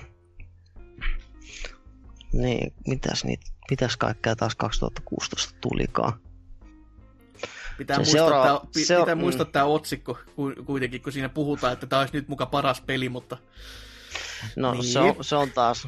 Niin, 2.34 2.74
mitäs, 2.88 3.24
niitä, 3.26 3.46
mitäs 3.70 3.98
kaikkea 3.98 4.36
taas 4.36 4.56
2016 4.56 5.54
tulikaan? 5.62 6.14
Pitää 7.78 7.96
Se 7.96 8.00
muistaa, 8.02 8.20
seuraava- 8.30 8.60
tää, 8.60 8.70
pi- 8.74 8.86
se- 8.86 9.00
pitää 9.00 9.16
mm. 9.16 9.22
muistaa 9.22 9.46
tämä 9.46 9.66
otsikko 9.66 10.18
ku- 10.36 10.54
kuitenkin, 10.66 11.02
kun 11.02 11.14
siinä 11.14 11.30
puhutaan, 11.30 11.74
että 11.74 11.88
tämä 11.88 12.00
olisi 12.00 12.14
nyt 12.14 12.28
muka 12.28 12.46
paras 12.46 12.82
peli, 12.82 13.10
mutta 13.10 13.38
No 14.56 14.72
Niin. 14.74 14.84
se, 14.84 15.00
on, 15.00 15.16
se 15.22 15.36
on 15.36 15.52
taas... 15.52 15.88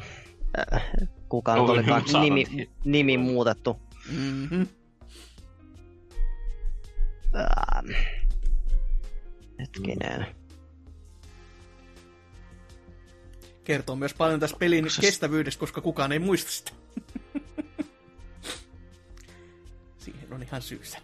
Äh, 0.74 0.82
kuka 1.28 1.54
nyt 1.54 1.64
Oi, 1.64 1.70
olikaan 1.70 2.02
nyt 2.02 2.12
nimi, 2.20 2.44
sanottiin. 2.44 2.70
nimi 2.84 3.16
muutettu. 3.18 3.80
mm-hmm. 4.10 4.66
Ähm. 7.36 7.90
Hetkinen. 9.60 10.26
kertoo 13.66 13.96
myös 13.96 14.14
paljon 14.14 14.40
tästä 14.40 14.58
pelin 14.58 14.86
kestävyydestä, 15.00 15.60
koska 15.60 15.80
kukaan 15.80 16.12
ei 16.12 16.18
muista 16.18 16.50
sitä. 16.50 16.72
Siihen 19.98 20.32
on 20.32 20.42
ihan 20.42 20.62
syysä. 20.62 20.98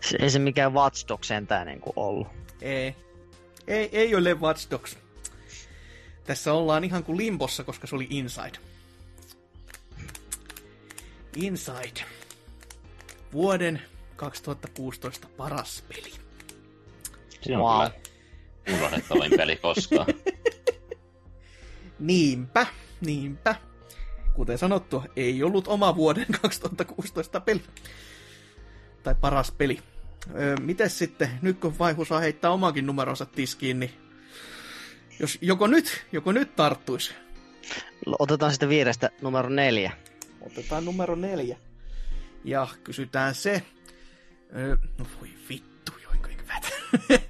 Se, 0.00 0.18
ei 0.18 0.30
se 0.30 0.38
mikään 0.38 0.74
Watch 0.74 1.08
Dogs 1.08 1.28
sentään 1.28 1.66
niin 1.66 1.80
kuin 1.80 1.92
ollut. 1.96 2.28
Ei. 2.60 2.96
ei, 3.66 3.88
ei 3.92 4.14
ole 4.14 4.34
Watch 4.34 4.70
Dogs. 4.70 4.98
Tässä 6.24 6.52
ollaan 6.52 6.84
ihan 6.84 7.04
kuin 7.04 7.18
limbossa, 7.18 7.64
koska 7.64 7.86
se 7.86 7.94
oli 7.94 8.06
Inside. 8.10 8.69
Inside. 11.36 12.04
Vuoden 13.32 13.82
2016 14.16 15.28
paras 15.36 15.84
peli. 15.88 16.12
Siinä 17.42 17.58
on 17.62 17.64
Wow. 17.80 17.90
kyllä 18.64 18.78
unohdettavin 18.78 19.32
peli 19.36 19.56
koskaan. 19.56 20.06
Niinpä, 21.98 22.66
niinpä. 23.00 23.54
Kuten 24.34 24.58
sanottu, 24.58 25.02
ei 25.16 25.42
ollut 25.42 25.68
oma 25.68 25.96
vuoden 25.96 26.26
2016 26.42 27.40
peli. 27.40 27.62
Tai 29.02 29.14
paras 29.20 29.52
peli. 29.52 29.78
Öö, 30.34 30.56
mites 30.56 30.98
sitten, 30.98 31.28
nyt 31.42 31.58
kun 31.60 31.78
Vaihu 31.78 32.04
saa 32.04 32.20
heittää 32.20 32.50
omankin 32.50 32.86
numeronsa 32.86 33.26
tiskiin, 33.26 33.80
niin 33.80 33.90
jos 35.20 35.38
joko 35.40 35.66
nyt, 35.66 36.06
joko 36.12 36.32
nyt 36.32 36.56
tarttuisi. 36.56 37.14
Otetaan 38.18 38.52
sitten 38.52 38.68
viidestä 38.68 39.10
numero 39.22 39.48
neljä. 39.48 39.92
Otetaan 40.40 40.84
numero 40.84 41.16
neljä. 41.16 41.56
Ja 42.44 42.68
kysytään 42.84 43.34
se. 43.34 43.62
Öö, 44.56 44.76
no 44.98 45.06
voi 45.20 45.28
vittu, 45.48 45.92
joinko 46.02 46.28
hyvät. 46.42 46.72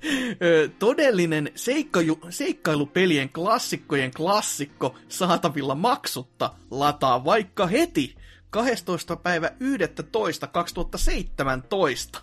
Öö, 0.42 0.68
Todellinen 0.78 1.50
seikkailu, 1.54 2.18
seikkailupelien 2.30 3.28
klassikkojen 3.28 4.10
klassikko 4.10 4.96
saatavilla 5.08 5.74
maksutta 5.74 6.54
lataa 6.70 7.24
vaikka 7.24 7.66
heti 7.66 8.16
12. 8.50 9.16
päivä 9.16 9.50
11. 9.60 10.46
2017. 10.46 12.22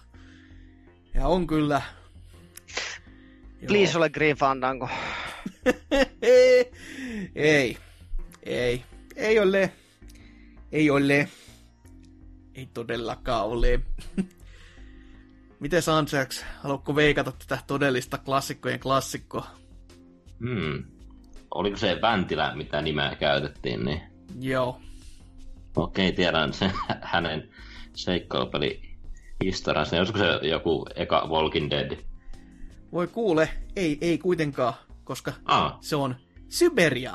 Ja 1.14 1.28
on 1.28 1.48
kyllä... 1.48 1.82
Joo. 3.62 3.68
Please 3.68 3.98
ole 3.98 4.10
Green 4.10 4.38
Fandango. 4.38 4.90
ei, 6.22 7.78
ei, 8.46 8.84
ei 9.16 9.40
ole, 9.40 9.72
ei 10.72 10.90
ole, 10.90 11.28
ei 12.56 12.66
todellakaan 12.74 13.46
ole. 13.46 13.80
Miten 15.60 15.82
Sansaks, 15.82 16.46
haluatko 16.64 16.96
veikata 16.96 17.32
tätä 17.32 17.64
todellista 17.68 18.18
klassikkojen 18.18 18.80
klassikkoa? 18.80 19.48
Hmm. 20.40 20.84
Oliko 21.52 21.78
se 21.78 21.98
Väntilä, 22.02 22.56
mitä 22.56 22.82
nimeä 22.82 23.16
käytettiin, 23.16 23.86
niin 23.86 24.02
Joo, 24.40 24.82
okei, 25.76 26.12
tiedän 26.12 26.54
sen 26.54 26.72
hänen 27.02 27.50
seikkailupeli 27.96 28.82
historiansa. 29.44 29.98
Olisiko 29.98 30.20
se 30.20 30.48
joku 30.48 30.86
eka 30.96 31.28
Walking 31.30 31.70
Dead? 31.70 31.98
voi 32.92 33.08
kuule, 33.08 33.50
ei, 33.76 33.98
ei 34.02 34.18
kuitenkaan, 34.18 34.74
koska 35.04 35.34
Ah, 35.46 35.78
se 35.82 35.96
on 35.96 36.16
Syberia. 36.50 37.14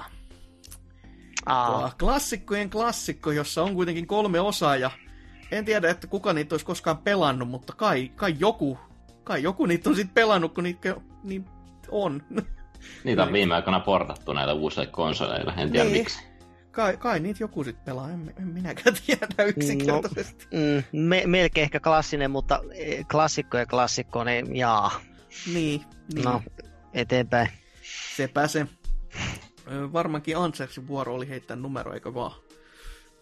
Aa, 1.47 1.93
Klassikkojen 1.99 2.71
klassikko, 2.71 3.33
jossa 3.33 3.63
on 3.63 3.75
kuitenkin 3.75 4.07
kolme 4.07 4.41
osaa 4.41 4.77
ja 4.77 4.91
en 5.51 5.65
tiedä, 5.65 5.91
että 5.91 6.07
kuka 6.07 6.33
niitä 6.33 6.55
olisi 6.55 6.67
koskaan 6.67 6.99
pelannut, 6.99 7.49
mutta 7.49 7.73
kai, 7.77 8.09
kai 8.17 8.35
joku, 8.39 8.79
kai 9.25 9.43
joku 9.43 9.67
niitä 9.67 9.91
on 9.91 9.97
sitten 9.97 10.15
pelannut, 10.15 10.55
kun 10.55 10.65
niitä 10.65 10.97
niin 11.23 11.45
on. 11.91 12.23
niitä 13.05 13.23
on 13.23 13.33
viime 13.33 13.55
aikoina 13.55 13.81
portattu 13.81 14.33
näillä 14.33 14.53
uusille 14.53 14.87
konsoleilla, 14.87 15.55
en 15.55 15.71
tiedä 15.73 15.85
Niin. 15.85 15.99
miksi. 15.99 16.19
Kai, 16.71 16.97
kai 16.97 17.21
niitä 17.21 17.43
joku 17.43 17.65
sitten 17.65 17.85
pelaa, 17.85 18.11
en, 18.11 18.35
en 18.39 18.47
minäkään 18.47 18.97
tiedä 19.07 19.27
yksinkertaisesti. 19.47 20.47
mm, 20.53 20.99
me, 21.01 21.23
melkein 21.27 21.63
ehkä 21.65 21.81
klassinen, 21.81 22.31
mutta 22.31 22.61
eh, 22.75 23.07
klassikko 23.11 23.59
ja 23.59 23.67
klassikko, 23.67 24.25
niin 24.25 24.57
jaa. 24.57 25.01
Niin, 25.55 25.85
niin. 26.15 26.25
No, 26.25 26.43
eteenpäin. 26.95 27.49
sepä 28.17 28.47
se. 28.47 28.61
Ö, 28.61 28.67
Varmaankin 29.93 30.37
Ansersin 30.37 30.89
vuoro 30.89 31.15
oli 31.15 31.29
heittää 31.29 31.57
numero, 31.57 31.95
eikö 31.95 32.15
vaan? 32.15 32.33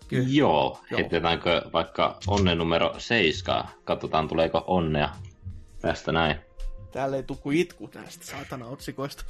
Kyllä. 0.09 0.28
Joo, 0.28 0.81
Joo. 0.90 0.98
heitetäänkö 0.98 1.62
vaikka 1.72 2.18
onne 2.27 2.55
numero 2.55 2.94
7? 2.98 3.64
Katsotaan 3.85 4.28
tuleeko 4.28 4.64
onnea 4.66 5.09
tästä 5.81 6.12
näin. 6.12 6.36
Täällä 6.93 7.16
ei 7.16 7.22
tuku 7.22 7.51
itku 7.51 7.90
näistä 7.94 8.27
saatana 8.27 8.66
otsikoista. 8.66 9.24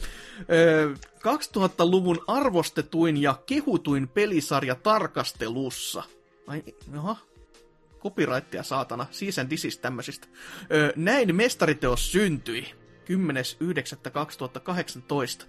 Öö, 0.53 0.95
2000-luvun 1.19 2.25
arvostetuin 2.27 3.17
ja 3.23 3.35
kehutuin 3.47 4.09
pelisarja 4.09 4.75
tarkastelussa. 4.75 6.03
Ai, 6.47 6.63
jaha. 6.93 7.17
Copyrightia 8.03 8.63
saatana. 8.63 9.07
Seas 9.11 9.39
and 9.39 9.51
desist 9.51 9.83
tämmöisistä. 9.83 10.27
Öö, 10.73 10.93
näin 10.97 11.37
mestariteos 11.37 12.13
syntyi. 12.13 12.75
10.9.2018. 15.43 15.47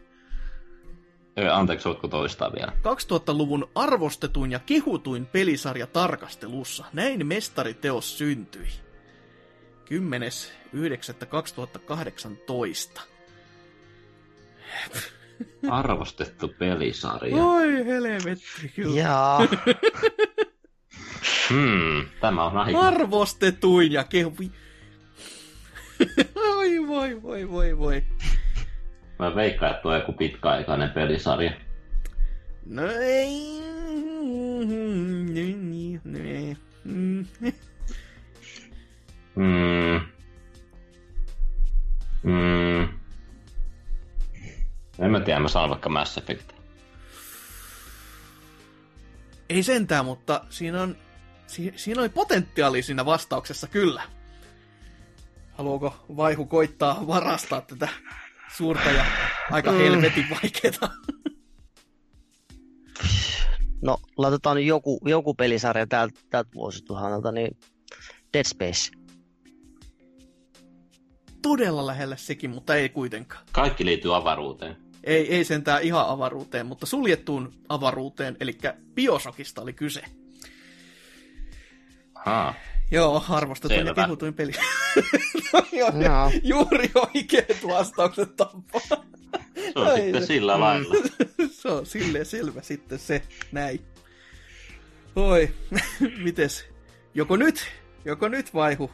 Ö, 1.39 1.53
anteeksi, 1.53 1.87
voitko 1.87 2.07
toistaa 2.07 2.53
vielä? 2.53 2.71
2000-luvun 2.77 3.69
arvostetuin 3.75 4.51
ja 4.51 4.59
kehutuin 4.59 5.25
pelisarja 5.25 5.87
tarkastelussa. 5.87 6.85
Näin 6.93 7.27
mestariteos 7.27 8.17
syntyi. 8.17 8.67
10.9.2018. 12.95 13.01
Arvostettu 15.69 16.47
pelisarja. 16.59 17.35
Oi 17.35 17.85
helvetti, 17.85 18.71
kyllä. 18.75 18.99
Jaa. 18.99 19.39
Hmm, 21.49 22.05
tämä 22.21 22.43
on 22.45 22.57
aika. 22.57 22.79
Arvostetuin 22.79 23.91
ja 23.91 24.03
kehui. 24.03 24.51
Oi 26.57 26.87
voi 26.87 27.21
voi 27.21 27.49
voi 27.49 27.77
voi. 27.77 28.03
Mä 29.21 29.35
veikkaan, 29.35 29.71
että 29.71 29.81
tuo 29.81 29.91
on 29.91 29.99
joku 29.99 30.13
pitkäaikainen 30.13 30.89
pelisarja. 30.89 31.51
No 32.65 32.83
ei. 32.99 33.61
Mm. 39.35 40.01
Hmm. 42.23 42.81
En 44.99 45.11
mä 45.11 45.19
tiedä, 45.19 45.39
mä 45.39 45.47
sanon 45.47 45.69
vaikka 45.69 45.89
Mass 45.89 46.17
Effect. 46.17 46.51
Ei 49.49 49.63
sentään, 49.63 50.05
mutta 50.05 50.45
siinä 50.49 50.81
on, 50.81 50.97
si, 51.47 51.73
siinä 51.75 52.01
oli 52.01 52.09
potentiaali 52.09 52.81
siinä 52.81 53.05
vastauksessa 53.05 53.67
kyllä. 53.67 54.03
Haluaako 55.51 56.05
Vaihu 56.17 56.45
koittaa 56.45 57.07
varastaa 57.07 57.61
tätä 57.61 57.89
suurta 58.57 58.89
ja 58.89 59.05
aika 59.51 59.71
helvetin 59.71 60.25
vaikeeta? 60.29 60.89
No, 63.81 63.97
laitetaan 64.17 64.57
nyt 64.57 64.65
joku, 64.65 64.99
joku 65.05 65.33
pelisarja 65.33 65.87
täältä, 65.87 66.19
täältä 66.29 66.49
vuosituhannelta, 66.55 67.31
niin 67.31 67.57
Dead 68.33 68.43
Space. 68.43 68.91
Todella 71.41 71.87
lähellä 71.87 72.15
sekin, 72.15 72.49
mutta 72.49 72.75
ei 72.75 72.89
kuitenkaan. 72.89 73.45
Kaikki 73.51 73.85
liittyy 73.85 74.15
avaruuteen. 74.15 74.77
Ei, 75.03 75.35
ei 75.35 75.43
sentään 75.43 75.83
ihan 75.83 76.09
avaruuteen, 76.09 76.65
mutta 76.65 76.85
suljettuun 76.85 77.53
avaruuteen, 77.69 78.37
eli 78.39 78.57
Biosokista 78.93 79.61
oli 79.61 79.73
kyse. 79.73 80.03
Haa. 82.25 82.53
Joo, 82.91 83.23
arvostetuin 83.29 83.85
ja 83.87 83.93
kehutuin 83.93 84.33
peli. 84.33 84.51
no, 85.53 85.63
Joo. 85.71 86.31
juuri 86.43 86.91
oikeat 86.95 87.67
vastaukset 87.67 88.35
tappaa. 88.35 88.81
Se 89.55 89.73
on 89.75 89.87
Ai 89.87 90.01
sitten 90.01 90.21
se. 90.21 90.27
sillä 90.27 90.59
lailla. 90.59 90.95
se 91.61 91.67
on 91.67 91.85
silleen 91.85 92.25
selvä 92.25 92.61
sitten 92.61 92.99
se, 92.99 93.21
näin. 93.51 93.81
Oi, 95.15 95.49
mites? 96.23 96.65
Joko 97.13 97.35
nyt, 97.35 97.67
joko 98.05 98.27
nyt 98.27 98.53
vaihu 98.53 98.91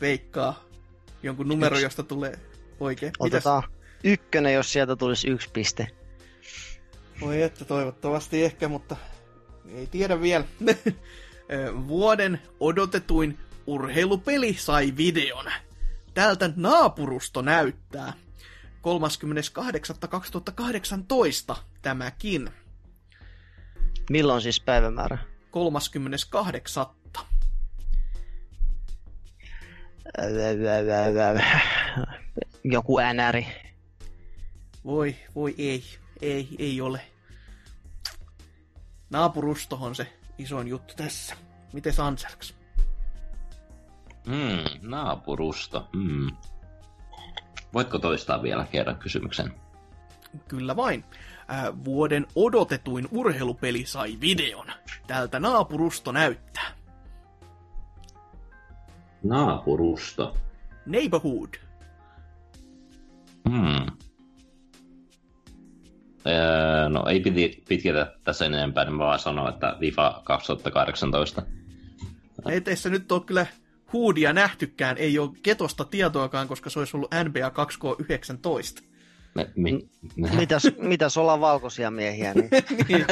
veikkaa 0.00 0.64
jonkun 1.22 1.48
numero, 1.48 1.78
josta 1.78 2.02
tulee 2.02 2.38
oikein. 2.80 3.12
Mitäs? 3.22 3.36
Otetaan 3.36 3.62
ykkönen, 4.04 4.54
jos 4.54 4.72
sieltä 4.72 4.96
tulisi 4.96 5.28
yksi 5.28 5.50
piste. 5.52 5.88
Voi 7.20 7.42
että 7.42 7.64
toivottavasti 7.64 8.44
ehkä, 8.44 8.68
mutta 8.68 8.96
ei 9.74 9.86
tiedä 9.86 10.20
vielä. 10.20 10.44
Vuoden 11.88 12.42
odotetuin 12.60 13.38
urheilupeli 13.66 14.54
sai 14.54 14.96
videon. 14.96 15.46
Tältä 16.14 16.50
naapurusto 16.56 17.42
näyttää. 17.42 18.12
38.2018 21.54 21.56
tämäkin. 21.82 22.50
Milloin 24.10 24.42
siis 24.42 24.60
päivämäärä? 24.60 25.18
38. 25.50 26.86
Joku 32.64 32.98
NR. 32.98 33.42
Voi, 34.84 35.16
voi 35.34 35.54
ei, 35.58 35.84
ei, 36.22 36.48
ei 36.58 36.80
ole. 36.80 37.00
Naapurusto 39.10 39.78
on 39.80 39.94
se 39.94 40.12
isoin 40.38 40.68
juttu 40.68 40.94
tässä. 40.96 41.36
Miten 41.72 41.92
Anserks? 41.98 42.54
Hmm, 44.26 44.90
naapurusto. 44.90 45.88
Hmm. 45.96 46.36
Voitko 47.74 47.98
toistaa 47.98 48.42
vielä 48.42 48.64
kerran 48.64 48.96
kysymyksen? 48.96 49.54
Kyllä 50.48 50.76
vain. 50.76 51.04
Ää, 51.48 51.84
vuoden 51.84 52.26
odotetuin 52.34 53.08
urheilupeli 53.10 53.86
sai 53.86 54.20
videon. 54.20 54.66
Tältä 55.06 55.40
naapurusto 55.40 56.12
näyttää. 56.12 56.72
Naapurusto. 59.22 60.36
Neighborhood. 60.86 61.54
Hmm. 63.48 63.86
Öö, 66.26 66.88
no 66.88 67.06
ei 67.08 67.20
piti, 67.20 67.62
pitkitä 67.68 68.12
tässä 68.24 68.46
enempää, 68.46 68.84
niin 68.84 68.94
mä 68.94 69.04
vaan 69.04 69.18
sanon, 69.18 69.48
että 69.48 69.76
FIFA 69.80 70.20
2018. 70.24 71.42
Ei 72.48 72.60
teissä 72.60 72.90
nyt 72.90 73.12
ole 73.12 73.22
kyllä 73.26 73.46
Hoodia 73.92 74.32
nähtykään, 74.32 74.98
ei 74.98 75.18
ole 75.18 75.30
ketosta 75.42 75.84
tietoakaan, 75.84 76.48
koska 76.48 76.70
se 76.70 76.78
olisi 76.78 76.96
ollut 76.96 77.10
NBA 77.24 77.48
2K19. 77.48 78.84
Me, 79.34 79.50
mi, 79.56 79.88
Mitäs, 80.16 80.62
mitäs 80.78 81.16
ollaan 81.16 81.40
valkoisia 81.40 81.90
miehiä, 81.90 82.34
niin 82.34 82.48
niin. 82.88 83.06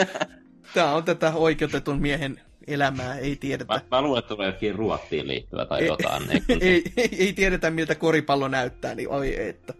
Tämä 0.74 0.94
on 0.94 1.04
tätä 1.04 1.32
oikeutetun 1.34 2.00
miehen 2.00 2.40
elämää, 2.66 3.18
ei 3.18 3.36
tiedetä. 3.36 3.74
mä, 3.74 3.80
mä 3.90 4.02
luulen, 4.02 4.18
että 4.18 4.28
tulee 4.34 4.46
jokin 4.46 4.74
ruottiin 4.74 5.28
liittyvä 5.28 5.66
tai 5.66 5.80
Ei- 5.80 5.86
jotain. 5.86 6.22
Ei, 6.30 6.42
ei, 6.60 6.82
ei, 6.96 7.08
ei 7.18 7.32
tiedetä, 7.32 7.70
miltä 7.70 7.94
koripallo 7.94 8.48
näyttää, 8.48 8.94
niin 8.94 9.08
oi 9.08 9.48
että. 9.48 9.74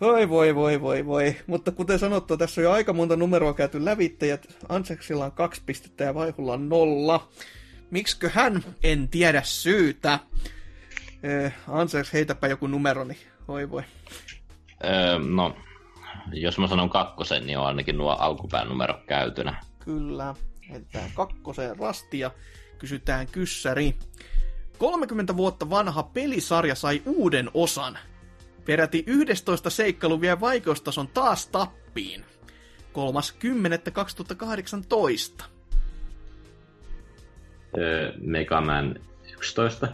Oi 0.00 0.28
voi 0.28 0.54
voi 0.54 0.80
voi 0.80 1.06
voi. 1.06 1.36
Mutta 1.46 1.70
kuten 1.70 1.98
sanottu, 1.98 2.36
tässä 2.36 2.60
on 2.60 2.64
jo 2.64 2.72
aika 2.72 2.92
monta 2.92 3.16
numeroa 3.16 3.54
käyty 3.54 3.84
lävittä 3.84 4.26
ja 4.26 4.38
Anseksilla 4.68 5.24
on 5.24 5.32
kaksi 5.32 5.62
pistettä 5.66 6.04
ja 6.04 6.14
Vaihulla 6.14 6.52
on 6.52 6.68
nolla. 6.68 7.28
Miksikö 7.90 8.30
hän? 8.34 8.64
En 8.82 9.08
tiedä 9.08 9.42
syytä. 9.44 10.12
Äh, 10.12 11.54
Anseks, 11.68 12.12
heitäpä 12.12 12.46
joku 12.46 12.66
numero, 12.66 13.04
niin 13.04 13.18
oi 13.48 13.70
voi. 13.70 13.82
öö, 14.84 15.18
no, 15.18 15.56
jos 16.32 16.58
mä 16.58 16.68
sanon 16.68 16.90
kakkosen, 16.90 17.46
niin 17.46 17.58
on 17.58 17.66
ainakin 17.66 17.98
nuo 17.98 18.10
alkupään 18.10 18.68
numerot 18.68 19.04
käytynä. 19.06 19.64
Kyllä. 19.84 20.34
Heitetään 20.70 21.10
kakkoseen 21.14 21.78
rasti 21.78 22.18
ja 22.18 22.30
kysytään 22.78 23.26
kyssäri. 23.26 23.94
30 24.78 25.36
vuotta 25.36 25.70
vanha 25.70 26.02
pelisarja 26.02 26.74
sai 26.74 27.02
uuden 27.06 27.50
osan. 27.54 27.98
Peräti 28.70 29.04
11 29.06 29.70
seikkailu 29.70 30.20
vie 30.20 30.40
vaikeustason 30.40 31.08
taas 31.08 31.46
tappiin. 31.46 32.24
30.2018. 35.40 35.44
Öö, 37.78 38.12
Mega 38.20 38.60
Man 38.60 39.00
11. 39.32 39.88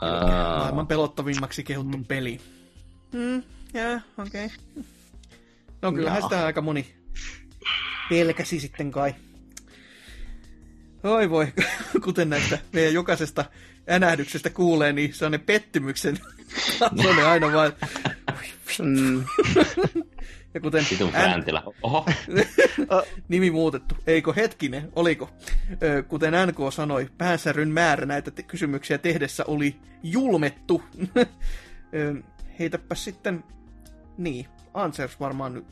Aa, 0.00 0.58
Maailman 0.58 0.86
pelottavimmaksi 0.86 1.64
kehuttu 1.64 1.98
peli. 2.08 2.40
Mm, 3.12 3.42
jää, 3.74 4.00
okei. 4.18 4.46
Okay. 4.46 4.84
No 5.82 5.92
kyllähän 5.92 6.20
Jaa. 6.20 6.28
sitä 6.28 6.46
aika 6.46 6.60
moni 6.60 6.94
pelkäsi 8.10 8.60
sitten 8.60 8.90
kai. 8.90 9.14
Oi 11.02 11.30
voi, 11.30 11.52
kuten 12.04 12.30
näistä 12.30 12.58
meidän 12.72 12.94
jokaisesta 12.94 13.44
änähdyksestä 13.90 14.50
kuulee, 14.50 14.92
niin 14.92 15.14
se 15.14 15.26
on 15.26 15.32
ne 15.32 15.38
pettymyksen 15.38 16.18
tasoinen 16.78 17.26
aina 17.26 17.52
vaan. 17.52 17.72
Mm. 18.78 19.24
Ja 20.54 20.60
kuten 20.60 20.84
Vitun 20.90 21.08
N- 21.08 21.12
Fräntilä. 21.12 21.62
Oho, 21.82 22.06
nimi 23.28 23.50
muutettu. 23.50 23.94
Eikö 24.06 24.32
hetkinen, 24.32 24.92
oliko? 24.96 25.30
Ö, 25.82 26.02
Kuten 26.02 26.34
NK 26.46 26.58
sanoi, 26.72 27.08
päänsäryn 27.18 27.68
määrä 27.70 28.06
näitä 28.06 28.30
te- 28.30 28.42
kysymyksiä 28.42 28.98
tehdessä 28.98 29.44
oli 29.46 29.76
julmettu. 30.02 30.82
Ö, 31.94 32.14
Heitäpä 32.58 32.94
sitten, 32.94 33.44
niin, 34.18 34.46
Answers 34.74 35.20
varmaan 35.20 35.54
nyt. 35.54 35.64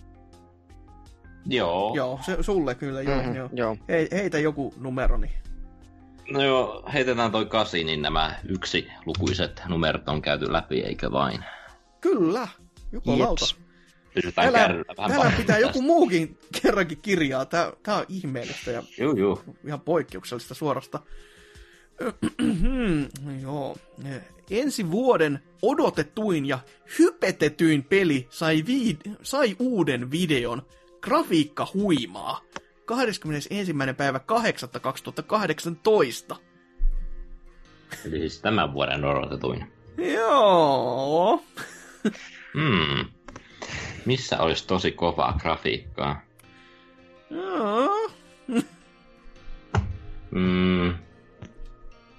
joo. 1.46 1.92
Joo, 1.96 2.20
se, 2.26 2.36
sulle 2.42 2.74
kyllä, 2.74 3.02
joo. 3.02 3.22
Mhm, 3.22 3.34
joo. 3.36 3.48
joo. 3.52 3.76
Hei, 3.88 4.08
heitä 4.12 4.38
joku 4.38 4.74
numero, 4.80 5.16
niin. 5.16 5.32
No 6.30 6.42
joo, 6.42 6.84
heitetään 6.92 7.32
toi 7.32 7.46
kasi, 7.46 7.84
niin 7.84 8.02
nämä 8.02 8.34
yksi 8.48 8.88
lukuiset 9.06 9.62
numerot 9.68 10.08
on 10.08 10.22
käyty 10.22 10.52
läpi, 10.52 10.80
eikä 10.80 11.10
vain. 11.12 11.44
Kyllä, 12.00 12.48
joku 12.92 13.18
lauta. 13.18 13.44
Pysytään 14.14 14.44
Täällä, 14.52 14.58
kärryllä 14.58 14.94
vähän 14.98 15.10
täällä 15.10 15.36
pitää 15.36 15.56
tästä. 15.56 15.58
joku 15.68 15.82
muukin 15.82 16.38
kerrankin 16.62 16.98
kirjaa. 17.02 17.44
Tää, 17.44 17.72
tää 17.82 17.96
on 17.96 18.04
ihmeellistä 18.08 18.70
ja 18.70 18.82
Juu, 18.98 19.16
juu. 19.16 19.40
ihan 19.66 19.80
poikkeuksellista 19.80 20.54
suorasta. 20.54 21.00
Joo. 23.42 23.76
Ensi 24.50 24.90
vuoden 24.90 25.42
odotetuin 25.62 26.46
ja 26.46 26.58
hypetetyin 26.98 27.84
peli 27.84 28.26
sai, 28.30 28.64
viid- 28.66 29.10
sai 29.22 29.56
uuden 29.58 30.10
videon. 30.10 30.62
Grafiikka 31.00 31.68
huimaa. 31.74 32.40
21. 32.84 33.74
päivä 33.96 34.18
8. 34.18 34.68
2018. 34.80 36.36
Eli 38.04 38.18
siis 38.18 38.40
tämän 38.40 38.72
vuoden 38.72 39.04
odotetuin. 39.04 39.72
Joo. 40.14 41.42
Hmm. 42.54 43.04
Missä 44.08 44.40
olisi 44.40 44.66
tosi 44.66 44.92
kovaa 44.92 45.38
grafiikkaa? 45.42 46.20
Joo. 47.30 48.10
Hmm. 50.30 50.94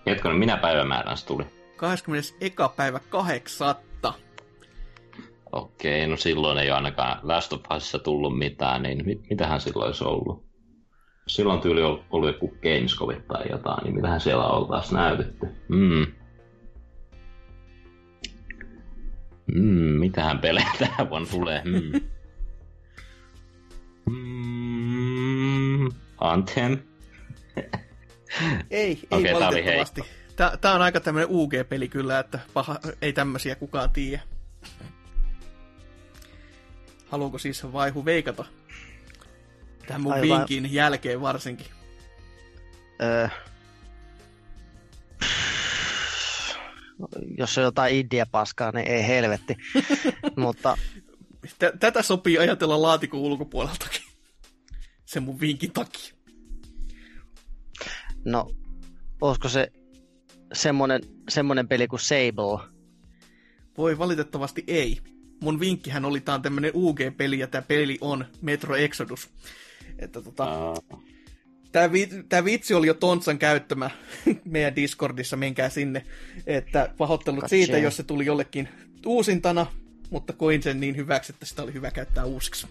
Hetkonen, 0.05 0.37
minä 0.37 0.57
päivämäärän 0.57 1.17
se 1.17 1.25
tuli? 1.25 1.43
21. 1.77 2.35
päivä 2.75 2.99
8. 3.09 3.75
Okei, 5.51 6.07
no 6.07 6.17
silloin 6.17 6.57
ei 6.57 6.69
ole 6.69 6.75
ainakaan 6.75 7.19
Last 7.23 7.53
of 7.53 7.61
Usissa 7.75 7.99
tullut 7.99 8.37
mitään, 8.37 8.83
niin 8.83 9.05
mit, 9.05 9.29
mitähän 9.29 9.61
silloin 9.61 9.87
olisi 9.87 10.03
ollut? 10.03 10.45
Silloin 11.27 11.61
tyyli 11.61 11.81
ollut 11.83 12.33
joku 12.33 12.57
Gamescomit 12.61 13.27
tai 13.27 13.45
jotain, 13.49 13.83
niin 13.83 13.95
mitähän 13.95 14.21
siellä 14.21 14.47
oltaisiin 14.47 14.95
näytetty? 14.95 15.47
Hmm. 15.69 16.18
Hmm, 19.53 19.99
mitähän 19.99 20.39
pelejä 20.39 20.69
tähän 20.79 21.09
vuonna 21.09 21.29
tulee? 21.31 21.61
Hmm. 21.63 22.01
Hmm. 24.09 25.89
Anthem. 26.17 26.77
Ei, 28.71 28.89
ei 28.91 28.97
oli 29.11 29.33
valitettavasti. 29.33 30.01
Tää, 30.35 30.57
tää 30.57 30.73
on 30.73 30.81
aika 30.81 30.99
tämmönen 30.99 31.29
UG-peli 31.31 31.87
kyllä, 31.87 32.19
että 32.19 32.39
paha, 32.53 32.79
ei 33.01 33.13
tämmösiä 33.13 33.55
kukaan 33.55 33.89
tiedä. 33.89 34.21
Haluuko 37.09 37.37
siis 37.37 37.73
vaihu 37.73 38.05
veikata? 38.05 38.45
Tähän 39.87 40.01
mun 40.01 40.13
Ai 40.13 40.29
vai- 40.29 40.37
vinkin 40.37 40.73
jälkeen 40.73 41.21
varsinkin. 41.21 41.67
Öö. 43.01 43.27
Jos 47.37 47.57
on 47.57 47.63
jotain 47.63 47.95
indie-paskaa, 47.95 48.71
niin 48.71 48.87
ei 48.87 49.07
helvetti. 49.07 49.55
Mutta 50.37 50.77
Tä- 51.59 51.73
Tätä 51.79 52.01
sopii 52.01 52.37
ajatella 52.37 52.81
laatikon 52.81 53.19
ulkopuoleltakin. 53.19 54.01
Se 55.05 55.19
mun 55.19 55.39
vinkin 55.39 55.71
takia. 55.71 56.13
no, 58.25 58.51
olisiko 59.21 59.49
se 59.49 59.71
semmonen, 60.53 61.01
semmonen 61.29 61.67
peli 61.67 61.87
kuin 61.87 61.99
Sable? 61.99 62.69
Voi 63.77 63.97
valitettavasti 63.97 64.63
ei. 64.67 64.97
Mun 65.43 65.59
vinkkihän 65.59 66.05
oli, 66.05 66.19
tää 66.21 66.35
on 66.35 66.41
tämmönen 66.41 66.71
UG-peli 66.73 67.39
ja 67.39 67.47
tää 67.47 67.61
peli 67.61 67.97
on 68.01 68.25
Metro 68.41 68.75
Exodus. 68.75 69.29
Että 69.99 70.21
tota, 70.21 70.71
Uh, 70.93 71.03
Tämä, 71.71 71.91
vi, 71.91 72.09
tämä 72.29 72.45
vitsi 72.45 72.73
oli 72.73 72.87
jo 72.87 72.93
Tontsan 72.93 73.39
käyttämä 73.39 73.89
meidän 74.45 74.75
Discordissa, 74.75 75.37
menkää 75.37 75.69
sinne. 75.69 76.05
Että 76.47 76.89
pahoittelut 76.97 77.39
Katse. 77.39 77.55
siitä, 77.55 77.77
jos 77.77 77.97
se 77.97 78.03
tuli 78.03 78.25
jollekin 78.25 78.69
uusintana, 79.05 79.65
mutta 80.09 80.33
koin 80.33 80.63
sen 80.63 80.79
niin 80.79 80.95
hyväksi, 80.95 81.33
että 81.33 81.45
sitä 81.45 81.63
oli 81.63 81.73
hyvä 81.73 81.91
käyttää 81.91 82.25
uusiksi. 82.25 82.67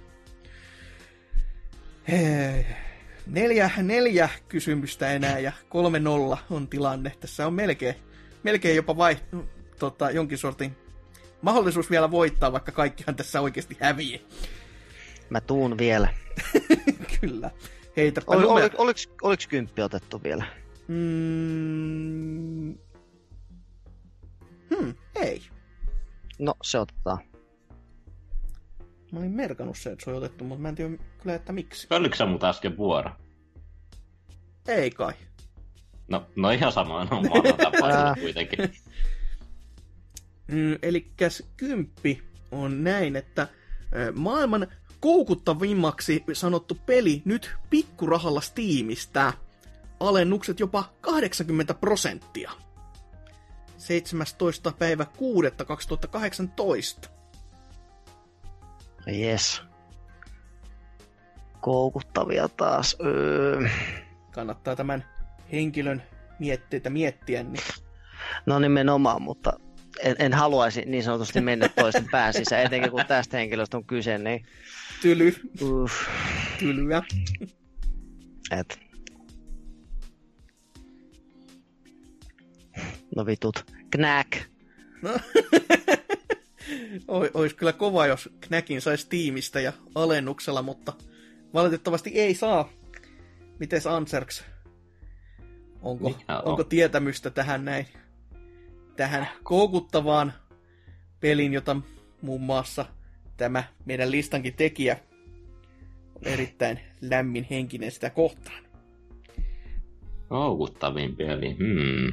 Hei. 2.08 2.66
Neljä, 3.26 3.70
neljä 3.82 4.28
kysymystä 4.48 5.12
enää 5.12 5.38
ja 5.38 5.52
kolme 5.68 5.98
nolla 5.98 6.38
on 6.50 6.68
tilanne. 6.68 7.12
Tässä 7.20 7.46
on 7.46 7.54
melkein, 7.54 7.94
melkein 8.42 8.76
jopa 8.76 8.96
vai, 8.96 9.16
tota, 9.78 10.10
jonkin 10.10 10.38
sortin 10.38 10.76
mahdollisuus 11.42 11.90
vielä 11.90 12.10
voittaa, 12.10 12.52
vaikka 12.52 12.72
kaikkihan 12.72 13.16
tässä 13.16 13.40
oikeasti 13.40 13.76
häviää. 13.80 14.20
Mä 15.30 15.40
tuun 15.40 15.78
vielä. 15.78 16.08
Kyllä. 17.20 17.50
Heitäpä 17.98 18.32
Ol, 18.32 18.40
numero. 18.40 18.66
ol, 18.66 18.70
oliks, 18.78 19.08
oliks 19.22 19.46
kymppi 19.46 19.82
otettu 19.82 20.20
vielä? 20.24 20.44
Mm... 20.88 22.78
Hmm, 24.74 24.94
ei. 25.14 25.42
No, 26.38 26.54
se 26.62 26.78
otetaan. 26.78 27.18
Mä 29.12 29.18
olin 29.18 29.30
merkannut 29.30 29.78
se, 29.78 29.90
että 29.90 30.04
se 30.04 30.10
on 30.10 30.16
otettu, 30.16 30.44
mutta 30.44 30.62
mä 30.62 30.68
en 30.68 30.74
tiedä 30.74 30.96
kyllä, 31.22 31.34
että 31.34 31.52
miksi. 31.52 31.86
oliko 31.90 32.16
se 32.16 32.24
mut 32.24 32.44
äsken 32.44 32.76
vuoro? 32.76 33.10
Ei 34.68 34.90
kai. 34.90 35.12
No, 36.08 36.26
no 36.36 36.50
ihan 36.50 36.72
sama, 36.72 37.04
no 37.04 37.22
mä 37.22 37.28
oon 37.30 37.44
tapaisunut 37.56 38.18
kuitenkin. 38.24 38.58
Mm, 40.48 40.78
elikkäs 40.82 41.42
kymppi 41.56 42.22
on 42.50 42.84
näin, 42.84 43.16
että 43.16 43.48
maailman 44.14 44.66
koukuttavimmaksi 45.00 46.24
sanottu 46.32 46.78
peli 46.86 47.22
nyt 47.24 47.56
pikkurahalla 47.70 48.40
Steamistä. 48.40 49.32
Alennukset 50.00 50.60
jopa 50.60 50.92
80 51.00 51.74
prosenttia. 51.74 52.50
17. 53.76 54.72
päivä 54.78 55.04
6. 55.04 55.50
2018. 55.66 57.08
Yes. 59.12 59.62
Koukuttavia 61.60 62.48
taas. 62.48 62.96
Öö. 63.04 63.68
Kannattaa 64.30 64.76
tämän 64.76 65.04
henkilön 65.52 66.02
mietteitä 66.38 66.90
miettiä, 66.90 67.42
niin 67.42 67.64
No 68.46 68.58
nimenomaan, 68.58 69.22
mutta 69.22 69.52
en, 70.02 70.16
en 70.18 70.34
haluaisi 70.34 70.82
niin 70.86 71.04
sanotusti 71.04 71.40
mennä 71.40 71.68
toisten 71.68 72.08
pään 72.10 72.32
sisään, 72.32 72.66
etenkin 72.66 72.90
kun 72.90 73.06
tästä 73.08 73.36
henkilöstä 73.36 73.76
on 73.76 73.84
kyse, 73.84 74.18
niin 74.18 74.46
tyly, 75.02 75.34
uff, 75.62 75.92
tylyä. 76.58 77.02
et. 78.50 78.78
No 83.16 83.26
vitut. 83.26 83.64
Knack. 83.90 84.32
No. 85.02 85.10
Oi- 87.08 87.30
Ois 87.34 87.54
kyllä 87.54 87.72
kova, 87.72 88.06
jos 88.06 88.28
Knäkin 88.40 88.80
saisi 88.80 89.06
tiimistä 89.08 89.60
ja 89.60 89.72
alennuksella, 89.94 90.62
mutta 90.62 90.92
valitettavasti 91.54 92.10
ei 92.10 92.34
saa. 92.34 92.68
Mites 93.58 93.86
Anserks? 93.86 94.44
Onko, 95.82 96.06
on? 96.08 96.14
onko 96.44 96.64
tietämystä 96.64 97.30
tähän 97.30 97.64
näin? 97.64 97.86
Tähän 98.96 99.28
koukuttavaan 99.42 100.32
pelin, 101.20 101.52
jota 101.52 101.76
muun 102.22 102.40
muassa 102.40 102.86
tämä 103.38 103.64
meidän 103.84 104.10
listankin 104.10 104.54
tekijä 104.54 104.96
on 106.16 106.32
erittäin 106.32 106.80
lämmin 107.00 107.46
henkinen 107.50 107.90
sitä 107.90 108.10
kohtaan. 108.10 108.64
Houkuttavin 110.30 111.16
peli, 111.16 111.56
hmm. 111.56 112.12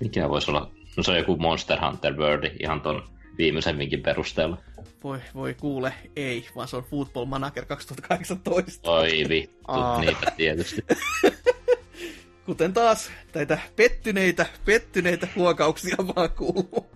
Mikä 0.00 0.28
voisi 0.28 0.50
olla? 0.50 0.70
No 0.96 1.02
se 1.02 1.10
on 1.10 1.16
joku 1.16 1.36
Monster 1.36 1.78
Hunter 1.86 2.16
World 2.16 2.50
ihan 2.60 2.80
ton 2.80 3.08
viimeisen 3.38 3.78
vinkin 3.78 4.02
perusteella. 4.02 4.58
Voi, 5.04 5.18
voi 5.34 5.54
kuule, 5.54 5.92
ei, 6.16 6.46
vaan 6.56 6.68
se 6.68 6.76
on 6.76 6.84
Football 6.84 7.24
Manager 7.24 7.64
2018. 7.64 8.90
Oi 8.90 9.24
vittu, 9.28 9.60
Aa. 9.68 10.00
niitä 10.00 10.32
tietysti. 10.36 10.82
kuten 12.46 12.72
taas 12.72 13.10
näitä 13.34 13.58
pettyneitä, 13.76 14.46
pettyneitä 14.64 15.28
huokauksia 15.36 15.96
vaan 16.16 16.30
kuuluu. 16.30 16.86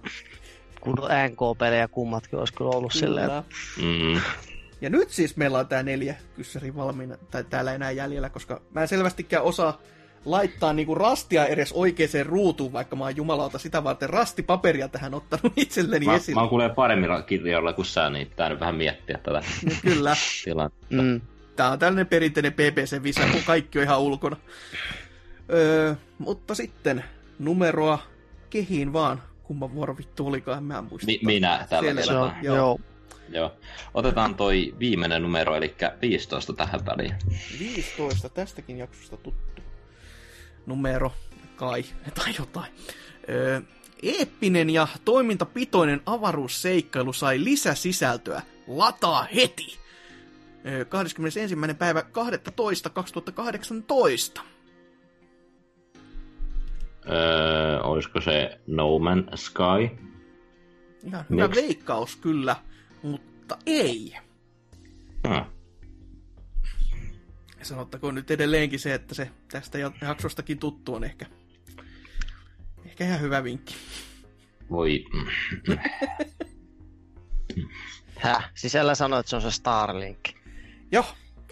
Kun 0.80 0.94
NK-pelejä 1.28 1.88
kummatkin 1.88 2.38
olisi 2.38 2.54
kyllä 2.54 2.70
ollut 2.70 2.92
silleen. 2.92 3.26
Kyllä. 3.26 3.44
Mm. 4.14 4.20
Ja 4.80 4.90
nyt 4.90 5.10
siis 5.10 5.36
meillä 5.36 5.58
on 5.58 5.68
tää 5.68 5.82
neljä 5.82 6.14
kyssäri 6.36 6.76
valmiina, 6.76 7.16
tai 7.30 7.44
täällä 7.44 7.74
enää 7.74 7.90
jäljellä, 7.90 8.30
koska 8.30 8.60
mä 8.74 8.82
en 8.82 8.88
selvästikään 8.88 9.44
osaa 9.44 9.80
laittaa 10.24 10.72
niinku 10.72 10.94
rastia 10.94 11.46
edes 11.46 11.72
oikeaan 11.72 12.26
ruutuun, 12.26 12.72
vaikka 12.72 12.96
mä 12.96 13.04
oon 13.04 13.16
jumalauta 13.16 13.58
sitä 13.58 13.84
varten 13.84 14.10
rastipaperia 14.10 14.88
tähän 14.88 15.14
ottanut 15.14 15.52
itselleni 15.56 16.06
Mä, 16.06 16.14
esille. 16.14 16.34
mä 16.34 16.40
oon 16.40 16.48
kuulee 16.48 16.68
paremmin 16.68 17.10
kirjoilla 17.26 17.72
kuin 17.72 17.86
sä, 17.86 18.10
niin 18.10 18.30
tää 18.36 18.48
nyt 18.48 18.60
vähän 18.60 18.74
miettiä 18.74 19.18
tätä 19.22 19.42
Niin 19.64 19.78
Kyllä. 19.82 20.16
tilannetta. 20.44 20.86
Mm. 21.02 21.20
Tää 21.56 21.70
on 21.70 21.78
tällainen 21.78 22.06
perinteinen 22.06 22.52
PPC-visa, 22.52 23.20
kun 23.32 23.42
kaikki 23.46 23.78
on 23.78 23.84
ihan 23.84 24.00
ulkona. 24.00 24.36
Öö, 25.52 25.94
mutta 26.18 26.54
sitten 26.54 27.04
numeroa 27.38 27.98
kehiin 28.50 28.92
vaan. 28.92 29.22
Kumman 29.42 29.74
vuoro 29.74 29.96
vittu 29.96 30.26
olikaan, 30.26 30.64
mä 30.64 30.78
en 30.78 30.84
muista. 30.84 31.06
Mi- 31.06 31.20
minä 31.22 31.66
tällä 31.70 31.94
kertaa. 31.94 32.36
Joo. 32.42 32.56
joo. 32.56 32.78
Joo. 33.28 33.52
Otetaan 33.94 34.34
toi 34.34 34.74
viimeinen 34.78 35.22
numero, 35.22 35.56
eli 35.56 35.74
15 36.02 36.52
tähän 36.52 36.86
väliin. 36.86 37.14
15, 37.58 38.28
tästäkin 38.28 38.78
jaksosta 38.78 39.16
tuttu 39.16 39.62
numero, 40.66 41.12
kai, 41.56 41.84
tai 42.14 42.34
jotain. 42.38 42.72
Öö, 43.28 43.60
eeppinen 44.02 44.70
ja 44.70 44.88
toimintapitoinen 45.04 46.00
avaruusseikkailu 46.06 47.12
sai 47.12 47.44
lisäsisältöä. 47.44 48.42
Lataa 48.66 49.26
heti! 49.34 49.78
Öö, 50.66 50.84
21. 50.84 51.56
päivä 51.78 52.02
12. 52.02 52.90
2018. 52.90 54.40
Öö, 57.10 57.80
olisiko 57.80 58.20
se 58.20 58.60
No 58.66 58.88
Man's 58.98 59.36
Sky? 59.36 59.98
Ihan 61.04 61.24
hyvä 61.30 61.46
Miksi? 61.48 61.62
veikkaus 61.62 62.16
kyllä, 62.16 62.56
mutta 63.02 63.58
ei. 63.66 64.14
Hmm. 65.28 65.44
Sanottakoon 67.62 68.14
nyt 68.14 68.30
edelleenkin 68.30 68.78
se, 68.80 68.94
että 68.94 69.14
se 69.14 69.30
tästä 69.52 69.78
jaksostakin 70.02 70.58
tuttu 70.58 70.94
on 70.94 71.04
ehkä, 71.04 71.26
ehkä 72.84 73.04
ihan 73.04 73.20
hyvä 73.20 73.44
vinkki. 73.44 73.74
Voi... 74.70 75.04
Häh? 78.18 78.50
Sisällä 78.54 78.94
sanoit, 78.94 79.20
että 79.20 79.30
se 79.30 79.36
on 79.36 79.42
se 79.42 79.50
Starlink. 79.50 80.18
Joo, 80.92 81.04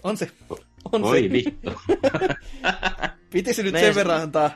on 0.03 0.17
se. 0.17 0.31
On 0.91 1.01
Voi 1.01 1.21
se. 1.21 1.31
vittu. 1.31 1.71
Pitisi 3.31 3.63
nyt 3.63 3.73
Me- 3.73 3.79
sen 3.79 3.95
verran 3.95 4.21
antaa 4.21 4.51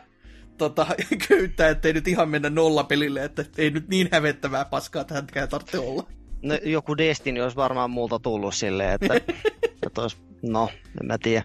tota, 0.61 0.87
köyttää, 1.27 1.69
ettei 1.69 1.93
nyt 1.93 2.07
ihan 2.07 2.29
mennä 2.29 2.49
nollapelille, 2.49 3.23
että 3.23 3.45
ei 3.57 3.69
nyt 3.69 3.87
niin 3.87 4.09
hävettävää 4.11 4.65
paskaa 4.65 5.03
tähänkään 5.03 5.49
tarvitse 5.49 5.79
olla. 5.79 6.07
No, 6.41 6.57
joku 6.63 6.97
Destiny 6.97 7.41
olisi 7.41 7.55
varmaan 7.55 7.91
multa 7.91 8.19
tullut 8.19 8.55
silleen, 8.55 8.91
että, 8.91 9.13
että 9.85 10.01
olisi, 10.01 10.17
no, 10.41 10.69
en 11.01 11.07
mä 11.07 11.17
tiedä. 11.17 11.43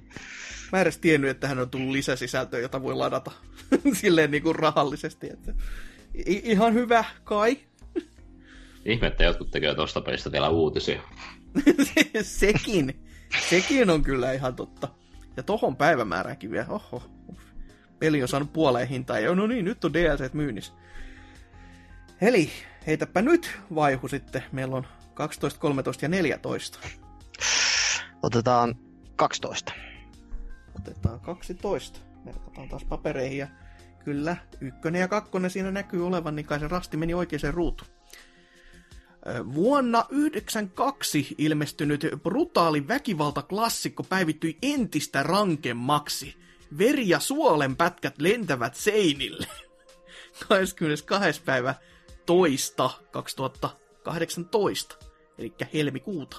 Mä 0.72 0.78
en 0.78 0.82
edes 0.82 0.98
tiennyt, 0.98 1.30
että 1.30 1.48
hän 1.48 1.58
on 1.58 1.70
tullut 1.70 1.92
lisäsisältöä, 1.92 2.60
jota 2.60 2.82
voi 2.82 2.94
ladata 2.94 3.30
silleen 4.00 4.30
niin 4.30 4.42
kuin 4.42 4.56
rahallisesti. 4.56 5.26
Että... 5.32 5.54
I- 6.26 6.42
ihan 6.44 6.74
hyvä, 6.74 7.04
kai. 7.24 7.58
Ihme, 8.84 9.06
että 9.06 9.24
jotkut 9.24 9.50
tekee 9.50 9.74
tosta 9.74 10.00
pelistä 10.00 10.32
vielä 10.32 10.48
uutisia. 10.48 11.02
sekin. 12.22 13.00
Sekin 13.50 13.90
on 13.90 14.02
kyllä 14.02 14.32
ihan 14.32 14.56
totta. 14.56 14.88
Ja 15.36 15.42
tohon 15.42 15.76
päivämääräänkin 15.76 16.50
vielä. 16.50 16.66
Oho. 16.68 17.15
Peli 17.98 18.22
on 18.22 18.28
saanut 18.28 18.52
puoleen 18.52 18.88
hintaa. 18.88 19.18
Ja 19.18 19.34
no 19.34 19.46
niin, 19.46 19.64
nyt 19.64 19.84
on 19.84 19.92
DLC 19.92 20.32
myynnissä. 20.32 20.72
Eli 22.20 22.50
heitäpä 22.86 23.22
nyt 23.22 23.58
vaihu 23.74 24.08
sitten. 24.08 24.44
Meillä 24.52 24.76
on 24.76 24.86
12, 25.14 25.60
13 25.60 26.04
ja 26.04 26.08
14. 26.08 26.78
Otetaan 28.22 28.74
12. 29.16 29.72
Otetaan 30.80 31.20
12. 31.20 32.00
Merkataan 32.24 32.68
taas 32.68 32.84
papereihin 32.84 33.38
ja 33.38 33.46
kyllä, 34.04 34.36
ykkönen 34.60 35.00
ja 35.00 35.08
kakkonen 35.08 35.50
siinä 35.50 35.70
näkyy 35.70 36.06
olevan, 36.06 36.36
niin 36.36 36.46
kai 36.46 36.60
se 36.60 36.68
rasti 36.68 36.96
meni 36.96 37.14
oikeaan 37.14 37.54
ruutuun. 37.54 37.90
Vuonna 39.54 39.98
1992 40.02 41.34
ilmestynyt 41.38 42.06
brutaali 42.22 42.88
väkivaltaklassikko 42.88 44.02
päivittyi 44.02 44.58
entistä 44.62 45.22
rankemmaksi. 45.22 46.45
Veri- 46.78 47.08
ja 47.08 47.20
suolen 47.20 47.76
pätkät 47.76 48.14
lentävät 48.18 48.74
seinille. 48.74 49.46
22. 50.48 51.42
päivä 51.42 51.74
toista 52.26 52.90
2018, 53.10 54.96
eli 55.38 55.54
helmikuuta. 55.74 56.36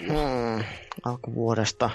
Hmm, 0.00 0.64
alkuvuodesta. 1.04 1.90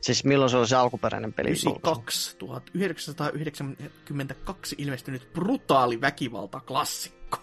Siis 0.00 0.24
milloin 0.24 0.50
se 0.50 0.56
oli 0.56 0.68
se 0.68 0.76
alkuperäinen 0.76 1.32
peli? 1.32 1.48
92, 1.48 2.36
1992 2.36 4.74
ilmestynyt 4.78 5.32
brutaali 5.32 6.00
väkivaltaklassikko. 6.00 7.38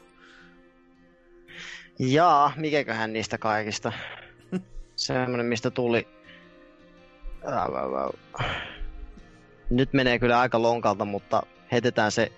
Jaa, 2.00 2.54
mikäköhän 2.58 3.14
niistä 3.14 3.38
kaikista? 3.38 3.92
Semmoinen, 4.96 5.46
mistä 5.46 5.72
tuli... 5.72 6.08
Nyt 9.74 9.94
menee 9.94 10.20
kyllä 10.20 10.40
aika 10.40 10.62
lonkalta, 10.62 11.06
mutta 11.06 11.44
heitetään 11.72 12.12
se 12.12 12.32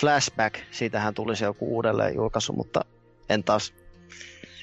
flashback. 0.00 0.58
Siitähän 0.70 1.14
tuli 1.14 1.36
se 1.36 1.44
joku 1.44 1.76
uudelleen 1.76 2.14
julkaisu, 2.14 2.52
mutta 2.52 2.84
en 3.28 3.44
taas 3.44 3.74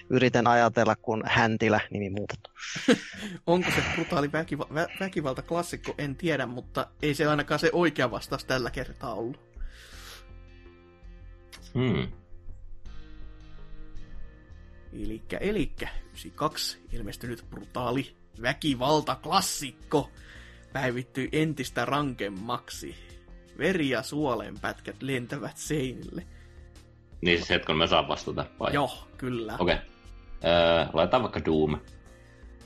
yritän 0.10 0.48
ajatella, 0.48 0.96
kun 0.96 1.24
Häntilä 1.26 1.80
nimi 1.90 2.10
muutettu. 2.10 2.50
Onko 3.48 3.70
se 3.72 3.84
brutaali 3.96 4.28
väkiva- 4.28 4.68
vä- 4.74 5.00
väkivaltaklassikko, 5.00 5.96
en 5.98 6.16
tiedä, 6.16 6.46
mutta 6.46 6.88
ei 7.02 7.14
se 7.14 7.26
ainakaan 7.28 7.60
se 7.60 7.70
oikea 7.74 8.12
vastaus 8.12 8.46
tällä 8.46 8.72
kertaa 8.72 9.14
ollut. 9.14 9.40
Hmm. 11.74 12.08
Elikkä, 14.94 15.38
elikkä, 15.38 15.88
92 16.06 16.82
ilmestynyt 16.92 17.46
brutaali 17.50 18.16
väkivaltaklassikko 18.42 20.10
päivittyi 20.74 21.30
entistä 21.32 21.86
rankemmaksi. 21.86 22.96
Veri- 23.58 23.90
ja 23.90 24.04
suolenpätkät 24.04 25.02
lentävät 25.02 25.58
seinille. 25.58 26.24
Niin 27.22 27.38
siis 27.38 27.50
hetken 27.50 27.78
mä 27.78 27.88
saan 27.88 28.08
vastata 28.08 28.46
vai? 28.60 28.74
Joo, 28.74 29.08
kyllä. 29.18 29.56
Okei. 29.60 29.76
Okay. 29.76 29.88
Öö, 30.46 30.86
laitetaan 30.94 31.24
vaikka 31.24 31.46
Doom. 31.46 31.80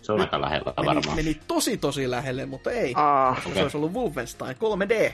Se 0.01 0.11
on 0.11 0.21
aika 0.21 0.41
lähellä 0.41 0.73
Meni, 0.77 0.85
varmaan. 0.87 1.15
meni 1.15 1.39
tosi 1.47 1.77
tosi 1.77 2.09
lähelle, 2.09 2.45
mutta 2.45 2.71
ei. 2.71 2.93
Ah, 2.95 3.43
Se 3.43 3.49
okei. 3.49 3.63
olisi 3.63 3.77
ollut 3.77 3.93
Wolfenstein 3.93 4.55
3D. 4.57 5.13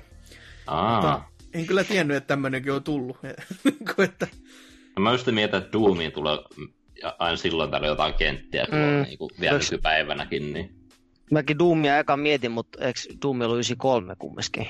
Aa. 0.68 0.94
Mutta 0.96 1.22
en 1.54 1.66
kyllä 1.66 1.84
tiennyt, 1.84 2.18
että 2.18 2.28
tämmöinenkin 2.28 2.72
on 2.72 2.84
tullut. 2.84 3.18
Niinku, 3.64 4.02
että, 4.02 4.28
No 4.96 5.04
Mä 5.04 5.12
just 5.12 5.28
mietin, 5.28 5.58
että 5.60 5.72
Doomiin 5.74 6.12
tulee 6.12 6.38
aina 7.20 7.38
silloin 7.38 7.72
täällä 7.72 7.88
jotain 7.88 8.14
kenttiä 8.14 8.64
Mm. 8.72 9.04
niin 9.04 9.18
kuin 9.18 9.30
vielä 9.40 9.60
nykypäivänäkin, 9.60 10.54
niin 10.54 10.76
mäkin 11.34 11.60
Doomia 11.60 12.00
eka 12.00 12.18
mietin, 12.18 12.52
mutta 12.52 12.86
eikö 12.86 13.00
Doom 13.22 13.42
ollut 13.42 13.56
93 13.56 14.16
kumminkin? 14.20 14.68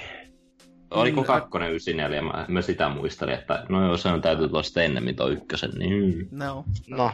Oliko 0.92 1.22
Mm. 1.22 1.28
kakkonen 1.28 1.70
94? 1.70 2.22
Mä, 2.22 2.46
mä 2.48 2.62
sitä 2.62 2.90
muistelin, 2.90 3.34
että 3.34 3.66
no 3.70 3.86
joo, 3.86 3.98
se 3.98 4.10
on 4.10 4.22
täytyy 4.22 4.48
tulla 4.48 4.64
sitten 4.64 4.86
ennemmin 4.86 5.16
tuo 5.16 5.28
ykkösen. 5.28 5.72
Niin. 5.72 6.28
no, 6.32 6.66
No, 6.88 7.12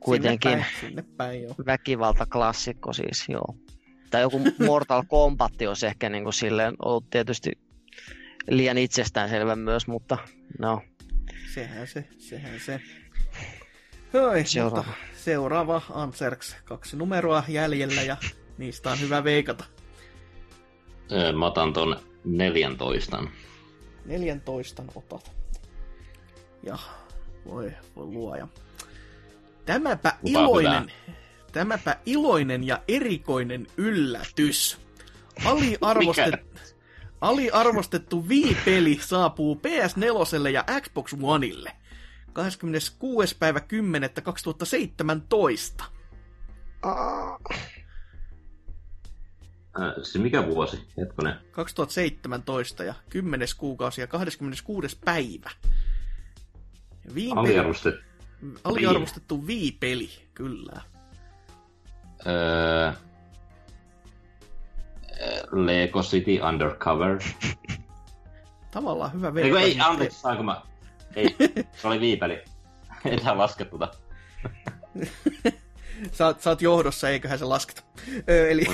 kuitenkin 0.00 0.50
Sinne 0.50 0.64
päin, 0.64 0.80
sinne 0.80 1.04
päin 1.16 1.42
joo. 1.42 1.54
väkivaltaklassikko 1.66 2.92
siis, 2.92 3.24
joo. 3.28 3.56
Tai 4.10 4.20
joku 4.22 4.40
Mortal 4.66 5.02
Kombat 5.08 5.52
olisi 5.68 5.86
ehkä 5.86 6.08
niin 6.08 6.24
kuin 6.24 6.34
silleen 6.34 6.74
ollut 6.84 7.10
tietysti 7.10 7.52
liian 8.50 8.78
itsestäänselvä 8.78 9.56
myös, 9.56 9.86
mutta 9.86 10.18
no, 10.58 10.82
Sehän 11.54 11.86
se, 11.86 12.04
sehän 12.18 12.60
se. 12.60 12.80
Hoi, 14.14 14.44
Seuraava. 14.44 14.76
Mutta 14.88 15.14
seuraava 15.16 15.82
Anserks. 15.90 16.56
Kaksi 16.64 16.96
numeroa 16.96 17.44
jäljellä 17.48 18.02
ja 18.02 18.16
niistä 18.58 18.90
on 18.90 19.00
hyvä 19.00 19.24
veikata. 19.24 19.64
Mä 21.36 21.46
otan 21.46 21.72
ton 21.72 21.96
14. 22.24 23.24
14 24.04 24.82
otat. 24.94 25.32
Ja 26.62 26.78
voi, 27.46 27.72
voi 27.96 28.06
luoja. 28.06 28.48
Tämäpä 29.64 30.12
Lupa 30.22 30.40
iloinen, 30.40 30.92
tämäpä 31.52 31.96
iloinen 32.06 32.64
ja 32.64 32.82
erikoinen 32.88 33.66
yllätys. 33.76 34.78
Aliarvostet, 35.44 36.34
aliarvostettu 37.20 38.28
Wii-peli 38.28 38.98
saapuu 39.02 39.54
PS4 39.54 40.48
ja 40.48 40.64
Xbox 40.80 41.14
Oneille. 41.22 41.72
26. 42.32 43.36
päivä 43.38 43.60
10. 43.60 44.10
2017. 44.22 45.84
Äh, 49.80 49.94
siis 50.02 50.14
mikä 50.22 50.46
vuosi? 50.46 50.88
Hetkonen. 50.98 51.34
2017 51.50 52.84
ja 52.84 52.94
10. 53.10 53.48
kuukausi 53.58 54.00
ja 54.00 54.06
26. 54.06 54.98
päivä. 55.04 55.50
Viin 57.14 57.38
Aliarvostettu. 57.38 58.00
aliarvostettu 58.64 59.46
Wii-peli, 59.46 60.10
kyllä. 60.34 60.80
Öö, 62.26 62.92
Lego 65.52 66.02
City 66.02 66.40
Undercover. 66.48 67.18
Tavallaan 68.70 69.12
hyvä 69.12 69.34
veikkaus. 69.34 69.62
ei, 69.64 69.80
anteeksi, 69.80 70.20
saanko 70.20 70.42
mä? 70.42 70.62
Ei, 71.16 71.36
se 71.76 71.88
oli 71.88 72.00
viipeli. 72.00 72.44
Ei 73.04 73.16
tää 73.16 73.38
laske 73.38 73.64
tota. 73.64 73.88
Sä, 76.12 76.28
oot- 76.32 76.40
sä 76.42 76.50
oot 76.50 76.62
johdossa, 76.62 77.08
eiköhän 77.08 77.38
se 77.38 77.44
lasketa. 77.44 77.82
Ö, 78.30 78.50
eli 78.50 78.64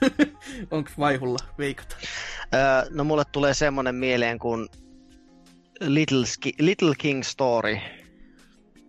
onko 0.70 0.90
vaihulla 0.98 1.38
veikata? 1.58 1.96
Öö, 2.54 2.60
no 2.90 3.04
mulle 3.04 3.24
tulee 3.32 3.54
semmonen 3.54 3.94
mieleen 3.94 4.38
kuin 4.38 4.68
Little, 5.80 6.26
Ski- 6.26 6.54
Little 6.58 6.94
King 6.98 7.22
Story. 7.22 7.76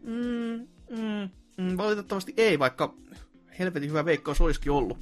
Mm, 0.03 0.68
mm, 0.98 1.30
mm, 1.57 1.77
valitettavasti 1.77 2.34
ei, 2.38 2.60
vaikka 2.60 2.93
helvetin 3.60 3.89
hyvä 3.89 4.06
veikkaus 4.06 4.41
olisikin 4.41 4.72
ollut. 4.72 4.98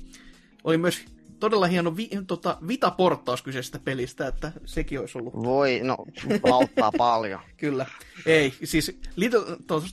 Oli 0.63 0.77
myös 0.77 1.05
todella 1.39 1.67
hieno 1.67 1.97
vi, 1.97 2.09
tota, 2.27 2.57
Vita-porttaus 2.67 3.41
kyseisestä 3.41 3.79
pelistä, 3.79 4.27
että 4.27 4.51
sekin 4.65 4.99
olisi 4.99 5.17
ollut. 5.17 5.33
Voi, 5.33 5.79
no, 5.83 5.97
auttaa 6.51 6.91
paljon. 6.97 7.39
Kyllä. 7.57 7.85
Ei, 8.25 8.53
siis 8.63 8.99
Little, 9.15 9.41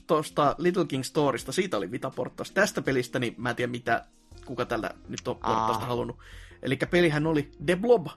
tuosta 0.07 0.55
Little 0.57 0.85
King 0.85 1.03
Storysta, 1.03 1.51
siitä 1.51 1.77
oli 1.77 1.91
Vita-porttaus. 1.91 2.51
Tästä 2.51 2.81
pelistä, 2.81 3.19
niin 3.19 3.35
mä 3.37 3.49
en 3.49 3.55
tiedä 3.55 3.71
mitä, 3.71 4.05
kuka 4.45 4.65
tällä 4.65 4.91
nyt 5.07 5.27
on 5.27 5.35
porttausta 5.35 5.83
Aa. 5.83 5.89
halunnut. 5.89 6.17
Eli 6.61 6.75
pelihän 6.91 7.27
oli 7.27 7.51
The 7.65 7.75
Blob, 7.75 8.07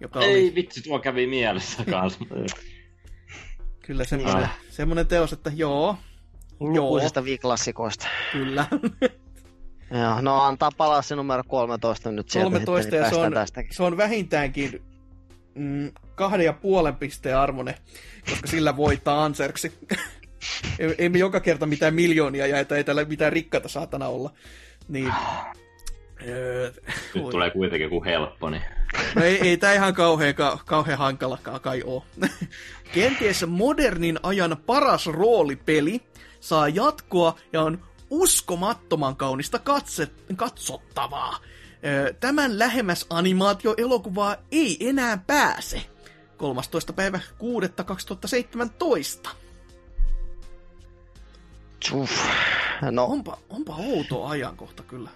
joka 0.00 0.20
Ei 0.20 0.32
oli 0.44 0.54
vitsi, 0.54 0.82
tuo 0.82 0.98
kävi 0.98 1.26
mielessä 1.26 1.84
kanssa. 1.90 2.18
kyllä 3.86 4.04
semmoinen, 4.04 4.42
Ah. 4.44 4.58
semmoinen 4.70 5.06
teos, 5.06 5.32
että 5.32 5.52
joo, 5.54 5.96
Lukuisista 6.60 7.24
viiklassikoista. 7.24 8.06
kyllä. 8.32 8.66
Joo, 9.90 10.20
no 10.20 10.42
antaa 10.42 10.70
palaa 10.76 11.02
se 11.02 11.16
numero 11.16 11.42
13 11.48 12.10
nyt 12.10 12.30
sieltä 12.30 12.50
13 12.50 12.82
sitten, 12.82 13.00
niin 13.00 13.04
ja 13.04 13.10
se 13.10 13.16
on, 13.16 13.32
tästäkin. 13.32 13.74
se 13.74 13.82
on 13.82 13.96
vähintäänkin 13.96 14.82
mm, 15.54 15.92
kahden 16.14 16.46
ja 16.46 16.52
puolen 16.52 16.96
pisteen 16.96 17.36
arvone, 17.36 17.74
koska 18.30 18.46
sillä 18.46 18.76
voittaa 18.76 19.24
Anserksi. 19.24 19.72
ei, 20.78 20.94
ei 20.98 21.08
me 21.08 21.18
joka 21.18 21.40
kerta 21.40 21.66
mitään 21.66 21.94
miljoonia 21.94 22.46
jaeta, 22.46 22.76
ei 22.76 22.84
täällä 22.84 23.04
mitään 23.04 23.32
rikkaita 23.32 23.68
saatana 23.68 24.08
olla. 24.08 24.30
Niin, 24.88 25.12
öö, 26.26 26.72
Nyt 27.14 27.24
voi- 27.24 27.30
tulee 27.30 27.50
kuitenkin 27.50 27.84
joku 27.84 28.04
helppo, 28.04 28.50
niin... 28.50 28.62
No 29.14 29.24
ei, 29.24 29.48
ei 29.48 29.56
tämä 29.56 29.72
ihan 29.72 29.94
kauhean, 29.94 30.34
ka, 30.34 30.58
kauhean 30.66 30.98
hankalakaan 30.98 31.60
kai 31.60 31.82
oo. 31.84 32.04
Kenties 32.94 33.46
modernin 33.46 34.18
ajan 34.22 34.56
paras 34.66 35.06
roolipeli 35.06 36.00
saa 36.40 36.68
jatkoa 36.68 37.38
ja 37.52 37.62
on 37.62 37.82
uskomattoman 38.10 39.16
kaunista 39.16 39.58
katse, 39.58 40.08
katsottavaa. 40.36 41.38
Tämän 42.20 42.58
lähemmäs 42.58 43.06
animaatioelokuvaa 43.10 44.36
ei 44.52 44.88
enää 44.88 45.16
pääse. 45.26 45.82
13. 46.36 46.92
päivä 46.92 47.20
6. 47.38 47.68
2017. 47.86 49.30
Uff. 51.92 52.12
No, 52.90 53.04
Onpa, 53.04 53.38
onpa 53.48 53.74
outo 53.76 54.24
ajankohta 54.24 54.82
kyllä. 54.82 55.10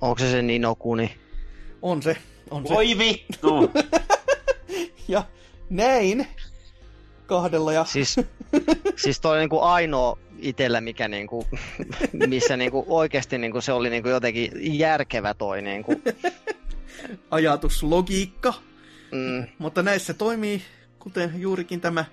onko 0.00 0.18
se 0.18 0.30
se 0.30 0.42
Ninokuni? 0.42 1.16
On 1.82 2.02
se, 2.02 2.16
on 2.50 2.66
se. 2.66 2.74
Voi 2.74 2.98
vittu! 2.98 3.50
Ja 5.08 5.24
näin 5.70 6.26
kahdella 7.26 7.72
ja 7.72 7.84
Siis, 7.84 8.16
siis 9.02 9.20
toi 9.20 9.32
oli 9.32 9.40
niinku 9.40 9.60
ainoa 9.60 10.18
itellä, 10.38 10.80
mikä 10.80 11.08
niinku, 11.08 11.46
missä 12.26 12.56
niinku 12.56 12.84
oikeasti 12.88 13.38
niinku 13.38 13.60
se 13.60 13.72
oli 13.72 13.90
niinku 13.90 14.08
jotenkin 14.08 14.78
järkevä 14.78 15.34
toi 15.34 15.62
niinku. 15.62 16.02
ajatuslogiikka. 17.30 18.54
Mm, 19.12 19.46
Mutta 19.58 19.82
näissä 19.82 20.14
toimii, 20.14 20.62
kuten 20.98 21.32
juurikin 21.36 21.80
tämä 21.80 22.04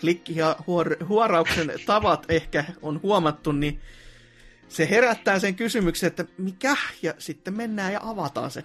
klikki- 0.00 0.36
ja 0.36 0.56
huor- 0.66 1.04
huorauksen 1.08 1.72
tavat 1.86 2.26
ehkä 2.28 2.64
on 2.82 3.00
huomattu, 3.02 3.52
niin 3.52 3.80
se 4.68 4.90
herättää 4.90 5.38
sen 5.38 5.54
kysymyksen, 5.54 6.06
että 6.06 6.24
mikä, 6.38 6.76
ja 7.02 7.14
sitten 7.18 7.54
mennään 7.56 7.92
ja 7.92 8.00
avataan 8.02 8.50
se 8.50 8.64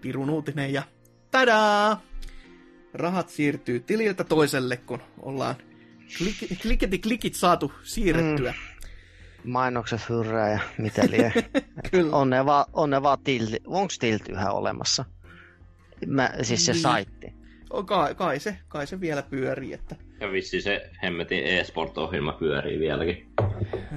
pirun 0.00 0.30
uutinen, 0.30 0.72
ja 0.72 0.82
tadaa! 1.30 2.00
Rahat 2.94 3.28
siirtyy 3.28 3.80
tililtä 3.80 4.24
toiselle, 4.24 4.76
kun 4.76 5.02
ollaan 5.22 5.54
klik- 6.18 6.56
kliketi 6.62 6.98
klikit 6.98 7.34
saatu 7.34 7.72
siirrettyä. 7.82 8.54
Mm. 9.44 9.50
mainokset 9.52 10.08
hyrrää 10.08 10.50
ja 10.52 10.58
mitä 10.78 11.02
lie. 11.10 11.32
Kyllä. 11.90 12.16
On 12.16 12.30
ne 12.30 12.46
vaan, 12.46 12.64
on 12.72 12.90
ne 12.90 13.02
vaan 13.02 13.18
tilti. 13.24 13.56
Onks 13.66 13.98
tilti 13.98 14.32
yhä 14.32 14.50
olemassa? 14.52 15.04
Mä, 16.06 16.30
siis 16.42 16.66
se 16.66 16.72
Niin. 16.72 16.82
saitti. 16.82 17.32
Kai, 17.86 18.14
kai, 18.14 18.40
se, 18.40 18.58
kai 18.68 18.86
se 18.86 19.00
vielä 19.00 19.22
pyörii, 19.22 19.72
että... 19.72 19.96
Ja 20.20 20.32
vissi 20.32 20.60
se 20.60 20.90
hemmetin 21.02 21.44
e-sport-ohjelma 21.44 22.32
pyörii 22.32 22.78
vieläkin. 22.78 23.30
Ai 23.40 23.46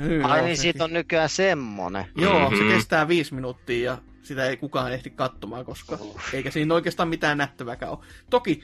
Joo, 0.09 0.35
niin, 0.35 0.41
sekin. 0.43 0.57
siitä 0.57 0.83
on 0.83 0.93
nykyään 0.93 1.29
semmonen. 1.29 2.05
Joo, 2.17 2.49
Mhm. 2.49 2.57
se 2.59 2.63
kestää 2.75 3.07
viisi 3.07 3.33
minuuttia 3.33 3.91
ja 3.91 3.97
sitä 4.23 4.45
ei 4.45 4.57
kukaan 4.57 4.93
ehdi 4.93 5.09
katsomaan, 5.09 5.65
koska 5.65 5.97
eikä 6.33 6.51
siinä 6.51 6.73
oikeastaan 6.73 7.09
mitään 7.09 7.37
nähtäväkään 7.37 7.91
ole. 7.91 7.99
Toki 8.29 8.63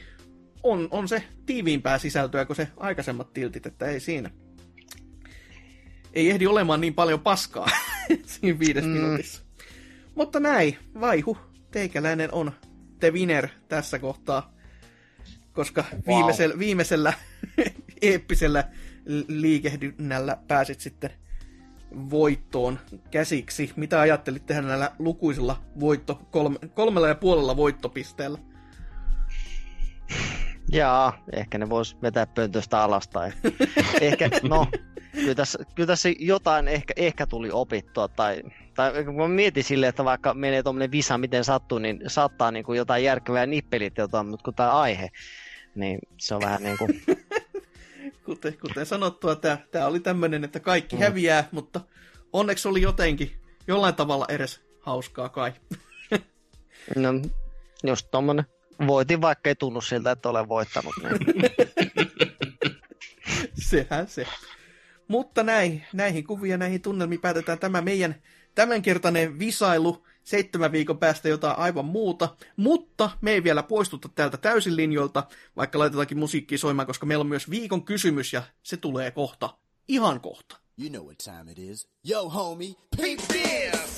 on, 0.63 0.87
on 0.91 1.07
se 1.07 1.23
tiiviimpää 1.45 1.97
sisältöä 1.97 2.45
kuin 2.45 2.57
se 2.57 2.67
aikaisemmat 2.77 3.33
tiltit, 3.33 3.65
että 3.65 3.85
ei 3.85 3.99
siinä. 3.99 4.29
Ei 6.13 6.29
ehdi 6.29 6.47
olemaan 6.47 6.81
niin 6.81 6.93
paljon 6.93 7.19
paskaa 7.19 7.67
siinä 8.25 8.59
viides 8.59 8.83
Mm. 8.85 8.89
minuutissa. 8.89 9.43
Mutta 10.15 10.39
näin, 10.39 10.77
vaihu, 10.99 11.37
teikäläinen 11.71 12.33
on 12.33 12.51
the 12.99 13.11
winner 13.13 13.47
tässä 13.67 13.99
kohtaa, 13.99 14.53
koska 15.53 15.83
Wow. 15.93 16.15
viimeisellä, 16.17 16.59
viimeisellä 16.59 17.13
eeppisellä 18.01 18.63
liikehdinnällä 19.27 20.37
pääsit 20.47 20.79
sitten 20.79 21.09
voittoon 22.09 22.79
käsiksi. 23.11 23.71
Mitä 23.75 23.99
ajattelit 23.99 24.45
tehdä 24.45 24.61
näillä 24.61 24.91
lukuisilla 24.99 25.61
voitto, 25.79 26.21
kolme, 26.31 26.59
kolmella 26.73 27.07
ja 27.07 27.15
puolella 27.15 27.57
voittopisteellä? 27.57 28.39
Jaa, 30.71 31.23
ehkä 31.33 31.57
ne 31.57 31.69
vois 31.69 31.97
vetää 32.01 32.25
pöntöstä 32.25 32.81
alas 32.81 33.07
tai 33.07 33.31
ehkä, 34.01 34.29
no, 34.43 34.67
kyllä 35.11 35.35
tässä, 35.35 35.59
kyllä 35.75 35.87
tässä 35.87 36.09
jotain 36.19 36.67
ehkä, 36.67 36.93
ehkä 36.97 37.27
tuli 37.27 37.49
opittua 37.51 38.07
tai, 38.07 38.43
tai 38.75 39.03
kun 39.05 39.15
mä 39.15 39.27
mietin 39.27 39.63
silleen, 39.63 39.89
että 39.89 40.05
vaikka 40.05 40.33
menee 40.33 40.63
tuommoinen 40.63 40.91
visa 40.91 41.17
miten 41.17 41.43
sattuu, 41.43 41.79
niin 41.79 42.01
saattaa 42.07 42.51
niin 42.51 42.65
kuin 42.65 42.77
jotain 42.77 43.03
järkevää 43.03 43.45
nippelit 43.45 43.97
jotain, 43.97 44.27
mutta 44.27 44.43
kun 44.43 44.55
tämä 44.55 44.71
aihe, 44.71 45.09
niin 45.75 45.99
se 46.17 46.35
on 46.35 46.41
vähän 46.41 46.63
niin 46.63 46.77
kuin, 46.77 47.01
Kuten, 48.25 48.57
kuten 48.57 48.85
sanottua, 48.85 49.35
tämä, 49.35 49.57
tämä 49.71 49.85
oli 49.87 49.99
tämmöinen, 49.99 50.43
että 50.43 50.59
kaikki 50.59 50.95
Mm. 50.95 51.01
häviää, 51.01 51.47
mutta 51.51 51.81
onneksi 52.33 52.67
oli 52.67 52.81
jotenkin 52.81 53.31
jollain 53.67 53.95
tavalla 53.95 54.25
edes 54.29 54.61
hauskaa 54.79 55.29
kai. 55.29 55.53
no, 56.95 57.09
just 57.83 58.07
tommonen, 58.11 58.45
voitin 58.87 59.21
vaikka 59.21 59.49
ei 59.49 59.55
tunnu 59.55 59.81
siltä, 59.81 60.11
että 60.11 60.29
olen 60.29 60.49
voittanut. 60.49 60.95
Niin. 61.03 61.51
Sehän 63.69 64.07
se. 64.07 64.27
Mutta 65.07 65.43
näin, 65.43 65.85
näihin 65.93 66.23
kuvia, 66.23 66.57
näihin 66.57 66.81
tunnelmiin 66.81 67.21
päätetään 67.21 67.59
tämä 67.59 67.81
meidän 67.81 68.15
tämänkertainen 68.55 69.39
visailu. 69.39 70.03
Seitsemän 70.23 70.71
viikon 70.71 70.97
päästä 70.97 71.29
jotain 71.29 71.57
aivan 71.57 71.85
muuta. 71.85 72.35
Mutta 72.55 73.09
me 73.21 73.31
ei 73.31 73.43
vielä 73.43 73.63
poistuta 73.63 74.09
täältä 74.15 74.37
täysin 74.37 74.75
linjoilta, 74.75 75.23
vaikka 75.55 75.79
laitetaankin 75.79 76.19
musiikkia 76.19 76.57
soimaan, 76.57 76.87
koska 76.87 77.05
meillä 77.05 77.21
on 77.21 77.27
myös 77.27 77.49
viikon 77.49 77.85
kysymys 77.85 78.33
ja 78.33 78.43
se 78.63 78.77
tulee 78.77 79.11
kohta. 79.11 79.57
Ihan 79.87 80.21
kohta. 80.21 80.57
You 80.81 80.89
know 80.89 81.05
what 81.05 81.17
time 81.17 81.51
it 81.51 81.59
is. 81.59 81.89
Yo, 82.09 82.29
homie, 82.29 82.73
peep 82.97 83.19
this! 83.27 83.96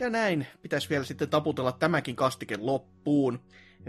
Ja 0.00 0.10
näin 0.10 0.46
pitäisi 0.62 0.88
vielä 0.88 1.04
sitten 1.04 1.28
taputella 1.28 1.72
tämäkin 1.72 2.16
kastike 2.16 2.56
loppuun. 2.60 3.40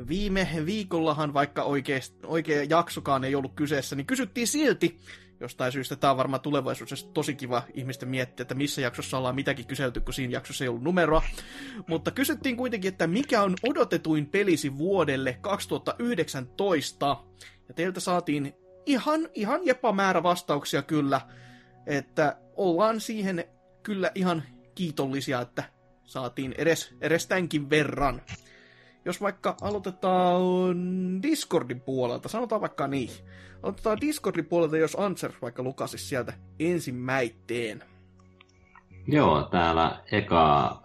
Viime 0.08 0.48
viikollahan, 0.66 1.34
vaikka 1.34 1.64
oikea, 1.64 2.00
oikea 2.26 2.64
jaksokaan 2.64 3.24
ei 3.24 3.36
ollut 3.36 3.54
kyseessä, 3.56 3.96
niin 3.96 4.06
kysyttiin 4.06 4.48
silti, 4.48 5.00
jostain 5.40 5.72
syystä 5.72 5.96
tämä 5.96 6.12
on 6.12 6.18
varmaan 6.18 6.42
tulevaisuudessa 6.42 7.08
tosi 7.14 7.36
kiva 7.36 7.64
ihmisten 7.74 8.10
miettiä, 8.10 8.42
että 8.42 8.56
missä 8.56 8.82
jaksossa 8.82 9.18
ollaan 9.18 9.36
mitäkin 9.36 9.68
kyselty, 9.68 10.02
kun 10.02 10.14
siinä 10.14 10.34
jaksossa 10.34 10.64
ei 10.64 10.68
ollut 10.68 10.84
numeroa. 10.84 11.24
Mutta 11.88 12.12
kysyttiin 12.12 12.58
kuitenkin, 12.58 12.90
että 12.90 13.08
mikä 13.08 13.42
on 13.44 13.56
odotetuin 13.70 14.26
pelisi 14.26 14.78
vuodelle 14.78 15.38
2019. 15.42 17.18
Ja 17.68 17.74
teiltä 17.74 18.00
saatiin 18.00 18.54
ihan, 18.86 19.30
ihan 19.34 19.66
jepamäärä 19.66 20.24
vastauksia 20.24 20.82
kyllä, 20.82 21.22
että 21.86 22.38
ollaan 22.56 23.02
siihen 23.02 23.46
kyllä 23.84 24.12
ihan 24.16 24.44
kiitollisia, 24.76 25.42
että 25.42 25.64
saatiin 26.12 26.56
edes, 26.58 26.96
edes 27.02 27.28
tämänkin 27.28 27.70
verran. 27.70 28.22
Jos 29.06 29.22
vaikka 29.22 29.58
aloitetaan 29.62 30.42
Discordin 31.22 31.82
puolelta, 31.82 32.30
sanotaan 32.30 32.62
vaikka 32.62 32.88
niin. 32.88 33.10
Aloitetaan 33.64 34.02
Discordin 34.02 34.46
puolelta, 34.46 34.78
jos 34.78 34.98
Answer 35.00 35.32
vaikka 35.42 35.64
lukasis 35.64 36.10
sieltä 36.10 36.34
ensimmäitteen. 36.60 37.84
Joo, 39.08 39.44
täällä 39.44 40.02
eka 40.12 40.82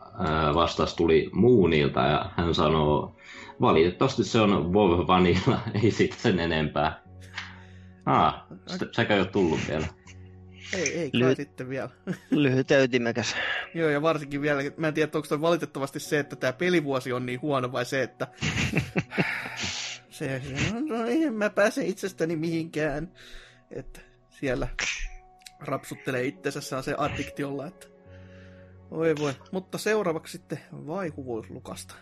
vastaus 0.55 0.95
tuli 0.95 1.31
Muunilta 1.33 2.01
ja 2.01 2.31
hän 2.37 2.55
sanoo, 2.55 3.17
valitettavasti 3.61 4.25
se 4.25 4.41
on 4.41 4.73
WoW 4.73 5.07
Vanilla, 5.07 5.61
ei 5.83 5.91
sitten 5.91 6.21
sen 6.21 6.41
enempää. 6.41 7.03
Ah, 8.07 8.35
st- 8.51 8.89
sekä 8.93 9.15
ei 9.15 9.21
ole 9.21 9.29
tullut 9.29 9.61
vielä. 9.69 9.87
Ei, 10.73 10.99
ei 10.99 11.11
kai 11.11 11.21
Lyhyt- 11.21 11.37
sitten 11.37 11.69
vielä. 11.69 11.91
Lyhyt 12.31 12.71
ja 12.71 12.83
ytimekäs. 12.83 13.37
Joo, 13.75 13.91
ja 13.91 14.03
varsinkin 14.03 14.43
vielä, 14.43 14.63
mä 14.77 14.89
en 14.89 14.95
tiedä, 14.95 15.11
onko 15.15 15.29
toi 15.29 15.41
valitettavasti 15.41 16.01
se, 16.01 16.19
että 16.19 16.37
tämä 16.37 16.53
pelivuosi 16.53 17.13
on 17.13 17.27
niin 17.27 17.43
huono, 17.43 17.73
vai 17.73 17.85
se, 17.85 18.03
että 18.03 18.29
se, 20.11 20.43
no, 20.73 20.97
no 20.97 21.07
en 21.07 21.35
mä 21.35 21.51
pääse 21.51 21.85
itsestäni 21.85 22.37
mihinkään. 22.37 23.13
Että 23.71 24.01
siellä 24.31 24.69
rapsuttelee 25.61 26.25
itsensä, 26.25 26.61
saa 26.61 26.83
se 26.83 26.95
addiktiolla, 26.99 27.67
että 27.67 27.87
oi 28.91 29.15
voi. 29.19 29.35
Mutta 29.53 29.79
seuraavaksi 29.79 30.33
sitten 30.33 30.61
vaihuvuus 30.73 31.51
Lukasta. 31.51 31.95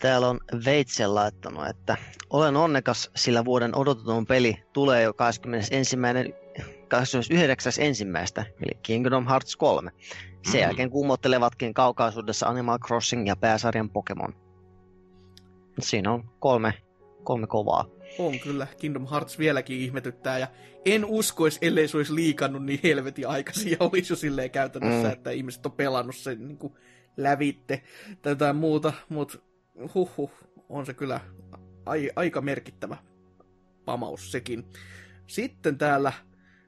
Täällä 0.00 0.28
on 0.28 0.40
Veitse 0.64 1.06
laittanut, 1.06 1.66
että 1.66 1.96
olen 2.30 2.56
onnekas, 2.56 3.10
sillä 3.16 3.44
vuoden 3.44 3.76
odotetun 3.76 4.26
peli 4.26 4.64
tulee 4.72 5.02
jo 5.02 5.14
21. 5.14 5.96
29. 6.88 7.72
ensimmäistä, 7.78 8.44
eli 8.60 8.78
Kingdom 8.82 9.26
Hearts 9.26 9.56
3. 9.56 9.90
Sen 10.42 10.52
Mm. 10.54 10.60
jälkeen 10.60 10.90
kummottelevatkin 10.90 11.74
kaukaisuudessa 11.74 12.46
Animal 12.46 12.78
Crossing 12.78 13.26
ja 13.26 13.36
pääsarjan 13.36 13.90
Pokemon. 13.90 14.34
Siinä 15.80 16.12
on 16.12 16.30
kolme, 16.38 16.74
kolme 17.24 17.46
kovaa. 17.46 17.84
On 18.18 18.38
kyllä, 18.40 18.66
Kingdom 18.80 19.06
Hearts 19.10 19.38
vieläkin 19.38 19.78
ihmetyttää, 19.80 20.38
ja 20.38 20.46
en 20.84 21.04
uskoisi, 21.04 21.58
ellei 21.62 21.88
se 21.88 21.96
olisi 21.96 22.14
liikannut 22.14 22.64
niin 22.64 22.80
helvetin 22.82 23.28
aikaisin, 23.28 23.70
ja 23.70 23.76
olisi 23.92 24.12
jo 24.12 24.16
silleen 24.16 24.50
käytännössä, 24.50 25.06
Mm. 25.08 25.12
että 25.12 25.30
ihmiset 25.30 25.66
on 25.66 25.72
pelannut 25.72 26.16
sen 26.16 26.48
niin 26.48 26.58
kuin 26.58 26.72
lävitte 27.16 27.82
tai 28.22 28.32
jotain 28.32 28.56
muuta, 28.56 28.92
mutta 29.08 29.38
huhhuh, 29.94 30.30
on 30.68 30.86
se 30.86 30.94
kyllä 30.94 31.20
ai, 31.86 32.10
aika 32.16 32.40
merkittävä 32.40 32.96
pamaus 33.84 34.32
sekin. 34.32 34.64
Sitten 35.26 35.78
täällä 35.78 36.12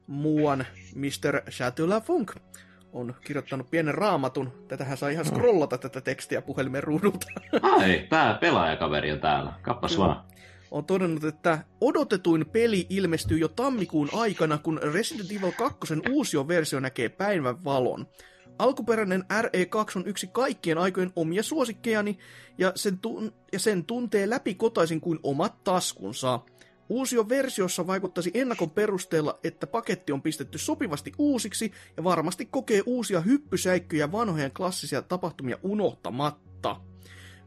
muuan 0.07 0.67
Mr. 0.95 1.43
Chatula 1.51 2.01
Funk 2.01 2.33
on 2.93 3.15
kirjoittanut 3.25 3.71
pienen 3.71 3.95
raamatun. 3.95 4.53
Tätähän 4.69 4.97
saa 4.97 5.09
ihan 5.09 5.25
scrollata 5.25 5.79
tätä 5.79 6.01
tekstiä 6.01 6.43
puhelimen 6.43 6.83
ruudulta. 6.83 7.27
Ai, 7.63 8.07
tää 8.09 8.35
pelaajakaveri 8.35 9.13
on 9.13 9.21
täällä. 9.21 9.53
Kappas 9.63 9.99
vaan. 9.99 10.25
on 10.71 10.85
todennut, 10.85 11.25
että 11.25 11.59
odotetuin 11.81 12.47
peli 12.47 12.87
ilmestyy 12.91 13.39
jo 13.39 13.49
tammikuun 13.49 14.09
aikana, 14.13 14.59
kun 14.59 14.81
Resident 14.93 15.33
Evil 15.33 15.53
2 15.53 15.79
uusio 16.11 16.49
versio 16.49 16.81
näkee 16.81 17.09
päivän 17.09 17.65
valon. 17.65 18.07
Alkuperäinen 18.59 19.25
RE2 19.33 19.93
on 19.97 20.07
yksi 20.07 20.27
kaikkien 20.27 20.79
aikojen 20.79 21.13
omia 21.17 21.43
suosikkejani, 21.43 22.19
ja 22.59 22.73
sen, 22.75 22.99
tun- 23.07 23.33
ja 23.53 23.59
sen 23.59 23.85
tuntee 23.85 24.31
läpikotaisin 24.31 25.01
kuin 25.01 25.19
omat 25.23 25.65
taskunsa. 25.65 26.41
Uusio 26.89 27.29
versiossa 27.29 27.87
vaikuttaisi 27.87 28.31
ennakon 28.35 28.71
perusteella, 28.71 29.39
että 29.45 29.67
paketti 29.67 30.13
on 30.13 30.23
pistetty 30.23 30.59
sopivasti 30.59 31.13
uusiksi 31.19 31.73
ja 31.97 32.05
varmasti 32.05 32.47
kokee 32.47 32.83
uusia 32.87 33.21
hyppysäikkyjä 33.21 34.13
vanhojen 34.13 34.51
klassisia 34.51 35.03
tapahtumia 35.03 35.59
unohtamatta. 35.63 36.81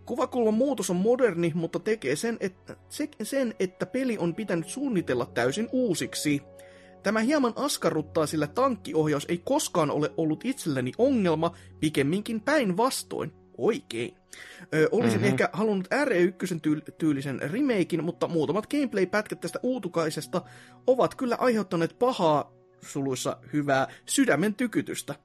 Kuvakulman 0.06 0.53
muutos 0.53 0.90
on 0.90 0.95
moderni, 0.95 1.52
mutta 1.56 1.80
tekee 1.80 2.16
sen 2.16 2.38
että, 2.40 2.76
se, 2.90 3.10
sen, 3.24 3.56
että 3.60 3.86
peli 3.86 4.18
on 4.18 4.36
pitänyt 4.36 4.68
suunnitella 4.68 5.26
täysin 5.26 5.70
uusiksi. 5.72 6.41
Tämä 7.03 7.20
hieman 7.20 7.53
askarruttaa, 7.56 8.26
sillä 8.26 8.48
tankkiohjaus 8.48 9.26
ei 9.30 9.38
koskaan 9.38 9.91
ole 9.91 10.11
ollut 10.18 10.45
itselleni 10.45 10.91
ongelma, 10.98 11.56
pikemminkin 11.80 12.41
päinvastoin. 12.41 13.39
Oikein. 13.60 14.18
Ö, 14.73 14.90
olisin 14.91 15.14
mm-hmm. 15.14 15.27
ehkä 15.27 15.49
halunnut 15.53 15.88
RE1 15.88 16.60
tyy- 16.61 16.91
tyylisen 16.98 17.41
remakein, 17.41 18.03
mutta 18.03 18.27
muutamat 18.27 18.68
gameplay-pätkät 18.68 19.40
tästä 19.40 19.60
uutukaisesta 19.64 20.41
ovat 20.88 21.15
kyllä 21.15 21.36
aiheuttaneet 21.40 21.99
pahaa, 21.99 22.52
suluissa 22.81 23.38
hyvää, 23.53 23.88
sydämen 24.06 24.56
tykytystä. 24.56 25.15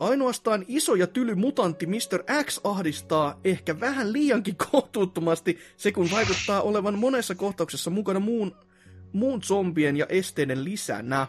Ainoastaan 0.00 0.64
iso 0.68 0.94
ja 0.94 1.06
tyly 1.06 1.34
mutantti 1.34 1.86
Mr. 1.86 2.44
X 2.44 2.60
ahdistaa 2.64 3.40
ehkä 3.44 3.80
vähän 3.80 4.12
liiankin 4.12 4.56
kohtuuttomasti 4.70 5.58
se, 5.76 5.92
kun 5.92 6.10
vaikuttaa 6.10 6.62
olevan 6.62 6.98
monessa 6.98 7.34
kohtauksessa 7.34 7.90
mukana 7.90 8.20
muun, 8.20 8.56
muun 9.12 9.42
zombien 9.42 9.96
ja 9.96 10.06
esteiden 10.08 10.64
lisänä. 10.64 11.26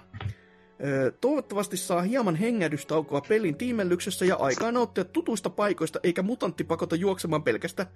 Toivottavasti 1.22 1.78
saa 1.78 2.02
hieman 2.02 2.36
hengähdystaukoa 2.36 3.22
pelin 3.22 3.56
tiimellyksessä 3.56 4.26
ja 4.26 4.36
aikaa 4.36 4.72
nauttia 4.72 5.06
tutuista 5.06 5.50
paikoista, 5.50 6.00
eikä 6.04 6.22
mutantti 6.22 6.64
pakota 6.64 6.96
juoksemaan 6.96 7.44
pelkästään, 7.44 7.90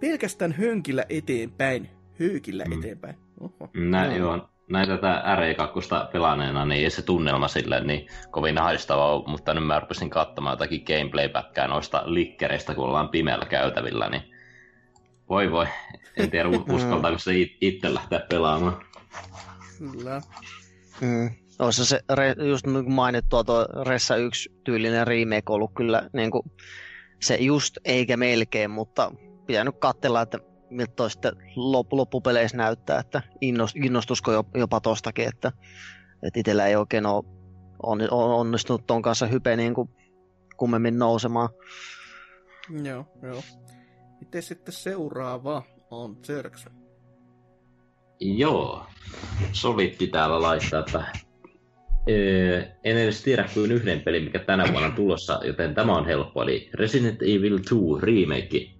pelkästään 0.00 0.52
hönkillä 0.52 1.04
eteenpäin. 1.08 1.90
Höykillä 2.20 2.64
Mm. 2.64 2.72
eteenpäin. 2.78 3.16
Oho. 3.40 3.70
Nä, 3.74 4.06
Joo. 4.06 4.16
joo, 4.16 4.48
näin 4.70 4.88
tätä 4.88 5.22
RE2 5.36 6.12
pelaaneena, 6.12 6.64
niin 6.64 6.84
ei 6.84 6.90
se 6.90 7.02
tunnelma 7.02 7.48
sille 7.48 7.80
niin 7.84 8.06
kovin 8.30 8.58
haistava 8.58 9.12
ole, 9.14 9.24
mutta 9.26 9.54
nyt 9.54 9.66
mä 9.66 9.80
rupesin 9.80 10.10
katsomaan 10.10 10.52
jotakin 10.52 10.82
gameplay-pätkää 10.86 11.68
noista 11.68 12.02
likkereistä, 12.04 12.74
kun 12.74 12.84
ollaan 12.84 13.08
pimeällä 13.08 13.46
käytävillä, 13.46 14.08
niin 14.10 14.22
voi 15.28 15.50
voi, 15.52 15.66
en 16.16 16.30
tiedä 16.30 16.48
uskaltaako 16.74 17.18
se 17.18 17.40
it- 17.40 17.56
itse 17.60 17.94
lähteä 17.94 18.20
pelaamaan. 18.30 18.84
Kyllä. 19.78 20.20
Mm. 21.00 21.30
Olisi 21.58 21.86
se, 21.86 22.00
re- 22.12 22.44
just 22.44 22.66
niin 22.66 22.84
kuin 22.84 22.94
mainittua, 22.94 23.44
tuo 23.44 23.66
Ressa 23.86 24.16
1 24.16 24.52
tyylinen 24.64 25.06
remake 25.06 25.42
ollut 25.52 25.70
kyllä 25.76 26.10
niin 26.12 26.30
kuin, 26.30 26.42
se 27.22 27.34
just 27.34 27.76
eikä 27.84 28.16
melkein, 28.16 28.70
mutta 28.70 29.12
pitänyt 29.46 29.74
katsella, 29.78 30.22
että 30.22 30.38
miltä 30.70 30.92
toi 30.96 31.10
sitten 31.10 31.32
lop- 31.56 31.92
loppupeleissä 31.92 32.56
näyttää, 32.56 32.98
että 33.00 33.22
innos- 33.44 33.84
innostusko 33.84 34.32
jo- 34.32 34.46
jopa 34.54 34.80
tostakin, 34.80 35.28
että, 35.28 35.52
että 36.26 36.40
itsellä 36.40 36.66
ei 36.66 36.76
oikein 36.76 37.06
ole 37.06 37.24
on, 37.82 38.00
on, 38.10 38.30
onnistunut 38.30 38.86
ton 38.86 39.02
kanssa 39.02 39.26
hype 39.26 39.56
niin 39.56 39.74
kuin 39.74 39.88
kummemmin 40.56 40.98
nousemaan. 40.98 41.48
Joo, 42.84 43.06
joo. 43.22 43.42
Miten 44.20 44.42
sitten 44.42 44.74
seuraava 44.74 45.62
on 45.90 46.16
Zerks? 46.26 46.66
Joo, 48.20 48.86
Solitti 49.52 50.06
täällä 50.06 50.42
laittaa, 50.42 50.80
että 50.80 51.04
en 52.84 52.96
edes 52.98 53.22
tiedä 53.22 53.48
kuin 53.54 53.72
yhden 53.72 54.00
pelin, 54.00 54.24
mikä 54.24 54.38
tänä 54.38 54.64
vuonna 54.70 54.86
on 54.88 54.92
tulossa, 54.94 55.40
joten 55.44 55.74
tämä 55.74 55.96
on 55.96 56.06
helppo, 56.06 56.42
eli 56.42 56.70
Resident 56.74 57.22
Evil 57.22 57.58
2 57.58 57.74
remake. 58.00 58.70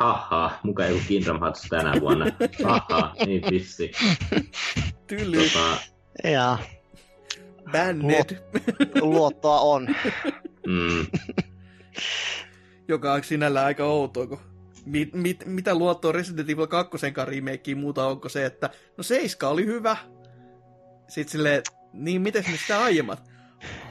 Haha, 0.00 0.58
muka 0.62 0.84
joku 0.86 1.00
Kingdom 1.08 1.40
Hearts 1.40 1.66
tänä 1.70 2.00
vuonna. 2.00 2.26
Haha, 2.64 3.14
niin 3.26 3.42
vissi. 3.50 3.92
Tyly, 5.06 5.36
Tota, 5.36 5.76
Ja 6.30 6.58
banned, 7.72 8.36
luottoa 9.00 9.60
on. 9.60 9.86
mm, 10.66 11.06
joka 12.88 13.12
on 13.12 13.24
sinällään 13.24 13.66
aika 13.66 13.84
outoa, 13.84 14.26
kun 14.26 14.38
mit, 14.86 15.14
mit, 15.14 15.46
mitä 15.46 15.74
luottoa 15.74 16.12
Resident 16.12 16.50
Evil 16.50 16.66
2 16.66 16.90
remakeen 17.24 17.78
muuta 17.78 18.06
onko 18.06 18.28
se, 18.28 18.44
että 18.46 18.70
no 18.96 19.02
Seiska 19.02 19.48
oli 19.48 19.66
hyvä. 19.66 19.96
Sitten 21.08 21.32
silleen, 21.32 21.62
niin 21.92 22.22
miten 22.22 22.44
ne 22.50 22.56
sitä 22.56 22.82
aiemmat? 22.82 23.30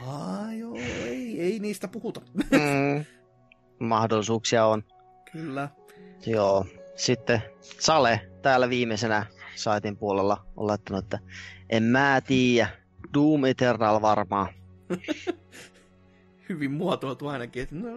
Aa 0.06 0.52
joo, 0.52 0.74
ei, 0.76 1.40
ei 1.40 1.58
niistä 1.58 1.88
puhuta. 1.88 2.20
Mm. 2.34 3.04
Mahdollisuuksia 3.78 4.66
on. 4.66 4.84
Kyllä. 5.32 5.68
Joo. 6.26 6.66
Sitten 6.96 7.42
Sale 7.60 8.28
täällä 8.42 8.68
viimeisenä 8.68 9.26
saitin 9.54 9.96
puolella 9.96 10.46
on 10.56 10.66
laittanut, 10.66 11.04
että 11.04 11.18
en 11.70 11.82
mä 11.82 12.20
tiedä. 12.26 12.68
Doom 13.14 13.44
Eternal 13.44 14.02
varmaan. 14.02 14.48
hyvin 16.48 16.70
muotoiltu 16.70 17.28
ainakin, 17.28 17.62
että 17.62 17.74
no, 17.74 17.88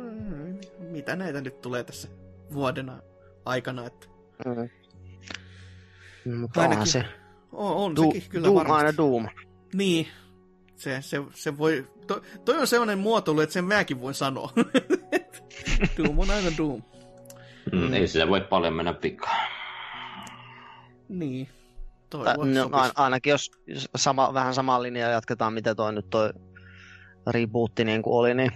mitä 0.79 1.15
näitä 1.15 1.41
nyt 1.41 1.61
tulee 1.61 1.83
tässä 1.83 2.07
vuoden 2.53 2.91
aikana, 3.45 3.85
että 3.85 4.07
Mm. 6.25 6.37
Mutta 6.37 6.61
Ainakin 6.61 6.87
se 6.87 7.05
on, 7.51 7.75
on 7.75 7.97
du- 7.97 8.13
sekin 8.13 8.29
kyllä 8.29 8.45
Doom 8.45 8.55
varmasti. 8.55 8.85
aina 8.85 8.97
Doom. 8.97 9.27
Niin, 9.73 10.07
se, 10.75 11.01
se, 11.01 11.21
se 11.33 11.57
voi, 11.57 11.87
to, 12.07 12.21
toi 12.45 12.57
on 12.57 12.67
sellainen 12.67 12.97
muotoilu, 12.99 13.39
että 13.41 13.53
sen 13.53 13.65
mäkin 13.65 14.01
voin 14.01 14.13
sanoa. 14.15 14.51
Doom 15.97 16.19
on 16.19 16.29
aina 16.29 16.51
Doom. 16.57 16.83
Mm, 17.71 17.93
ei 17.93 18.07
sillä 18.07 18.27
voi 18.27 18.41
paljon 18.41 18.73
mennä 18.73 18.95
vikaan. 19.03 19.49
Niin, 21.09 21.49
toi 22.09 22.25
voi 22.37 22.47
no, 22.47 22.63
sopisi. 22.63 22.81
ain- 22.83 22.91
ainakin 22.95 23.31
jos 23.31 23.51
jos 23.67 23.89
sama, 23.95 24.33
vähän 24.33 24.53
samaa 24.53 24.83
linjaa 24.83 25.09
jatketaan, 25.11 25.53
mitä 25.53 25.75
toi 25.75 25.93
nyt 25.93 26.09
toi 26.09 26.33
rebootti 27.27 27.85
niin 27.85 28.01
kuin 28.01 28.13
oli, 28.13 28.33
niin 28.33 28.51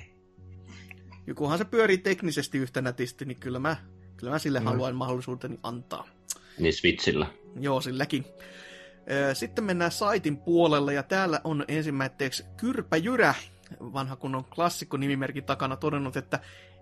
Ja 1.28 1.34
kunhan 1.34 1.58
se 1.58 1.66
pyörii 1.66 1.98
teknisesti 1.98 2.58
yhtä 2.58 2.82
nätisti, 2.82 3.26
niin 3.26 3.40
kyllä 3.40 3.60
mä, 3.60 3.76
kyllä 4.18 4.34
mä 4.34 4.40
sille 4.40 4.60
Mm. 4.60 4.66
haluan 4.66 4.96
mahdollisuuteni 4.96 5.60
antaa. 5.64 6.08
Niin 6.60 6.74
Switchillä. 6.74 7.28
Joo, 7.60 7.82
silläkin. 7.82 8.26
Sitten 9.34 9.64
mennään 9.64 9.92
saitin 9.92 10.38
puolelle, 10.38 10.94
ja 10.94 11.04
täällä 11.04 11.42
on 11.44 11.66
ensimmäiseksi 11.68 12.46
Kyrpä 12.58 12.98
Jyrä, 12.98 13.34
vanha 13.82 14.16
kunnon 14.16 14.46
klassikko 14.46 14.98
nimimerkin 14.98 15.44
takana 15.44 15.76
todennut, 15.76 16.18
että 16.18 16.40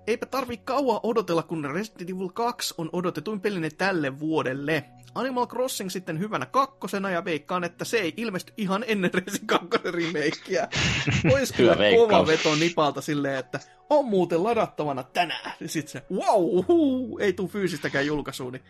eipä 0.07 0.25
tarvi 0.25 0.57
kauan 0.57 0.99
odotella, 1.03 1.43
kun 1.43 1.65
Resident 1.65 2.09
Evil 2.09 2.29
2 2.29 2.73
on 2.77 2.89
odotetuin 2.93 3.41
pelinne 3.41 3.69
tälle 3.69 4.19
vuodelle. 4.19 4.83
Animal 5.15 5.47
Crossing 5.47 5.89
sitten 5.89 6.19
hyvänä 6.19 6.45
kakkosena, 6.45 7.09
ja 7.09 7.25
veikkaan, 7.25 7.63
että 7.63 7.85
se 7.85 7.97
ei 7.97 8.13
ilmesty 8.17 8.53
ihan 8.57 8.83
ennen 8.87 9.13
Resident 9.13 9.43
2 9.45 9.69
remakeä. 9.83 10.67
Ois 11.33 11.57
Hyvä 11.57 11.75
kyllä 11.75 11.95
kova 11.95 12.27
veto 12.27 12.55
Nipalta 12.55 13.01
silleen, 13.01 13.39
että 13.39 13.59
on 13.89 14.05
muuten 14.05 14.43
ladattavana 14.43 15.03
tänään. 15.03 15.53
Ja 15.59 15.69
sit 15.69 15.87
se, 15.87 16.03
wow, 16.11 16.65
huu, 16.67 17.19
ei 17.19 17.33
tuu 17.33 17.47
fyysistäkään 17.47 18.05
julkaisuun, 18.05 18.53
niin 18.53 18.63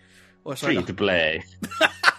Free 0.57 0.77
aika 0.77 0.87
to 0.87 0.93
play. 0.93 1.39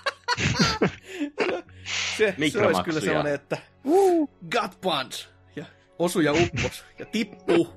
se, 2.17 2.35
se 2.53 2.67
olisi 2.67 2.83
kyllä 2.83 3.01
sellainen, 3.01 3.35
että 3.35 3.59
uh, 3.85 4.29
gut 4.29 4.81
punch. 4.81 5.29
Ja 5.57 5.65
osu 5.99 6.21
ja 6.21 6.33
uppos. 6.33 6.85
Ja 6.99 7.07
tippu. 7.07 7.69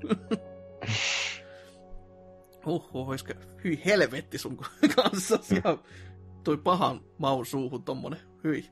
Huhhuh, 2.66 3.08
olisiko 3.08 3.32
hyi 3.64 3.82
helvetti 3.84 4.38
sun 4.38 4.58
kanssa. 4.96 5.38
Ja 5.64 5.78
toi 6.44 6.56
pahan 6.56 7.00
maun 7.18 7.46
suuhun 7.46 7.82
tommonen. 7.82 8.20
Hyi. 8.44 8.70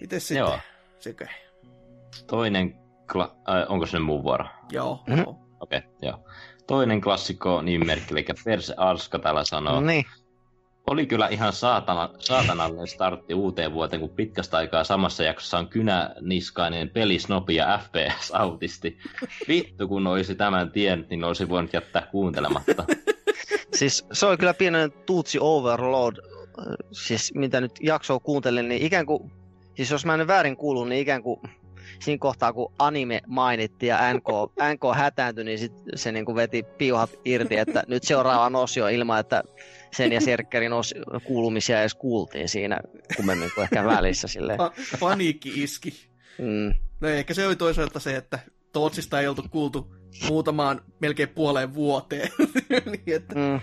Mites 0.00 0.28
sitten? 0.28 0.38
Joo. 0.38 0.58
Sekö? 0.98 1.26
Toinen, 2.26 2.74
kla- 3.12 3.34
äh, 3.50 3.66
onko 3.68 3.86
se 3.86 3.96
nyt 3.98 4.06
mun 4.06 4.22
vuoro? 4.22 4.44
Joo. 4.72 5.04
Mhm. 5.08 5.18
joo. 5.18 5.38
Okei, 5.60 5.78
okay, 5.78 5.90
joo. 6.02 6.24
Toinen 6.66 7.00
klassikko 7.00 7.62
nimimerkki, 7.62 8.14
eli 8.14 8.26
Perse 8.44 8.74
Arska 8.76 9.18
täällä 9.18 9.44
sanoo. 9.44 9.80
no. 9.80 9.86
Oli 10.86 11.06
kyllä 11.06 11.28
ihan 11.28 11.52
saatana, 11.52 12.10
saatanallinen 12.18 12.86
startti 12.86 13.34
uuteen 13.34 13.72
vuoteen, 13.72 14.00
kun 14.00 14.10
pitkästä 14.10 14.56
aikaa 14.56 14.84
samassa 14.84 15.22
jaksossa 15.22 15.58
on 15.58 15.68
kynäniskainen 15.68 16.88
pelisnopi 16.90 17.54
ja 17.54 17.80
FPS-autisti. 17.84 18.98
Vittu, 19.48 19.88
kun 19.88 20.06
olisi 20.06 20.34
tämän 20.34 20.70
tien, 20.70 21.06
niin 21.10 21.24
olisi 21.24 21.48
voinut 21.48 21.72
jättää 21.72 22.06
kuuntelematta. 22.10 22.84
Siis 23.74 24.06
se 24.12 24.26
oli 24.26 24.36
kyllä 24.36 24.54
pienen 24.54 24.92
tuutsi 25.06 25.38
overload, 25.40 26.16
siis 26.92 27.34
mitä 27.34 27.60
nyt 27.60 27.72
jaksoa 27.80 28.20
kuuntelin, 28.20 28.68
niin 28.68 28.82
ikään 28.82 29.06
kuin, 29.06 29.32
siis 29.74 29.90
jos 29.90 30.04
mä 30.04 30.14
en 30.14 30.26
väärin 30.26 30.56
kuulun, 30.56 30.88
niin 30.88 31.02
ikään 31.02 31.22
kuin 31.22 31.40
siinä 32.00 32.18
kohtaa, 32.18 32.52
kun 32.52 32.72
anime 32.78 33.20
mainittiin 33.26 33.88
ja 33.88 34.14
NK, 34.14 34.28
NK 34.72 34.96
hätääntyi, 34.96 35.44
niin 35.44 35.58
sit 35.58 35.72
se 35.94 36.12
niin 36.12 36.24
kuin 36.24 36.36
veti 36.36 36.62
piuhat 36.62 37.10
irti, 37.24 37.56
että 37.56 37.82
nyt 37.88 38.02
seuraavaan 38.02 38.56
osio 38.56 38.88
ilman, 38.88 39.20
että 39.20 39.42
sen 39.92 40.12
ja 40.12 40.20
Serkkerin 40.20 40.72
os, 40.72 40.94
kuulumisia 41.24 41.80
edes 41.80 41.94
kuultiin 41.94 42.48
siinä 42.48 42.80
kummemmin 43.16 43.50
kuin 43.54 43.62
ehkä 43.62 43.84
välissä. 43.84 44.28
Silleen. 44.28 44.58
Pa- 44.60 44.98
paniikki 45.00 45.62
iski. 45.62 46.08
Mm, 46.38 46.74
No 47.00 47.08
ehkä 47.08 47.34
se 47.34 47.46
oli 47.46 47.56
toisaalta 47.56 48.00
se, 48.00 48.16
että 48.16 48.38
Tootsista 48.72 49.20
ei 49.20 49.28
oltu 49.28 49.44
kuultu 49.50 49.94
muutamaan 50.28 50.80
melkein 51.00 51.28
puoleen 51.28 51.74
vuoteen. 51.74 52.28
niin, 52.92 53.02
että, 53.16 53.34
mm. 53.34 53.60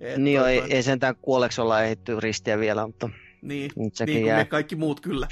että 0.00 0.20
Niin 0.20 0.34
joo, 0.34 0.46
ei, 0.46 0.60
toi- 0.60 0.72
ei 0.72 0.82
sentään 0.82 1.16
kuolleeksi 1.16 1.60
olla 1.60 1.82
ehditty 1.82 2.20
ristiä 2.20 2.58
vielä, 2.58 2.86
mutta 2.86 3.10
Niin, 3.42 3.70
nyt 3.76 3.94
sekin 3.94 4.12
niin 4.14 4.22
kuin 4.22 4.28
jää. 4.28 4.38
me 4.38 4.44
kaikki 4.44 4.76
muut 4.76 5.00
kyllä. 5.00 5.28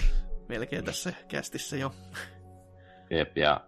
Melkein 0.48 0.84
tässä 0.84 1.12
kästissä 1.28 1.76
jo. 1.76 1.94
Jep, 3.10 3.36
ja 3.38 3.60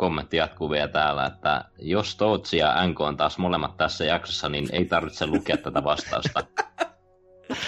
kommentti 0.00 0.36
jatkuu 0.36 0.70
vielä 0.70 0.88
täällä, 0.88 1.26
että 1.26 1.64
jos 1.78 2.16
Tootsi 2.16 2.56
ja 2.56 2.86
NK 2.86 3.00
on 3.00 3.16
taas 3.16 3.38
molemmat 3.38 3.76
tässä 3.76 4.04
jaksossa, 4.04 4.48
niin 4.48 4.68
ei 4.72 4.84
tarvitse 4.84 5.26
lukea 5.26 5.56
tätä 5.56 5.84
vastausta. 5.84 6.44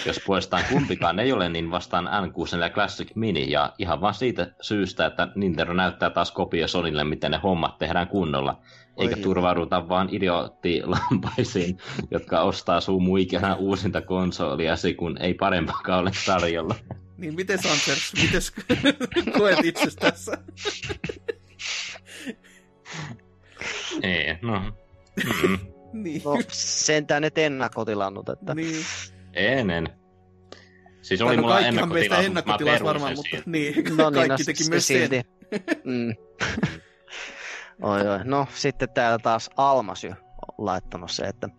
Jos 0.05 0.19
puolestaan 0.25 0.63
kumpikaan 0.71 1.19
ei 1.19 1.31
ole, 1.31 1.49
niin 1.49 1.71
vastaan 1.71 2.05
N64 2.05 2.73
Classic 2.73 3.15
Mini, 3.15 3.51
ja 3.51 3.73
ihan 3.77 4.01
vaan 4.01 4.13
siitä 4.13 4.51
syystä, 4.61 5.05
että 5.05 5.27
Nintendo 5.35 5.73
näyttää 5.73 6.09
taas 6.09 6.31
kopio 6.31 6.67
Sonille, 6.67 7.03
miten 7.03 7.31
ne 7.31 7.39
hommat 7.43 7.77
tehdään 7.77 8.07
kunnolla. 8.07 8.61
Eikä 8.97 9.15
Oi. 9.15 9.21
turvauduta 9.21 9.89
vaan 9.89 10.09
idioottilampaisiin, 10.11 11.77
jotka 12.11 12.41
ostaa 12.41 12.81
sun 12.81 13.03
muikana 13.03 13.55
uusinta 13.55 14.01
konsoliasi, 14.01 14.93
kun 14.93 15.17
ei 15.21 15.33
parempakaan 15.33 15.99
ole 15.99 16.11
tarjolla. 16.25 16.75
Niin 17.17 17.35
miten 17.35 17.59
Sanders, 17.61 18.13
miten 18.21 18.41
koet 19.37 19.65
itse 19.65 19.87
tässä? 19.99 20.37
Ei, 24.03 24.37
no. 24.41 24.59
Mm, 24.59 25.57
niin, 26.03 26.21
No 26.25 26.37
sentään 26.51 27.23
et 27.23 27.37
ennakkotilannut, 27.37 28.29
että 28.29 28.55
niin. 28.55 28.85
ennen. 29.33 29.87
Siis 31.01 31.19
Tai 31.19 31.27
oli 31.27 31.35
no 31.35 31.41
mulla 31.41 31.55
mä 31.61 31.67
ennakkotilas 31.67 32.59
peruin 32.59 32.83
varmaan, 32.83 33.15
sen 33.17 33.17
mutta 33.17 33.49
niin, 33.49 33.73
no 33.97 34.09
niin, 34.09 34.13
kaikki 34.13 34.43
no, 34.43 34.45
teki 34.45 34.63
s- 34.63 34.69
myös 34.69 34.87
silti. 34.87 35.15
sen. 35.15 35.61
Mm. 35.83 36.13
oi, 37.81 38.07
oi. 38.07 38.19
No 38.23 38.47
sitten 38.53 38.89
täällä 38.89 39.17
taas 39.19 39.49
Almasy 39.57 40.07
on 40.07 40.15
laittanut 40.65 41.11
se, 41.11 41.23
että 41.23 41.49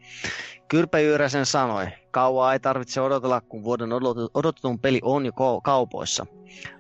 Kyrpä 0.69 0.99
Jyräsen 0.99 1.47
sanoi, 1.47 1.87
kauaa 2.11 2.53
ei 2.53 2.61
tarvitse 2.61 3.01
odotella, 3.01 3.41
kun 3.41 3.65
vuoden 3.65 3.91
odotetun 4.35 4.79
peli 4.81 5.01
on 5.03 5.27
jo 5.27 5.33
kaupoissa. 5.65 6.27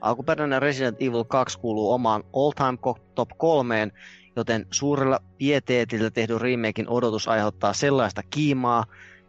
Alkuperäinen 0.00 0.62
Resident 0.62 1.02
Evil 1.02 1.24
2 1.24 1.58
kuuluu 1.58 1.92
omaan 1.92 2.24
All 2.36 2.50
Time 2.56 2.78
Co- 2.86 2.98
Top 3.14 3.28
3, 3.38 3.88
joten 4.36 4.66
suurella 4.70 5.20
pieteetillä 5.38 6.10
tehdyn 6.10 6.40
remakein 6.40 6.88
odotus 6.88 7.28
aiheuttaa 7.28 7.72
sellaista 7.72 8.22
kiimaa, 8.30 8.84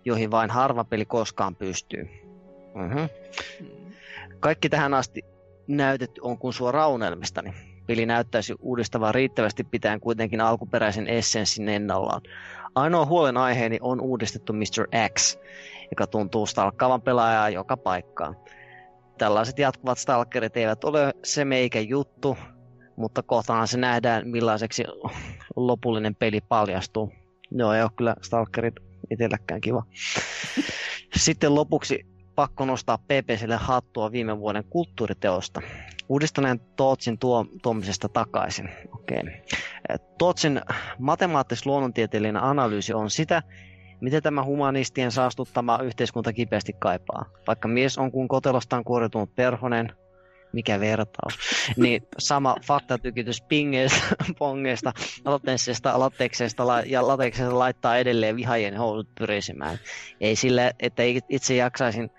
joihin 0.06 0.32
vain 0.32 0.50
harva 0.50 0.84
peli 0.84 1.06
koskaan 1.06 1.56
pystyy. 1.56 2.10
Mm-hmm. 2.76 3.10
Kaikki 4.40 4.70
tähän 4.70 4.94
asti 4.94 5.22
näytetty 5.68 6.22
on 6.24 6.38
kuin 6.38 6.54
suora 6.54 6.88
unelmistani. 6.88 7.54
Peli 7.88 8.06
näyttäisi 8.06 8.56
uudistavaa 8.60 9.12
riittävästi 9.12 9.64
pitäen 9.64 10.00
kuitenkin 10.00 10.42
alkuperäisen 10.42 11.08
essenssin 11.08 11.70
ennallaan. 11.70 12.22
Ainoa 12.76 13.06
huolenaiheeni 13.06 13.78
on 13.82 14.02
uudistettu 14.02 14.54
Mr. 14.54 15.10
X, 15.14 15.38
joka 15.92 16.08
tuntuu 16.08 16.46
stalkkaavan 16.46 17.02
pelaajaa 17.02 17.50
joka 17.50 17.78
paikkaan. 17.78 18.36
Tällaiset 19.18 19.60
jatkuvat 19.60 19.98
stalkerit 19.98 20.58
eivät 20.58 20.84
ole 20.84 21.14
se 21.24 21.46
meikä 21.46 21.80
juttu, 21.80 22.38
mutta 22.96 23.24
kohtahan 23.24 23.68
se 23.68 23.78
nähdään 23.78 24.28
millaiseksi 24.28 24.84
lopullinen 25.56 26.16
peli 26.16 26.42
paljastuu. 26.42 27.12
Joo, 27.52 27.74
ei 27.74 27.82
ole 27.82 27.92
kyllä 27.96 28.16
stalkerit 28.22 28.76
itselläkään 29.12 29.62
kiva. 29.62 29.84
Sitten 31.16 31.56
lopuksi 31.56 32.06
pakko 32.36 32.66
nostaa 32.66 32.98
PPClle 32.98 33.56
hattua 33.56 34.12
viime 34.12 34.40
vuoden 34.40 34.64
kulttuuriteosta. 34.70 35.62
Uudistaneen 36.10 36.60
Tootsin 36.60 37.20
tuo, 37.20 37.46
tuomisesta 37.62 38.10
takaisin. 38.10 38.70
Okei. 38.94 39.24
Tootsin 40.18 40.62
matemaattis-luonnontieteellinen 41.00 42.44
analyysi 42.44 42.94
on 42.94 43.10
sitä, 43.10 43.44
mitä 44.02 44.22
tämä 44.22 44.44
humanistien 44.44 45.12
saastuttama 45.12 45.80
yhteiskunta 45.84 46.34
kipeästi 46.34 46.74
kaipaa. 46.74 47.26
Vaikka 47.48 47.68
mies 47.68 47.98
on 47.98 48.12
kuin 48.12 48.28
kotelostaan 48.28 48.84
kuoritunut 48.84 49.36
perhonen, 49.36 49.94
mikä 50.56 50.80
vertaus, 50.80 51.34
niin 51.78 52.08
sama 52.18 52.56
faktatykitys 52.64 53.42
pingeistä, 53.42 54.02
pongeista, 54.40 54.94
latensseista, 55.26 56.00
latekseista 56.00 56.68
la- 56.68 56.82
ja 56.82 57.08
lateksesta 57.08 57.60
laittaa 57.60 57.98
edelleen 57.98 58.36
vihajien 58.36 58.78
housut 58.78 59.10
pyrisemään. 59.20 59.80
Ei 60.22 60.36
sillä, 60.36 60.72
että 60.80 61.04
itse 61.30 61.56
jaksaisin 61.56 62.10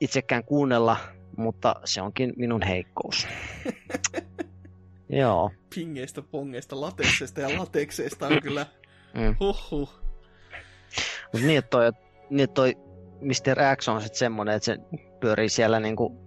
itsekään 0.00 0.44
kuunnella, 0.44 0.96
mutta 1.36 1.74
se 1.84 2.02
onkin 2.02 2.32
minun 2.36 2.62
heikkous. 2.62 3.26
Joo. 5.08 5.50
Pingeistä, 5.74 6.22
pongeista, 6.22 6.80
latekseista 6.80 7.40
ja 7.40 7.58
latekseista 7.58 8.26
on 8.26 8.42
kyllä 8.42 8.66
Mm. 9.14 9.36
huhhuh. 9.40 9.90
Mut 11.32 11.42
niin, 11.42 11.58
että 11.58 11.70
toi, 11.70 11.92
niin, 12.30 12.50
toi 12.50 12.74
Mr. 13.20 13.76
X 13.76 13.88
on 13.88 14.00
sitten 14.00 14.18
semmonen, 14.18 14.54
että 14.54 14.66
se 14.66 14.76
pyörii 15.20 15.48
siellä 15.48 15.80
niinku 15.80 16.23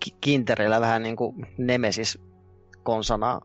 ki- 0.00 0.16
kintereillä 0.20 0.80
vähän 0.80 1.02
niinku 1.02 1.34
Nemesis 1.58 2.18
konsana 2.82 3.40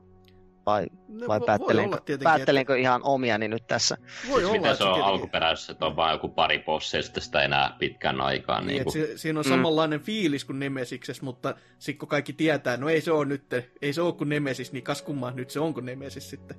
vai, 0.65 0.87
No, 1.07 1.27
vai 1.27 1.39
voi 1.39 1.45
päättelenkö, 1.45 1.89
olla 1.95 1.97
tietenkin, 2.05 2.23
päättelenkö 2.23 2.77
ihan 2.77 3.01
omiani 3.03 3.47
nyt 3.47 3.67
tässä? 3.67 3.97
Voi 4.29 4.43
olla, 4.45 4.53
Miten 4.53 4.71
että 4.71 4.77
se 4.77 4.83
on 4.83 4.89
tietenkin- 4.93 5.13
alkuperäisessä, 5.13 5.71
että 5.71 5.85
on 5.85 5.95
vain 5.95 6.13
joku 6.13 6.29
pari 6.29 6.59
bossia, 6.59 7.01
sitten 7.01 7.23
sitä 7.23 7.41
enää 7.41 7.75
pitkän 7.79 8.21
aikaa. 8.21 8.59
Niin, 8.61 8.67
Niin 8.67 8.81
että 8.81 8.91
kuin, 8.93 9.07
si- 9.07 9.17
siinä 9.17 9.39
on 9.39 9.45
Mm. 9.45 9.49
samanlainen 9.49 9.99
fiilis 9.99 10.45
kuin 10.45 10.59
Nemesiksessä, 10.59 11.23
mutta 11.25 11.55
sitten 11.79 11.99
kun 11.99 12.07
kaikki 12.07 12.33
tietää, 12.33 12.77
no 12.77 12.89
ei 12.89 13.01
se 13.01 13.11
ole 13.11 13.25
nyt, 13.25 13.43
ei 13.81 13.93
se 13.93 14.01
ole 14.01 14.13
kuin 14.13 14.29
Nemesis, 14.29 14.71
niin 14.71 14.83
kas 14.83 15.01
kummaa 15.01 15.31
nyt 15.31 15.49
se 15.49 15.59
on 15.59 15.73
kuin 15.73 15.85
Nemesis 15.85 16.29
sitten 16.29 16.57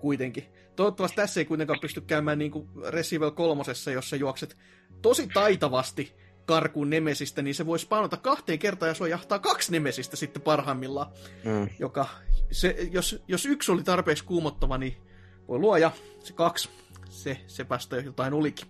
kuitenkin. 0.00 0.44
Toivottavasti 0.76 1.16
tässä 1.16 1.40
ei 1.40 1.44
kuitenkaan 1.44 1.80
pysty 1.80 2.00
käymään 2.00 2.38
niin 2.38 2.50
kuin 2.50 2.68
Resident 2.88 3.22
Evil 3.22 3.30
3, 3.34 3.62
jossa 3.94 4.16
juokset 4.16 4.56
tosi 5.02 5.28
taitavasti 5.34 6.16
karkuun 6.48 6.90
Nemesistä, 6.90 7.42
niin 7.42 7.54
se 7.54 7.66
voi 7.66 7.78
spawnata 7.78 8.16
kahteen 8.16 8.58
kertaan 8.58 8.88
ja 8.88 8.94
sua 8.94 9.08
jahtaa 9.08 9.38
kaksi 9.38 9.72
Nemesistä 9.72 10.16
sitten 10.16 10.42
parhaimmillaan. 10.42 11.06
Mm. 11.44 11.68
Joka, 11.78 12.08
se, 12.50 12.76
jos, 12.90 13.22
jos 13.28 13.46
yksi 13.46 13.72
oli 13.72 13.82
tarpeeksi 13.82 14.24
kuumottava, 14.24 14.78
niin 14.78 14.96
voi 15.48 15.58
luoja, 15.58 15.90
se 16.24 16.32
kaksi, 16.32 16.68
se, 17.08 17.40
se 17.46 17.64
päästä 17.64 17.96
jotain 17.96 18.34
olikin. 18.34 18.68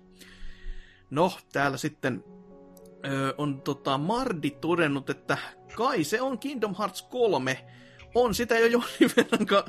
No, 1.10 1.32
täällä 1.52 1.76
sitten 1.76 2.24
ö, 3.06 3.34
on 3.38 3.62
tota, 3.62 3.98
Mardi 3.98 4.50
todennut, 4.50 5.10
että 5.10 5.38
kai 5.76 6.04
se 6.04 6.20
on 6.20 6.38
Kingdom 6.38 6.74
Hearts 6.78 7.02
3. 7.02 7.64
On 8.14 8.34
sitä 8.34 8.58
jo 8.58 8.66
jonkin 8.66 9.10
verran, 9.16 9.46
ka- 9.46 9.64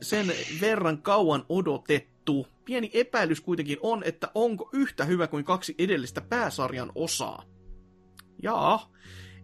sen 0.00 0.32
verran 0.60 1.02
kauan 1.02 1.44
odotettu. 1.48 2.46
Pieni 2.64 2.90
epäilys 2.94 3.40
kuitenkin 3.40 3.78
on, 3.80 4.02
että 4.04 4.30
onko 4.34 4.70
yhtä 4.72 5.04
hyvä 5.04 5.26
kuin 5.26 5.44
kaksi 5.44 5.74
edellistä 5.78 6.20
pääsarjan 6.20 6.92
osaa. 6.94 7.44
Jaa, 8.42 8.92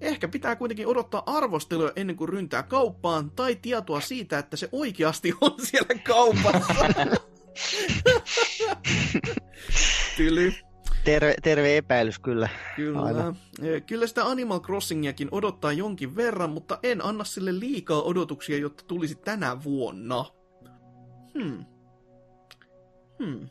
ehkä 0.00 0.28
pitää 0.28 0.56
kuitenkin 0.56 0.86
odottaa 0.86 1.22
arvosteluja 1.26 1.92
ennen 1.96 2.16
kuin 2.16 2.28
ryntää 2.28 2.62
kauppaan, 2.62 3.30
tai 3.30 3.56
tietoa 3.56 4.00
siitä, 4.00 4.38
että 4.38 4.56
se 4.56 4.68
oikeasti 4.72 5.32
on 5.40 5.54
siellä 5.58 5.94
kaupassa. 6.04 6.74
Tyly. 10.16 10.67
Terve, 11.08 11.34
terve 11.42 11.76
epäilys 11.76 12.18
kyllä. 12.18 12.48
Kyllä. 12.76 13.00
Aina. 13.02 13.34
Kyllä 13.86 14.06
sitä 14.06 14.24
Animal 14.24 14.60
Crossingiakin 14.60 15.28
odottaa 15.30 15.72
jonkin 15.72 16.16
verran, 16.16 16.50
mutta 16.50 16.78
en 16.82 17.04
anna 17.04 17.24
sille 17.24 17.58
liikaa 17.58 18.02
odotuksia, 18.02 18.58
jotta 18.58 18.84
tulisi 18.86 19.14
tänä 19.14 19.62
vuonna. 19.64 20.24
Hmm. 21.34 21.64
Hmm. 23.18 23.48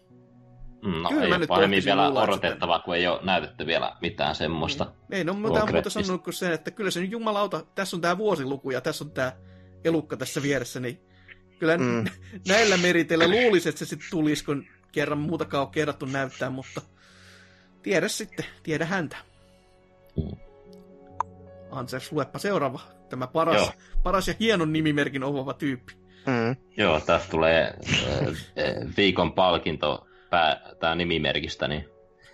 mm, 0.84 1.01
no, 1.01 1.09
Kyllä 1.09 1.23
ei 1.23 1.29
mä 1.29 1.35
ole 1.35 1.47
tohtisin 1.47 1.85
vielä 1.85 2.07
odotettavaa, 2.09 2.79
kun 2.79 2.95
ei 2.95 3.07
ole 3.07 3.19
näytetty 3.23 3.65
vielä 3.65 3.95
mitään 4.01 4.35
semmoista. 4.35 4.91
Ei 5.11 5.23
no 5.23 5.34
mitään 5.34 5.41
muuta 5.41 5.59
Konkreettista. 5.59 6.03
sanonut 6.03 6.23
kuin 6.23 6.34
se, 6.34 6.53
että 6.53 6.71
kyllä 6.71 6.91
se 6.91 6.99
nyt 7.01 7.11
jumalauta, 7.11 7.65
tässä 7.75 7.97
on 7.97 8.01
tämä 8.01 8.17
vuosiluku 8.17 8.71
ja 8.71 8.81
tässä 8.81 9.03
on 9.03 9.11
tämä 9.11 9.31
elukka 9.84 10.17
tässä 10.17 10.41
vieressä, 10.41 10.79
niin 10.79 11.01
kyllä 11.59 11.77
Mm. 11.77 11.84
mm. 11.84 12.05
näillä 12.47 12.77
meriteillä 12.77 13.27
luulisi, 13.27 13.69
että 13.69 13.79
se 13.79 13.85
sitten 13.85 14.07
tulisi, 14.11 14.45
kun 14.45 14.65
kerran 14.91 15.17
muutakaan 15.19 15.65
on 15.65 15.71
kerrattu 15.71 16.05
näyttää, 16.05 16.49
mutta 16.49 16.81
tiedä 17.88 18.07
sitten, 18.07 18.45
tiedä 18.64 18.85
häntä. 18.85 19.18
Mm. 20.18 20.38
Ansers, 21.72 22.11
luepa 22.11 22.39
seuraava. 22.39 22.80
Tämä 23.09 23.27
paras, 23.27 23.55
Joo. 23.55 23.72
paras 24.03 24.27
ja 24.27 24.34
hienon 24.39 24.73
nimimerkin 24.73 25.23
omava 25.23 25.53
tyyppi. 25.53 25.93
Mm. 26.26 26.55
Joo, 26.77 26.99
tästä 26.99 27.31
tulee 27.31 27.64
äh, 27.64 28.95
viikon 28.97 29.34
palkinto 29.34 30.07
pää, 30.30 30.61
tää 30.80 30.95
nimimerkistä, 30.95 31.68
niin 31.68 31.89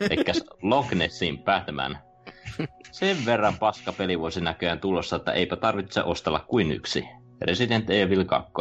Eikäs 0.10 0.44
Loch 0.62 0.94
Nessin 0.94 1.40
Batman. 1.40 1.98
Sen 2.92 3.18
verran 3.26 3.58
paska 3.60 3.92
peli 3.92 4.20
voisi 4.20 4.42
näköjään 4.42 4.80
tulossa, 4.80 5.16
että 5.16 5.32
eipä 5.32 5.56
tarvitse 5.56 6.04
ostella 6.04 6.40
kuin 6.40 6.72
yksi. 6.72 7.06
Resident 7.42 7.90
Evil 7.90 8.26
2. 8.26 8.52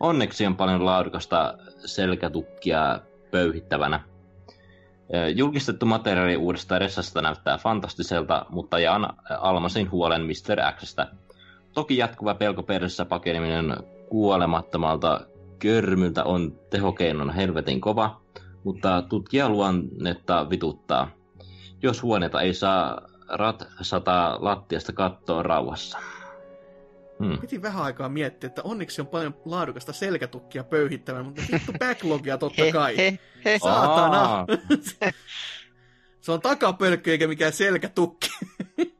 Onneksi 0.00 0.46
on 0.46 0.56
paljon 0.56 0.84
laadukasta 0.84 1.54
selkätukkia 1.84 3.00
pöyhittävänä. 3.30 4.11
Julkistettu 5.34 5.86
materiaali 5.86 6.36
uudesta 6.36 6.78
Ressasta 6.78 7.22
näyttää 7.22 7.58
fantastiselta, 7.58 8.46
mutta 8.48 8.78
jaan 8.78 9.08
Almasin 9.40 9.90
huolen 9.90 10.22
Mr. 10.22 10.72
Xstä. 10.76 11.06
Toki 11.74 11.96
jatkuva 11.96 12.34
pelko 12.34 12.62
perässä 12.62 13.04
pakeneminen 13.04 13.76
kuolemattomalta 14.08 15.20
körmyltä 15.58 16.24
on 16.24 16.58
tehokeinon 16.70 17.30
helvetin 17.30 17.80
kova, 17.80 18.20
mutta 18.64 19.02
tutkija 19.02 19.48
luonnetta 19.48 20.50
vituttaa. 20.50 21.08
Jos 21.82 22.02
huoneita 22.02 22.40
ei 22.40 22.54
saa 22.54 23.00
ratsata 23.28 24.38
lattiasta 24.40 24.92
kattoon 24.92 25.44
rauhassa. 25.44 25.98
Hmm. 27.24 27.38
Piti 27.38 27.62
vähän 27.62 27.82
aikaa 27.84 28.08
miettiä, 28.08 28.46
että 28.46 28.62
onneksi 28.62 29.00
on 29.00 29.06
paljon 29.06 29.34
laadukasta 29.44 29.92
selkätukkia 29.92 30.64
pöyhittävän, 30.64 31.24
mutta 31.24 31.42
vittu 31.52 31.72
backlogia 31.78 32.38
totta 32.38 32.62
kai. 32.72 32.96
he, 32.96 33.18
he. 33.44 33.58
Saatana! 33.62 34.18
Aa, 34.22 34.46
Se 36.20 36.32
on 36.32 36.40
takapölkkö 36.40 37.10
eikä 37.10 37.28
mikään 37.28 37.52
selkätukki. 37.52 38.28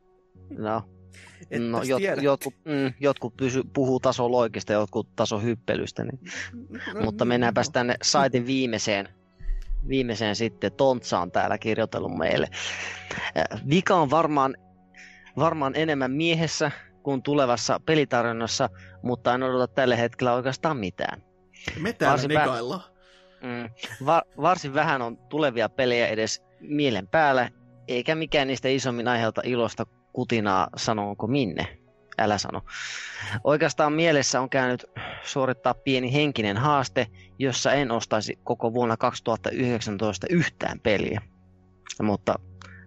No, 0.59 0.83
Et 1.51 1.63
no 1.63 1.83
jot, 1.83 1.99
tiedä. 1.99 2.23
jotkut, 2.23 2.55
mm, 2.65 2.93
jotkut 3.01 3.37
pysy, 3.37 3.63
puhuu 3.75 4.01
tasoloikista 4.01 4.73
ja 4.73 4.79
jotkut 4.79 5.17
tasohyppelystä. 5.17 6.05
Niin. 6.05 6.21
No, 6.95 7.01
Mutta 7.05 7.25
mennäänpäs 7.25 7.71
tänne 7.71 7.95
saitin 8.03 8.47
viimeiseen. 8.47 9.09
Viimeiseen 9.89 10.37
sitten 10.37 10.73
Tontsa 10.73 11.21
on 11.21 11.33
täällä 11.33 11.59
kirjoitellut 11.59 12.17
meille. 12.19 12.49
Äh, 13.37 13.63
Vika 13.71 13.95
on 13.95 14.11
varmaan, 14.11 14.57
varmaan 15.37 15.73
enemmän 15.77 16.11
miehessä 16.11 16.71
kuin 17.03 17.23
tulevassa 17.23 17.81
pelitarjonnassa, 17.87 18.69
mutta 19.03 19.35
en 19.35 19.43
odota 19.43 19.75
tällä 19.75 19.97
hetkellä 19.97 20.35
oikeastaan 20.35 20.77
mitään. 20.77 21.23
Me 21.81 21.93
täällä 21.93 22.13
varsin 22.13 22.29
negaillaan. 22.29 22.83
Mm. 23.43 23.71
Va- 24.07 24.23
varsin 24.37 24.75
vähän 24.75 25.03
on 25.03 25.17
tulevia 25.17 25.69
pelejä 25.69 26.07
edes 26.07 26.43
mielen 26.61 27.09
päällä, 27.09 27.51
eikä 27.89 28.15
mikään 28.15 28.49
niistä 28.49 28.69
isommin 28.69 29.09
aiheuta 29.09 29.43
ilosta 29.45 29.87
kutinaa, 30.13 30.69
sanonko 30.77 31.27
minne. 31.27 31.79
Älä 32.19 32.39
sano. 32.39 32.63
Oikeastaan 33.45 33.93
mielessä 33.93 34.41
on 34.41 34.51
käynyt 34.51 34.87
suorittaa 35.23 35.75
pieni 35.75 36.13
henkinen 36.13 36.57
haaste, 36.57 37.07
jossa 37.39 37.73
en 37.73 37.91
ostaisi 37.91 38.39
koko 38.45 38.75
vuonna 38.75 38.97
2019 38.97 40.27
yhtään 40.31 40.81
peliä. 40.81 41.21
Mutta 42.03 42.35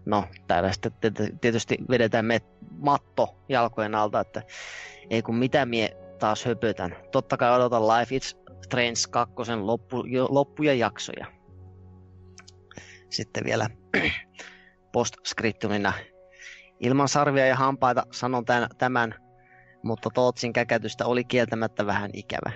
no, 0.06 0.26
täällä 0.48 0.72
sitten 0.72 0.92
tiet- 0.92 1.38
tietysti 1.42 1.78
vedetään 1.90 2.26
me 2.26 2.42
matto 2.72 3.36
jalkojen 3.50 3.96
alta, 3.96 4.20
että 4.20 4.44
ei 5.10 5.22
kun 5.22 5.36
mitä 5.36 5.66
mie 5.66 5.98
taas 6.20 6.46
höpötän. 6.46 6.96
Totta 7.12 7.38
kai 7.38 7.56
odotan 7.56 7.88
Life 7.88 8.16
is 8.16 8.38
Strange 8.66 9.00
2 9.10 9.34
loppu, 9.62 10.04
loppuja 10.30 10.74
jaksoja. 10.74 11.26
Sitten 13.10 13.44
vielä 13.44 13.70
postscriptumina. 14.94 15.94
Ilman 16.80 17.10
sarvia 17.10 17.48
ja 17.48 17.56
hampaita 17.56 18.04
sanon 18.12 18.46
tän, 18.46 18.70
tämän, 18.78 19.16
mutta 19.84 20.10
Tootsin 20.14 20.54
käkätystä 20.54 21.06
oli 21.06 21.24
kieltämättä 21.24 21.86
vähän 21.86 22.10
ikävä. 22.14 22.52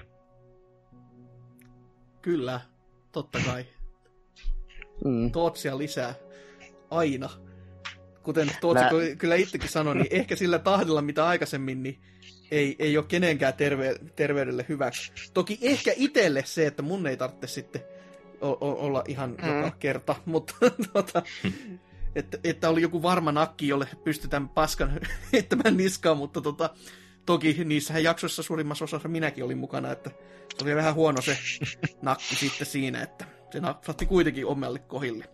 Kyllä, 2.21 2.61
totta 3.11 3.39
kai. 3.45 3.65
Mm. 5.05 5.31
Tootsia 5.31 5.77
lisää. 5.77 6.13
Aina. 6.89 7.29
Kuten 8.23 8.51
Tootsi 8.61 8.83
Mä- 8.83 9.15
kyllä 9.17 9.35
itsekin 9.35 9.69
sanoi, 9.69 9.95
niin 9.95 10.07
ehkä 10.09 10.35
sillä 10.35 10.59
tahdilla, 10.59 11.01
mitä 11.01 11.27
aikaisemmin, 11.27 11.83
niin 11.83 11.99
ei, 12.51 12.75
ei 12.79 12.97
ole 12.97 13.05
kenenkään 13.07 13.53
terve, 13.53 13.95
terveydelle 14.15 14.65
hyväksi. 14.69 15.11
Toki 15.33 15.59
ehkä 15.61 15.93
itselle 15.95 16.43
se, 16.45 16.67
että 16.67 16.81
mun 16.81 17.07
ei 17.07 17.17
tarvitse 17.17 17.47
sitten 17.47 17.81
o- 18.41 18.57
olla 18.85 19.03
ihan 19.07 19.29
Mm. 19.41 19.55
joka 19.57 19.71
kerta, 19.79 20.15
mutta 20.25 20.53
tuota, 20.93 21.23
että, 22.15 22.37
että 22.43 22.69
oli 22.69 22.81
joku 22.81 23.01
varma 23.03 23.31
nakki, 23.31 23.67
jolle 23.67 23.87
pystytään 24.03 24.49
paskan 24.49 24.99
heittämään 25.33 25.77
niskaan, 25.77 26.17
mutta 26.17 26.41
tota, 26.41 26.69
toki 27.25 27.63
niissähän 27.65 28.03
jaksoissa 28.03 28.43
suurimmassa 28.43 28.85
osassa 28.85 29.07
minäkin 29.07 29.43
olin 29.43 29.57
mukana, 29.57 29.91
että 29.91 30.11
se 30.57 30.63
oli 30.63 30.75
vähän 30.75 30.95
huono 30.95 31.21
se 31.21 31.37
nakki 32.01 32.35
sitten 32.35 32.67
siinä, 32.67 33.01
että 33.03 33.25
se 33.51 33.59
napsatti 33.59 34.05
kuitenkin 34.05 34.45
omalle 34.45 34.79
kohille. 34.79 35.25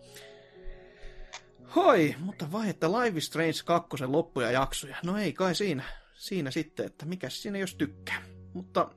Hoi, 1.74 2.14
mutta 2.18 2.52
vai 2.52 2.68
että 2.68 2.92
Live 2.92 3.18
is 3.18 3.26
Strange 3.26 3.58
2 3.64 4.06
loppuja 4.06 4.50
jaksoja. 4.50 4.96
No 5.04 5.16
ei 5.16 5.32
kai 5.32 5.54
siinä, 5.54 5.82
siinä 6.14 6.50
sitten, 6.50 6.86
että 6.86 7.06
mikä 7.06 7.28
siinä 7.30 7.58
jos 7.58 7.74
tykkää. 7.74 8.22
Mutta 8.54 8.90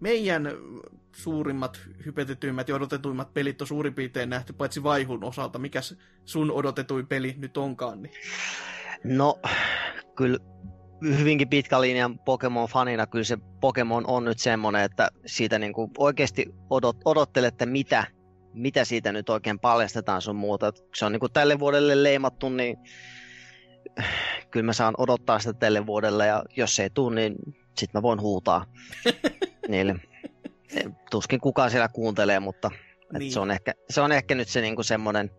meidän 0.00 0.48
suurimmat, 1.16 1.80
hypetetyimmät 2.06 2.68
ja 2.68 2.74
odotetuimmat 2.74 3.34
pelit 3.34 3.60
on 3.60 3.66
suurin 3.66 3.94
piirtein 3.94 4.30
nähty, 4.30 4.52
paitsi 4.52 4.82
vaihun 4.82 5.24
osalta. 5.24 5.58
Mikäs 5.58 5.96
sun 6.24 6.50
odotetuin 6.50 7.06
peli 7.06 7.34
nyt 7.38 7.56
onkaan? 7.56 8.02
Niin... 8.02 8.14
No, 9.04 9.40
kyllä 10.16 10.38
hyvinkin 11.18 11.48
pitkä 11.48 11.80
linjan 11.80 12.18
Pokemon-fanina 12.18 13.06
kyllä 13.06 13.24
se 13.24 13.38
Pokemon 13.60 14.06
on 14.06 14.24
nyt 14.24 14.38
semmoinen, 14.38 14.82
että 14.82 15.08
siitä 15.26 15.58
niinku 15.58 15.90
oikeasti 15.98 16.46
odot, 16.70 16.96
odottelette 17.04 17.66
mitä, 17.66 18.06
mitä 18.54 18.84
siitä 18.84 19.12
nyt 19.12 19.28
oikein 19.30 19.58
paljastetaan 19.58 20.22
sun 20.22 20.36
muuta. 20.36 20.68
Et 20.68 20.82
Se 20.94 21.04
on 21.04 21.12
niinku 21.12 21.28
tälle 21.28 21.58
vuodelle 21.58 22.02
leimattu, 22.02 22.48
niin 22.48 22.76
kyllä 24.50 24.66
mä 24.66 24.72
saan 24.72 24.94
odottaa 24.98 25.38
sitä 25.38 25.52
tälle 25.52 25.86
vuodelle 25.86 26.26
ja 26.26 26.44
jos 26.56 26.76
se 26.76 26.82
ei 26.82 26.90
tule, 26.90 27.14
niin 27.14 27.34
sit 27.78 27.94
mä 27.94 28.02
voin 28.02 28.20
huutaa 28.20 28.66
niille. 29.68 29.94
tuskin 31.10 31.40
kukaan 31.40 31.70
siellä 31.70 31.88
kuuntelee, 31.88 32.40
mutta 32.40 32.70
et 33.14 33.18
Niin. 33.18 33.32
se, 33.32 33.40
on 33.40 33.50
ehkä, 33.50 33.72
se 33.90 34.00
on 34.00 34.12
ehkä 34.12 34.34
nyt 34.34 34.48
se 34.48 34.60
niinku 34.60 34.82
semmoinen 34.82 35.30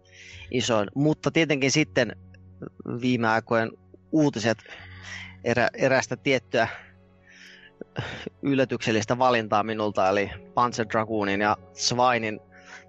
isoin. 0.51 0.87
Mutta 0.95 1.31
tietenkin 1.31 1.71
sitten 1.71 2.15
viime 3.01 3.27
aikojen 3.27 3.71
uutiset 4.11 4.57
erä, 5.43 5.69
erästä 5.73 6.17
tiettyä 6.17 6.67
yllätyksellistä 8.41 9.17
valintaa 9.17 9.63
minulta, 9.63 10.09
eli 10.09 10.31
Panzer 10.53 10.85
Dragoonin 10.91 11.41
ja 11.41 11.57
Swinin, 11.73 12.39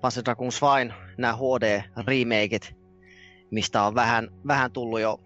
Panzer 0.07 0.25
Dragoon 0.25 0.53
Swine, 0.53 0.95
nämä 1.19 1.35
HD-remakeit, 1.35 2.75
mistä 3.51 3.83
on 3.83 3.95
vähän, 3.95 4.29
vähän 4.47 4.73
tullut 4.73 5.01
jo, 5.01 5.21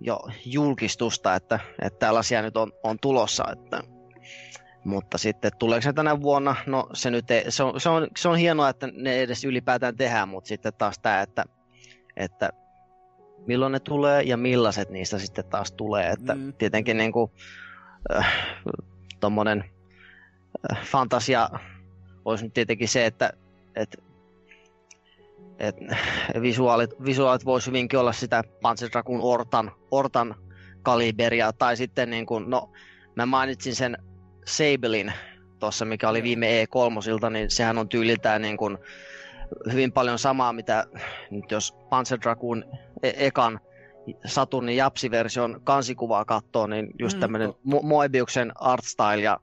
jo 0.00 0.20
julkistusta, 0.44 1.34
että, 1.34 1.60
että 1.82 1.98
tällaisia 1.98 2.42
nyt 2.42 2.56
on, 2.56 2.72
on 2.82 2.98
tulossa, 3.00 3.44
että, 3.52 3.82
mutta 4.84 5.18
sitten 5.18 5.50
tuleeko 5.58 5.82
se 5.82 5.92
tänä 5.92 6.20
vuonna, 6.20 6.56
no 6.66 6.88
se, 6.92 7.10
nyt 7.10 7.30
ei, 7.30 7.50
se, 7.50 7.62
on, 7.62 7.80
se, 7.80 7.88
on, 7.88 8.08
se 8.18 8.28
on 8.28 8.36
hienoa, 8.36 8.68
että 8.68 8.88
ne 8.92 9.20
edes 9.22 9.44
ylipäätään 9.44 9.96
tehdään, 9.96 10.28
mutta 10.28 10.48
sitten 10.48 10.72
taas 10.78 10.98
tämä, 10.98 11.22
että, 11.22 11.44
että 12.16 12.50
milloin 13.46 13.72
ne 13.72 13.80
tulee 13.80 14.22
ja 14.22 14.36
millaiset 14.36 14.90
niistä 14.90 15.18
sitten 15.18 15.44
taas 15.44 15.72
tulee, 15.72 16.10
että 16.10 16.34
Mm. 16.34 16.52
tietenkin 16.52 16.96
niin 16.96 17.12
kuin, 17.12 17.30
äh, 18.16 18.32
tommonen 19.20 19.64
äh, 20.72 20.84
fantasia 20.84 21.50
olisi 22.30 22.44
nyt 22.44 22.54
tietenkin 22.54 22.88
se, 22.88 23.06
että, 23.06 23.32
että 23.76 23.98
et 25.58 25.76
visuaalit, 26.42 26.90
visuaalit 27.04 27.44
voisi 27.44 27.66
hyvinkin 27.66 27.98
olla 27.98 28.12
sitä 28.12 28.44
Panzer 28.62 28.88
Dragoon 28.92 29.20
Ortan, 29.22 29.72
Ortan 29.90 30.34
kaliberia, 30.82 31.52
tai 31.52 31.76
sitten 31.76 32.10
niin 32.10 32.26
kuin, 32.26 32.50
no, 32.50 32.70
mä 33.16 33.26
mainitsin 33.26 33.74
sen 33.74 33.98
Sabelin 34.46 35.12
tuossa, 35.58 35.84
mikä 35.84 36.08
oli 36.08 36.22
viime 36.22 36.64
E3, 36.64 37.30
niin 37.30 37.50
sehän 37.50 37.78
on 37.78 37.88
tyyliltään 37.88 38.42
niin 38.42 38.56
kuin 38.56 38.78
hyvin 39.72 39.92
paljon 39.92 40.18
samaa, 40.18 40.52
mitä 40.52 40.86
nyt 41.30 41.50
jos 41.50 41.72
Panzer 41.90 42.18
Dragoon 42.22 42.64
e- 43.02 43.26
ekan 43.26 43.60
Saturnin 44.26 44.76
Japsi-version 44.76 45.60
kansikuvaa 45.64 46.24
katsoo, 46.24 46.66
niin 46.66 46.88
just 46.98 47.14
Mm, 47.14 47.18
mm, 47.18 47.20
tämmöinen. 47.20 47.50
Mo- 47.50 47.82
Moebiuksen 47.82 48.52
art 48.54 48.84
style 48.84 49.22
ja 49.22 49.40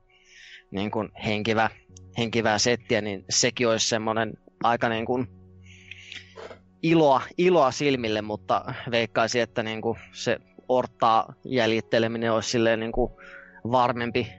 niin 0.71 0.91
kuin 0.91 1.11
henkivä, 1.25 1.69
henkivää 2.17 2.57
settiä, 2.57 3.01
niin 3.01 3.25
sekin 3.29 3.67
olisi 3.67 3.89
semmoinen 3.89 4.33
aika 4.63 4.89
niin 4.89 5.05
kuin 5.05 5.27
iloa, 6.83 7.21
iloa 7.37 7.71
silmille, 7.71 8.21
mutta 8.21 8.73
veikkaisin, 8.91 9.41
että 9.41 9.63
niin 9.63 9.81
kuin 9.81 9.99
se 10.11 10.37
ortaa 10.69 11.33
jäljitteleminen 11.45 12.33
olisi 12.33 12.49
silleen 12.49 12.79
niin 12.79 12.91
kuin 12.91 13.11
varmempi 13.71 14.33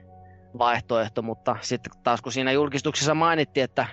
vaihtoehto, 0.57 1.21
mutta 1.21 1.55
sitten 1.61 1.91
taas 2.03 2.21
kun 2.21 2.31
siinä 2.31 2.51
julkistuksessa 2.51 3.13
mainittiin, 3.13 3.63
että, 3.63 3.87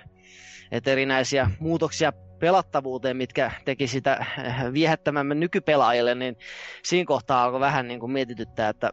että 0.71 0.91
erinäisiä 0.91 1.51
muutoksia 1.61 2.13
pelattavuuteen, 2.39 3.17
mitkä 3.17 3.51
teki 3.65 3.87
sitä 3.87 4.27
viehättämämme 4.73 5.35
nykypelaajille, 5.35 6.15
niin 6.15 6.37
siinä 6.83 7.07
kohtaa 7.07 7.45
alkoi 7.45 7.61
vähän 7.61 7.89
niin 7.89 8.01
kuin 8.01 8.13
mietityttää, 8.13 8.69
että 8.69 8.91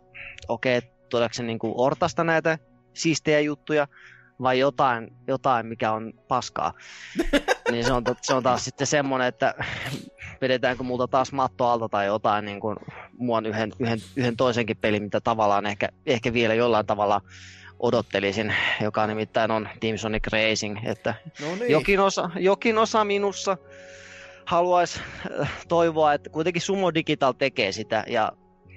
okei, 0.47 0.77
okay, 0.77 0.89
tuleeko 1.09 1.33
se 1.33 1.43
niin 1.43 1.59
kuin 1.59 1.73
Ortasta 1.77 2.23
näitä 2.23 2.57
siistejä 2.93 3.39
juttuja 3.39 3.87
vai 4.41 4.59
jotain, 4.59 5.13
jotain 5.27 5.65
mikä 5.65 5.91
on 5.91 6.13
paskaa. 6.27 6.73
niin 7.71 7.85
se 7.85 7.93
on, 7.93 8.03
se 8.21 8.33
on 8.33 8.43
taas 8.43 8.65
sitten 8.65 8.87
semmoinen, 8.87 9.27
että 9.27 9.55
vedetäänkö 10.41 10.83
multa 10.83 11.07
taas 11.07 11.31
matto 11.31 11.67
alta 11.67 11.89
tai 11.89 12.05
jotain 12.05 12.45
niin 12.45 12.59
kuin 12.59 12.77
muun 13.17 13.45
yhden, 13.45 13.71
yhden, 13.79 13.99
yhden 14.15 14.37
toisenkin 14.37 14.77
pelin, 14.77 15.03
mitä 15.03 15.21
tavallaan 15.21 15.65
ehkä, 15.65 15.89
ehkä 16.05 16.33
vielä 16.33 16.53
jollain 16.53 16.85
tavalla 16.85 17.21
odottelisin, 17.79 18.53
joka 18.81 19.07
nimittäin 19.07 19.51
on 19.51 19.69
Team 19.79 19.97
Sonic 19.97 20.27
Racing, 20.31 20.77
että 20.83 21.13
No 21.41 21.55
niin. 21.55 21.71
jokin 21.71 21.99
osa, 21.99 22.29
jokin 22.35 22.77
osa 22.77 23.05
minussa 23.05 23.57
haluaisi 24.45 24.99
äh, 25.41 25.51
toivoa, 25.67 26.13
että 26.13 26.29
kuitenkin 26.29 26.61
Sumo 26.61 26.93
Digital 26.93 27.33
tekee 27.33 27.71
sitä 27.71 28.03
ja 28.07 28.31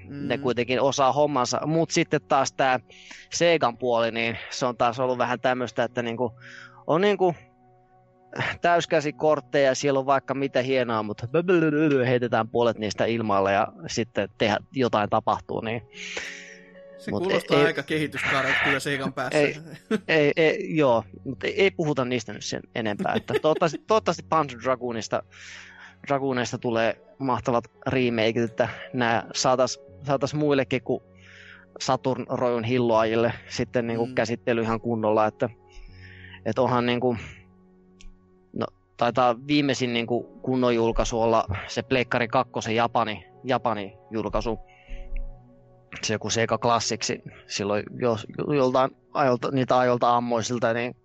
Mm. 0.08 0.28
ne 0.28 0.38
kuitenkin 0.38 0.80
osaa 0.80 1.12
hommansa. 1.12 1.60
Mutta 1.66 1.92
sitten 1.92 2.20
taas 2.22 2.52
tämä 2.52 2.80
Segan 3.32 3.78
puoli, 3.78 4.10
niin 4.10 4.38
se 4.50 4.66
on 4.66 4.76
taas 4.76 5.00
ollut 5.00 5.18
vähän 5.18 5.40
tämmöistä, 5.40 5.84
että 5.84 6.02
niinku, 6.02 6.32
on 6.86 7.00
niinku 7.00 7.34
täyskäsikortteja 8.60 9.66
ja 9.66 9.74
siellä 9.74 9.98
on 10.00 10.06
vaikka 10.06 10.34
mitä 10.34 10.62
hienoa, 10.62 11.02
mutta 11.02 11.28
heitetään 12.06 12.48
puolet 12.48 12.78
niistä 12.78 13.04
ilmalle 13.04 13.52
ja 13.52 13.68
sitten 13.86 14.28
tehdä, 14.38 14.56
jotain 14.72 15.10
tapahtuu. 15.10 15.60
Niin 15.60 15.82
Se 16.98 17.10
Mut 17.10 17.22
kuulostaa 17.22 17.58
ei- 17.60 17.66
aika 17.66 17.82
kehityskaaret 17.82 18.54
kyllä 18.64 18.80
Seikan 18.80 19.12
päässä. 19.22 19.38
Ei. 19.38 19.56
ei, 20.08 20.32
ei, 20.36 20.76
joo, 20.76 21.04
mutta 21.24 21.46
ei, 21.46 21.62
ei 21.62 21.70
puhuta 21.70 22.04
niistä 22.04 22.32
nyt 22.32 22.44
sen 22.44 22.62
enempää. 22.74 23.14
Että 23.14 23.34
toivottavasti, 23.42 23.78
toivottavasti 23.86 24.22
Panzer 24.28 24.60
Dragoonista, 24.64 25.22
Dragooneista 26.06 26.58
tulee 26.58 26.96
mahtavat 27.18 27.64
remakeit, 27.86 28.36
että 28.50 28.68
nämä 28.92 29.24
saatas, 29.34 29.80
saatas 30.06 30.34
muillekin 30.34 30.82
kuin 30.82 31.02
Saturn 31.80 32.26
Royun 32.28 32.64
hilloajille 32.64 33.32
sitten 33.48 33.86
niin 33.86 33.96
kuin 33.98 34.10
Mm. 34.10 34.14
käsittely 34.14 34.62
ihan 34.62 34.80
kunnolla, 34.80 35.26
että, 35.26 35.48
että 36.44 36.62
onhan 36.62 36.86
niin 36.86 37.00
kuin, 37.00 37.18
no, 38.52 38.66
taitaa 38.96 39.36
viimeisin 39.46 39.92
niin 39.92 40.06
kuin 40.06 40.26
kunnon 40.42 40.74
julkaisu 40.74 41.22
olla 41.22 41.44
se 41.66 41.82
Pleikkari 41.82 42.28
2 42.28 42.74
Japani, 42.74 43.26
Japani 43.44 43.96
julkaisu, 44.10 44.58
se 46.02 46.12
joku 46.14 46.30
Sega 46.30 46.58
Classicsi 46.58 47.22
silloin 47.46 47.84
jo, 48.00 48.16
joltain 48.56 48.90
ajolta, 49.14 49.50
niitä 49.50 49.78
ajolta 49.78 50.16
ammoisilta, 50.16 50.72
niin, 50.72 50.96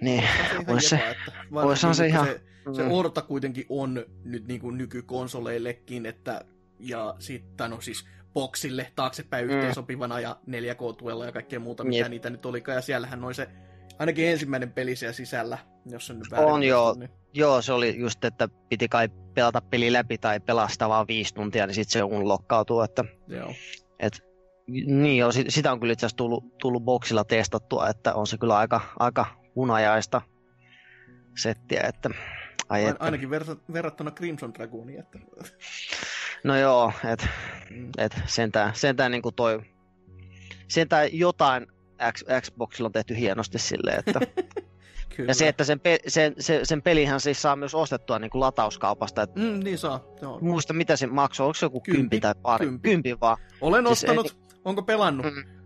niin 0.00 0.24
Ois 0.68 0.88
se- 0.90 1.16
jepa, 1.50 1.92
se 1.94 2.06
ihan- 2.06 2.26
Se, 2.26 2.40
se 2.72 2.82
mm. 2.82 2.90
Orta 2.90 3.22
kuitenkin 3.22 3.66
on 3.68 4.04
nyt 4.24 4.46
niin 4.48 4.60
kuin 4.60 4.78
nykykonsoleillekin, 4.78 6.06
että, 6.06 6.44
ja 6.82 7.14
sitten 7.18 7.70
no 7.70 7.80
siis 7.80 8.04
boksille 8.34 8.92
taaksepäin 8.96 9.44
Mm. 9.46 9.50
yhteensopivana 9.50 10.20
ja 10.20 10.36
4K-tuella 10.46 11.26
ja 11.26 11.32
kaikkea 11.32 11.60
muuta, 11.60 11.84
mitä 11.84 11.98
Jep. 11.98 12.08
niitä 12.08 12.30
nyt 12.30 12.46
olikaan. 12.46 12.76
Ja 12.76 12.82
siellähän 12.82 13.24
on 13.24 13.34
se 13.34 13.48
ainakin 13.98 14.28
ensimmäinen 14.28 14.72
peli 14.72 14.96
siellä 14.96 15.12
sisällä, 15.12 15.58
jos 15.86 16.10
on 16.10 16.18
nyt 16.18 16.30
väärin 16.30 16.48
On 16.48 16.62
joo. 16.62 16.94
Niin. 16.98 17.10
Joo, 17.34 17.62
se 17.62 17.72
oli 17.72 17.98
just, 17.98 18.24
että 18.24 18.48
piti 18.68 18.88
kai 18.88 19.08
pelata 19.34 19.60
peli 19.60 19.92
läpi 19.92 20.18
tai 20.18 20.40
pelastaa 20.40 20.88
vaan 20.88 21.06
viisi 21.08 21.34
tuntia, 21.34 21.66
niin 21.66 21.74
sitten 21.74 21.92
se 21.92 22.02
unlockautuu. 22.02 22.80
Että, 22.80 23.04
Joo. 23.28 23.54
et, 23.98 24.20
niin 24.86 25.16
joo, 25.18 25.32
sit- 25.32 25.46
sitä 25.50 25.72
on 25.72 25.80
kyllä 25.80 25.92
itse 25.92 26.06
asiassa 26.06 26.16
tullut, 26.16 26.58
tullut 26.58 26.84
boksilla 26.84 27.24
testattua, 27.24 27.88
että 27.88 28.14
on 28.14 28.26
se 28.26 28.38
kyllä 28.38 28.56
aika, 28.56 28.80
aika 28.98 29.26
hunajaista 29.54 30.20
settiä. 31.38 31.80
Että, 31.88 32.10
ai 32.68 32.84
Ain- 32.84 32.90
että. 32.90 33.04
Ainakin 33.04 33.28
ver- 33.30 33.72
verrattuna 33.72 34.10
Crimson 34.10 34.54
Dragooniin. 34.54 35.00
Että... 35.00 35.18
No 36.44 36.56
joo, 36.56 36.92
että 37.12 37.26
et 37.98 38.12
sentään, 38.26 38.74
sentään 38.74 39.10
niin 39.12 39.22
kuin 39.22 39.34
toi, 39.34 39.60
sentään 40.68 41.08
jotain 41.18 41.66
X, 42.12 42.24
Xboxilla 42.40 42.86
on 42.88 42.92
tehty 42.92 43.16
hienosti 43.16 43.58
silleen, 43.58 43.98
että 43.98 44.20
Kyllä. 45.16 45.30
Ja 45.30 45.34
se, 45.34 45.48
että 45.48 45.64
sen, 45.64 45.80
pe- 45.80 45.98
sen, 46.06 46.34
sen, 46.38 46.66
sen 46.66 46.82
pelihän 46.82 47.20
siis 47.20 47.42
saa 47.42 47.56
myös 47.56 47.74
ostettua 47.74 48.18
niin 48.18 48.30
kuin 48.30 48.40
latauskaupasta. 48.40 49.22
Et 49.22 49.30
Mm, 49.36 49.60
niin 49.64 49.78
saa. 49.78 50.04
Joo. 50.22 50.38
muista 50.40 50.72
mitä 50.72 50.96
se 50.96 51.06
maksoi, 51.06 51.46
onko 51.46 51.54
se 51.54 51.66
joku 51.66 51.80
Kympi. 51.80 51.98
kympi, 51.98 52.20
tai 52.20 52.34
pari? 52.42 52.66
Kympi. 52.66 52.90
Kympi, 52.90 53.20
vaan. 53.20 53.36
Olen 53.60 53.86
Siis 53.86 54.04
ostanut. 54.04 54.36
Onko 54.64 54.82
pelannut? 54.82 55.26
Mm. 55.26 55.42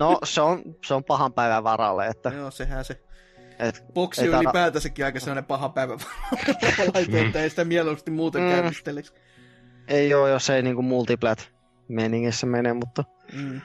No 0.00 0.18
se 0.24 0.40
on, 0.40 0.62
se 0.86 0.94
on 0.94 1.04
pahan 1.04 1.32
päivän 1.32 1.64
varalle, 1.64 2.06
että 2.06 2.28
Joo, 2.28 2.50
sehän 2.50 2.84
se. 2.84 3.02
Et, 3.68 3.84
Boksi 3.94 4.28
on 4.28 4.42
ylipäätänsäkin 4.44 5.04
aika 5.04 5.20
sellainen 5.20 5.44
paha 5.44 5.68
päivä 5.68 5.94
laite, 6.94 7.20
että 7.26 7.42
ei 7.42 7.50
sitä 7.50 7.64
mieluusti 7.64 8.10
muuten 8.10 8.42
Mm. 8.42 8.48
käynnistelisi. 8.50 9.12
ei 9.88 10.14
ole, 10.14 10.30
jos 10.30 10.50
ei 10.50 10.62
niinku 10.62 10.82
multiplat 10.82 11.52
meningissä 11.88 12.46
mene, 12.46 12.72
mutta 12.72 13.04
Mm. 13.32 13.60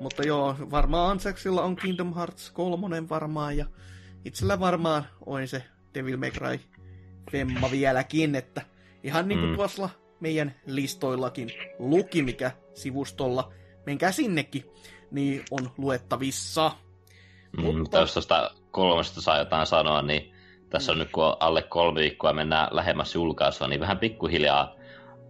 Mutta 0.00 0.22
joo, 0.22 0.56
varmaan 0.70 1.10
Ansaksilla 1.10 1.62
on 1.62 1.76
Kingdom 1.76 2.14
Hearts 2.14 2.50
3 2.50 3.08
varmaan, 3.08 3.56
ja 3.56 3.66
itsellä 4.24 4.60
varmaan 4.60 5.06
on 5.26 5.48
se 5.48 5.62
Devil 5.94 6.16
May 6.16 6.30
Cry 6.30 6.60
Femma 7.32 7.70
vieläkin, 7.70 8.34
että 8.34 8.62
ihan 9.04 9.28
niin 9.28 9.38
kuin 9.40 9.50
Mm. 9.50 9.56
tuossa 9.56 9.88
meidän 10.20 10.54
listoillakin 10.66 11.50
luki, 11.78 12.22
mikä 12.22 12.50
sivustolla, 12.74 13.52
menkää 13.86 14.12
sinnekin, 14.12 14.64
niin 15.10 15.44
on 15.50 15.70
luettavissa. 15.78 16.68
Mm, 17.56 17.62
Mutta- 17.62 17.78
mutta 17.78 17.98
jos 17.98 18.12
tuosta 18.12 18.50
kolmesta 18.72 19.20
saa 19.20 19.38
jotain 19.38 19.66
sanoa, 19.66 20.02
niin 20.02 20.32
tässä 20.70 20.92
on 20.92 20.98
nyt 20.98 21.12
kun 21.12 21.36
alle 21.40 21.62
kolme 21.62 22.00
viikkoa 22.00 22.32
mennään 22.32 22.68
lähemmäs 22.70 23.14
julkaisua, 23.14 23.68
niin 23.68 23.80
vähän 23.80 23.98
pikkuhiljaa 23.98 24.74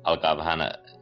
alkaa 0.04 0.36
vähän, 0.36 0.60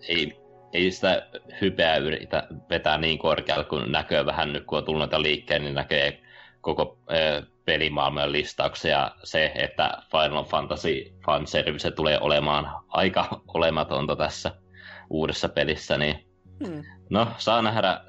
ei, 0.09 0.41
ei 0.73 0.91
sitä 0.91 1.27
hypeä 1.60 1.97
yritä 1.97 2.47
vetää 2.70 2.99
niin 2.99 3.19
korkealle, 3.19 3.65
kun 3.65 3.93
näkyy 3.93 4.27
vähän 4.27 4.52
nyt 4.52 4.65
kun 4.65 4.78
on 4.78 4.85
tullut 4.85 4.99
noita 4.99 5.23
liikkeen, 5.23 5.62
niin 5.62 5.75
näkee 5.75 6.20
koko 6.60 6.99
ö, 7.12 7.43
pelimaailman 7.65 8.33
listauksia. 8.33 9.10
Se, 9.25 9.52
että 9.55 9.91
Final 10.10 10.44
Fantasy 10.44 11.12
fanservice 11.27 11.91
tulee 11.91 12.19
olemaan 12.20 12.70
aika 12.89 13.41
olematonta 13.55 14.17
tässä 14.17 14.52
uudessa 15.10 15.49
pelissä, 15.49 15.99
niin 15.99 16.30
Hmm. 16.66 16.82
No, 17.10 17.28
saa 17.39 17.62
nähdä, 17.62 17.90
äh, 17.90 18.00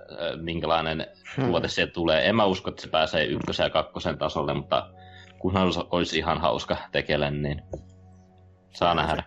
minkälainen 0.41 1.07
tuote 1.35 1.67
sieltä 1.67 1.93
tulee. 1.93 2.29
En 2.29 2.35
mä 2.35 2.45
usko, 2.45 2.69
että 2.69 2.81
se 2.81 2.87
pääsee 2.87 3.25
ykkösen 3.25 3.63
ja 3.63 3.69
kakkosen 3.69 4.17
tasolle, 4.17 4.53
mutta 4.53 4.93
kunhan 5.39 5.67
olisi- 5.91 6.17
ihan 6.17 6.41
hauska 6.41 6.77
tekele, 6.91 7.31
niin 7.31 7.61
saa 8.75 8.93
nähdä. 8.93 9.23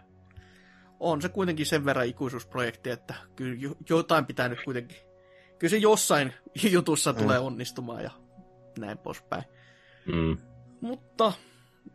On 1.01 1.23
se 1.23 1.29
kuitenkin 1.29 1.67
sen 1.67 1.85
verran 1.85 2.07
ikuisuusprojekti, 2.07 2.91
että 2.91 3.15
kyllä 3.37 3.57
jo- 3.59 3.77
jotain 3.91 4.27
pitää 4.27 4.49
nyt 4.49 4.59
kuitenkin... 4.65 4.97
Kyllä 5.59 5.71
se 5.71 5.77
jossain 5.77 6.33
jutussa 6.71 7.13
tulee 7.13 7.39
onnistumaan 7.39 8.03
ja 8.03 8.11
näin 8.79 8.99
poispäin. 8.99 9.45
Mm. 10.07 10.39
Mutta 10.81 11.33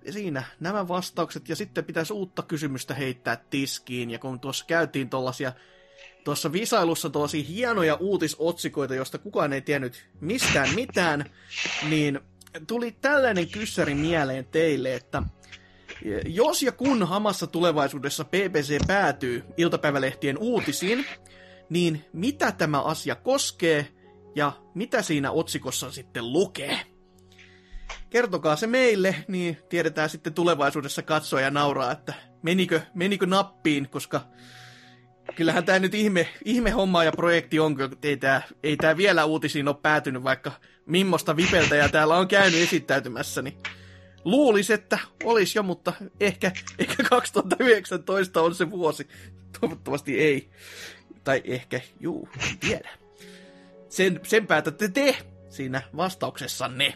siinä 0.09 0.43
nämä 0.59 0.87
vastaukset, 0.87 1.49
ja 1.49 1.55
sitten 1.55 1.85
pitäisi 1.85 2.13
uutta 2.13 2.41
kysymystä 2.41 2.93
heittää 2.93 3.37
tiskiin, 3.49 4.11
ja 4.11 4.19
kun 4.19 4.39
tuossa 4.39 4.65
käytiin 4.65 5.09
tuollaisia, 5.09 5.51
tuossa 6.23 6.51
visailussa 6.51 7.09
tuollaisia 7.09 7.43
hienoja 7.43 7.95
uutisotsikoita, 7.95 8.95
josta 8.95 9.17
kukaan 9.17 9.53
ei 9.53 9.61
tiennyt 9.61 10.09
mistään 10.21 10.75
mitään, 10.75 11.25
niin 11.89 12.19
tuli 12.67 12.91
tällainen 12.91 13.47
kyssäri 13.47 13.95
mieleen 13.95 14.45
teille, 14.45 14.95
että 14.95 15.23
jos 16.25 16.63
ja 16.63 16.71
kun 16.71 17.07
hamassa 17.07 17.47
tulevaisuudessa 17.47 18.23
BBC 18.23 18.87
päätyy 18.87 19.43
iltapäivälehtien 19.57 20.37
uutisiin, 20.37 21.05
niin 21.69 22.05
mitä 22.13 22.51
tämä 22.51 22.81
asia 22.81 23.15
koskee 23.15 23.87
ja 24.35 24.51
mitä 24.75 25.01
siinä 25.01 25.31
otsikossa 25.31 25.91
sitten 25.91 26.33
lukee? 26.33 26.79
kertokaa 28.09 28.55
se 28.55 28.67
meille, 28.67 29.15
niin 29.27 29.57
tiedetään 29.69 30.09
sitten 30.09 30.33
tulevaisuudessa 30.33 31.01
katsoa 31.01 31.41
ja 31.41 31.51
nauraa, 31.51 31.91
että 31.91 32.13
menikö, 32.41 32.81
menikö 32.93 33.25
nappiin, 33.25 33.89
koska 33.89 34.21
kyllähän 35.35 35.65
tämä 35.65 35.79
nyt 35.79 35.93
ihme, 35.93 36.27
ihme 36.45 36.71
homma 36.71 37.03
ja 37.03 37.11
projekti 37.11 37.59
on, 37.59 37.75
kun 37.75 37.97
ei 38.03 38.17
tämä 38.17 38.41
ei 38.63 38.77
tää 38.77 38.97
vielä 38.97 39.25
uutisiin 39.25 39.67
ole 39.67 39.75
päätynyt, 39.81 40.23
vaikka 40.23 40.51
mimmosta 40.85 41.35
vipeltä 41.35 41.75
ja 41.75 41.89
täällä 41.89 42.17
on 42.17 42.27
käynyt 42.27 42.61
esittäytymässä, 42.61 43.41
niin 43.41 43.57
luulisi, 44.25 44.73
että 44.73 44.99
olisi 45.23 45.59
jo, 45.59 45.63
mutta 45.63 45.93
ehkä, 46.19 46.51
ehkä 46.79 47.03
2019 47.03 48.41
on 48.41 48.55
se 48.55 48.71
vuosi. 48.71 49.07
Toivottavasti 49.59 50.19
ei. 50.19 50.49
Tai 51.23 51.41
ehkä, 51.45 51.81
juu, 51.99 52.29
en 52.49 52.57
tiedä. 52.59 52.89
Sen, 53.89 54.19
sen 54.23 54.47
päätätte 54.47 54.87
te 54.87 55.17
siinä 55.49 55.81
vastauksessanne. 55.97 56.93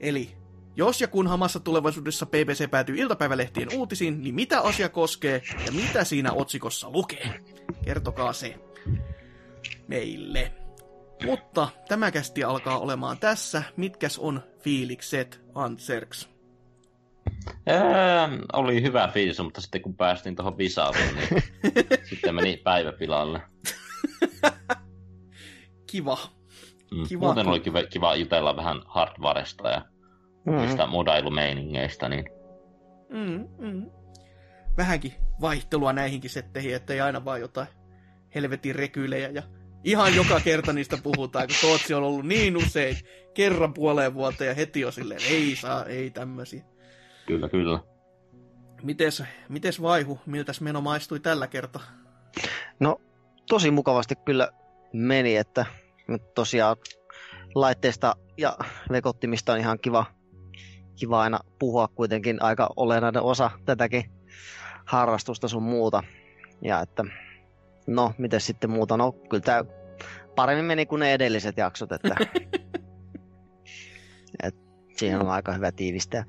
Eli 0.00 0.36
jos 0.76 1.00
ja 1.00 1.08
kun 1.08 1.26
hamassa 1.26 1.60
tulevaisuudessa 1.60 2.26
BBC 2.26 2.70
päätyy 2.70 2.96
iltapäivälehtien 2.98 3.68
uutisiin, 3.74 4.22
niin 4.22 4.34
mitä 4.34 4.60
asia 4.60 4.88
koskee 4.88 5.42
ja 5.66 5.72
mitä 5.72 6.04
siinä 6.04 6.32
otsikossa 6.32 6.90
lukee? 6.90 7.40
Kertokaa 7.84 8.32
se 8.32 8.54
meille. 9.88 10.52
Mutta 11.24 11.68
tämä 11.88 12.10
kästi 12.10 12.44
alkaa 12.44 12.78
olemaan 12.78 13.18
tässä. 13.18 13.62
Mitkäs 13.76 14.18
on 14.18 14.42
fiilikset, 14.60 15.40
Antserks? 15.54 16.28
Ää, 17.66 18.28
oli 18.52 18.82
hyvä 18.82 19.08
fiilis, 19.14 19.38
mutta 19.38 19.60
sitten 19.60 19.82
kun 19.82 19.96
päästiin 19.96 20.36
tuohon 20.36 20.58
visauun, 20.58 20.96
niin 20.96 21.42
sitten 22.10 22.34
meni 22.34 22.56
päivä 22.56 22.92
pilalle. 22.92 23.40
Kiva. 25.86 26.18
Mm. 26.90 27.06
Kiva, 27.08 27.26
Muuten 27.26 27.48
oli 27.48 27.60
kiva, 27.60 27.82
kiva 27.82 28.16
jutella 28.16 28.56
vähän 28.56 28.82
hardwaresta 28.86 29.68
ja 29.68 29.82
Mm. 30.46 30.56
niistä 30.56 30.86
modailumeiningeistä, 30.86 32.08
niin 32.08 32.24
Mm, 33.08 33.48
mm. 33.58 33.90
Vähänkin 34.76 35.12
vaihtelua 35.40 35.92
näihinkin 35.92 36.30
setteihin, 36.30 36.74
ettei 36.74 37.00
aina 37.00 37.24
vaan 37.24 37.40
jotain 37.40 37.68
helvetin 38.34 38.74
rekyylejä 38.74 39.28
ja 39.28 39.42
ihan 39.84 40.16
joka 40.16 40.40
kerta 40.40 40.72
niistä 40.72 40.98
puhutaan, 41.02 41.46
kun 41.46 41.56
Tootsi 41.60 41.94
on 41.94 42.02
ollut 42.02 42.26
niin 42.26 42.56
usein 42.56 42.96
kerran 43.34 43.74
puoleen 43.74 44.14
vuoteen 44.14 44.48
ja 44.48 44.54
heti 44.54 44.84
on 44.84 44.92
silleen, 44.92 45.20
ei 45.30 45.56
saa, 45.56 45.84
ei 45.84 46.10
tämmösiä. 46.10 46.64
kyllä, 47.26 47.48
kyllä. 47.48 47.80
Mites, 48.82 49.22
mites 49.48 49.82
vaihu, 49.82 50.20
miltäs 50.26 50.60
meno 50.60 50.80
maistui 50.80 51.20
tällä 51.20 51.46
kertaa? 51.46 51.82
No, 52.80 53.00
tosi 53.48 53.70
mukavasti 53.70 54.14
kyllä 54.16 54.50
meni, 54.92 55.36
että 55.36 55.66
tosiaan 56.34 56.76
laitteista 57.54 58.16
ja 58.38 58.58
vekottimista 58.92 59.52
on 59.52 59.58
ihan 59.58 59.78
kiva, 59.78 60.04
kiva 60.96 61.20
aina 61.20 61.40
puhua 61.58 61.88
kuitenkin 61.88 62.42
aika 62.42 62.70
olennainen 62.76 63.22
osa 63.22 63.50
tätäkin 63.64 64.04
harrastusta 64.84 65.48
sun 65.48 65.62
muuta. 65.62 66.02
Ja 66.62 66.80
että, 66.80 67.04
no, 67.86 68.12
miten 68.18 68.40
sitten 68.40 68.70
muuta? 68.70 68.96
No, 68.96 69.12
kyllä 69.12 69.42
tämä 69.42 69.64
paremmin 70.34 70.64
meni 70.64 70.86
kuin 70.86 71.00
ne 71.00 71.12
edelliset 71.12 71.56
jaksot, 71.56 71.92
että, 71.92 72.16
et 74.42 74.56
siihen 74.96 75.20
on 75.20 75.30
aika 75.30 75.52
hyvä 75.52 75.72
tiivistää. 75.72 76.24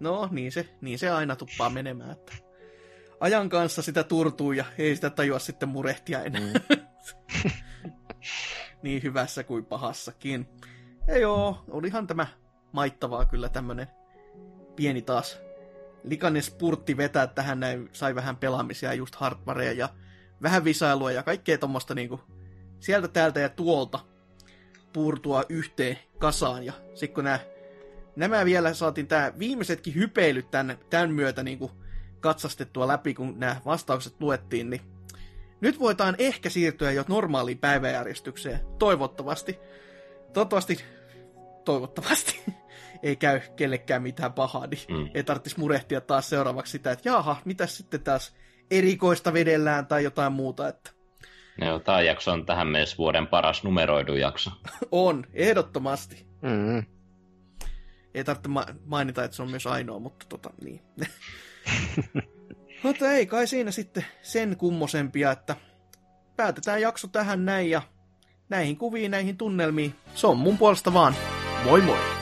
No, 0.00 0.28
niin 0.30 0.52
se, 0.52 0.68
niin 0.80 0.98
se 0.98 1.10
aina 1.10 1.36
tuppaa 1.36 1.70
menemään, 1.70 2.10
että 2.10 2.32
ajan 3.20 3.48
kanssa 3.48 3.82
sitä 3.82 4.04
turtuu 4.04 4.52
ja 4.52 4.64
ei 4.78 4.94
sitä 4.94 5.10
tajua 5.10 5.38
sitten 5.38 5.68
murehtia 5.68 6.22
enää. 6.22 6.40
Mm. 6.40 6.80
niin 8.82 9.02
hyvässä 9.02 9.44
kuin 9.44 9.64
pahassakin. 9.64 10.48
Ja 11.06 11.18
joo, 11.18 11.64
olihan 11.70 12.06
tämä 12.06 12.26
maittavaa 12.72 13.24
kyllä 13.24 13.48
tämmönen 13.48 13.86
pieni 14.76 15.02
taas. 15.02 15.38
Likainen 16.04 16.42
spurtti 16.42 16.96
vetää 16.96 17.26
tähän 17.26 17.60
näin, 17.60 17.88
sai 17.92 18.14
vähän 18.14 18.36
pelaamisia, 18.36 18.94
just 18.94 19.14
hardwarea 19.14 19.72
ja 19.72 19.88
vähän 20.42 20.64
visailua 20.64 21.12
ja 21.12 21.22
kaikkea 21.22 21.58
tommosta 21.58 21.94
niinku 21.94 22.20
sieltä 22.80 23.08
täältä 23.08 23.40
ja 23.40 23.48
tuolta 23.48 23.98
puurtua 24.92 25.44
yhteen 25.48 25.98
kasaan. 26.18 26.62
Ja 26.62 26.72
sitten 26.94 27.14
kun 27.14 27.24
nämä, 27.24 27.38
nämä 28.16 28.44
vielä 28.44 28.74
saatiin 28.74 29.06
tää 29.06 29.38
viimeisetkin 29.38 29.94
hypeilyt 29.94 30.50
tämän, 30.50 30.78
tämän 30.90 31.10
myötä 31.10 31.42
niinku 31.42 31.70
katsastettua 32.20 32.88
läpi, 32.88 33.14
kun 33.14 33.34
nämä 33.36 33.60
vastaukset 33.64 34.14
luettiin, 34.20 34.70
niin 34.70 34.80
nyt 35.60 35.80
voitaan 35.80 36.14
ehkä 36.18 36.50
siirtyä 36.50 36.90
jo 36.90 37.04
normaaliin 37.08 37.58
päiväjärjestykseen, 37.58 38.60
toivottavasti. 38.78 39.58
Toivottavasti, 40.32 40.84
toivottavasti 41.64 42.40
ei 43.02 43.16
käy 43.16 43.40
kellekään 43.56 44.02
mitään 44.02 44.32
pahaa, 44.32 44.66
niin 44.66 44.80
Mm. 44.88 45.10
ei 45.14 45.24
tarvitsisi 45.24 45.60
murehtia 45.60 46.00
taas 46.00 46.28
seuraavaksi 46.28 46.70
sitä, 46.70 46.92
että 46.92 47.08
jaha, 47.08 47.36
mitä 47.44 47.66
sitten 47.66 48.02
taas 48.02 48.34
erikoista 48.70 49.32
vedellään 49.32 49.86
tai 49.86 50.04
jotain 50.04 50.32
muuta, 50.32 50.68
että 50.68 50.90
Joo, 51.60 51.78
tämä 51.78 52.00
jakso 52.00 52.32
on 52.32 52.46
tähän 52.46 52.66
mennessä 52.66 52.96
vuoden 52.98 53.26
paras 53.26 53.64
numeroidu 53.64 54.14
jakso. 54.14 54.50
on, 54.90 55.26
ehdottomasti. 55.32 56.26
Mm. 56.42 56.84
Ei 58.14 58.24
tarvitse 58.24 58.48
ma- 58.48 58.66
mainita, 58.86 59.24
että 59.24 59.36
se 59.36 59.42
on 59.42 59.50
myös 59.50 59.66
ainoa, 59.66 59.98
mutta 59.98 60.26
tota, 60.28 60.50
niin. 60.64 60.80
mutta 62.82 63.10
ei 63.12 63.26
kai 63.26 63.46
siinä 63.46 63.70
sitten 63.70 64.04
sen 64.22 64.56
kummosempia, 64.56 65.30
että 65.32 65.56
päätetään 66.36 66.80
jakso 66.80 67.08
tähän 67.08 67.44
näin 67.44 67.70
ja 67.70 67.82
näihin 68.48 68.76
kuviin, 68.76 69.10
näihin 69.10 69.36
tunnelmiin. 69.36 69.94
Se 70.14 70.26
on 70.26 70.36
mun 70.38 70.58
puolesta 70.58 70.92
vaan 70.92 71.14
moi 71.64 71.80
moi! 71.80 72.21